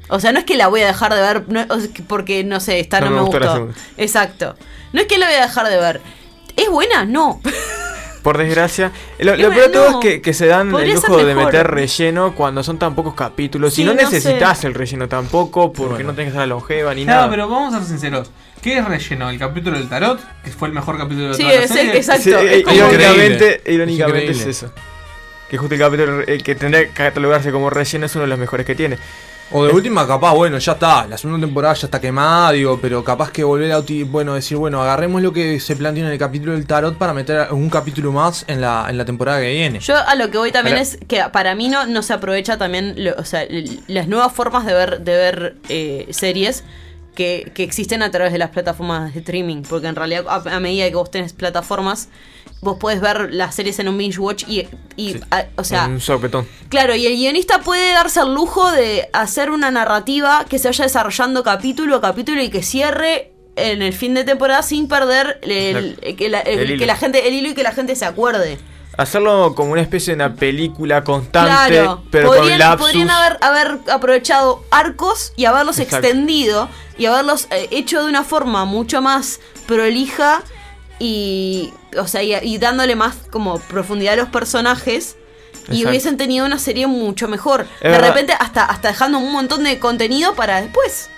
O 0.10 0.20
sea, 0.20 0.32
no 0.32 0.40
es 0.40 0.46
que 0.46 0.56
la 0.58 0.68
voy 0.68 0.82
a 0.82 0.88
dejar 0.88 1.14
de 1.14 1.22
ver 1.22 1.44
no- 1.50 1.66
o 1.70 1.80
sea, 1.80 1.92
que 1.94 2.04
porque, 2.04 2.44
no 2.44 2.60
sé, 2.60 2.80
esta 2.80 3.02
No 3.02 3.12
me 3.12 3.22
gustó. 3.22 3.70
Exacto. 3.98 4.56
No 4.94 5.02
es 5.02 5.08
que 5.08 5.18
la 5.18 5.28
voy 5.28 5.36
a 5.36 5.42
dejar 5.44 5.70
de 5.70 5.78
ver. 5.78 6.02
¿Es 6.56 6.70
buena? 6.70 7.06
No. 7.06 7.42
Por 8.24 8.38
desgracia. 8.38 8.92
Lo, 9.18 9.36
peor 9.36 9.56
de 9.56 9.70
todo 9.70 9.90
es 9.90 9.96
que, 9.98 10.22
que 10.22 10.34
se 10.34 10.46
dan 10.46 10.70
podría 10.70 10.94
el 10.94 10.96
lujo 11.02 11.18
de 11.24 11.34
meter 11.34 11.68
relleno 11.72 12.36
cuando 12.36 12.62
son 12.64 12.78
tan 12.78 12.94
pocos 12.94 13.16
capítulos. 13.16 13.74
Sí, 13.74 13.82
y 13.82 13.86
no, 13.86 13.94
no 13.96 14.02
necesitas 14.02 14.60
sé. 14.60 14.68
el 14.68 14.76
relleno 14.76 15.08
tampoco, 15.08 15.74
porque 15.74 16.04
no 16.04 16.14
tienes 16.14 16.32
que 16.34 16.38
ser 16.38 16.48
la 16.48 16.54
longeva 16.54 16.94
ni 16.94 17.04
nada. 17.06 17.30
pero 17.30 17.50
vamos 17.50 17.74
a 17.74 17.80
ser 17.80 17.88
sinceros. 17.88 18.30
¿Qué 18.62 18.78
es 18.78 18.86
relleno? 18.86 19.30
¿El 19.32 19.40
capítulo 19.40 19.76
del 19.80 19.90
tarot? 19.90 20.20
Que 20.44 20.52
fue 20.52 20.68
el 20.68 20.74
mejor 20.76 21.00
capítulo 21.00 21.30
de 21.30 21.34
Sí, 21.34 21.42
toda 21.42 21.56
la 21.56 21.62
es- 21.62 21.72
serie. 21.72 21.98
exacto. 21.98 22.24
Sí, 22.24 22.30
es 22.32 22.58
eh, 22.60 22.64
como- 22.64 22.76
irónicamente, 22.78 23.34
Increíble. 23.34 23.74
irónicamente 23.74 24.32
es, 24.34 24.46
eso. 24.46 24.72
Que 25.50 25.58
justo 25.58 25.74
el 25.74 25.82
capítulo 25.82 26.22
el 26.22 26.44
que 26.44 26.54
tendría 26.54 26.84
que 26.86 26.92
catalogarse 26.92 27.52
como 27.52 27.72
relleno 27.72 28.06
es 28.06 28.14
uno 28.16 28.22
de 28.26 28.28
los 28.30 28.38
mejores 28.38 28.68
que 28.68 28.76
tiene. 28.76 29.00
O 29.54 29.66
de 29.66 29.74
última, 29.74 30.08
capaz, 30.08 30.34
bueno, 30.34 30.58
ya 30.60 30.72
está, 30.72 31.06
la 31.08 31.18
segunda 31.18 31.46
temporada 31.46 31.74
ya 31.74 31.88
está 31.88 32.00
quemada, 32.00 32.52
digo, 32.54 32.80
pero 32.82 33.04
capaz 33.04 33.32
que 33.32 33.44
volver 33.44 33.74
a 33.74 33.82
bueno, 34.06 34.34
decir, 34.34 34.56
bueno, 34.56 34.82
agarremos 34.82 35.22
lo 35.22 35.34
que 35.34 35.60
se 35.60 35.76
planteó 35.76 36.06
en 36.06 36.12
el 36.12 36.18
capítulo 36.18 36.54
del 36.54 36.66
tarot 36.66 36.98
para 36.98 37.14
meter 37.14 37.52
un 37.52 37.70
capítulo 37.70 38.14
más 38.14 38.46
en 38.48 38.62
la, 38.62 38.86
en 38.90 38.98
la 38.98 39.04
temporada 39.04 39.42
que 39.42 39.52
viene. 39.52 39.80
Yo 39.82 39.96
a 39.98 40.16
lo 40.16 40.32
que 40.32 40.38
voy 40.38 40.54
también 40.54 40.78
es 40.78 40.98
que 41.06 41.22
para 41.34 41.54
mí 41.54 41.68
no, 41.68 41.86
no 41.86 42.02
se 42.02 42.14
aprovecha 42.14 42.58
también, 42.58 42.94
lo- 42.98 43.16
o 43.18 43.26
sea, 43.26 43.46
las 43.88 44.08
nuevas 44.08 44.32
formas 44.32 44.66
de 44.66 44.74
ver, 44.74 45.02
de 45.02 45.18
ver 45.18 45.56
eh, 45.68 46.08
series 46.12 46.64
que, 47.14 47.52
que 47.54 47.64
existen 47.64 48.04
a 48.04 48.10
través 48.10 48.32
de 48.32 48.38
las 48.40 48.52
plataformas 48.52 49.14
de 49.14 49.20
streaming. 49.20 49.64
Porque 49.64 49.88
en 49.88 49.98
realidad, 49.98 50.24
a, 50.30 50.36
a 50.56 50.60
medida 50.62 50.88
que 50.88 50.96
vos 50.96 51.12
tenés 51.12 51.34
plataformas, 51.34 52.08
vos 52.62 52.78
podés 52.78 53.02
ver 53.02 53.34
las 53.34 53.56
series 53.56 53.80
en 53.80 53.88
un 53.90 53.98
binge 53.98 54.20
watch 54.20 54.44
y, 54.48 54.68
y 54.96 55.16
a- 55.32 55.48
o 55.58 55.64
sea, 55.64 55.88
un 55.88 56.00
sopetón. 56.00 56.48
Claro, 56.70 56.96
y 56.96 57.06
el 57.08 57.16
guionista 57.16 57.60
puede 57.62 57.92
darse 57.92 58.20
el 58.22 58.34
lujo 58.34 58.72
de 58.72 59.10
hacer 59.14 59.50
una 59.52 59.72
narrativa 59.72 60.46
que 60.48 60.60
se 60.60 60.68
vaya 60.68 60.86
desarrollando 60.86 61.44
capítulo 61.44 61.96
a 61.98 62.02
capítulo 62.02 62.42
y 62.42 62.50
que 62.50 62.62
cierre 62.64 63.32
en 63.56 63.82
el 63.82 63.94
fin 63.94 64.14
de 64.14 64.24
temporada 64.24 64.62
sin 64.64 64.88
perder 64.88 65.40
el, 65.42 65.98
que, 66.18 66.30
la, 66.30 66.40
el- 66.42 66.60
el 66.60 66.70
hilo. 66.72 66.80
que 66.80 66.86
la 66.86 66.96
gente 66.96 67.28
el 67.28 67.34
hilo 67.34 67.50
y 67.50 67.54
que 67.54 67.64
la 67.64 67.72
gente 67.74 67.96
se 67.96 68.06
acuerde. 68.06 68.58
Hacerlo 68.98 69.54
como 69.56 69.72
una 69.72 69.82
especie 69.82 70.12
de 70.16 70.24
una 70.24 70.36
película 70.36 71.04
constante, 71.04 71.50
Claro, 71.74 72.04
pero 72.12 72.28
con 72.28 72.38
podrían, 72.40 72.60
lapsus. 72.60 72.88
podrían 72.88 73.10
haber, 73.10 73.38
haber 73.42 73.80
aprovechado 73.92 74.64
arcos 74.70 75.34
y 75.38 75.46
haberlos 75.46 75.80
Exacto. 75.80 76.06
extendido 76.08 76.70
y 76.98 77.06
haberlos 77.06 77.48
eh, 77.52 77.70
hecho 77.72 78.04
de 78.04 78.10
una 78.10 78.24
forma 78.26 78.66
mucho 78.66 79.02
más 79.02 79.40
prolija 79.66 80.44
y, 81.02 81.74
o 81.98 82.08
sea, 82.08 82.22
y, 82.24 82.36
y 82.44 82.58
dándole 82.60 82.96
más 82.96 83.16
como 83.32 83.60
profundidad 83.60 84.14
a 84.14 84.18
los 84.18 84.30
personajes. 84.30 85.16
Y 85.68 85.74
Exacto. 85.74 85.90
hubiesen 85.90 86.18
tenido 86.18 86.46
una 86.46 86.58
serie 86.60 86.88
mucho 86.88 87.28
mejor. 87.28 87.62
Es 87.78 87.84
de 87.84 87.90
verdad. 87.90 88.08
repente, 88.10 88.34
hasta, 88.40 88.66
hasta 88.66 88.90
dejando 88.90 89.20
un 89.20 89.32
montón 89.32 89.64
de 89.64 89.80
contenido 89.80 90.34
para 90.34 90.62
después. 90.62 91.10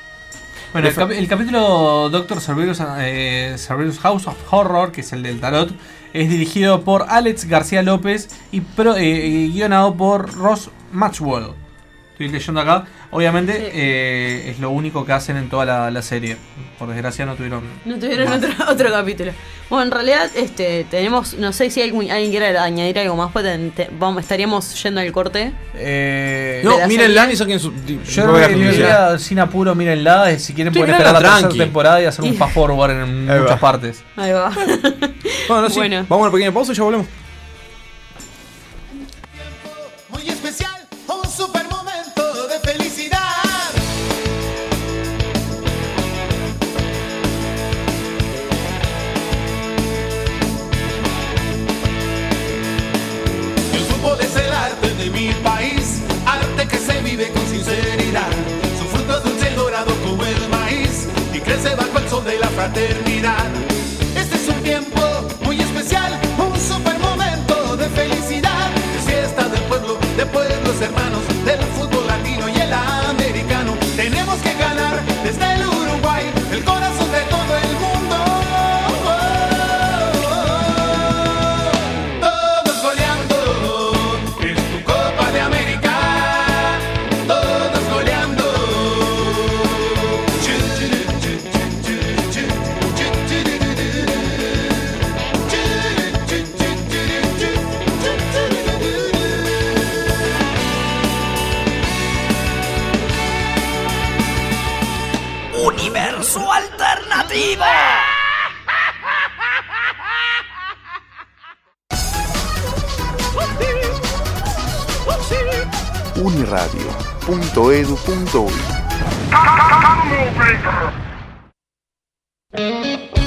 Bueno, 0.74 0.88
el, 0.88 0.96
cap- 0.96 1.12
el 1.12 1.28
capítulo 1.28 2.10
Doctor 2.10 2.42
Cerberus, 2.42 2.80
eh, 3.00 3.56
Cerberus 3.58 4.00
House 4.00 4.28
of 4.28 4.36
Horror, 4.52 4.92
que 4.92 5.02
es 5.02 5.14
el 5.14 5.22
del 5.24 5.40
tarot, 5.40 5.70
es 6.14 6.30
dirigido 6.30 6.82
por 6.84 7.06
Alex 7.10 7.46
García 7.46 7.84
López 7.84 8.30
y, 8.52 8.62
pro- 8.62 8.96
eh, 8.98 9.04
y 9.28 9.52
guionado 9.54 9.96
por 9.96 10.34
Ross 10.34 10.70
Maxwell. 10.92 11.54
Estoy 12.14 12.30
leyendo 12.30 12.62
acá. 12.62 12.86
Obviamente 13.10 13.72
eh, 13.74 14.52
es 14.52 14.60
lo 14.60 14.70
único 14.70 15.04
que 15.04 15.14
hacen 15.14 15.36
en 15.36 15.50
toda 15.50 15.66
la, 15.66 15.90
la 15.92 16.02
serie. 16.04 16.38
Por 16.78 16.88
desgracia 16.90 17.26
no 17.26 17.34
tuvieron... 17.36 17.64
No 17.86 17.98
tuvieron 17.98 18.32
otro, 18.32 18.50
otro 18.70 18.92
capítulo. 18.92 19.32
Bueno, 19.70 19.86
en 19.86 19.92
realidad, 19.92 20.30
este, 20.36 20.86
tenemos, 20.92 21.34
no 21.36 21.52
sé 21.54 21.72
si 21.72 21.82
alguien, 21.82 22.12
alguien 22.12 22.30
quiere 22.30 22.56
añadir 22.58 23.00
algo 23.00 23.16
más, 23.16 23.32
pues 23.32 23.46
te- 23.74 23.90
vamos, 23.98 24.22
estaríamos 24.22 24.84
yendo 24.84 25.02
al 25.02 25.12
corte. 25.12 25.52
Eh, 25.74 26.62
No, 26.64 26.86
mírenla 26.88 27.32
y 27.32 27.36
saquen 27.36 27.60
su. 27.60 27.74
Yo 28.08 28.28
voy 28.28 28.44
a 28.44 28.48
le 28.50 28.56
diría 28.72 29.18
sin 29.18 29.40
apuro, 29.40 29.74
mírenla. 29.74 30.30
eh, 30.32 30.38
Si 30.38 30.54
quieren 30.54 30.72
Sí, 30.72 30.80
pueden 30.80 30.94
esperar 30.94 31.14
la 31.20 31.40
tercera 31.40 31.50
temporada 31.66 32.00
y 32.02 32.06
hacer 32.06 32.24
un 32.26 32.36
fast 32.36 32.54
forward 32.54 32.92
en 32.92 33.30
Ahí 33.30 33.40
muchas 33.40 33.56
va. 33.56 33.60
partes. 33.60 34.04
Ahí 34.16 34.32
va. 34.32 34.52
Bueno, 35.48 35.70
sí, 35.70 35.78
Bueno. 35.80 36.06
vamos 36.08 36.26
a 36.26 36.28
una 36.28 36.32
pequeña 36.32 36.52
pausa 36.54 36.74
y 36.74 36.76
ya 36.76 36.84
volvemos. 36.84 37.08
Sol 62.76 63.03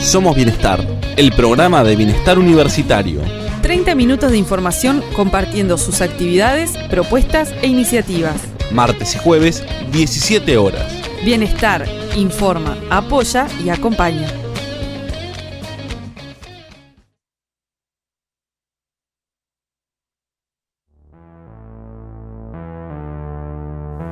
Somos 0.06 0.36
Bienestar, 0.36 0.86
el 1.16 1.32
programa 1.32 1.82
de 1.82 1.96
bienestar 1.96 2.38
universitario. 2.38 3.22
30 3.62 3.96
minutos 3.96 4.30
de 4.30 4.38
información 4.38 5.02
compartiendo 5.16 5.76
sus 5.78 6.00
actividades, 6.00 6.78
propuestas 6.88 7.52
e 7.60 7.66
iniciativas. 7.66 8.36
Martes 8.70 9.16
y 9.16 9.18
jueves, 9.18 9.64
17 9.90 10.58
horas. 10.58 10.92
Bienestar, 11.24 11.84
informa, 12.14 12.78
apoya 12.88 13.48
y 13.64 13.70
acompaña. 13.70 14.28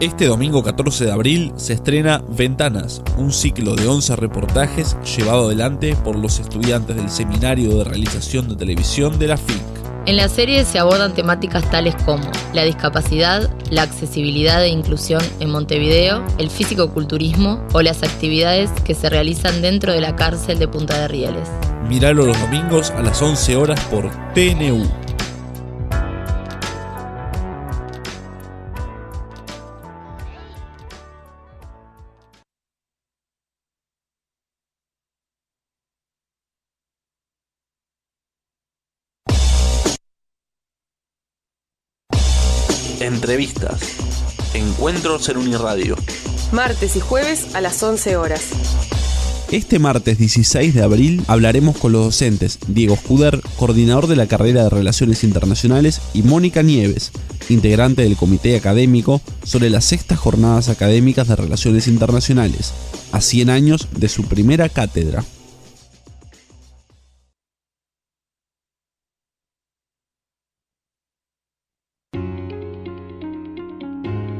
Este 0.04 0.26
domingo 0.26 0.62
14 0.62 1.06
de 1.06 1.12
abril 1.12 1.54
se 1.56 1.72
estrena 1.72 2.22
Ventanas, 2.28 3.00
un 3.16 3.32
ciclo 3.32 3.74
de 3.74 3.88
11 3.88 4.16
reportajes 4.16 4.98
llevado 5.16 5.46
adelante 5.46 5.96
por 5.96 6.14
los 6.16 6.40
estudiantes 6.40 6.96
del 6.96 7.08
Seminario 7.08 7.78
de 7.78 7.84
Realización 7.84 8.46
de 8.46 8.54
Televisión 8.54 9.18
de 9.18 9.28
la 9.28 9.38
FIC. 9.38 9.62
En 10.04 10.16
la 10.16 10.28
serie 10.28 10.66
se 10.66 10.78
abordan 10.78 11.14
temáticas 11.14 11.70
tales 11.70 11.94
como 12.04 12.30
la 12.52 12.64
discapacidad, 12.64 13.50
la 13.70 13.80
accesibilidad 13.80 14.62
e 14.62 14.68
inclusión 14.68 15.22
en 15.40 15.48
Montevideo, 15.48 16.22
el 16.36 16.50
físico-culturismo 16.50 17.66
o 17.72 17.80
las 17.80 18.02
actividades 18.02 18.70
que 18.84 18.94
se 18.94 19.08
realizan 19.08 19.62
dentro 19.62 19.94
de 19.94 20.02
la 20.02 20.16
cárcel 20.16 20.58
de 20.58 20.68
Punta 20.68 20.98
de 20.98 21.08
Rieles. 21.08 21.48
Miralo 21.88 22.26
los 22.26 22.38
domingos 22.38 22.90
a 22.90 23.00
las 23.00 23.22
11 23.22 23.56
horas 23.56 23.80
por 23.86 24.10
TNU. 24.34 25.03
Entrevistas. 43.14 43.80
Encuentros 44.54 45.28
en 45.28 45.36
Uniradio. 45.36 45.94
Martes 46.50 46.96
y 46.96 47.00
jueves 47.00 47.54
a 47.54 47.60
las 47.60 47.80
11 47.80 48.16
horas. 48.16 48.42
Este 49.52 49.78
martes 49.78 50.18
16 50.18 50.74
de 50.74 50.82
abril 50.82 51.22
hablaremos 51.28 51.76
con 51.76 51.92
los 51.92 52.06
docentes 52.06 52.58
Diego 52.66 52.96
Scuder, 52.96 53.40
coordinador 53.56 54.08
de 54.08 54.16
la 54.16 54.26
carrera 54.26 54.64
de 54.64 54.70
Relaciones 54.70 55.22
Internacionales, 55.22 56.00
y 56.12 56.24
Mónica 56.24 56.62
Nieves, 56.62 57.12
integrante 57.48 58.02
del 58.02 58.16
comité 58.16 58.56
académico, 58.56 59.20
sobre 59.44 59.70
las 59.70 59.84
sextas 59.84 60.18
jornadas 60.18 60.68
académicas 60.68 61.28
de 61.28 61.36
Relaciones 61.36 61.86
Internacionales, 61.86 62.72
a 63.12 63.20
100 63.20 63.50
años 63.50 63.88
de 63.92 64.08
su 64.08 64.24
primera 64.24 64.68
cátedra. 64.68 65.24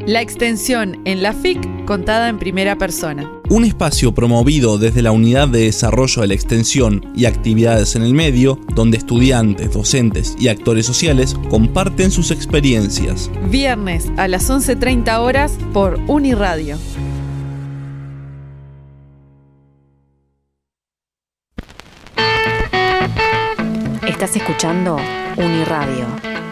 La 0.07 0.21
extensión 0.21 1.01
en 1.07 1.23
la 1.23 1.33
FIC 1.33 1.87
contada 1.87 2.29
en 2.29 2.39
primera 2.39 2.77
persona. 2.77 3.41
Un 3.49 3.65
espacio 3.65 4.13
promovido 4.13 4.77
desde 4.77 5.01
la 5.01 5.13
Unidad 5.13 5.49
de 5.49 5.61
Desarrollo 5.61 6.21
de 6.21 6.29
la 6.29 6.35
Extensión 6.35 7.11
y 7.17 7.25
Actividades 7.25 7.97
en 7.97 8.03
el 8.03 8.13
Medio, 8.13 8.61
donde 8.75 8.99
estudiantes, 8.99 9.73
docentes 9.73 10.37
y 10.39 10.49
actores 10.49 10.85
sociales 10.85 11.35
comparten 11.49 12.11
sus 12.11 12.31
experiencias. 12.33 13.31
Viernes 13.51 14.13
a 14.19 14.29
las 14.29 14.51
11.30 14.51 15.21
horas 15.21 15.53
por 15.73 15.99
Uniradio. 16.07 16.77
Estás 24.07 24.37
escuchando 24.37 24.99
Uniradio 25.39 26.05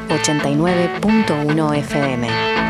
89.1 0.08 1.76
FM. 1.76 2.61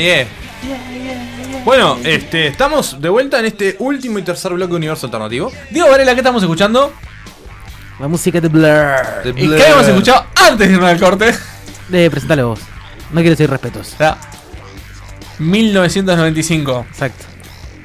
Yeah, 0.00 0.26
yeah, 0.62 0.88
yeah, 0.88 1.50
yeah. 1.52 1.64
Bueno, 1.64 1.98
este, 2.04 2.46
estamos 2.46 3.02
de 3.02 3.10
vuelta 3.10 3.38
en 3.38 3.44
este 3.44 3.76
último 3.80 4.18
y 4.18 4.22
tercer 4.22 4.54
bloque 4.54 4.70
de 4.70 4.76
Universo 4.76 5.06
Alternativo. 5.06 5.52
Diego 5.70 5.90
Varela, 5.90 6.14
¿qué 6.14 6.20
estamos 6.20 6.42
escuchando? 6.42 6.90
La 7.98 8.08
música 8.08 8.40
de 8.40 8.48
Blur. 8.48 8.64
De 9.22 9.34
¿Y 9.36 9.48
qué 9.48 9.62
habíamos 9.62 9.86
escuchado 9.86 10.24
antes 10.34 10.68
de 10.68 10.74
irnos 10.74 10.88
al 10.88 10.98
corte? 10.98 11.34
De 11.90 12.10
presentalo 12.10 12.48
vos. 12.48 12.60
No 13.12 13.20
quiero 13.20 13.36
ser 13.36 13.50
respetuoso. 13.50 13.94
1995. 15.38 16.86
Exacto. 16.88 17.26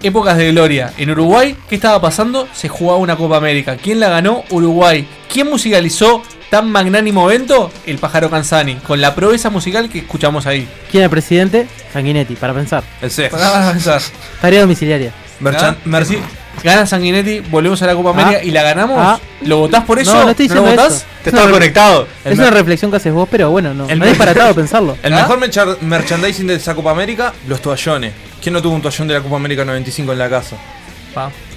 Épocas 0.01 0.37
de 0.37 0.51
gloria. 0.53 0.93
En 0.97 1.09
Uruguay, 1.09 1.57
¿qué 1.67 1.75
estaba 1.75 1.99
pasando? 1.99 2.47
Se 2.53 2.69
jugaba 2.69 2.97
una 2.97 3.17
Copa 3.17 3.35
América. 3.35 3.75
¿Quién 3.75 3.99
la 3.99 4.07
ganó? 4.07 4.45
Uruguay. 4.51 5.05
¿Quién 5.27 5.49
musicalizó 5.49 6.21
tan 6.55 6.71
magnánimo 6.71 7.29
evento? 7.29 7.69
El 7.85 7.97
pájaro 7.97 8.29
Canzani. 8.29 8.75
Con 8.75 9.01
la 9.01 9.13
proeza 9.13 9.49
musical 9.49 9.89
que 9.89 9.99
escuchamos 9.99 10.45
ahí. 10.45 10.65
¿Quién 10.89 11.01
era 11.01 11.05
el 11.05 11.09
presidente? 11.09 11.67
Sanguinetti, 11.91 12.35
para 12.35 12.53
pensar. 12.53 12.81
El 13.01 13.11
CEF. 13.11 13.31
Para 13.33 13.71
pensar. 13.73 14.01
Tarea 14.39 14.61
domiciliaria. 14.61 15.11
Merchan- 15.41 15.75
¿Ah? 15.77 15.81
Merci. 15.83 16.17
Gana 16.63 16.85
Sanguinetti, 16.85 17.41
volvemos 17.41 17.81
a 17.81 17.87
la 17.87 17.93
Copa 17.95 18.11
América 18.11 18.41
y 18.41 18.51
la 18.51 18.63
ganamos. 18.63 18.97
Ah. 18.97 19.19
¿Lo 19.41 19.57
votás 19.57 19.83
por 19.83 19.99
eso? 19.99 20.13
No, 20.15 20.23
no 20.23 20.29
estoy 20.29 20.47
lo 20.47 20.61
votás? 20.63 20.93
eso. 20.93 21.05
Te 21.25 21.29
Es 21.29 21.35
estás 21.35 21.51
conectado. 21.51 22.07
Es 22.23 22.39
una 22.39 22.49
reflexión 22.51 22.89
que 22.89 22.97
haces 22.97 23.11
vos, 23.11 23.27
pero 23.29 23.51
bueno, 23.51 23.73
no, 23.73 23.89
El 23.89 23.99
no 23.99 24.05
es 24.05 24.11
disparatado 24.11 24.55
pensarlo. 24.55 24.97
El 25.03 25.13
¿Ah? 25.13 25.17
mejor 25.17 25.37
mercha- 25.39 25.75
merchandising 25.81 26.47
de 26.47 26.55
esa 26.55 26.73
Copa 26.73 26.91
América, 26.91 27.33
los 27.49 27.61
toallones. 27.61 28.13
¿Quién 28.41 28.53
no 28.53 28.61
tuvo 28.61 28.75
un 28.75 28.81
toallón 28.81 29.09
de 29.09 29.13
la 29.15 29.19
Copa 29.19 29.35
América 29.35 29.65
95 29.65 30.13
en 30.13 30.19
la 30.19 30.29
casa? 30.29 30.55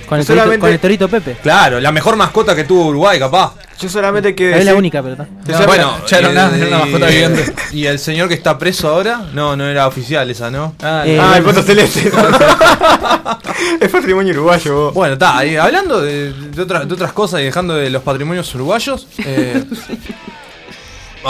Con 0.08 0.18
el, 0.18 0.24
Solamente- 0.26 0.48
torito, 0.58 0.60
con 0.60 0.70
el 0.72 0.78
torito 0.80 1.08
Pepe. 1.08 1.36
Claro, 1.42 1.78
la 1.78 1.92
mejor 1.92 2.16
mascota 2.16 2.56
que 2.56 2.64
tuvo 2.64 2.86
Uruguay, 2.86 3.18
capaz. 3.20 3.52
Yo 3.80 3.88
solamente 3.88 4.34
quiero 4.34 4.56
Es 4.56 4.64
la 4.64 4.74
única, 4.74 5.00
pero 5.02 5.14
está. 5.14 5.26
No, 5.60 5.66
bueno, 5.66 5.96
ya 6.06 6.18
era 6.18 6.28
y- 6.28 6.32
una- 6.32 6.56
era 6.56 6.66
una 6.66 6.78
mascota 6.80 7.06
viviente. 7.06 7.54
Y 7.72 7.86
el 7.86 7.98
señor 7.98 8.28
que 8.28 8.34
está 8.34 8.58
preso 8.58 8.88
ahora, 8.88 9.22
no, 9.32 9.56
no 9.56 9.66
era 9.66 9.86
oficial 9.86 10.28
esa, 10.30 10.50
¿no? 10.50 10.74
Ah, 10.82 11.04
Eh, 11.06 11.18
Ah, 11.20 11.34
el 11.36 11.44
voto 11.44 11.62
celeste. 11.62 12.10
es 13.80 13.88
patrimonio 13.90 14.32
uruguayo. 14.34 14.74
vos. 14.74 14.94
Bueno, 14.94 15.12
está, 15.14 15.38
hablando 15.38 16.00
de, 16.00 16.32
de 16.32 16.62
otra- 16.62 16.84
de 16.84 16.92
otras 16.94 17.12
cosas 17.12 17.40
y 17.40 17.44
dejando 17.44 17.74
de 17.74 17.90
los 17.90 18.02
patrimonios 18.02 18.52
uruguayos, 18.54 19.06
eh, 19.18 19.64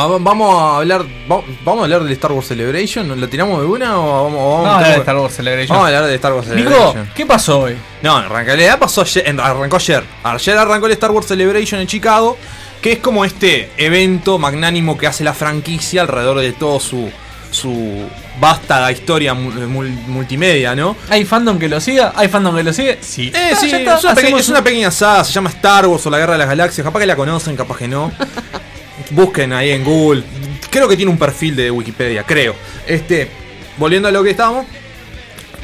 vamos 0.06 0.54
a 0.54 0.76
hablar 0.78 1.02
va- 1.30 1.42
vamos 1.64 1.80
a 1.80 1.84
hablar 1.84 2.02
del 2.04 2.12
Star 2.12 2.32
Wars 2.32 2.46
Celebration, 2.48 3.20
¿lo 3.20 3.28
tiramos 3.28 3.60
de 3.60 3.66
una 3.66 3.98
o 3.98 4.24
vamos, 4.24 4.40
o 4.40 4.50
vamos 4.62 4.62
Vamos 4.64 4.68
a 4.68 4.74
hablar 4.76 4.92
de 4.94 4.98
Star 5.00 5.16
Wars 5.16 5.34
Celebration. 5.34 5.74
Vamos 5.76 5.84
a 5.84 5.88
hablar 5.96 6.08
de 6.10 6.14
Star 6.14 6.32
Wars 6.34 6.46
Nico, 6.48 6.70
Celebration. 6.70 7.10
¿qué 7.14 7.26
pasó 7.26 7.60
hoy? 7.60 7.76
No, 8.02 8.22
en 8.22 8.28
realidad 8.28 8.78
pasó 8.78 9.02
ayer, 9.02 9.34
arrancó 9.40 9.76
ayer. 9.76 10.04
Ayer 10.22 10.56
arrancó 10.58 10.86
el 10.86 10.92
Star 10.92 11.10
Wars 11.10 11.26
Celebration 11.26 11.80
en 11.80 11.86
Chicago, 11.86 12.36
que 12.80 12.92
es 12.92 12.98
como 12.98 13.24
este 13.24 13.70
evento 13.76 14.38
magnánimo 14.38 14.96
que 14.96 15.06
hace 15.06 15.24
la 15.24 15.34
franquicia 15.34 16.02
alrededor 16.02 16.38
de 16.40 16.52
todo 16.52 16.78
su 16.80 17.10
su 17.50 18.06
vástaga 18.38 18.92
historia 18.92 19.32
mul- 19.34 20.06
multimedia, 20.06 20.74
¿no? 20.74 20.94
¿Hay 21.08 21.24
fandom 21.24 21.58
que 21.58 21.66
lo 21.66 21.80
siga? 21.80 22.12
¿Hay 22.14 22.28
fandom 22.28 22.54
que 22.54 22.62
lo 22.62 22.72
sigue? 22.74 22.98
Sí. 23.00 23.32
Eh, 23.34 23.52
Ah, 23.54 23.56
sí, 23.58 23.70
es, 23.72 24.04
una 24.04 24.14
pequeña, 24.14 24.38
es 24.38 24.48
una 24.50 24.62
pequeña 24.62 24.90
saga, 24.90 25.24
se 25.24 25.32
llama 25.32 25.48
Star 25.48 25.86
Wars 25.86 26.04
o 26.04 26.10
la 26.10 26.18
Guerra 26.18 26.32
de 26.34 26.38
las 26.40 26.48
Galaxias, 26.48 26.84
capaz 26.84 27.00
que 27.00 27.06
la 27.06 27.16
conocen, 27.16 27.56
capaz 27.56 27.78
que 27.78 27.88
no. 27.88 28.12
Busquen 29.10 29.52
ahí 29.52 29.70
en 29.70 29.84
Google, 29.84 30.22
creo 30.70 30.88
que 30.88 30.96
tiene 30.96 31.10
un 31.10 31.18
perfil 31.18 31.56
de 31.56 31.70
Wikipedia, 31.70 32.24
creo. 32.24 32.54
Este, 32.86 33.28
volviendo 33.76 34.08
a 34.08 34.10
lo 34.10 34.22
que 34.22 34.30
estábamos. 34.30 34.66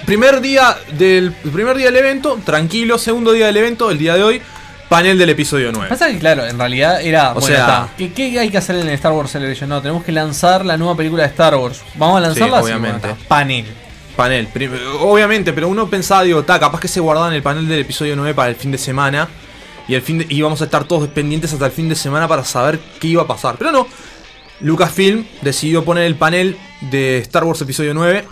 Primer 0.07 0.41
día 0.41 0.76
del 0.93 1.32
primer 1.32 1.76
día 1.76 1.87
del 1.87 1.97
evento, 1.97 2.39
tranquilo, 2.45 2.99
segundo 2.99 3.32
día 3.32 3.47
del 3.47 3.57
evento, 3.57 3.91
el 3.91 3.97
día 3.99 4.14
de 4.14 4.22
hoy, 4.22 4.43
panel 4.91 5.16
del 5.16 5.30
episodio 5.30 5.72
9. 5.72 5.89
Pasa 5.89 6.09
que, 6.09 6.18
claro, 6.18 6.45
en 6.47 6.59
realidad 6.59 7.01
era. 7.01 7.30
O 7.30 7.41
bueno, 7.41 7.47
sea- 7.47 7.59
está. 7.59 7.89
¿Qué, 7.97 8.12
qué 8.12 8.39
hay 8.39 8.51
que 8.51 8.59
hacer 8.59 8.76
en 8.76 8.82
el 8.89 8.95
Star 8.95 9.12
Wars 9.12 9.30
Celebration? 9.30 9.68
No, 9.68 9.80
tenemos 9.80 10.05
que 10.05 10.12
lanzar 10.12 10.64
la 10.66 10.76
nueva 10.76 10.95
película 10.95 11.22
de 11.22 11.30
Star 11.30 11.55
Wars. 11.57 11.80
¿Vamos 11.95 12.18
a 12.18 12.20
lanzarla? 12.20 12.59
Sí, 12.59 12.64
obviamente. 12.64 13.09
bueno. 13.09 13.16
Panel. 13.28 13.64
Panel, 14.14 14.47
obviamente, 15.01 15.53
pero 15.53 15.68
uno 15.68 15.89
pensaba, 15.89 16.22
digo, 16.22 16.45
ta, 16.45 16.61
capaz 16.61 16.78
que 16.80 16.87
se 16.87 17.01
guardaban 17.01 17.32
el 17.32 17.43
panel 17.43 17.66
del 17.66 17.80
episodio 17.80 18.14
9 18.14 18.32
para 18.35 18.51
el 18.51 18.55
fin 18.57 18.70
de 18.70 18.78
semana. 18.78 19.28
Y 19.89 19.95
el 19.95 20.03
fin 20.03 20.18
de- 20.18 20.26
íbamos 20.30 20.61
a 20.61 20.64
estar 20.64 20.85
todos 20.85 21.09
pendientes 21.09 21.53
hasta 21.53 21.66
el 21.66 21.72
fin 21.72 21.89
de 21.89 21.95
semana 21.95 22.26
para 22.28 22.45
saber 22.45 22.78
qué 23.01 23.09
iba 23.09 23.22
a 23.22 23.26
pasar. 23.26 23.57
Pero 23.59 23.70
no. 23.72 23.87
Lucasfilm 24.61 25.26
decidió 25.43 25.85
poner 25.85 26.05
el 26.05 26.14
panel 26.14 26.57
de 26.80 27.18
Star 27.18 27.45
Wars 27.45 27.61
episodio 27.61 27.93
9. 27.95 28.24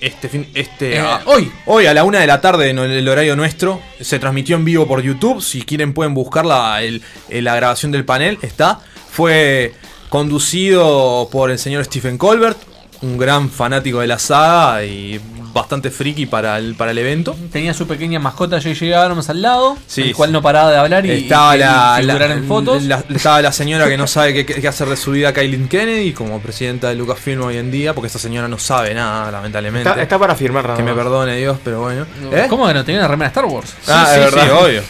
Este 0.00 0.28
fin, 0.28 0.46
este 0.54 0.98
Eh, 0.98 1.02
hoy. 1.26 1.50
Hoy 1.66 1.86
a 1.86 1.94
la 1.94 2.04
una 2.04 2.20
de 2.20 2.26
la 2.26 2.40
tarde 2.40 2.70
en 2.70 2.78
el 2.78 3.08
horario 3.08 3.34
nuestro. 3.36 3.80
Se 4.00 4.18
transmitió 4.18 4.56
en 4.56 4.64
vivo 4.64 4.86
por 4.86 5.00
YouTube. 5.02 5.40
Si 5.42 5.62
quieren 5.62 5.94
pueden 5.94 6.12
buscar 6.12 6.44
la, 6.44 6.82
el- 6.82 7.02
el- 7.28 7.44
la 7.44 7.54
grabación 7.56 7.92
del 7.92 8.04
panel. 8.04 8.38
Está. 8.42 8.80
Fue 9.10 9.72
conducido 10.10 11.28
por 11.30 11.50
el 11.50 11.58
señor 11.58 11.84
Stephen 11.84 12.18
Colbert. 12.18 12.58
Un 13.02 13.18
gran 13.18 13.50
fanático 13.50 14.00
de 14.00 14.06
la 14.06 14.18
saga 14.18 14.84
y 14.84 15.20
bastante 15.52 15.90
friki 15.90 16.26
para 16.26 16.58
el, 16.58 16.74
para 16.74 16.90
el 16.90 16.98
evento. 16.98 17.34
Tenía 17.50 17.72
su 17.72 17.86
pequeña 17.86 18.18
mascota 18.18 18.56
J.J. 18.60 19.00
Abrams 19.00 19.28
al 19.30 19.40
lado, 19.42 19.76
Sí, 19.86 20.02
el 20.02 20.14
cual 20.14 20.30
no 20.32 20.42
paraba 20.42 20.70
de 20.70 20.76
hablar 20.76 21.06
y, 21.06 21.10
estaba 21.12 21.56
y- 21.56 21.60
la, 21.60 21.96
y 21.98 22.04
figurar 22.06 22.28
la- 22.28 22.34
en 22.36 22.44
fotos. 22.46 22.82
la- 22.84 23.04
estaba 23.08 23.40
la 23.42 23.52
señora 23.52 23.88
que 23.88 23.96
no 23.96 24.06
sabe 24.06 24.32
qué, 24.34 24.44
qué 24.46 24.68
hacer 24.68 24.88
de 24.88 24.96
su 24.96 25.12
vida, 25.12 25.32
Kaylin 25.32 25.68
Kennedy, 25.68 26.12
como 26.12 26.40
presidenta 26.40 26.88
de 26.88 26.94
Lucasfilm 26.96 27.42
hoy 27.42 27.56
en 27.56 27.70
día, 27.70 27.94
porque 27.94 28.06
esta 28.08 28.18
señora 28.18 28.48
no 28.48 28.58
sabe 28.58 28.92
nada, 28.94 29.30
lamentablemente. 29.30 29.88
Está- 29.88 30.02
está 30.02 30.18
para 30.18 30.34
firmar, 30.34 30.64
nada 30.64 30.76
Que 30.76 30.82
me 30.82 30.92
perdone 30.92 31.36
Dios, 31.36 31.58
pero 31.64 31.80
bueno. 31.80 32.06
¿Eh? 32.32 32.46
¿Cómo 32.50 32.66
que 32.66 32.74
no 32.74 32.84
tenía 32.84 33.00
una 33.00 33.08
remera 33.08 33.28
Star 33.28 33.46
Wars? 33.46 33.74
Ah, 33.88 34.06
sí, 34.14 34.38
sí, 34.40 34.46
obvio. 34.50 34.82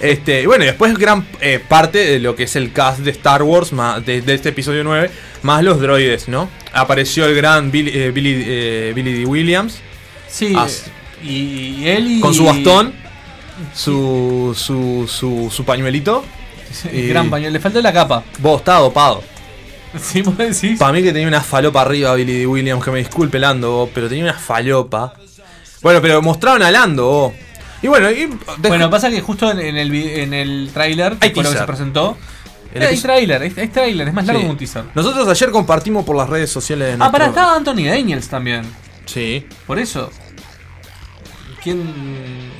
Este, 0.00 0.42
y 0.42 0.46
bueno, 0.46 0.64
y 0.64 0.66
después 0.66 0.92
gran 0.98 1.24
eh, 1.40 1.62
parte 1.66 1.98
de 1.98 2.18
lo 2.18 2.34
que 2.34 2.42
es 2.44 2.56
el 2.56 2.72
cast 2.72 2.98
de 3.00 3.10
Star 3.12 3.42
Wars 3.42 3.72
más, 3.72 4.04
de, 4.04 4.22
de 4.22 4.34
este 4.34 4.48
episodio 4.50 4.82
9, 4.84 5.08
más 5.44 5.62
los 5.62 5.80
droides, 5.80 6.26
¿no? 6.28 6.48
Apareció 6.72 7.26
el 7.26 7.34
gran 7.36 7.70
Billy, 7.70 7.90
eh, 7.94 8.10
Billy, 8.10 8.42
eh, 8.46 8.92
Billy 8.94 9.12
D. 9.20 9.26
Williams. 9.26 9.78
Sí, 10.28 10.54
As- 10.56 10.86
y, 11.22 11.28
y 11.82 11.88
él 11.88 12.10
y. 12.12 12.20
con 12.20 12.34
su 12.34 12.44
bastón, 12.44 12.92
su, 13.74 14.54
su, 14.56 15.06
su, 15.08 15.50
su 15.50 15.64
pañuelito. 15.64 16.24
El 16.90 17.08
gran 17.08 17.30
pañuelo. 17.30 17.52
Le 17.52 17.60
faltó 17.60 17.80
la 17.80 17.92
capa. 17.92 18.24
Vos, 18.40 18.58
estaba 18.60 18.80
dopado. 18.80 19.22
Sí, 20.02 20.22
vos 20.22 20.36
decís. 20.36 20.76
Para 20.76 20.92
mí 20.92 21.04
que 21.04 21.12
tenía 21.12 21.28
una 21.28 21.40
falopa 21.40 21.82
arriba 21.82 22.12
Billy 22.16 22.40
D. 22.40 22.46
Williams, 22.48 22.82
que 22.84 22.90
me 22.90 22.98
disculpe 22.98 23.38
Lando, 23.38 23.70
vos, 23.70 23.90
pero 23.94 24.08
tenía 24.08 24.24
una 24.24 24.34
falopa. 24.34 25.14
Bueno, 25.82 26.02
pero 26.02 26.20
mostraron 26.20 26.62
a 26.64 26.70
Lando, 26.72 27.04
vos. 27.04 27.32
Y 27.80 27.86
bueno, 27.86 28.10
y 28.10 28.28
Bueno, 28.58 28.90
pasa 28.90 29.08
que 29.08 29.20
justo 29.20 29.52
en, 29.52 29.76
el, 29.76 29.94
en 29.94 30.34
el 30.34 30.70
tráiler, 30.74 31.14
que 31.18 31.30
fue 31.30 31.44
lo 31.44 31.52
que 31.52 31.58
se 31.58 31.64
presentó. 31.64 32.16
El 32.74 32.82
hay 32.82 32.98
tráiler, 33.00 33.40
hay, 33.42 33.52
hay 33.56 33.68
tráiler, 33.68 34.08
es 34.08 34.14
más 34.14 34.26
largo 34.26 34.42
que 34.42 34.48
un 34.48 34.56
teaser. 34.56 34.84
Nosotros 34.94 35.28
ayer 35.28 35.50
compartimos 35.50 36.04
por 36.04 36.16
las 36.16 36.28
redes 36.28 36.50
sociales 36.50 36.88
de 36.88 36.92
Ah, 36.94 36.96
nuestro- 36.96 37.12
pará, 37.12 37.26
estaba 37.28 37.56
Anthony 37.56 37.84
Daniels 37.86 38.28
también. 38.28 38.62
Sí. 39.06 39.46
Por 39.66 39.78
eso. 39.78 40.10
¿Quién? 41.62 42.52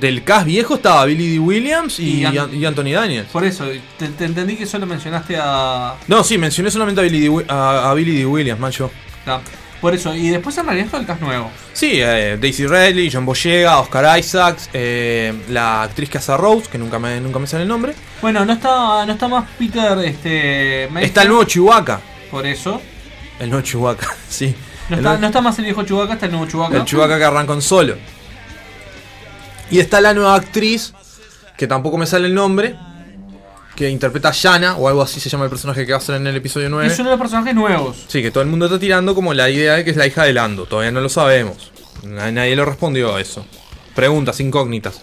Del 0.00 0.24
cast 0.24 0.46
viejo 0.46 0.76
estaba 0.76 1.04
Billy 1.04 1.32
D. 1.34 1.38
Williams 1.38 2.00
y, 2.00 2.20
Y 2.20 2.24
An- 2.24 2.38
An- 2.38 2.54
y 2.54 2.64
Anthony 2.64 2.92
Daniels. 2.92 3.28
Por 3.30 3.44
eso, 3.44 3.66
te, 3.98 4.08
te 4.08 4.24
entendí 4.24 4.56
que 4.56 4.64
solo 4.66 4.86
mencionaste 4.86 5.36
a. 5.38 5.94
No, 6.08 6.24
sí, 6.24 6.38
mencioné 6.38 6.70
solamente 6.70 7.00
a 7.02 7.04
Billy 7.04 7.20
D. 7.20 7.28
Wi- 7.28 7.44
a, 7.48 7.90
a 7.90 7.94
Billy 7.94 8.16
D. 8.18 8.26
Williams, 8.26 8.58
macho. 8.60 8.90
Ah, 9.26 9.40
por 9.84 9.92
eso, 9.94 10.14
y 10.14 10.30
después 10.30 10.56
en 10.56 10.64
realidad 10.64 11.04
cast 11.06 11.20
nuevo. 11.20 11.50
Sí, 11.74 12.00
eh, 12.00 12.38
Daisy 12.40 12.66
Ridley, 12.66 13.10
John 13.12 13.26
Boyega, 13.26 13.80
Oscar 13.80 14.18
Isaacs, 14.18 14.70
eh, 14.72 15.34
la 15.50 15.82
actriz 15.82 16.08
que 16.08 16.16
hace 16.16 16.32
a 16.32 16.38
Rose, 16.38 16.70
que 16.70 16.78
nunca 16.78 16.98
me, 16.98 17.20
nunca 17.20 17.38
me 17.38 17.46
sale 17.46 17.64
el 17.64 17.68
nombre. 17.68 17.94
Bueno, 18.22 18.46
no 18.46 18.54
está, 18.54 19.04
no 19.04 19.12
está 19.12 19.28
más 19.28 19.44
Peter. 19.58 19.98
Este, 19.98 20.84
Está 21.04 21.20
el 21.20 21.28
nuevo 21.28 21.44
Chewbacca. 21.44 22.00
Por 22.30 22.46
eso. 22.46 22.80
El 23.38 23.50
nuevo 23.50 23.62
Chewbacca, 23.62 24.08
sí. 24.30 24.54
No 24.88 24.96
está, 24.96 25.08
nuevo- 25.10 25.20
no 25.20 25.26
está 25.26 25.40
más 25.42 25.58
el 25.58 25.64
viejo 25.66 25.82
Chewbacca, 25.82 26.14
está 26.14 26.24
el 26.24 26.32
nuevo 26.32 26.46
Chewbacca. 26.46 26.76
El 26.78 26.84
Chewbacca 26.86 27.18
que 27.18 27.24
arranca 27.24 27.52
en 27.52 27.60
solo. 27.60 27.96
Y 29.70 29.80
está 29.80 30.00
la 30.00 30.14
nueva 30.14 30.34
actriz, 30.34 30.94
que 31.58 31.66
tampoco 31.66 31.98
me 31.98 32.06
sale 32.06 32.26
el 32.28 32.34
nombre, 32.34 32.74
que 33.74 33.90
interpreta 33.90 34.28
a 34.28 34.32
Yana, 34.32 34.76
o 34.76 34.88
algo 34.88 35.02
así 35.02 35.18
se 35.20 35.28
llama 35.28 35.44
el 35.44 35.50
personaje 35.50 35.84
que 35.84 35.92
va 35.92 35.98
a 35.98 36.00
ser 36.00 36.14
en 36.16 36.26
el 36.26 36.36
episodio 36.36 36.68
9. 36.70 36.86
Es 36.86 36.98
uno 36.98 37.10
de 37.10 37.16
los 37.16 37.20
personajes 37.20 37.54
nuevos. 37.54 38.04
Sí, 38.08 38.22
que 38.22 38.30
todo 38.30 38.42
el 38.42 38.48
mundo 38.48 38.66
está 38.66 38.78
tirando 38.78 39.14
como 39.14 39.34
la 39.34 39.50
idea 39.50 39.74
de 39.74 39.84
que 39.84 39.90
es 39.90 39.96
la 39.96 40.06
hija 40.06 40.24
de 40.24 40.32
Lando. 40.32 40.66
Todavía 40.66 40.92
no 40.92 41.00
lo 41.00 41.08
sabemos. 41.08 41.72
Na- 42.04 42.30
Nadie 42.30 42.54
lo 42.56 42.64
respondió 42.64 43.14
a 43.16 43.20
eso. 43.20 43.44
Preguntas 43.94 44.38
incógnitas. 44.40 45.00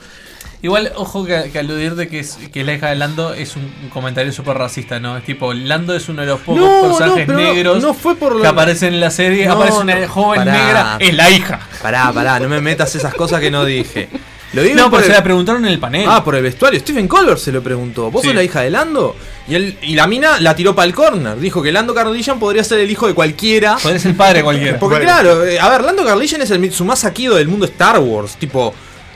Igual, 0.64 0.92
ojo 0.96 1.26
que, 1.26 1.50
que 1.52 1.58
aludir 1.58 1.96
de 1.96 2.08
que, 2.08 2.20
es, 2.20 2.38
que 2.54 2.64
la 2.64 2.74
hija 2.74 2.90
de 2.90 2.96
Lando 2.96 3.34
es 3.34 3.56
un, 3.56 3.64
un 3.84 3.90
comentario 3.90 4.32
súper 4.32 4.58
racista, 4.58 5.00
¿no? 5.00 5.18
Es 5.18 5.24
tipo, 5.24 5.54
Lando 5.54 5.96
es 5.96 6.08
uno 6.08 6.22
de 6.22 6.28
los 6.28 6.40
pocos 6.42 6.62
No, 6.62 6.82
personajes 6.98 7.28
no, 7.28 7.34
negros 7.36 7.82
no 7.82 7.94
fue 7.96 8.16
por 8.16 8.40
que 8.40 8.46
aparecen 8.48 8.94
en 8.94 9.00
la 9.00 9.10
serie. 9.10 9.48
Aparece 9.48 9.80
una 9.80 10.08
joven 10.08 10.42
pará. 10.42 10.52
negra, 10.54 10.98
es 11.00 11.14
la 11.16 11.30
hija. 11.32 11.60
Pará, 11.82 12.12
pará, 12.14 12.40
no 12.40 12.48
me 12.48 12.62
metas 12.62 12.94
esas 12.96 13.14
cosas 13.16 13.40
que 13.42 13.50
no 13.50 13.66
dije. 13.66 14.08
Lo 14.54 14.62
digo 14.64 14.76
No, 14.76 14.84
por 14.90 15.00
pero 15.00 15.04
se 15.04 15.08
el- 15.12 15.18
la 15.18 15.24
preguntaron 15.24 15.66
en 15.66 15.72
el 15.72 15.80
panel. 15.80 16.06
Ah, 16.10 16.24
por 16.24 16.36
el 16.36 16.44
vestuario. 16.44 16.78
Stephen 16.80 17.08
Colbert 17.08 17.38
se 17.40 17.52
lo 17.54 17.64
preguntó. 17.64 18.12
¿Vos 18.12 18.22
Sí. 18.22 18.28
sos 18.28 18.36
la 18.36 18.44
hija 18.44 18.62
de 18.62 18.70
Lando? 18.70 19.16
Y, 19.48 19.56
él, 19.56 19.78
y 19.82 19.96
la 19.96 20.08
mina 20.08 20.40
la 20.42 20.56
tiró 20.56 20.76
para 20.76 20.88
el 20.88 20.94
corner. 20.94 21.40
Dijo 21.40 21.62
que 21.64 21.72
Lando 21.72 21.94
Carlillan 21.94 22.38
podría 22.38 22.64
ser 22.64 22.80
el 22.82 22.92
hijo 22.92 23.08
de 23.08 23.14
cualquiera. 23.14 23.78
Podría 23.82 24.00
ser 24.00 24.12
el 24.12 24.18
padre 24.18 24.40
de 24.40 24.44
cualquiera. 24.44 24.78
Porque 24.80 24.96
Bueno. 24.98 25.10
claro, 25.10 25.46
eh, 25.46 25.58
a 25.60 25.70
ver, 25.70 25.84
Lando 25.84 26.04
Carlillan 26.04 26.42
es 26.42 26.52
el 26.52 26.60
Mitsumasa 26.60 27.14
Kido 27.14 27.36
del 27.36 27.48
mundo 27.48 27.66
Star 27.66 27.98
Wars. 28.00 28.36
Tipo, 28.36 28.74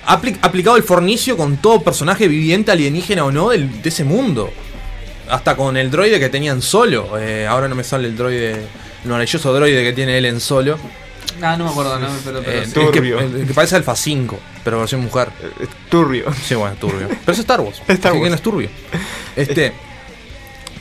ha 0.08 0.22
apli- 0.22 0.38
aplicado 0.42 0.78
el 0.78 0.84
fornicio 0.84 1.36
con 1.36 1.58
todo 1.58 1.82
personaje 1.82 2.28
viviente, 2.30 2.72
alienígena 2.72 3.26
o 3.26 3.32
no, 3.32 3.50
del- 3.50 3.82
de 3.82 3.90
ese 3.90 4.04
mundo. 4.06 4.50
Hasta 5.30 5.58
con 5.58 5.76
el 5.76 5.92
droide 5.92 6.20
que 6.20 6.30
tenían 6.30 6.62
solo. 6.62 7.18
Eh, 7.20 7.46
ahora 7.46 7.68
no 7.68 7.76
me 7.76 7.84
sale 7.84 8.08
el 8.08 8.16
droide, 8.16 8.52
el 9.04 9.10
maravilloso 9.10 9.52
droide 9.54 9.84
que 9.84 9.92
tiene 9.92 10.18
él 10.18 10.26
en 10.28 10.40
solo. 10.40 10.78
Ah, 11.42 11.58
no 11.58 11.66
me 11.66 11.70
acuerdo, 11.72 12.00
no, 12.00 12.08
pero, 12.24 12.42
pero 12.44 12.60
Eh, 12.62 12.66
sí. 12.66 12.80
el, 12.80 12.92
que, 12.92 13.00
el- 13.00 13.36
el 13.42 13.48
que 13.48 13.54
parece 13.54 13.76
Alpha 13.76 13.96
5, 13.96 14.40
pero 14.64 14.80
versión 14.80 15.02
mujer. 15.02 15.30
turbio. 15.90 16.26
Sí, 16.44 16.56
bueno, 16.56 16.76
turbio. 16.80 17.08
Pero 17.26 17.32
es 17.34 17.40
Star 17.40 17.60
Wars. 17.62 17.82
Star 17.88 17.94
así 17.94 18.02
que 18.02 18.10
Wars. 18.20 18.30
no 18.30 18.36
es 18.36 18.42
turbio. 18.42 18.70
Este. 19.36 19.74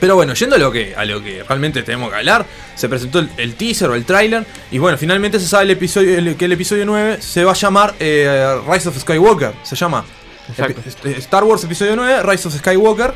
Pero 0.00 0.16
bueno, 0.16 0.34
yendo 0.34 0.56
a 0.56 0.58
lo 0.58 0.70
que 0.70 0.94
a 0.94 1.04
lo 1.04 1.22
que 1.22 1.42
realmente 1.44 1.82
tenemos 1.82 2.10
que 2.10 2.16
hablar, 2.16 2.44
se 2.74 2.88
presentó 2.88 3.20
el, 3.20 3.30
el 3.38 3.54
teaser 3.54 3.88
o 3.90 3.94
el 3.94 4.04
trailer 4.04 4.44
y 4.70 4.78
bueno, 4.78 4.98
finalmente 4.98 5.40
se 5.40 5.46
sabe 5.48 5.64
el 5.64 5.70
episodio 5.70 6.18
el- 6.18 6.36
que 6.36 6.44
el 6.44 6.52
episodio 6.52 6.84
9 6.84 7.18
se 7.22 7.42
va 7.44 7.52
a 7.52 7.54
llamar 7.54 7.94
eh, 8.00 8.54
Rise 8.70 8.88
of 8.90 8.98
Skywalker, 8.98 9.52
se 9.62 9.76
llama 9.76 10.04
Exacto. 10.50 10.82
Epi- 11.04 11.16
Star 11.18 11.44
Wars 11.44 11.64
episodio 11.64 11.96
9, 11.96 12.22
Rise 12.22 12.48
of 12.48 12.54
Skywalker. 12.58 13.14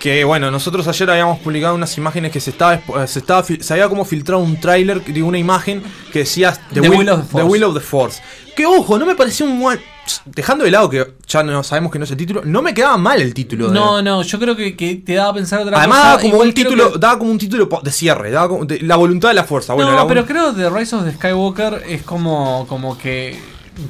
Que 0.00 0.24
bueno, 0.24 0.50
nosotros 0.50 0.88
ayer 0.88 1.10
habíamos 1.10 1.38
publicado 1.40 1.74
unas 1.74 1.96
imágenes 1.98 2.32
que 2.32 2.40
se 2.40 2.50
estaba, 2.50 2.74
eh, 2.74 2.82
se 3.06 3.18
estaba 3.18 3.44
se 3.44 3.72
había 3.74 3.86
como 3.88 4.04
filtrado 4.06 4.42
un 4.42 4.58
tráiler 4.58 5.04
de 5.04 5.22
una 5.22 5.36
imagen 5.38 5.82
que 6.10 6.20
decía 6.20 6.58
The 6.72 6.80
Will 6.80 7.08
of 7.10 7.20
the 7.20 7.26
Force. 7.28 7.46
Will 7.46 7.64
of 7.64 7.74
the 7.74 7.80
Force. 7.80 8.22
Que 8.56 8.64
ojo, 8.64 8.98
no 8.98 9.04
me 9.04 9.14
pareció 9.14 9.44
un 9.44 9.62
mal- 9.62 9.78
dejando 10.24 10.64
de 10.64 10.70
lado 10.70 10.88
que 10.90 11.06
ya 11.28 11.42
no 11.42 11.62
sabemos 11.62 11.92
que 11.92 11.98
no 11.98 12.04
es 12.06 12.10
el 12.10 12.16
título, 12.16 12.40
no 12.44 12.62
me 12.62 12.72
quedaba 12.72 12.96
mal 12.96 13.20
el 13.20 13.34
título. 13.34 13.68
de- 13.68 13.74
No, 13.74 14.00
no, 14.00 14.22
yo 14.22 14.38
creo 14.40 14.56
que, 14.56 14.74
que 14.74 14.96
te 14.96 15.14
daba 15.14 15.30
a 15.30 15.34
pensar 15.34 15.60
otra 15.60 15.76
Además 15.78 15.98
cosa. 15.98 16.08
daba 16.08 16.20
como 16.22 16.34
Igual 16.34 16.48
un 16.48 16.54
título, 16.54 16.92
que- 16.94 16.98
daba 16.98 17.18
como 17.18 17.30
un 17.32 17.38
título 17.38 17.68
de 17.82 17.90
cierre, 17.92 18.30
daba 18.30 18.48
como 18.48 18.64
de- 18.64 18.80
la 18.80 18.96
voluntad 18.96 19.28
de 19.28 19.34
la 19.34 19.44
fuerza. 19.44 19.74
Bueno, 19.74 19.90
no, 19.90 19.96
la 19.98 20.06
pero 20.08 20.24
creo 20.24 20.54
que 20.54 20.62
The 20.62 20.70
Rise 20.70 20.96
of 20.96 21.04
the 21.04 21.12
Skywalker 21.12 21.84
es 21.86 22.02
como, 22.04 22.66
como 22.66 22.96
que 22.98 23.38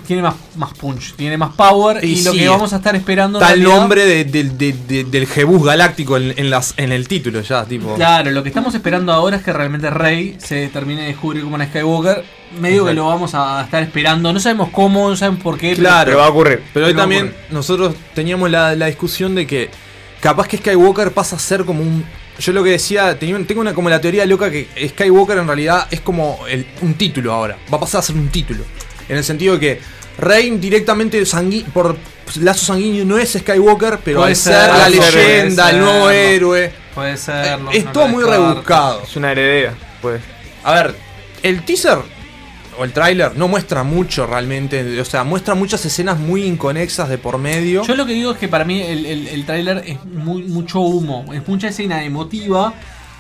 tiene 0.07 0.23
más, 0.23 0.35
más 0.57 0.73
punch, 0.75 1.15
tiene 1.15 1.37
más 1.37 1.55
power 1.55 2.05
y, 2.05 2.19
Y 2.19 2.23
lo 2.23 2.33
sí, 2.33 2.39
que 2.41 2.49
vamos 2.49 2.73
a 2.73 2.77
estar 2.77 2.95
esperando 2.97 3.41
está 3.41 3.53
el 3.53 3.63
nombre 3.63 4.05
de- 4.07 4.25
de- 4.25 4.45
de- 4.45 4.73
de- 4.87 5.05
del 5.05 5.27
Jebus 5.27 5.65
galáctico 5.65 6.17
en, 6.17 6.35
en 6.37 6.51
las, 6.51 6.75
en 6.77 6.93
el 6.93 7.07
título 7.09 7.41
ya, 7.43 7.65
tipo. 7.65 7.95
Claro, 7.95 8.31
lo 8.31 8.43
que 8.43 8.49
estamos 8.51 8.75
esperando 8.75 9.13
ahora 9.13 9.37
es 9.37 9.43
que 9.43 9.53
realmente 9.53 9.91
Rey 9.91 10.37
se 10.39 10.69
termine 10.69 11.03
de 11.03 11.09
descubrir 11.09 11.43
como 11.43 11.55
una 11.57 11.67
Skywalker. 11.67 12.25
Medio 12.61 12.85
que 12.85 12.91
Exacto. 12.91 12.95
lo 12.95 13.07
vamos 13.07 13.35
a 13.35 13.63
estar 13.63 13.81
esperando. 13.83 14.33
No 14.33 14.41
sabemos 14.41 14.71
cómo, 14.71 15.09
no 15.09 15.15
sabemos 15.17 15.41
por 15.41 15.57
qué. 15.57 15.75
Claro, 15.77 16.11
Pero 16.11 16.25
hoy 16.25 16.59
Pero 16.75 16.87
va 16.87 16.93
a 16.93 16.95
también 16.97 17.27
ocurrir. 17.29 17.45
nosotros 17.53 17.95
teníamos 18.15 18.51
la, 18.51 18.75
la 18.75 18.87
discusión 18.87 19.37
de 19.37 19.47
que 19.47 19.71
capaz 20.21 20.49
que 20.49 20.57
Skywalker 20.57 21.13
pasa 21.13 21.37
a 21.37 21.39
ser 21.39 21.65
como 21.65 21.83
un. 21.83 22.05
Yo 22.41 22.53
lo 22.53 22.65
que 22.65 22.71
decía, 22.71 23.17
tenía- 23.19 23.39
tengo 23.47 23.61
una 23.61 23.73
como 23.75 23.89
la 23.91 24.01
teoría 24.01 24.27
loca 24.27 24.51
que 24.51 24.67
Skywalker 24.89 25.39
en 25.39 25.47
realidad 25.47 25.87
es 25.93 26.01
como 26.01 26.39
el- 26.49 26.67
un 26.83 26.95
título 26.95 27.33
ahora. 27.33 27.57
Va 27.73 27.77
a 27.77 27.81
pasar 27.81 28.01
a 28.01 28.03
ser 28.03 28.17
un 28.17 28.29
título. 28.31 28.65
En 29.11 29.17
el 29.19 29.25
sentido 29.25 29.55
de 29.55 29.61
que 29.61 29.81
Rey 30.19 30.51
directamente 30.59 31.21
sangui- 31.23 31.65
por 31.65 31.97
lazo 32.41 32.67
sanguíneo 32.67 33.05
no 33.05 33.19
es 33.19 33.33
Skywalker, 33.33 33.99
pero 34.05 34.19
Puede 34.21 34.31
al 34.31 34.37
ser, 34.37 34.55
ser, 34.55 34.69
la 34.69 34.89
leyenda, 34.89 35.67
ser, 35.67 35.75
el 35.75 35.81
nuevo 35.81 35.99
no. 36.05 36.11
héroe. 36.11 36.73
Puede 36.95 37.17
ser. 37.17 37.59
no- 37.61 37.71
es 37.73 37.85
no 37.85 37.93
todo 37.93 38.09
muy 38.09 38.25
rebuscado. 38.25 39.03
Es 39.03 39.17
una 39.17 39.33
heredera, 39.33 39.75
pues. 40.01 40.21
A 40.63 40.75
ver, 40.75 40.95
el 41.43 41.65
teaser 41.65 41.99
o 42.79 42.85
el 42.85 42.93
tráiler 42.93 43.37
no 43.37 43.49
muestra 43.49 43.83
mucho 43.83 44.27
realmente. 44.27 45.01
O 45.01 45.05
sea, 45.05 45.25
muestra 45.25 45.55
muchas 45.55 45.85
escenas 45.87 46.19
muy 46.19 46.45
inconexas 46.45 47.09
de 47.09 47.19
por 47.19 47.39
medio. 47.39 47.83
Yo 47.85 47.95
lo 47.97 48.07
que 48.07 48.13
digo 48.13 48.31
es 48.33 48.39
que 48.39 48.49
para 48.49 48.65
mí 48.65 48.81
el, 48.83 49.07
el, 49.07 49.27
el 49.29 49.45
tráiler 49.47 49.83
es 49.87 50.05
muy, 50.05 50.43
mucho 50.45 50.81
humo. 50.81 51.25
Es 51.33 51.47
mucha 51.49 51.69
escena 51.69 52.05
emotiva 52.05 52.75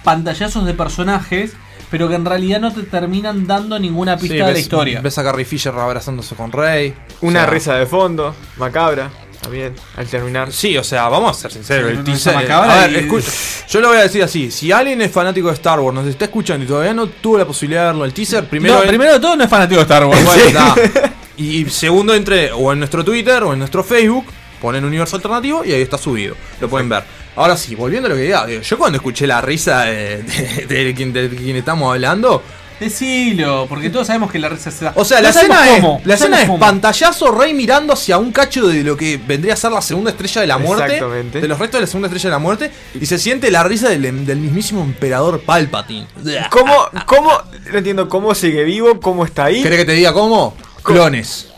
pantallazos 0.04 0.64
de 0.66 0.74
personajes, 0.74 1.52
pero 1.90 2.08
que 2.08 2.14
en 2.14 2.24
realidad 2.24 2.60
no 2.60 2.72
te 2.72 2.82
terminan 2.84 3.46
dando 3.46 3.78
ninguna 3.78 4.16
pista 4.16 4.34
Sí, 4.34 4.40
de 4.42 4.52
la 4.52 4.58
historia. 4.58 5.00
Ves 5.00 5.18
a 5.18 5.24
Carrie 5.24 5.44
Fisher 5.44 5.72
abrazándose 5.74 6.34
con 6.34 6.52
Rey. 6.52 6.94
Una 7.20 7.40
O 7.40 7.42
sea, 7.44 7.50
risa 7.50 7.74
de 7.74 7.86
fondo, 7.86 8.34
macabra, 8.56 9.10
también, 9.42 9.74
al 9.96 10.06
terminar. 10.06 10.52
Sí, 10.52 10.76
o 10.76 10.84
sea, 10.84 11.08
vamos 11.08 11.36
a 11.36 11.40
ser 11.40 11.52
sinceros. 11.52 11.90
Sí, 11.90 11.96
el 11.98 12.04
teaser. 12.04 12.34
macabra 12.34 12.84
a 12.84 12.86
ver, 12.86 13.02
y- 13.04 13.08
escu- 13.08 13.64
yo 13.68 13.80
lo 13.80 13.88
voy 13.88 13.96
a 13.98 14.02
decir 14.02 14.22
así: 14.22 14.50
si 14.50 14.70
alguien 14.70 15.00
es 15.02 15.10
fanático 15.10 15.48
de 15.48 15.54
Star 15.54 15.80
Wars, 15.80 15.94
nos 15.94 16.06
está 16.06 16.26
escuchando 16.26 16.64
y 16.64 16.68
todavía 16.68 16.92
no 16.94 17.06
tuvo 17.08 17.38
la 17.38 17.44
posibilidad 17.46 17.82
de 17.82 17.86
verlo, 17.88 18.04
el 18.04 18.12
teaser, 18.12 18.44
primero. 18.48 18.74
No, 18.74 18.82
en- 18.82 18.88
primero 18.88 19.12
de 19.14 19.20
todo 19.20 19.36
no 19.36 19.44
es 19.44 19.50
fanático 19.50 19.76
de 19.78 19.82
Star 19.82 20.04
Wars. 20.04 20.20
Bueno, 20.24 20.42
está. 20.44 21.12
Y 21.38 21.64
segundo, 21.70 22.14
entre 22.14 22.52
o 22.52 22.70
en 22.72 22.78
nuestro 22.80 23.02
Twitter 23.02 23.42
o 23.44 23.52
en 23.54 23.58
nuestro 23.60 23.82
Facebook, 23.82 24.26
ponen 24.60 24.84
Universo 24.84 25.16
Alternativo 25.16 25.64
y 25.64 25.72
ahí 25.72 25.80
está 25.80 25.96
subido. 25.96 26.34
Lo 26.60 26.68
pueden 26.68 26.90
ver. 26.90 27.02
Ahora 27.36 27.56
sí, 27.56 27.74
volviendo 27.74 28.06
a 28.06 28.10
lo 28.10 28.16
que 28.16 28.22
diga, 28.22 28.46
yo 28.48 28.78
cuando 28.78 28.96
escuché 28.96 29.26
la 29.26 29.40
risa 29.40 29.82
de, 29.84 30.22
de- 30.22 30.84
de 30.84 30.94
quien, 30.94 31.12
de 31.12 31.28
quien 31.30 31.56
estamos 31.56 31.92
hablando. 31.92 32.42
Decilo, 32.80 33.66
porque 33.68 33.90
todos 33.90 34.06
sabemos 34.06 34.32
que 34.32 34.38
la 34.38 34.48
risa 34.48 34.70
se 34.70 34.86
da. 34.86 34.92
O 34.96 35.04
sea, 35.04 35.18
No 35.18 35.24
la 35.24 35.28
escena, 35.28 35.60
cómo, 35.76 35.98
es, 36.00 36.06
la 36.06 36.14
escena 36.14 36.40
es 36.40 36.46
cómo. 36.46 36.58
pantallazo, 36.58 37.30
Rey 37.30 37.52
mirando 37.52 37.92
hacia 37.92 38.16
un 38.16 38.32
cacho 38.32 38.66
de 38.68 38.82
lo 38.82 38.96
que 38.96 39.18
vendría 39.18 39.52
a 39.52 39.56
ser 39.56 39.70
la 39.70 39.82
segunda 39.82 40.10
estrella 40.12 40.40
de 40.40 40.46
la 40.46 40.56
muerte. 40.56 40.94
Exactamente. 40.94 41.40
De 41.42 41.46
los 41.48 41.58
restos 41.58 41.76
de 41.78 41.82
la 41.82 41.86
segunda 41.86 42.08
estrella 42.08 42.30
de 42.30 42.34
la 42.34 42.38
muerte. 42.38 42.70
Y 42.98 43.04
se 43.04 43.18
siente 43.18 43.50
la 43.50 43.62
risa 43.64 43.90
del, 43.90 44.24
del 44.24 44.38
mismísimo 44.38 44.82
emperador 44.82 45.42
Palpatine. 45.42 46.06
¿Cómo, 46.48 46.74
cómo, 47.04 47.30
no 47.70 47.78
entiendo 47.78 48.08
cómo 48.08 48.34
sigue 48.34 48.64
vivo, 48.64 48.98
cómo 48.98 49.26
está 49.26 49.44
ahí? 49.44 49.62
¿Querés 49.62 49.80
que 49.80 49.84
te 49.84 49.92
diga 49.92 50.14
cómo? 50.14 50.56
Clones. 50.82 51.48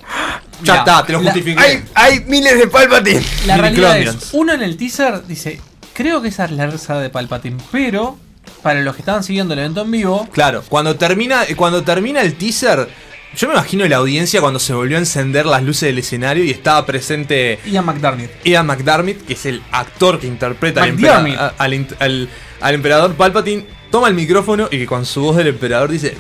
Ya 0.63 0.77
está, 0.77 1.05
te 1.05 1.13
lo 1.13 1.21
La- 1.21 1.33
justifiqué. 1.33 1.61
Hay, 1.61 1.85
hay 1.95 2.21
miles 2.27 2.59
de 2.59 2.67
Palpatine. 2.69 3.23
La 3.47 3.57
realidad 3.57 3.99
es, 3.99 4.29
uno 4.33 4.53
en 4.53 4.63
el 4.63 4.77
teaser 4.77 5.27
dice, 5.27 5.61
creo 5.93 6.23
que 6.23 6.29
esa 6.29 6.45
es 6.47 6.53
la 6.53 6.67
risa 6.67 6.99
de 6.99 7.11
Palpatine, 7.11 7.57
pero 7.71 8.19
para 8.63 8.81
los 8.81 8.95
que 8.95 9.03
estaban 9.03 9.23
siguiendo 9.25 9.55
el 9.55 9.61
evento 9.61 9.83
en 9.83 9.91
vivo, 9.91 10.29
Claro, 10.33 10.63
cuando 10.69 10.97
termina, 10.97 11.43
cuando 11.57 11.83
termina 11.83 12.21
el 12.23 12.35
teaser, 12.35 12.89
yo 13.37 13.49
me 13.49 13.55
imagino 13.55 13.87
la 13.89 13.97
audiencia 13.97 14.41
cuando 14.41 14.59
se 14.61 14.73
volvió 14.75 14.97
a 14.97 15.01
encender 15.01 15.47
las 15.47 15.63
luces 15.63 15.83
del 15.89 15.99
escenario 15.99 16.45
y 16.45 16.51
estaba 16.51 16.85
presente 16.85 17.59
Ian 17.67 17.87
McDermott. 17.87 18.31
Ian 18.45 18.67
McDermott, 18.67 19.25
que 19.27 19.33
es 19.33 19.47
el 19.47 19.63
actor 19.73 20.21
que 20.21 20.27
interpreta 20.27 20.83
al, 20.83 20.93
McDermott. 20.93 21.27
empera- 21.29 21.55
a- 21.59 21.63
al 21.65 21.73
int- 21.73 21.97
al- 21.99 22.29
al 22.61 22.75
emperador 22.75 23.15
Palpatine, 23.15 23.65
toma 23.93 24.09
el 24.09 24.15
micrófono 24.15 24.69
y 24.71 24.79
que 24.79 24.87
con 24.87 25.05
su 25.05 25.21
voz 25.21 25.37
del 25.37 25.49
emperador 25.49 25.91
dice, 25.91 26.17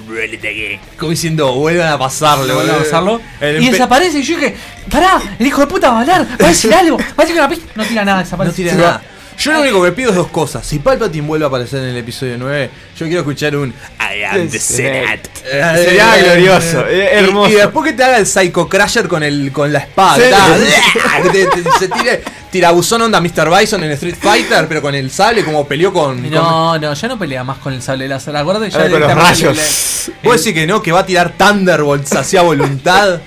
como 0.98 1.10
diciendo, 1.10 1.54
vuelvan 1.54 1.88
a 1.88 1.98
pasarlo, 1.98 2.54
vuelve 2.54 2.70
a 2.70 2.78
pasarlo, 2.78 3.20
El 3.40 3.62
y 3.62 3.70
desaparece. 3.70 4.18
Y 4.18 4.22
yo 4.22 4.36
dije, 4.36 4.54
pará, 4.90 5.20
el 5.38 5.46
hijo 5.46 5.62
de 5.62 5.66
puta 5.66 5.90
va 5.90 5.96
a 5.96 6.00
hablar, 6.02 6.26
va 6.40 6.44
a 6.44 6.48
decir 6.48 6.72
algo, 6.72 6.98
va 6.98 7.04
a 7.16 7.22
decir 7.22 7.34
una 7.34 7.48
pista. 7.48 7.72
No 7.74 7.84
tira 7.84 8.04
nada, 8.04 8.18
desaparece. 8.20 8.62
No 8.62 8.70
tira 8.70 8.76
nada. 8.76 9.02
Yo 9.38 9.52
lo 9.52 9.60
único 9.62 9.82
que 9.82 9.92
pido 9.92 10.10
es 10.10 10.16
dos 10.16 10.28
cosas. 10.28 10.64
Si 10.66 10.78
Palpatine 10.78 11.26
vuelve 11.26 11.44
a 11.44 11.48
aparecer 11.48 11.80
en 11.82 11.90
el 11.90 11.96
episodio 11.96 12.36
9, 12.38 12.70
yo 12.96 13.06
quiero 13.06 13.20
escuchar 13.20 13.56
un 13.56 13.70
I 13.70 14.22
am 14.24 14.48
the 14.48 14.58
Senate. 14.58 15.22
Sería 15.42 16.16
glorioso, 16.18 16.86
eh, 16.88 17.10
Y- 17.12 17.24
hermoso. 17.24 17.50
Y, 17.50 17.54
después 17.54 17.84
que 17.86 17.92
te 17.96 18.04
haga 18.04 18.18
el 18.18 18.26
Psycho 18.26 18.68
Crusher 18.68 19.08
con, 19.08 19.22
el, 19.22 19.50
con 19.52 19.72
la 19.72 19.80
espada. 19.80 20.16
Sí. 20.16 21.28
te- 21.32 21.46
te- 21.46 21.70
se 21.78 21.88
tire 21.88 22.22
tirabuzón 22.50 23.02
onda 23.02 23.20
Mr. 23.20 23.50
Bison 23.58 23.82
en 23.82 23.92
Street 23.92 24.16
Fighter, 24.20 24.68
pero 24.68 24.82
con 24.82 24.94
el 24.94 25.10
sable 25.10 25.44
como 25.44 25.66
peleó 25.66 25.92
con. 25.92 26.20
con- 26.20 26.30
No, 26.30 26.78
no, 26.78 26.92
ya 26.94 27.08
no 27.08 27.18
pelea 27.18 27.42
más 27.42 27.58
con 27.58 27.72
el 27.72 27.82
sable 27.82 28.06
láser. 28.08 28.36
Acuérdate 28.36 28.70
ya 28.70 28.80
Ah, 28.84 28.90
con 28.90 29.00
los 29.00 29.14
rayos. 29.14 29.56
le- 29.56 30.28
Vos 30.28 30.36
decís 30.44 30.52
que 30.60 30.66
no, 30.66 30.82
que 30.82 30.92
va 30.92 31.00
a 31.00 31.06
tirar 31.06 31.32
Thunderbolts 31.36 32.14
hacia 32.14 32.42
voluntad. 32.42 33.20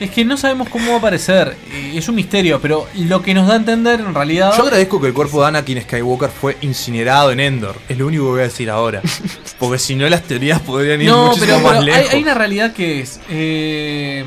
Es 0.00 0.10
que 0.10 0.24
no 0.24 0.36
sabemos 0.38 0.68
cómo 0.70 0.88
va 0.88 0.94
a 0.94 0.98
aparecer. 0.98 1.56
eh, 1.70 1.92
Es 1.94 2.08
un 2.08 2.14
misterio, 2.14 2.58
pero 2.60 2.86
lo 2.96 3.20
que 3.22 3.34
nos 3.34 3.46
da 3.46 3.52
a 3.52 3.56
entender 3.56 4.00
en 4.00 4.14
realidad. 4.14 4.52
Yo 4.56 4.62
agradezco 4.64 5.00
que 5.00 5.08
el 5.08 5.12
cuerpo 5.14 5.42
de 5.42 5.48
Anakin 5.48 5.82
Skywalker 5.82 6.30
fue 6.30 6.56
incinerado 6.62 7.30
en 7.32 7.40
Endor. 7.40 7.76
Es 7.88 7.98
lo 7.98 8.06
único 8.06 8.24
que 8.24 8.30
voy 8.30 8.40
a 8.40 8.44
decir 8.44 8.70
ahora. 8.70 9.02
Porque 9.58 9.78
si 9.78 9.94
no, 9.94 10.08
las 10.08 10.22
teorías 10.22 10.58
podrían 10.60 11.02
ir 11.02 11.08
No, 11.10 11.26
muchísimo 11.28 11.46
pero, 11.52 11.60
más 11.60 11.72
pero 11.72 11.82
lejos. 11.84 12.12
hay 12.14 12.22
una 12.22 12.34
realidad 12.34 12.72
que 12.72 13.00
es. 13.00 13.20
eh, 13.28 14.24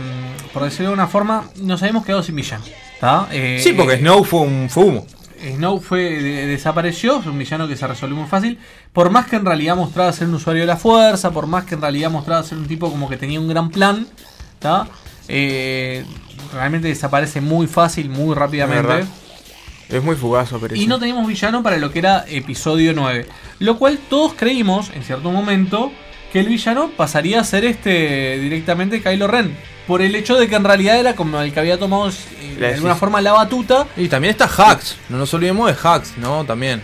por 0.53 0.63
decirlo 0.63 0.89
de 0.89 0.93
una 0.93 1.07
forma, 1.07 1.49
nos 1.61 1.81
habíamos 1.81 2.05
quedado 2.05 2.21
sin 2.21 2.35
villano. 2.35 2.63
Eh, 3.31 3.59
Sí, 3.61 3.73
porque 3.73 3.97
Snow 3.97 4.23
fue 4.23 4.41
un 4.41 4.69
fue 4.69 4.83
humo. 4.85 5.07
Snow 5.55 5.79
fue, 5.81 6.01
de- 6.21 6.45
desapareció, 6.45 7.19
es 7.19 7.25
un 7.25 7.37
villano 7.37 7.67
que 7.67 7.75
se 7.75 7.85
resolvió 7.87 8.15
muy 8.15 8.27
fácil. 8.29 8.59
Por 8.93 9.09
más 9.09 9.25
que 9.25 9.35
en 9.37 9.45
realidad 9.45 9.75
mostraba 9.75 10.13
ser 10.13 10.27
un 10.27 10.35
usuario 10.35 10.61
de 10.61 10.67
la 10.67 10.77
fuerza, 10.77 11.31
por 11.31 11.47
más 11.47 11.65
que 11.65 11.73
en 11.75 11.81
realidad 11.81 12.11
mostraba 12.11 12.43
ser 12.43 12.59
un 12.59 12.67
tipo 12.67 12.89
como 12.91 13.09
que 13.09 13.17
tenía 13.17 13.39
un 13.41 13.47
gran 13.49 13.69
plan, 13.71 14.07
¿tá? 14.59 14.87
Eh, 15.27 16.03
realmente 16.53 16.87
desaparece 16.87 17.41
muy 17.41 17.67
fácil, 17.67 18.09
muy 18.09 18.35
rápidamente. 18.35 19.05
Es 19.89 20.03
muy 20.03 20.15
fugazo, 20.15 20.59
pero 20.59 20.75
Y 20.75 20.87
no 20.87 20.99
teníamos 20.99 21.27
villano 21.27 21.61
para 21.61 21.77
lo 21.77 21.91
que 21.91 21.99
era 21.99 22.25
episodio 22.27 22.93
9. 22.93 23.27
Lo 23.59 23.77
cual 23.77 23.99
todos 24.09 24.33
creímos, 24.33 24.89
en 24.95 25.03
cierto 25.03 25.31
momento, 25.31 25.91
que 26.31 26.39
el 26.39 26.47
villano 26.47 26.89
pasaría 26.97 27.39
a 27.39 27.43
ser 27.43 27.63
este 27.65 28.39
directamente 28.39 29.01
Kylo 29.01 29.27
Ren. 29.27 29.55
Por 29.85 30.01
el 30.01 30.15
hecho 30.15 30.35
de 30.35 30.47
que 30.47 30.55
en 30.55 30.63
realidad 30.63 30.97
era 30.97 31.15
como 31.15 31.39
el 31.41 31.53
que 31.53 31.59
había 31.59 31.77
tomado 31.77 32.09
eh, 32.09 32.55
de 32.57 32.73
alguna 32.73 32.95
forma 32.95 33.21
la 33.21 33.33
batuta. 33.33 33.85
Y 33.97 34.07
también 34.07 34.31
está 34.31 34.45
Hux. 34.45 34.95
No 35.09 35.17
nos 35.17 35.33
olvidemos 35.33 35.67
de 35.67 35.73
Hux, 35.73 36.17
¿no? 36.17 36.45
También. 36.45 36.81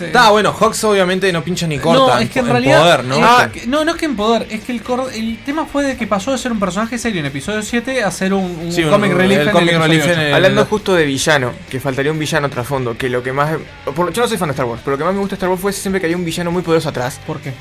Está 0.00 0.30
bueno, 0.30 0.54
Hux 0.58 0.84
obviamente 0.84 1.32
no 1.32 1.42
pincha 1.42 1.66
ni 1.66 1.78
corta. 1.78 2.14
No, 2.14 2.18
es 2.18 2.30
que 2.30 2.38
en, 2.40 2.46
en 2.46 2.52
realidad. 2.52 2.80
poder, 2.80 3.04
¿no? 3.04 3.16
eh, 3.42 3.50
que- 3.52 3.66
no, 3.66 3.84
no 3.84 3.92
es 3.92 3.96
que 3.96 4.06
en 4.06 4.16
poder. 4.16 4.46
Es 4.50 4.62
que 4.64 4.72
el, 4.72 4.82
cor- 4.82 5.10
el 5.14 5.38
tema 5.44 5.66
fue 5.66 5.82
de 5.84 5.96
que 5.96 6.06
pasó 6.06 6.32
de 6.32 6.38
ser 6.38 6.52
un 6.52 6.60
personaje 6.60 6.98
serio 6.98 7.20
en 7.20 7.26
episodio 7.26 7.62
7 7.62 8.02
a 8.04 8.10
ser 8.10 8.32
un, 8.32 8.44
un 8.44 8.72
Sí, 8.72 8.84
un- 8.84 8.90
comic 8.90 9.12
relief. 9.12 9.40
el 9.40 9.46
en 9.48 9.52
comic 9.52 9.68
episodio 9.70 9.86
relief 9.88 10.04
en 10.06 10.10
8. 10.12 10.20
el- 10.22 10.34
Hablando 10.34 10.64
justo 10.66 10.94
de 10.94 11.04
villano, 11.04 11.52
que 11.70 11.80
faltaría 11.80 12.12
un 12.12 12.18
villano 12.18 12.48
trasfondo, 12.50 12.96
que 12.96 13.08
lo 13.08 13.22
que 13.22 13.32
más... 13.32 13.56
por- 13.94 14.12
yo 14.12 14.22
no 14.22 14.28
soy 14.28 14.38
fan 14.38 14.48
de 14.48 14.52
Star 14.52 14.66
Wars, 14.66 14.80
pero 14.84 14.92
lo 14.94 14.98
que 14.98 15.04
más 15.04 15.14
me 15.14 15.20
gusta 15.20 15.34
de 15.34 15.38
Star 15.38 15.48
Wars 15.50 15.60
fue 15.60 15.72
siempre 15.72 16.00
que 16.00 16.06
había 16.06 16.16
un 16.16 16.24
villano 16.24 16.50
muy 16.50 16.62
poderoso 16.62 16.88
atrás. 16.88 17.20
¿Por 17.26 17.40
qué? 17.40 17.52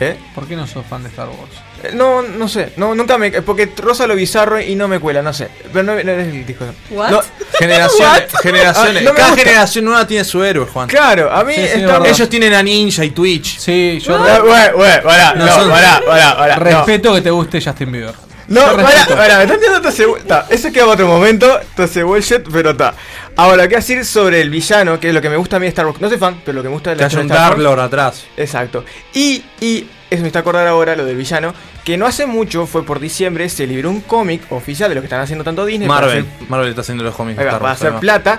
¿Eh? 0.00 0.16
¿Por 0.34 0.46
qué 0.46 0.54
no 0.54 0.64
sos 0.66 0.86
fan 0.86 1.02
de 1.02 1.08
Star 1.08 1.26
Wars? 1.28 1.50
Eh, 1.82 1.90
No, 1.92 2.22
no 2.22 2.46
sé, 2.48 2.72
no, 2.76 2.94
nunca 2.94 3.18
me... 3.18 3.30
Porque 3.42 3.68
rosa 3.76 4.06
lo 4.06 4.14
bizarro 4.14 4.60
y 4.60 4.76
no 4.76 4.86
me 4.86 5.00
cuela, 5.00 5.22
no 5.22 5.32
sé. 5.32 5.48
Pero 5.72 5.82
no, 5.82 5.92
no 5.94 5.98
eres 5.98 6.28
el 6.28 6.46
disco. 6.46 6.64
What? 6.90 7.10
No, 7.10 7.20
Generaciones, 7.58 8.32
What? 8.32 8.40
generaciones. 8.42 8.96
Ah, 9.02 9.04
no 9.04 9.12
me 9.12 9.16
Cada 9.18 9.30
gusta. 9.30 9.44
generación 9.44 9.84
nueva 9.86 10.06
tiene 10.06 10.24
su 10.24 10.42
héroe, 10.44 10.66
Juan. 10.66 10.88
Claro, 10.88 11.32
a 11.32 11.42
mí 11.42 11.54
Sí, 11.54 11.62
sí, 11.74 11.80
Star 11.80 12.06
Ellos 12.06 12.28
tienen 12.28 12.54
a 12.54 12.62
Ninja 12.62 13.04
y 13.04 13.10
Twitch. 13.10 13.58
Sí, 13.58 13.98
yo. 14.00 14.18
Bueno, 14.18 14.44
bueno, 14.76 15.02
pará, 15.02 15.34
No, 15.34 15.44
pará, 15.68 16.00
pará, 16.06 16.36
pará, 16.36 16.56
no. 16.56 16.64
Respeto 16.64 17.14
que 17.14 17.20
te 17.22 17.30
guste 17.30 17.60
Justin 17.60 17.90
Bieber. 17.90 18.14
No, 18.48 18.76
respeto. 18.76 19.16
pará, 19.16 19.36
me 19.38 19.42
están 19.44 19.60
tirando 19.60 19.88
bu- 19.90 20.22
ta, 20.24 20.46
Eso 20.50 20.72
queda 20.72 20.84
para 20.84 20.94
otro 20.94 21.06
momento, 21.06 21.60
ese 21.76 22.02
bullshit, 22.02 22.42
pero 22.50 22.70
está. 22.70 22.94
Ahora, 23.36 23.68
¿qué 23.68 23.76
decir 23.76 24.04
sobre 24.04 24.40
el 24.40 24.50
villano? 24.50 24.98
Que 24.98 25.08
es 25.08 25.14
lo 25.14 25.20
que 25.20 25.28
me 25.30 25.36
gusta 25.36 25.56
a 25.56 25.58
mí 25.58 25.64
de 25.66 25.68
Star 25.68 25.86
Wars. 25.86 26.00
No 26.00 26.08
soy 26.08 26.18
fan, 26.18 26.40
pero 26.44 26.56
lo 26.56 26.62
que 26.62 26.68
me 26.68 26.74
gusta 26.74 26.90
de 26.90 26.96
la 26.96 27.02
de 27.02 27.08
Star 27.08 27.26
Wars- 27.26 27.28
Dark 27.50 27.58
Lord 27.58 27.80
atrás. 27.80 28.24
Exacto. 28.36 28.84
Y, 29.14 29.44
y 29.60 29.86
eso 30.10 30.22
me 30.22 30.28
está 30.28 30.38
acordar 30.40 30.66
ahora 30.66 30.96
lo 30.96 31.04
del 31.04 31.16
villano, 31.16 31.54
que 31.84 31.96
no 31.98 32.06
hace 32.06 32.26
mucho, 32.26 32.66
fue 32.66 32.84
por 32.84 33.00
diciembre, 33.00 33.48
se 33.50 33.66
liberó 33.66 33.90
un 33.90 34.00
cómic 34.00 34.42
oficial 34.50 34.88
de 34.88 34.94
lo 34.94 35.02
que 35.02 35.06
están 35.06 35.20
haciendo 35.20 35.44
tanto 35.44 35.66
Disney. 35.66 35.86
para 35.86 36.06
Marvel. 36.06 36.24
hacer- 36.36 36.48
Marvel 36.48 36.68
está 36.70 36.80
haciendo 36.80 37.04
los 37.04 37.14
cómics. 37.14 37.36
para 37.36 37.58
Wars, 37.58 37.82
hacer 37.82 37.92
plata. 38.00 38.38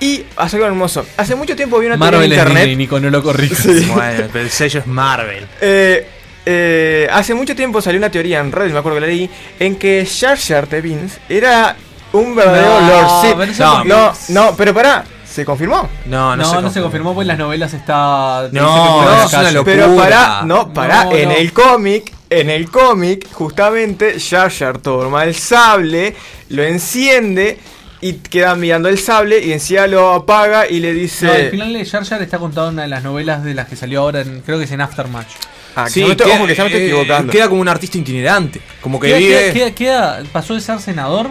Y 0.00 0.24
hace 0.36 0.56
algo 0.56 0.66
hermoso. 0.66 1.06
Hace 1.16 1.36
mucho 1.36 1.54
tiempo 1.54 1.78
vi 1.78 1.86
una 1.86 1.96
teoría 1.96 2.10
Marvel 2.18 2.32
en 2.32 2.38
internet. 2.38 2.76
Nico, 2.76 2.98
no 2.98 3.08
lo 3.10 3.22
corrijas. 3.22 3.58
Sí. 3.58 3.84
Bueno, 3.94 4.24
pero 4.32 4.44
el 4.44 4.50
sello 4.50 4.80
es 4.80 4.86
Marvel. 4.88 5.46
Eh, 5.60 6.08
eh, 6.46 7.08
hace 7.12 7.34
mucho 7.34 7.54
tiempo 7.54 7.80
salió 7.80 7.98
una 7.98 8.10
teoría 8.10 8.40
en 8.40 8.50
Reddit, 8.52 8.72
me 8.72 8.78
acuerdo 8.80 8.96
que 8.96 9.00
la 9.02 9.06
leí, 9.06 9.30
en 9.60 9.76
que 9.76 10.06
Jar 10.06 10.38
Jar 10.38 10.68
de 10.68 10.80
Vince 10.80 11.18
era 11.28 11.76
un 12.12 12.34
verdadero 12.34 12.80
No, 12.80 12.88
Lord 12.88 13.48
Sith. 13.54 13.58
No, 13.60 13.84
no, 13.84 14.12
no, 14.28 14.54
pero 14.56 14.74
pará, 14.74 15.04
¿se 15.24 15.44
confirmó? 15.44 15.88
No, 16.06 16.36
No, 16.36 16.60
no, 16.60 16.70
se 16.70 16.80
confirmó 16.82 17.14
porque 17.14 17.22
en 17.22 17.28
las 17.28 17.38
novelas 17.38 17.72
está. 17.74 18.48
No, 18.52 19.02
no, 19.04 19.24
es 19.24 19.32
una 19.32 19.50
locura. 19.52 19.64
Pero 19.76 19.96
pará, 19.96 20.42
no, 20.44 20.72
pará, 20.72 21.04
No, 21.04 21.12
en 21.12 21.28
no. 21.30 21.34
el 21.36 21.52
cómic, 21.52 22.12
en 22.28 22.50
el 22.50 22.70
cómic, 22.70 23.28
justamente 23.32 24.18
Jar 24.20 24.50
Jar 24.50 24.78
toma 24.78 25.24
el 25.24 25.34
sable, 25.34 26.14
lo 26.50 26.62
enciende 26.62 27.58
y 28.00 28.14
queda 28.14 28.56
mirando 28.56 28.88
el 28.88 28.98
sable 28.98 29.38
y 29.38 29.52
encima 29.52 29.86
lo 29.86 30.12
apaga 30.12 30.66
y 30.68 30.80
le 30.80 30.92
dice... 30.92 31.24
No, 31.26 31.32
el 31.34 31.50
final 31.50 31.72
de 31.72 31.84
Jar 31.86 32.04
Jar 32.04 32.20
está 32.20 32.38
contado 32.38 32.66
en 32.68 32.72
una 32.74 32.82
de 32.82 32.88
las 32.88 33.04
novelas 33.04 33.44
de 33.44 33.54
las 33.54 33.68
que 33.68 33.76
salió 33.76 34.00
ahora, 34.00 34.22
en- 34.22 34.40
creo 34.40 34.58
que 34.58 34.64
es 34.64 34.72
en 34.72 34.80
Aftermatch. 34.80 35.28
Ah, 35.74 35.88
Sí, 35.88 36.02
que 36.02 36.08
no 36.08 36.16
te- 36.16 36.24
queda, 36.24 36.34
ojo 36.36 36.46
que 36.46 36.54
ya 36.54 36.62
me 36.64 36.68
estoy 36.68 36.82
eh, 36.82 36.86
equivocando. 36.86 37.32
queda 37.32 37.48
como 37.48 37.60
un 37.60 37.68
artista 37.68 37.98
itinerante. 37.98 38.60
Como 38.80 39.00
que 39.00 39.06
Queda, 39.08 39.18
vive. 39.18 39.52
queda- 39.52 39.52
queda- 39.52 39.70
queda- 39.74 40.22
pasó 40.32 40.54
de 40.54 40.60
ser 40.60 40.78
senador 40.80 41.28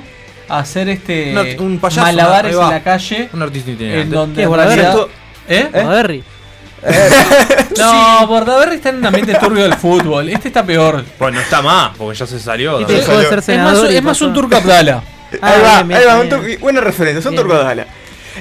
a 0.49 0.59
hacer 0.59 0.89
este 0.89 1.57
Un- 1.59 1.65
un 1.73 1.79
payaso, 1.79 2.01
malabares 2.01 2.55
en 2.55 2.69
la 2.69 2.81
calle. 2.83 3.29
Un 3.33 3.41
artista 3.43 3.71
itinerante. 3.71 4.01
En 4.03 4.09
donde 4.09 4.43
¿Eh? 4.43 4.47
Bordaberry. 5.71 6.23
No, 7.77 8.27
Bordaberry 8.27 8.75
está 8.75 8.89
en 8.89 8.97
un 8.97 9.05
ambiente 9.05 9.35
turbio 9.35 9.63
del 9.63 9.75
fútbol. 9.75 10.29
Este 10.29 10.47
está 10.47 10.63
peor. 10.65 11.03
Pues 11.17 11.33
no 11.33 11.39
está 11.39 11.61
más, 11.61 11.95
porque 11.97 12.17
ya 12.17 12.25
se 12.25 12.39
salió. 12.39 12.79
Este 12.79 12.93
¿no? 12.93 12.99
dejó 12.99 13.17
de 13.17 13.41
ser 13.41 13.55
Es 13.95 14.03
más, 14.03 14.17
es 14.17 14.21
un 14.21 14.33
turco 14.33 14.55
Abdala. 14.55 15.03
Ah, 15.41 15.53
ahí 15.53 15.61
va, 15.61 15.75
bien, 15.75 15.87
bien, 15.87 15.99
ahí 16.01 16.05
va, 16.05 16.15
bien. 16.21 16.33
un 16.33 16.41
turco- 16.41 16.59
buena 16.59 16.81
referencia, 16.81 17.21
son 17.21 17.31
Bien. 17.31 17.43
turcos 17.43 17.63
de 17.63 17.71
ala. 17.71 17.87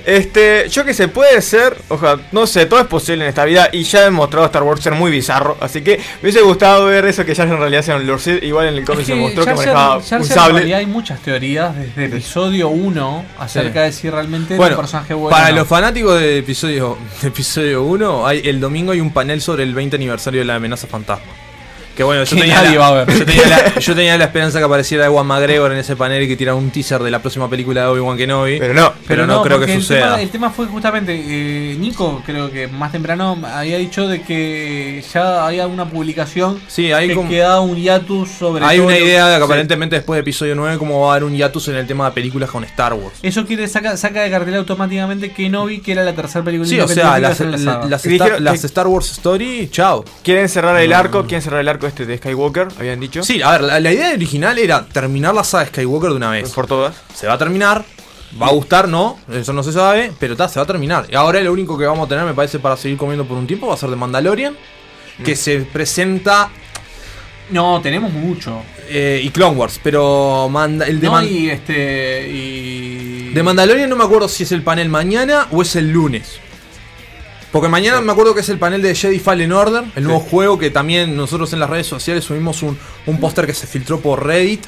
Este, 0.04 0.68
yo 0.70 0.84
que 0.84 0.94
sé, 0.94 1.08
puede 1.08 1.40
ser, 1.42 1.76
ojalá, 1.88 2.20
no 2.32 2.46
sé, 2.46 2.66
todo 2.66 2.80
es 2.80 2.86
posible 2.86 3.24
en 3.24 3.28
esta 3.28 3.44
vida 3.44 3.68
y 3.72 3.82
ya 3.82 4.00
he 4.00 4.04
demostrado 4.04 4.46
Star 4.46 4.62
Wars 4.62 4.80
ser 4.82 4.94
muy 4.94 5.10
bizarro, 5.10 5.56
así 5.60 5.82
que 5.82 5.96
me 5.98 6.22
hubiese 6.30 6.40
gustado 6.42 6.86
ver 6.86 7.04
eso 7.06 7.24
que 7.24 7.34
ya 7.34 7.44
en 7.44 7.58
realidad 7.58 7.82
sea 7.82 7.96
un 7.96 8.06
Lord 8.06 8.20
Sith, 8.20 8.42
igual 8.42 8.68
en 8.68 8.74
el 8.74 8.84
cómic 8.84 9.06
se 9.06 9.14
mostró 9.14 9.44
que 9.44 9.54
manejaba 9.54 10.00
Jar 10.00 10.02
un 10.02 10.04
Jar 10.08 10.20
en 10.20 10.24
sable. 10.26 10.52
realidad 10.58 10.78
hay 10.80 10.86
muchas 10.86 11.20
teorías 11.20 11.76
desde 11.76 12.04
episodio 12.06 12.68
1 12.68 13.24
acerca 13.38 13.82
de 13.82 13.92
si 13.92 14.08
realmente 14.10 14.54
era 14.54 14.58
Bueno, 14.58 14.76
un 14.76 14.80
personaje 14.82 15.14
bueno. 15.14 15.36
para 15.36 15.50
no. 15.50 15.56
los 15.56 15.68
fanáticos 15.68 16.18
de 16.20 16.38
episodio, 16.38 16.96
de 17.22 17.28
episodio 17.28 17.82
1, 17.82 18.26
hay, 18.26 18.42
el 18.44 18.60
domingo 18.60 18.92
hay 18.92 19.00
un 19.00 19.12
panel 19.12 19.40
sobre 19.40 19.62
el 19.64 19.74
20 19.74 19.96
aniversario 19.96 20.40
de 20.40 20.44
la 20.46 20.56
amenaza 20.56 20.86
fantasma. 20.86 21.26
Que 22.00 22.04
bueno, 22.04 22.24
yo 22.24 22.34
Que 22.34 22.40
tenía, 22.40 22.62
nadie 22.62 22.78
la, 22.78 22.78
va 22.78 22.86
a 23.02 23.04
ver. 23.04 23.14
Yo, 23.18 23.26
tenía 23.26 23.46
la, 23.46 23.74
yo 23.78 23.94
tenía 23.94 24.16
la 24.16 24.24
esperanza 24.24 24.58
que 24.58 24.64
apareciera 24.64 25.04
Ewan 25.04 25.26
McGregor 25.26 25.70
en 25.72 25.76
ese 25.76 25.96
panel 25.96 26.22
y 26.22 26.28
que 26.28 26.34
tirara 26.34 26.54
un 26.54 26.70
teaser 26.70 27.02
de 27.02 27.10
la 27.10 27.18
próxima 27.18 27.50
película 27.50 27.82
de 27.82 27.86
Obi-Wan 27.88 28.16
Kenobi. 28.16 28.58
Pero 28.58 28.72
no, 28.72 28.94
pero 29.06 29.26
no, 29.26 29.42
creo 29.42 29.60
que 29.60 29.74
el 29.74 29.82
suceda. 29.82 30.00
Tema, 30.12 30.22
el 30.22 30.30
tema 30.30 30.48
fue 30.50 30.64
justamente, 30.64 31.12
eh, 31.14 31.76
Nico 31.78 32.22
creo 32.24 32.50
que 32.50 32.68
más 32.68 32.90
temprano 32.90 33.36
había 33.54 33.76
dicho 33.76 34.08
de 34.08 34.22
que 34.22 35.04
ya 35.12 35.44
había 35.46 35.66
una 35.66 35.90
publicación 35.90 36.58
Sí, 36.68 36.90
hay 36.90 37.08
que 37.08 37.14
como- 37.16 37.28
quedaba 37.28 37.60
un 37.60 37.76
hiatus 37.76 38.30
sobre 38.30 38.64
Hay 38.64 38.78
todo 38.78 38.86
una 38.86 38.96
idea 38.98 39.26
de 39.28 39.34
que 39.34 39.40
Sí. 39.40 39.44
aparentemente 39.44 39.96
después 39.96 40.16
de 40.16 40.20
episodio 40.22 40.54
9 40.54 40.78
como 40.78 41.02
va 41.02 41.08
a 41.08 41.16
haber 41.16 41.24
un 41.24 41.36
hiatus 41.36 41.68
en 41.68 41.74
el 41.74 41.86
tema 41.86 42.06
de 42.06 42.12
películas 42.12 42.48
con 42.48 42.64
Star 42.64 42.94
Wars. 42.94 43.18
Eso 43.22 43.44
quiere 43.44 43.68
saca, 43.68 43.98
saca 43.98 44.22
de 44.22 44.30
cartel 44.30 44.54
automáticamente 44.54 45.32
Kenobi, 45.32 45.80
que 45.80 45.92
era 45.92 46.02
la 46.02 46.14
tercera 46.14 46.42
película 46.42 46.66
Sí, 46.66 46.80
o 46.80 46.88
sea, 46.88 47.18
las, 47.18 47.36
que 47.36 47.44
la 47.44 47.50
las 47.86 48.06
Star, 48.06 48.40
las 48.40 48.60
que- 48.60 48.66
Star 48.66 48.86
Wars 48.86 49.10
Story, 49.12 49.68
chao. 49.70 50.02
Quieren 50.22 50.48
cerrar 50.48 50.80
el 50.80 50.94
arco, 50.94 51.24
quieren 51.24 51.42
cerrar 51.42 51.60
el 51.60 51.68
arco 51.68 51.89
este 51.90 52.06
de 52.06 52.16
Skywalker, 52.16 52.68
habían 52.78 52.98
dicho. 52.98 53.22
Sí, 53.22 53.42
a 53.42 53.50
ver, 53.52 53.60
la, 53.62 53.78
la 53.80 53.92
idea 53.92 54.10
original 54.14 54.58
era 54.58 54.84
terminar 54.86 55.34
la 55.34 55.44
saga 55.44 55.66
Skywalker 55.66 56.10
de 56.10 56.16
una 56.16 56.30
vez. 56.30 56.50
Por 56.50 56.66
todas. 56.66 56.96
Se 57.14 57.26
va 57.26 57.34
a 57.34 57.38
terminar. 57.38 57.84
Va 58.40 58.46
a 58.46 58.52
gustar, 58.52 58.88
no, 58.88 59.18
eso 59.32 59.52
no 59.52 59.62
se 59.64 59.72
sabe, 59.72 60.12
pero 60.20 60.36
ta, 60.36 60.48
se 60.48 60.60
va 60.60 60.62
a 60.62 60.66
terminar. 60.66 61.04
Y 61.10 61.16
ahora 61.16 61.40
lo 61.40 61.52
único 61.52 61.76
que 61.76 61.84
vamos 61.84 62.06
a 62.06 62.08
tener, 62.08 62.24
me 62.24 62.32
parece, 62.32 62.60
para 62.60 62.76
seguir 62.76 62.96
comiendo 62.96 63.24
por 63.26 63.36
un 63.36 63.44
tiempo 63.46 63.66
va 63.66 63.74
a 63.74 63.76
ser 63.76 63.90
de 63.90 63.96
Mandalorian, 63.96 64.56
que 65.24 65.34
se 65.34 65.58
presenta. 65.62 66.48
No, 67.50 67.80
tenemos 67.80 68.12
mucho. 68.12 68.62
eh, 68.88 69.20
y 69.24 69.30
Clone 69.30 69.56
Wars, 69.56 69.80
pero 69.82 70.48
manda, 70.48 70.86
el 70.86 71.00
de, 71.00 71.06
No, 71.06 71.12
Man- 71.12 71.26
y 71.28 71.50
este. 71.50 72.28
Y. 72.30 73.30
de 73.34 73.42
Mandalorian 73.42 73.90
no 73.90 73.96
me 73.96 74.04
acuerdo 74.04 74.28
si 74.28 74.44
es 74.44 74.52
el 74.52 74.62
panel 74.62 74.88
mañana 74.88 75.48
o 75.50 75.62
es 75.62 75.74
el 75.74 75.90
lunes. 75.90 76.38
Porque 77.52 77.68
mañana 77.68 78.00
me 78.00 78.12
acuerdo 78.12 78.34
que 78.34 78.40
es 78.42 78.48
el 78.48 78.58
panel 78.58 78.80
de 78.82 78.94
Jedi 78.94 79.18
Fallen 79.18 79.52
Order, 79.52 79.84
el 79.96 80.04
nuevo 80.04 80.20
juego 80.20 80.58
que 80.58 80.70
también 80.70 81.16
nosotros 81.16 81.52
en 81.52 81.58
las 81.60 81.68
redes 81.68 81.86
sociales 81.86 82.22
subimos 82.24 82.62
un, 82.62 82.78
un 83.06 83.18
póster 83.20 83.44
que 83.46 83.54
se 83.54 83.66
filtró 83.66 84.00
por 84.00 84.24
Reddit. 84.24 84.64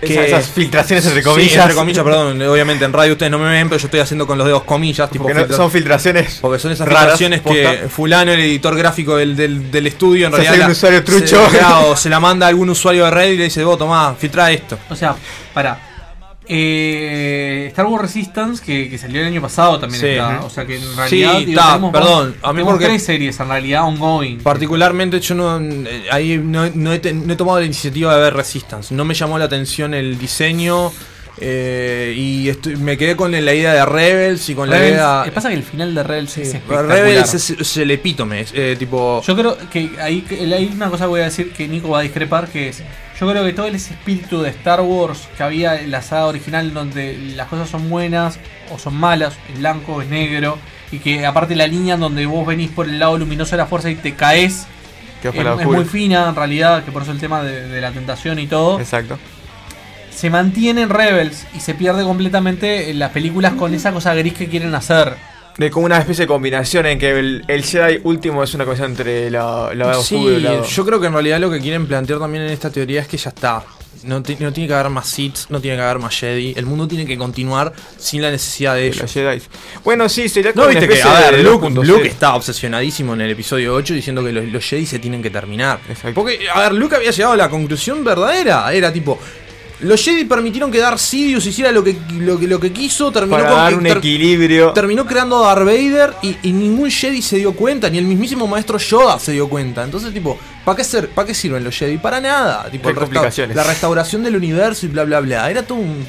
Esa- 0.00 0.24
esas 0.26 0.46
filtraciones 0.50 1.04
entre 1.06 1.22
Sí, 1.22 1.28
comillas. 1.28 1.56
entre 1.56 1.74
comillas, 1.74 2.04
perdón. 2.04 2.40
Obviamente 2.42 2.84
en 2.84 2.92
radio 2.92 3.12
ustedes 3.14 3.32
no 3.32 3.38
me 3.40 3.48
ven, 3.50 3.68
pero 3.68 3.80
yo 3.80 3.86
estoy 3.88 3.98
haciendo 3.98 4.28
con 4.28 4.38
los 4.38 4.46
dedos 4.46 4.62
comillas. 4.62 5.10
Tipo 5.10 5.24
Porque 5.24 5.34
no- 5.34 5.40
filtra- 5.40 5.56
son 5.56 5.70
filtraciones 5.72 6.38
Porque 6.40 6.58
son 6.60 6.70
esas 6.70 6.86
raras, 6.86 7.18
filtraciones 7.18 7.40
que 7.40 7.64
posta. 7.80 7.88
fulano, 7.88 8.30
el 8.32 8.38
editor 8.40 8.76
gráfico 8.76 9.16
del, 9.16 9.34
del, 9.34 9.72
del 9.72 9.86
estudio, 9.88 10.26
en 10.26 10.32
Se 10.34 10.36
realidad... 10.38 10.52
hace 10.54 10.60
un 10.62 10.68
la- 10.68 10.72
usuario 10.72 11.04
trucho. 11.04 11.50
Se, 11.50 11.58
claro, 11.58 11.96
se 11.96 12.08
la 12.10 12.20
manda 12.20 12.46
a 12.46 12.48
algún 12.50 12.70
usuario 12.70 13.06
de 13.06 13.10
Reddit 13.10 13.34
y 13.34 13.38
le 13.38 13.44
dice, 13.44 13.64
vos 13.64 13.76
tomá, 13.78 14.14
filtra 14.14 14.52
esto. 14.52 14.78
O 14.90 14.94
sea, 14.94 15.16
para. 15.52 15.80
Eh, 16.50 17.66
Star 17.68 17.86
Wars 17.86 18.02
Resistance, 18.02 18.62
que, 18.64 18.88
que 18.88 18.98
salió 18.98 19.20
el 19.20 19.26
año 19.26 19.40
pasado 19.42 19.78
también 19.78 20.00
Sí. 20.00 20.06
está. 20.08 20.40
O 20.44 20.50
sea 20.50 20.66
que 20.66 20.76
en 20.76 20.96
realidad. 20.96 21.38
Sí, 21.38 21.44
digo, 21.44 21.60
tenemos 21.62 21.92
perdón. 21.92 22.34
A 22.42 22.52
mí 22.52 22.62
porque- 22.64 22.86
tres 22.86 23.04
series 23.04 23.38
en 23.40 23.48
realidad 23.48 23.84
ongoing. 23.84 24.38
Particularmente 24.38 25.20
yo 25.20 25.34
no, 25.34 25.58
eh, 25.60 26.06
ahí 26.10 26.38
no, 26.38 26.68
no 26.74 26.92
he, 26.92 27.12
no 27.12 27.32
he 27.32 27.36
tomado 27.36 27.58
la 27.60 27.66
iniciativa 27.66 28.14
de 28.14 28.20
ver 28.22 28.34
Resistance. 28.34 28.94
No 28.94 29.04
me 29.04 29.14
llamó 29.14 29.38
la 29.38 29.44
atención 29.46 29.94
el 29.94 30.18
diseño 30.18 30.92
eh, 31.40 32.14
y 32.16 32.48
estoy- 32.48 32.76
me 32.76 32.96
quedé 32.96 33.16
con 33.16 33.30
la 33.32 33.38
idea 33.54 33.72
de 33.74 33.84
Rebels 33.86 34.48
y 34.48 34.54
con 34.54 34.68
la 34.70 34.78
idea... 34.78 35.24
eh, 35.26 35.30
pasa 35.32 35.48
que 35.48 35.54
el 35.54 35.62
final 35.62 35.94
de 35.94 36.02
Rebels 36.02 36.38
es 36.38 36.48
espectacular. 36.54 36.86
Rebels 36.86 37.34
es, 37.34 37.50
es 37.50 37.76
el 37.76 37.90
epítome, 37.90 38.40
es, 38.40 38.52
eh, 38.54 38.76
tipo... 38.78 39.22
Yo 39.26 39.36
creo 39.36 39.56
que 39.70 39.90
ahí 40.00 40.22
que- 40.22 40.40
hay 40.54 40.66
una 40.74 40.90
cosa 40.90 41.04
que 41.04 41.08
voy 41.08 41.20
a 41.20 41.24
decir 41.24 41.52
que 41.52 41.68
Nico 41.68 41.88
va 41.90 42.00
a 42.00 42.02
discrepar, 42.02 42.48
que 42.48 42.68
es, 42.68 42.82
yo 43.20 43.28
creo 43.30 43.44
que 43.44 43.52
todo 43.52 43.66
ese 43.66 43.94
espíritu 43.94 44.42
de 44.42 44.50
Star 44.50 44.80
Wars 44.80 45.28
que 45.36 45.42
había 45.42 45.80
en 45.80 45.90
la 45.90 46.02
saga 46.02 46.26
original 46.26 46.72
donde 46.72 47.18
las 47.36 47.48
cosas 47.48 47.68
son 47.68 47.88
buenas 47.90 48.38
o 48.72 48.78
son 48.78 48.94
malas, 48.94 49.34
es 49.52 49.58
blanco, 49.58 50.00
es 50.02 50.08
negro, 50.08 50.58
y 50.92 50.98
que 50.98 51.26
aparte 51.26 51.54
la 51.56 51.66
línea 51.66 51.96
donde 51.96 52.26
vos 52.26 52.46
venís 52.46 52.70
por 52.70 52.86
el 52.88 52.98
lado 52.98 53.18
luminoso 53.18 53.52
de 53.52 53.56
la 53.58 53.66
fuerza 53.66 53.90
y 53.90 53.94
te 53.96 54.14
caes, 54.14 54.66
Que 55.20 55.28
es, 55.28 55.66
muy 55.66 55.84
fina 55.84 56.28
en 56.28 56.34
realidad, 56.36 56.84
que 56.84 56.92
por 56.92 57.02
eso 57.02 57.10
el 57.12 57.18
tema 57.18 57.42
de, 57.42 57.68
de 57.68 57.80
la 57.80 57.90
tentación 57.90 58.38
y 58.38 58.46
todo. 58.46 58.78
Exacto. 58.78 59.18
Se 60.14 60.30
mantiene 60.30 60.82
en 60.82 60.90
Rebels 60.90 61.46
y 61.56 61.60
se 61.60 61.74
pierde 61.74 62.02
completamente 62.04 62.90
en 62.90 62.98
las 62.98 63.10
películas 63.12 63.52
con 63.54 63.72
esa 63.74 63.92
cosa 63.92 64.14
gris 64.14 64.34
que 64.34 64.48
quieren 64.48 64.74
hacer. 64.74 65.14
De 65.56 65.70
como 65.70 65.86
una 65.86 65.98
especie 65.98 66.22
de 66.22 66.28
combinación 66.28 66.86
en 66.86 66.98
que 67.00 67.10
el, 67.18 67.44
el 67.48 67.64
Jedi 67.64 68.00
último 68.04 68.44
es 68.44 68.54
una 68.54 68.64
cosa 68.64 68.84
entre 68.84 69.28
la, 69.30 69.72
la 69.74 69.94
Sí, 69.94 70.14
y 70.16 70.40
la... 70.40 70.62
yo 70.62 70.86
creo 70.86 71.00
que 71.00 71.08
en 71.08 71.12
realidad 71.12 71.40
lo 71.40 71.50
que 71.50 71.58
quieren 71.60 71.86
plantear 71.86 72.20
también 72.20 72.44
en 72.44 72.50
esta 72.50 72.70
teoría 72.70 73.00
es 73.00 73.08
que 73.08 73.16
ya 73.16 73.30
está. 73.30 73.64
No, 74.04 74.22
ti- 74.22 74.36
no 74.38 74.52
tiene 74.52 74.68
que 74.68 74.74
haber 74.74 74.90
más 74.90 75.08
Sith, 75.08 75.48
no 75.48 75.60
tiene 75.60 75.76
que 75.76 75.82
haber 75.82 75.98
más 75.98 76.16
Jedi. 76.16 76.54
El 76.56 76.66
mundo 76.66 76.86
tiene 76.86 77.04
que 77.04 77.18
continuar 77.18 77.72
sin 77.98 78.22
la 78.22 78.30
necesidad 78.30 78.76
de 78.76 78.86
ellos. 78.86 79.02
los 79.02 79.12
Jedi. 79.12 79.42
Bueno, 79.82 80.08
sí, 80.08 80.28
sería 80.28 80.52
No, 80.52 80.62
como 80.62 80.68
viste 80.68 80.84
una 80.86 80.94
que, 80.94 81.02
a 81.02 81.20
ver, 81.30 81.36
de 81.38 81.42
Luke, 81.42 81.66
2.0. 81.66 81.84
Luke 81.84 82.06
está 82.06 82.36
obsesionadísimo 82.36 83.14
en 83.14 83.22
el 83.22 83.30
episodio 83.32 83.74
8 83.74 83.94
diciendo 83.94 84.22
que 84.22 84.30
los, 84.30 84.44
los 84.46 84.64
Jedi 84.64 84.86
se 84.86 85.00
tienen 85.00 85.20
que 85.20 85.30
terminar. 85.30 85.80
Porque, 86.14 86.38
a 86.48 86.60
ver, 86.60 86.74
Luke 86.74 86.94
había 86.94 87.10
llegado 87.10 87.32
a 87.32 87.36
la 87.36 87.48
conclusión 87.50 88.04
verdadera. 88.04 88.72
Era 88.72 88.92
tipo, 88.92 89.18
los 89.80 90.02
Jedi 90.04 90.24
permitieron 90.24 90.70
que 90.72 90.78
Darth 90.78 90.98
Sidious 90.98 91.46
hiciera 91.46 91.70
lo 91.70 91.84
que, 91.84 91.96
lo 92.18 92.36
lo 92.38 92.58
que 92.60 92.72
quiso, 92.72 93.12
terminó 93.12 93.36
Para 93.38 93.50
dar 93.50 93.74
un 93.74 93.84
ter- 93.84 93.98
equilibrio. 93.98 94.72
Terminó 94.72 95.06
creando 95.06 95.44
a 95.44 95.54
Darth 95.54 95.64
Vader 95.66 96.14
y, 96.22 96.36
y 96.42 96.52
ningún 96.52 96.90
Jedi 96.90 97.22
se 97.22 97.36
dio 97.36 97.52
cuenta, 97.52 97.88
ni 97.88 97.98
el 97.98 98.04
mismísimo 98.04 98.46
maestro 98.46 98.78
Yoda 98.78 99.18
se 99.18 99.32
dio 99.32 99.48
cuenta. 99.48 99.84
Entonces, 99.84 100.12
tipo, 100.12 100.36
¿para 100.64 100.76
qué, 100.76 100.84
ser, 100.84 101.08
¿para 101.10 101.26
qué 101.26 101.34
sirven 101.34 101.62
los 101.62 101.76
Jedi? 101.76 101.98
Para 101.98 102.20
nada. 102.20 102.68
Tipo, 102.70 102.90
resta- 102.90 103.46
la 103.54 103.62
restauración 103.64 104.22
del 104.24 104.36
universo 104.36 104.86
y 104.86 104.88
bla, 104.88 105.04
bla, 105.04 105.20
bla. 105.20 105.50
Era 105.50 105.62
todo 105.62 105.78
un... 105.78 106.06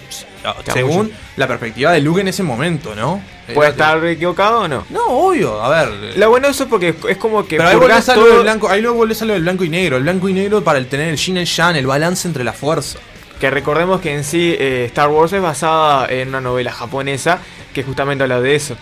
Qué 0.65 0.71
Según 0.71 1.11
la 1.35 1.47
perspectiva 1.47 1.91
de 1.91 1.99
Luke 1.99 2.21
en 2.21 2.29
ese 2.29 2.43
momento, 2.43 2.95
¿no? 2.95 3.21
¿Puede 3.53 3.71
estar 3.71 4.03
equivocado 4.05 4.61
o 4.61 4.67
no? 4.69 4.85
No, 4.89 5.05
obvio, 5.07 5.61
a 5.61 5.69
ver. 5.69 6.17
Lo 6.17 6.29
bueno 6.29 6.47
de 6.47 6.53
eso 6.53 6.63
es 6.63 6.69
porque 6.69 6.95
es 7.09 7.17
como 7.17 7.45
que 7.45 7.57
Pero 7.57 7.67
ahí 7.69 7.75
volvés 7.75 8.07
a 8.07 8.15
lo 8.15 8.25
del 8.25 8.41
blanco, 8.43 8.69
ahí 8.69 8.81
luego 8.81 8.95
volvés 8.97 9.21
a 9.21 9.25
lo 9.25 9.33
del 9.33 9.41
blanco 9.41 9.65
y 9.65 9.69
negro. 9.69 9.97
El 9.97 10.03
blanco 10.03 10.29
y 10.29 10.33
negro 10.33 10.63
para 10.63 10.79
el 10.79 10.87
tener 10.87 11.09
el 11.09 11.17
yin 11.17 11.35
y 11.37 11.39
el 11.41 11.45
yang, 11.45 11.75
el 11.75 11.85
balance 11.85 12.25
entre 12.27 12.43
la 12.45 12.53
fuerza. 12.53 12.99
Que 13.39 13.49
recordemos 13.49 14.01
que 14.01 14.13
en 14.13 14.23
sí 14.23 14.55
eh, 14.59 14.85
Star 14.87 15.09
Wars 15.09 15.31
es 15.33 15.41
basada 15.41 16.07
en 16.09 16.27
una 16.29 16.41
novela 16.41 16.71
japonesa 16.71 17.39
que 17.73 17.83
justamente 17.83 18.23
habla 18.23 18.41
de 18.41 18.55
eso. 18.55 18.75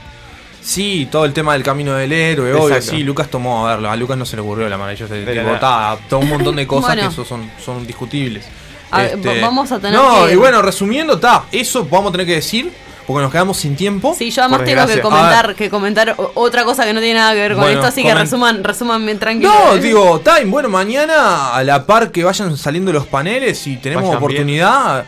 Sí, 0.62 1.08
todo 1.12 1.26
el 1.26 1.34
tema 1.34 1.54
del 1.54 1.64
camino 1.64 1.94
del 1.94 2.12
héroe, 2.12 2.54
obvio. 2.54 2.82
Sí, 2.82 3.04
Lucas 3.04 3.30
tomó, 3.30 3.68
a 3.68 3.76
ver, 3.78 3.86
a 3.86 3.96
Lucas 3.96 4.18
no 4.18 4.26
se 4.26 4.36
le 4.36 4.42
ocurrió 4.42 4.68
la 4.68 4.78
maravillosa 4.78 5.14
de 5.14 5.24
tipo, 5.26 6.18
un 6.18 6.30
montón 6.30 6.56
de 6.56 6.66
cosas 6.68 6.88
Bueno. 6.96 7.02
que 7.04 7.08
eso 7.14 7.24
son, 7.24 7.50
son 7.64 7.86
discutibles. 7.88 8.46
A 8.92 9.04
va- 9.04 9.42
vamos 9.42 9.72
a 9.72 9.80
tener 9.80 9.98
No, 10.00 10.26
que- 10.26 10.34
y 10.34 10.36
bueno, 10.36 10.62
resumiendo, 10.62 11.14
está, 11.14 11.44
eso 11.52 11.86
vamos 11.90 12.10
a 12.10 12.12
tener 12.14 12.26
que 12.28 12.36
decir, 12.36 12.72
porque 13.08 13.24
nos 13.24 13.32
quedamos 13.32 13.58
sin 13.58 13.76
tiempo. 13.76 14.14
Sí, 14.16 14.30
yo 14.30 14.44
además 14.44 14.66
tengo 14.66 14.86
que 14.86 15.02
comentar, 15.02 15.48
ver, 15.48 15.56
que 15.56 15.70
comentar 15.72 16.16
otra 16.36 16.64
cosa 16.66 16.86
que 16.86 16.94
no 16.94 17.00
tiene 17.00 17.16
nada 17.20 17.34
que 17.34 17.40
ver 17.40 17.54
con 17.54 17.62
Bueno, 17.62 17.78
esto, 17.80 17.88
así 17.88 18.04
que 18.04 18.14
resuman, 18.14 18.64
resuman 18.64 19.04
bien 19.06 19.18
tranquilo. 19.18 19.50
No, 19.52 19.74
¿eh? 19.76 19.80
digo, 19.80 20.20
Time, 20.20 20.52
bueno, 20.52 20.70
mañana 20.70 21.56
a 21.56 21.64
la 21.64 21.86
par 21.86 22.12
que 22.12 22.24
vayan 22.24 22.56
saliendo 22.58 22.92
los 22.94 23.08
paneles 23.08 23.66
y 23.66 23.78
tenemos 23.78 24.04
Vayan 24.04 24.18
oportunidad, 24.18 25.06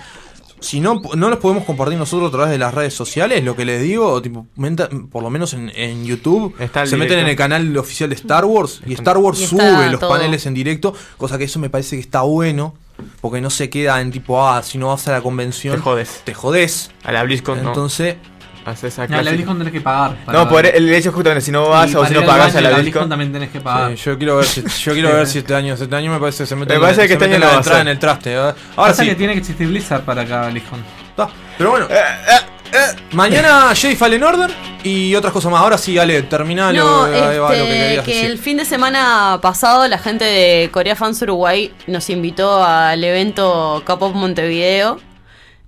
si 0.61 0.79
no, 0.79 1.01
no 1.15 1.29
los 1.29 1.39
podemos 1.39 1.63
compartir 1.65 1.97
nosotros 1.97 2.29
a 2.29 2.31
través 2.31 2.49
de 2.51 2.57
las 2.57 2.73
redes 2.73 2.93
sociales, 2.93 3.43
lo 3.43 3.55
que 3.55 3.63
les 3.65 3.81
digo, 3.81 4.21
tipo, 4.21 4.45
menta- 4.55 4.89
por 5.11 5.21
lo 5.23 5.29
menos 5.29 5.53
en, 5.53 5.69
en 5.75 6.05
YouTube, 6.05 6.53
Está 6.59 6.85
se 6.85 6.97
meten 6.97 7.19
en 7.19 7.27
el 7.27 7.35
canal 7.35 7.75
oficial 7.77 8.09
de 8.09 8.15
Star 8.15 8.43
Wars 8.45 8.81
y 8.85 8.93
Star 8.93 9.17
Wars 9.17 9.39
Y 9.41 9.47
sube 9.47 9.89
los 9.89 9.99
todo. 9.99 10.09
paneles 10.09 10.45
en 10.45 10.53
directo, 10.53 10.93
cosa 11.17 11.37
que 11.37 11.45
eso 11.45 11.59
me 11.59 11.69
parece 11.69 11.95
que 11.95 12.01
está 12.01 12.21
bueno. 12.21 12.75
Porque 13.21 13.41
no 13.41 13.49
se 13.49 13.69
queda 13.69 13.99
en 14.01 14.11
tipo, 14.11 14.45
ah, 14.47 14.61
si 14.63 14.77
no 14.77 14.87
vas 14.87 15.07
a 15.07 15.11
la 15.11 15.21
convención, 15.21 15.75
Te 15.75 15.81
jodes. 15.81 16.21
Te 16.23 16.33
jodes. 16.33 16.91
A 17.03 17.11
la 17.11 17.23
BlizzCon 17.23 17.63
no. 17.63 17.69
Entonces, 17.69 18.15
Haces 18.65 18.93
esa 18.93 19.03
No, 19.07 19.15
la 19.15 19.21
clásica- 19.21 19.31
BlizzCon 19.35 19.57
tenés 19.57 19.73
que 19.73 19.81
pagar. 19.81 20.17
No, 20.27 20.47
por 20.49 20.65
el 20.65 20.93
hecho 20.93 21.11
justamente 21.13 21.41
si 21.45 21.51
no 21.51 21.69
vas 21.69 21.95
o 21.95 22.05
si 22.05 22.13
no 22.13 22.23
pagas 22.25 22.53
a 22.55 22.61
la 22.61 22.69
la 22.69 22.75
BlizzCon. 22.77 22.81
BlizzCon 22.83 23.09
también 23.09 23.31
tenés 23.31 23.49
que 23.49 23.61
pagar. 23.61 23.91
Sí, 23.97 24.03
yo 24.03 24.17
quiero 24.17 24.35
ver 24.35 24.45
si, 24.45 24.61
yo 24.83 24.93
quiero 24.93 25.09
ver 25.13 25.27
si 25.27 25.39
este 25.39 25.55
año, 25.55 25.73
este 25.73 25.95
año 25.95 26.11
me 26.11 26.19
parece 26.19 26.43
que 26.43 26.47
se 26.47 26.55
mete 26.55 26.73
Me 26.73 26.79
parece 26.81 27.07
que 27.07 27.13
este 27.13 27.25
año 27.25 27.39
no 27.39 27.45
va 27.47 27.53
a 27.53 27.57
entrada 27.57 27.81
en 27.81 27.87
el 27.87 27.97
traste. 27.99 28.33
¿eh? 28.33 28.37
Ahora 28.37 28.53
Pasa 28.75 29.01
sí. 29.03 29.09
que 29.09 29.15
tiene 29.15 29.33
que 29.33 29.39
existir 29.39 29.65
Blizzard 29.67 30.03
para 30.03 30.21
acá, 30.23 30.49
BlizzCon. 30.49 30.79
Está. 31.09 31.29
Pero 31.57 31.71
bueno, 31.71 31.87
mañana 33.11 33.73
Jedi 33.75 33.95
Fallen 33.95 34.23
Order 34.23 34.51
y 34.83 35.15
otras 35.15 35.33
cosas 35.33 35.51
más. 35.51 35.61
Ahora 35.61 35.77
sí, 35.77 35.97
Ale, 35.97 36.21
termina 36.23 36.71
No, 36.71 37.01
va 37.01 37.07
lo 37.07 37.47
que 37.49 37.59
este, 37.59 37.67
querías 37.67 38.05
que, 38.05 38.13
decir. 38.13 38.31
el 38.31 38.37
fin 38.37 38.57
de 38.57 38.65
semana 38.65 39.39
pasado 39.41 39.87
la 39.87 39.97
gente 39.97 40.25
de 40.25 40.69
Corea 40.71 40.95
Fans 40.95 41.21
Uruguay 41.21 41.73
nos 41.87 42.09
invitó 42.09 42.63
al 42.63 43.03
evento 43.03 43.81
K-Pop 43.85 44.13
Montevideo, 44.15 44.99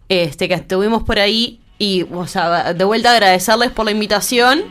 este, 0.10 0.48
que 0.48 0.53
estuvimos 0.56 1.03
por 1.03 1.19
ahí 1.19 1.60
y, 1.78 2.06
o 2.14 2.28
sea, 2.28 2.73
de 2.73 2.84
vuelta 2.84 3.11
agradecerles 3.11 3.72
por 3.72 3.86
la 3.86 3.91
invitación. 3.91 4.64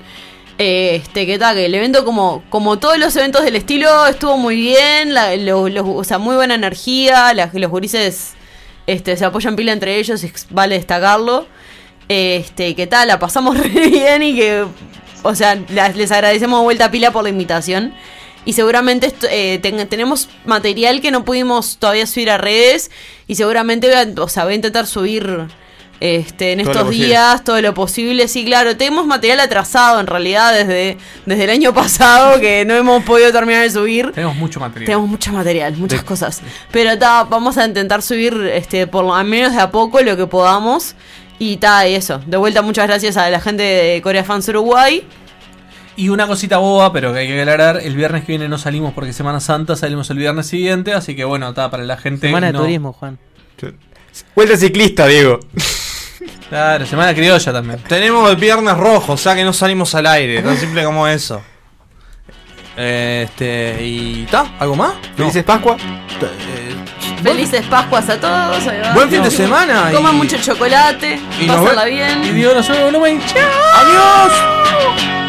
Este, 0.63 1.25
que 1.25 1.39
tal, 1.39 1.55
que 1.57 1.65
el 1.65 1.75
evento 1.75 2.05
como, 2.05 2.45
como 2.51 2.79
todos 2.79 2.99
los 2.99 3.17
eventos 3.17 3.43
del 3.45 3.57
estilo 3.57 4.05
estuvo 4.07 4.37
muy 4.37 4.57
bien, 4.57 5.15
la- 5.15 5.35
lo- 5.37 5.71
los- 5.71 5.87
o 5.89 6.05
sea, 6.05 6.19
muy 6.19 6.37
buena 6.37 6.55
energía, 6.55 7.33
la- 7.33 7.49
los 7.51 7.71
gurises 7.71 8.33
este, 8.87 9.17
se 9.17 9.25
apoyan 9.25 9.57
pila 9.57 9.73
entre 9.73 9.97
ellos, 9.97 10.23
y 10.23 10.31
vale 10.51 10.75
destacarlo. 10.75 11.47
Este, 12.15 12.75
¿qué 12.75 12.89
tal? 12.89 13.07
La 13.07 13.21
pasamos 13.21 13.57
re 13.63 13.69
bien 13.69 14.23
y 14.25 14.35
que, 14.35 14.65
o 15.23 15.35
sea, 15.37 15.55
les 15.95 16.11
agradecemos 16.11 16.59
de 16.59 16.65
vuelta 16.65 16.87
a 16.87 16.91
pila 16.91 17.13
por 17.13 17.23
la 17.23 17.29
invitación. 17.29 17.95
Y 18.45 18.55
seguramente 18.55 19.15
eh, 19.31 19.61
ten- 19.63 19.87
tenemos 19.89 20.29
material 20.45 21.01
que 21.01 21.13
no 21.13 21.25
pudimos 21.25 21.77
todavía 21.79 22.07
subir 22.09 22.31
a 22.31 22.37
redes. 22.39 22.91
Y 23.29 23.37
seguramente 23.37 23.87
voy 23.87 23.97
a, 23.97 24.23
o 24.25 24.29
sea, 24.29 24.43
voy 24.43 24.55
a 24.55 24.57
intentar 24.57 24.89
subir 24.89 25.47
este, 26.01 26.51
en 26.53 26.63
Todo 26.63 26.71
estos 26.73 26.91
días 26.91 27.45
todo 27.45 27.61
lo 27.63 27.75
posible. 27.75 28.27
Sí, 28.27 28.45
claro, 28.45 28.77
tenemos 28.77 29.07
material 29.07 29.39
atrasado 29.39 30.01
en 30.01 30.09
realidad 30.09 30.53
desde, 30.53 30.97
desde 31.27 31.45
el 31.45 31.51
año 31.51 31.73
pasado 31.75 32.41
que 32.41 32.65
no 32.65 32.75
hemos 32.75 33.05
podido 33.05 33.31
terminar 33.31 33.63
de 33.63 33.71
subir. 33.71 34.11
Tenemos 34.11 34.35
mucho 34.35 34.59
material. 34.59 34.87
Tenemos 34.87 35.09
mucho 35.09 35.33
material, 35.33 35.77
muchas 35.77 36.01
De- 36.01 36.07
cosas. 36.07 36.41
Pero 36.73 36.99
ta, 36.99 37.23
vamos 37.23 37.57
a 37.57 37.67
intentar 37.67 38.03
subir 38.03 38.35
este, 38.53 38.89
por 38.89 39.05
lo 39.05 39.15
al 39.15 39.27
menos 39.27 39.53
de 39.53 39.61
a 39.61 39.71
poco 39.71 40.01
lo 40.01 40.17
que 40.17 40.27
podamos. 40.27 40.97
Y 41.41 41.57
ta, 41.57 41.89
y 41.89 41.95
eso. 41.95 42.21
De 42.27 42.37
vuelta, 42.37 42.61
muchas 42.61 42.87
gracias 42.87 43.17
a 43.17 43.31
la 43.31 43.41
gente 43.41 43.63
de 43.63 44.03
Corea 44.03 44.23
Fans 44.25 44.47
Uruguay. 44.49 45.03
Y 45.97 46.11
una 46.11 46.27
cosita 46.27 46.59
boba, 46.59 46.93
pero 46.93 47.15
que 47.15 47.21
hay 47.21 47.29
que 47.29 47.41
aclarar, 47.41 47.81
el 47.83 47.97
viernes 47.97 48.25
que 48.25 48.33
viene 48.33 48.47
no 48.47 48.59
salimos 48.59 48.93
porque 48.93 49.15
Semana 49.15 49.41
Santa, 49.41 49.75
salimos 49.75 50.11
el 50.11 50.19
viernes 50.19 50.47
siguiente, 50.47 50.93
así 50.93 51.17
que 51.17 51.25
bueno, 51.25 51.49
está 51.49 51.71
para 51.71 51.85
la 51.85 51.97
gente. 51.97 52.27
Semana 52.27 52.53
de 52.53 52.59
turismo, 52.59 52.93
Juan. 52.93 53.19
Vuelta 54.37 54.55
ciclista, 54.59 55.07
Diego. 55.07 55.41
Claro, 56.51 56.85
semana 56.85 57.15
criolla 57.15 57.53
también. 57.53 57.81
Tenemos 57.89 58.29
el 58.31 58.37
viernes 58.37 58.77
rojo, 58.77 59.15
o 59.15 59.17
sea 59.17 59.35
que 59.35 59.43
no 59.43 59.55
salimos 59.55 59.95
al 59.95 60.07
aire, 60.09 60.43
tan 60.43 60.59
simple 60.59 60.85
como 60.85 61.09
eso. 61.09 61.41
Este, 62.77 63.79
y 63.83 64.25
¿está? 64.25 64.57
¿Algo 64.59 64.77
más? 64.77 64.93
¿Felices 65.17 65.45
Pascua? 65.45 65.79
Felices 67.31 67.65
Pascuas 67.67 68.09
a 68.09 68.19
todos. 68.21 68.67
ahí 68.67 68.81
va. 68.81 68.93
Buen 68.93 69.11
fin 69.11 69.23
de 69.23 69.31
semana 69.31 69.91
Coman 69.93 70.15
y- 70.15 70.19
mucho 70.19 70.37
chocolate. 70.39 71.21
y 71.41 71.47
nos 71.47 71.57
Pásenla 71.59 71.85
ve- 71.85 71.91
bien. 71.91 72.25
Y 72.25 72.31
Dios 72.33 72.55
nos 72.55 72.69
vemos, 72.69 72.85
volumen. 72.85 73.21
¡Adiós! 73.75 75.20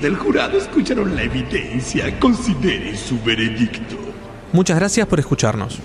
Miembros 0.00 0.02
del 0.02 0.16
jurado 0.16 0.58
escucharon 0.58 1.14
la 1.14 1.22
evidencia. 1.22 2.18
Consideren 2.18 2.96
su 2.96 3.20
veredicto. 3.22 3.96
Muchas 4.52 4.78
gracias 4.78 5.06
por 5.06 5.18
escucharnos. 5.18 5.78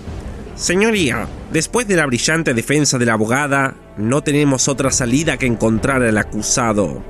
Señoría, 0.55 1.27
después 1.51 1.87
de 1.87 1.95
la 1.97 2.05
brillante 2.05 2.53
defensa 2.53 2.97
de 2.97 3.05
la 3.05 3.13
abogada, 3.13 3.75
no 3.97 4.21
tenemos 4.21 4.67
otra 4.67 4.91
salida 4.91 5.37
que 5.37 5.45
encontrar 5.45 6.01
al 6.01 6.17
acusado 6.17 7.03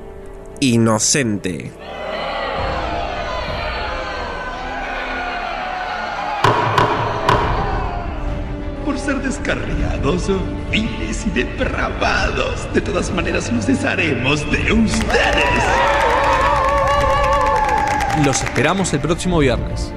inocente. 0.60 1.70
Por 8.84 8.98
ser 8.98 9.22
descarriados, 9.22 10.28
viles 10.70 11.24
y 11.26 11.30
depravados. 11.30 12.72
De 12.74 12.80
todas 12.80 13.12
maneras, 13.12 13.52
nos 13.52 13.66
desharemos 13.66 14.40
de 14.50 14.72
ustedes. 14.72 15.85
Los 18.24 18.42
esperamos 18.42 18.92
el 18.92 18.98
próximo 19.00 19.38
viernes. 19.38 19.92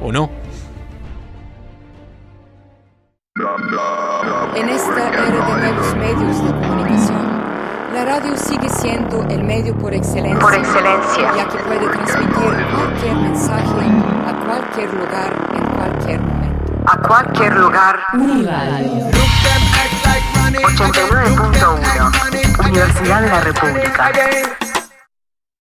¿O 0.00 0.10
no? 0.12 0.30
En 4.54 4.68
esta 4.68 5.08
era 5.08 5.22
de 5.22 5.30
nuevos 5.32 5.96
medios 5.96 6.44
de 6.44 6.50
comunicación, 6.50 7.42
la 7.94 8.04
radio 8.04 8.36
sigue 8.36 8.68
siendo 8.68 9.22
el 9.28 9.42
medio 9.42 9.74
por 9.78 9.92
excelencia, 9.94 10.38
Por 10.38 10.54
excelencia. 10.54 11.32
ya 11.36 11.48
que 11.48 11.56
puede 11.58 11.88
transmitir 11.88 12.66
cualquier 12.74 13.16
mensaje 13.16 13.86
a 14.26 14.32
cualquier 14.44 14.92
lugar 14.94 15.48
en 15.54 15.64
cualquier 15.76 16.20
momento. 16.20 16.72
A 16.86 16.96
cualquier 16.98 17.56
lugar. 17.56 17.98
Uniradio. 18.14 19.10
89.1 20.62 22.68
Universidad 22.68 23.20
de 23.22 23.28
la 23.28 23.40
República. 23.40 24.12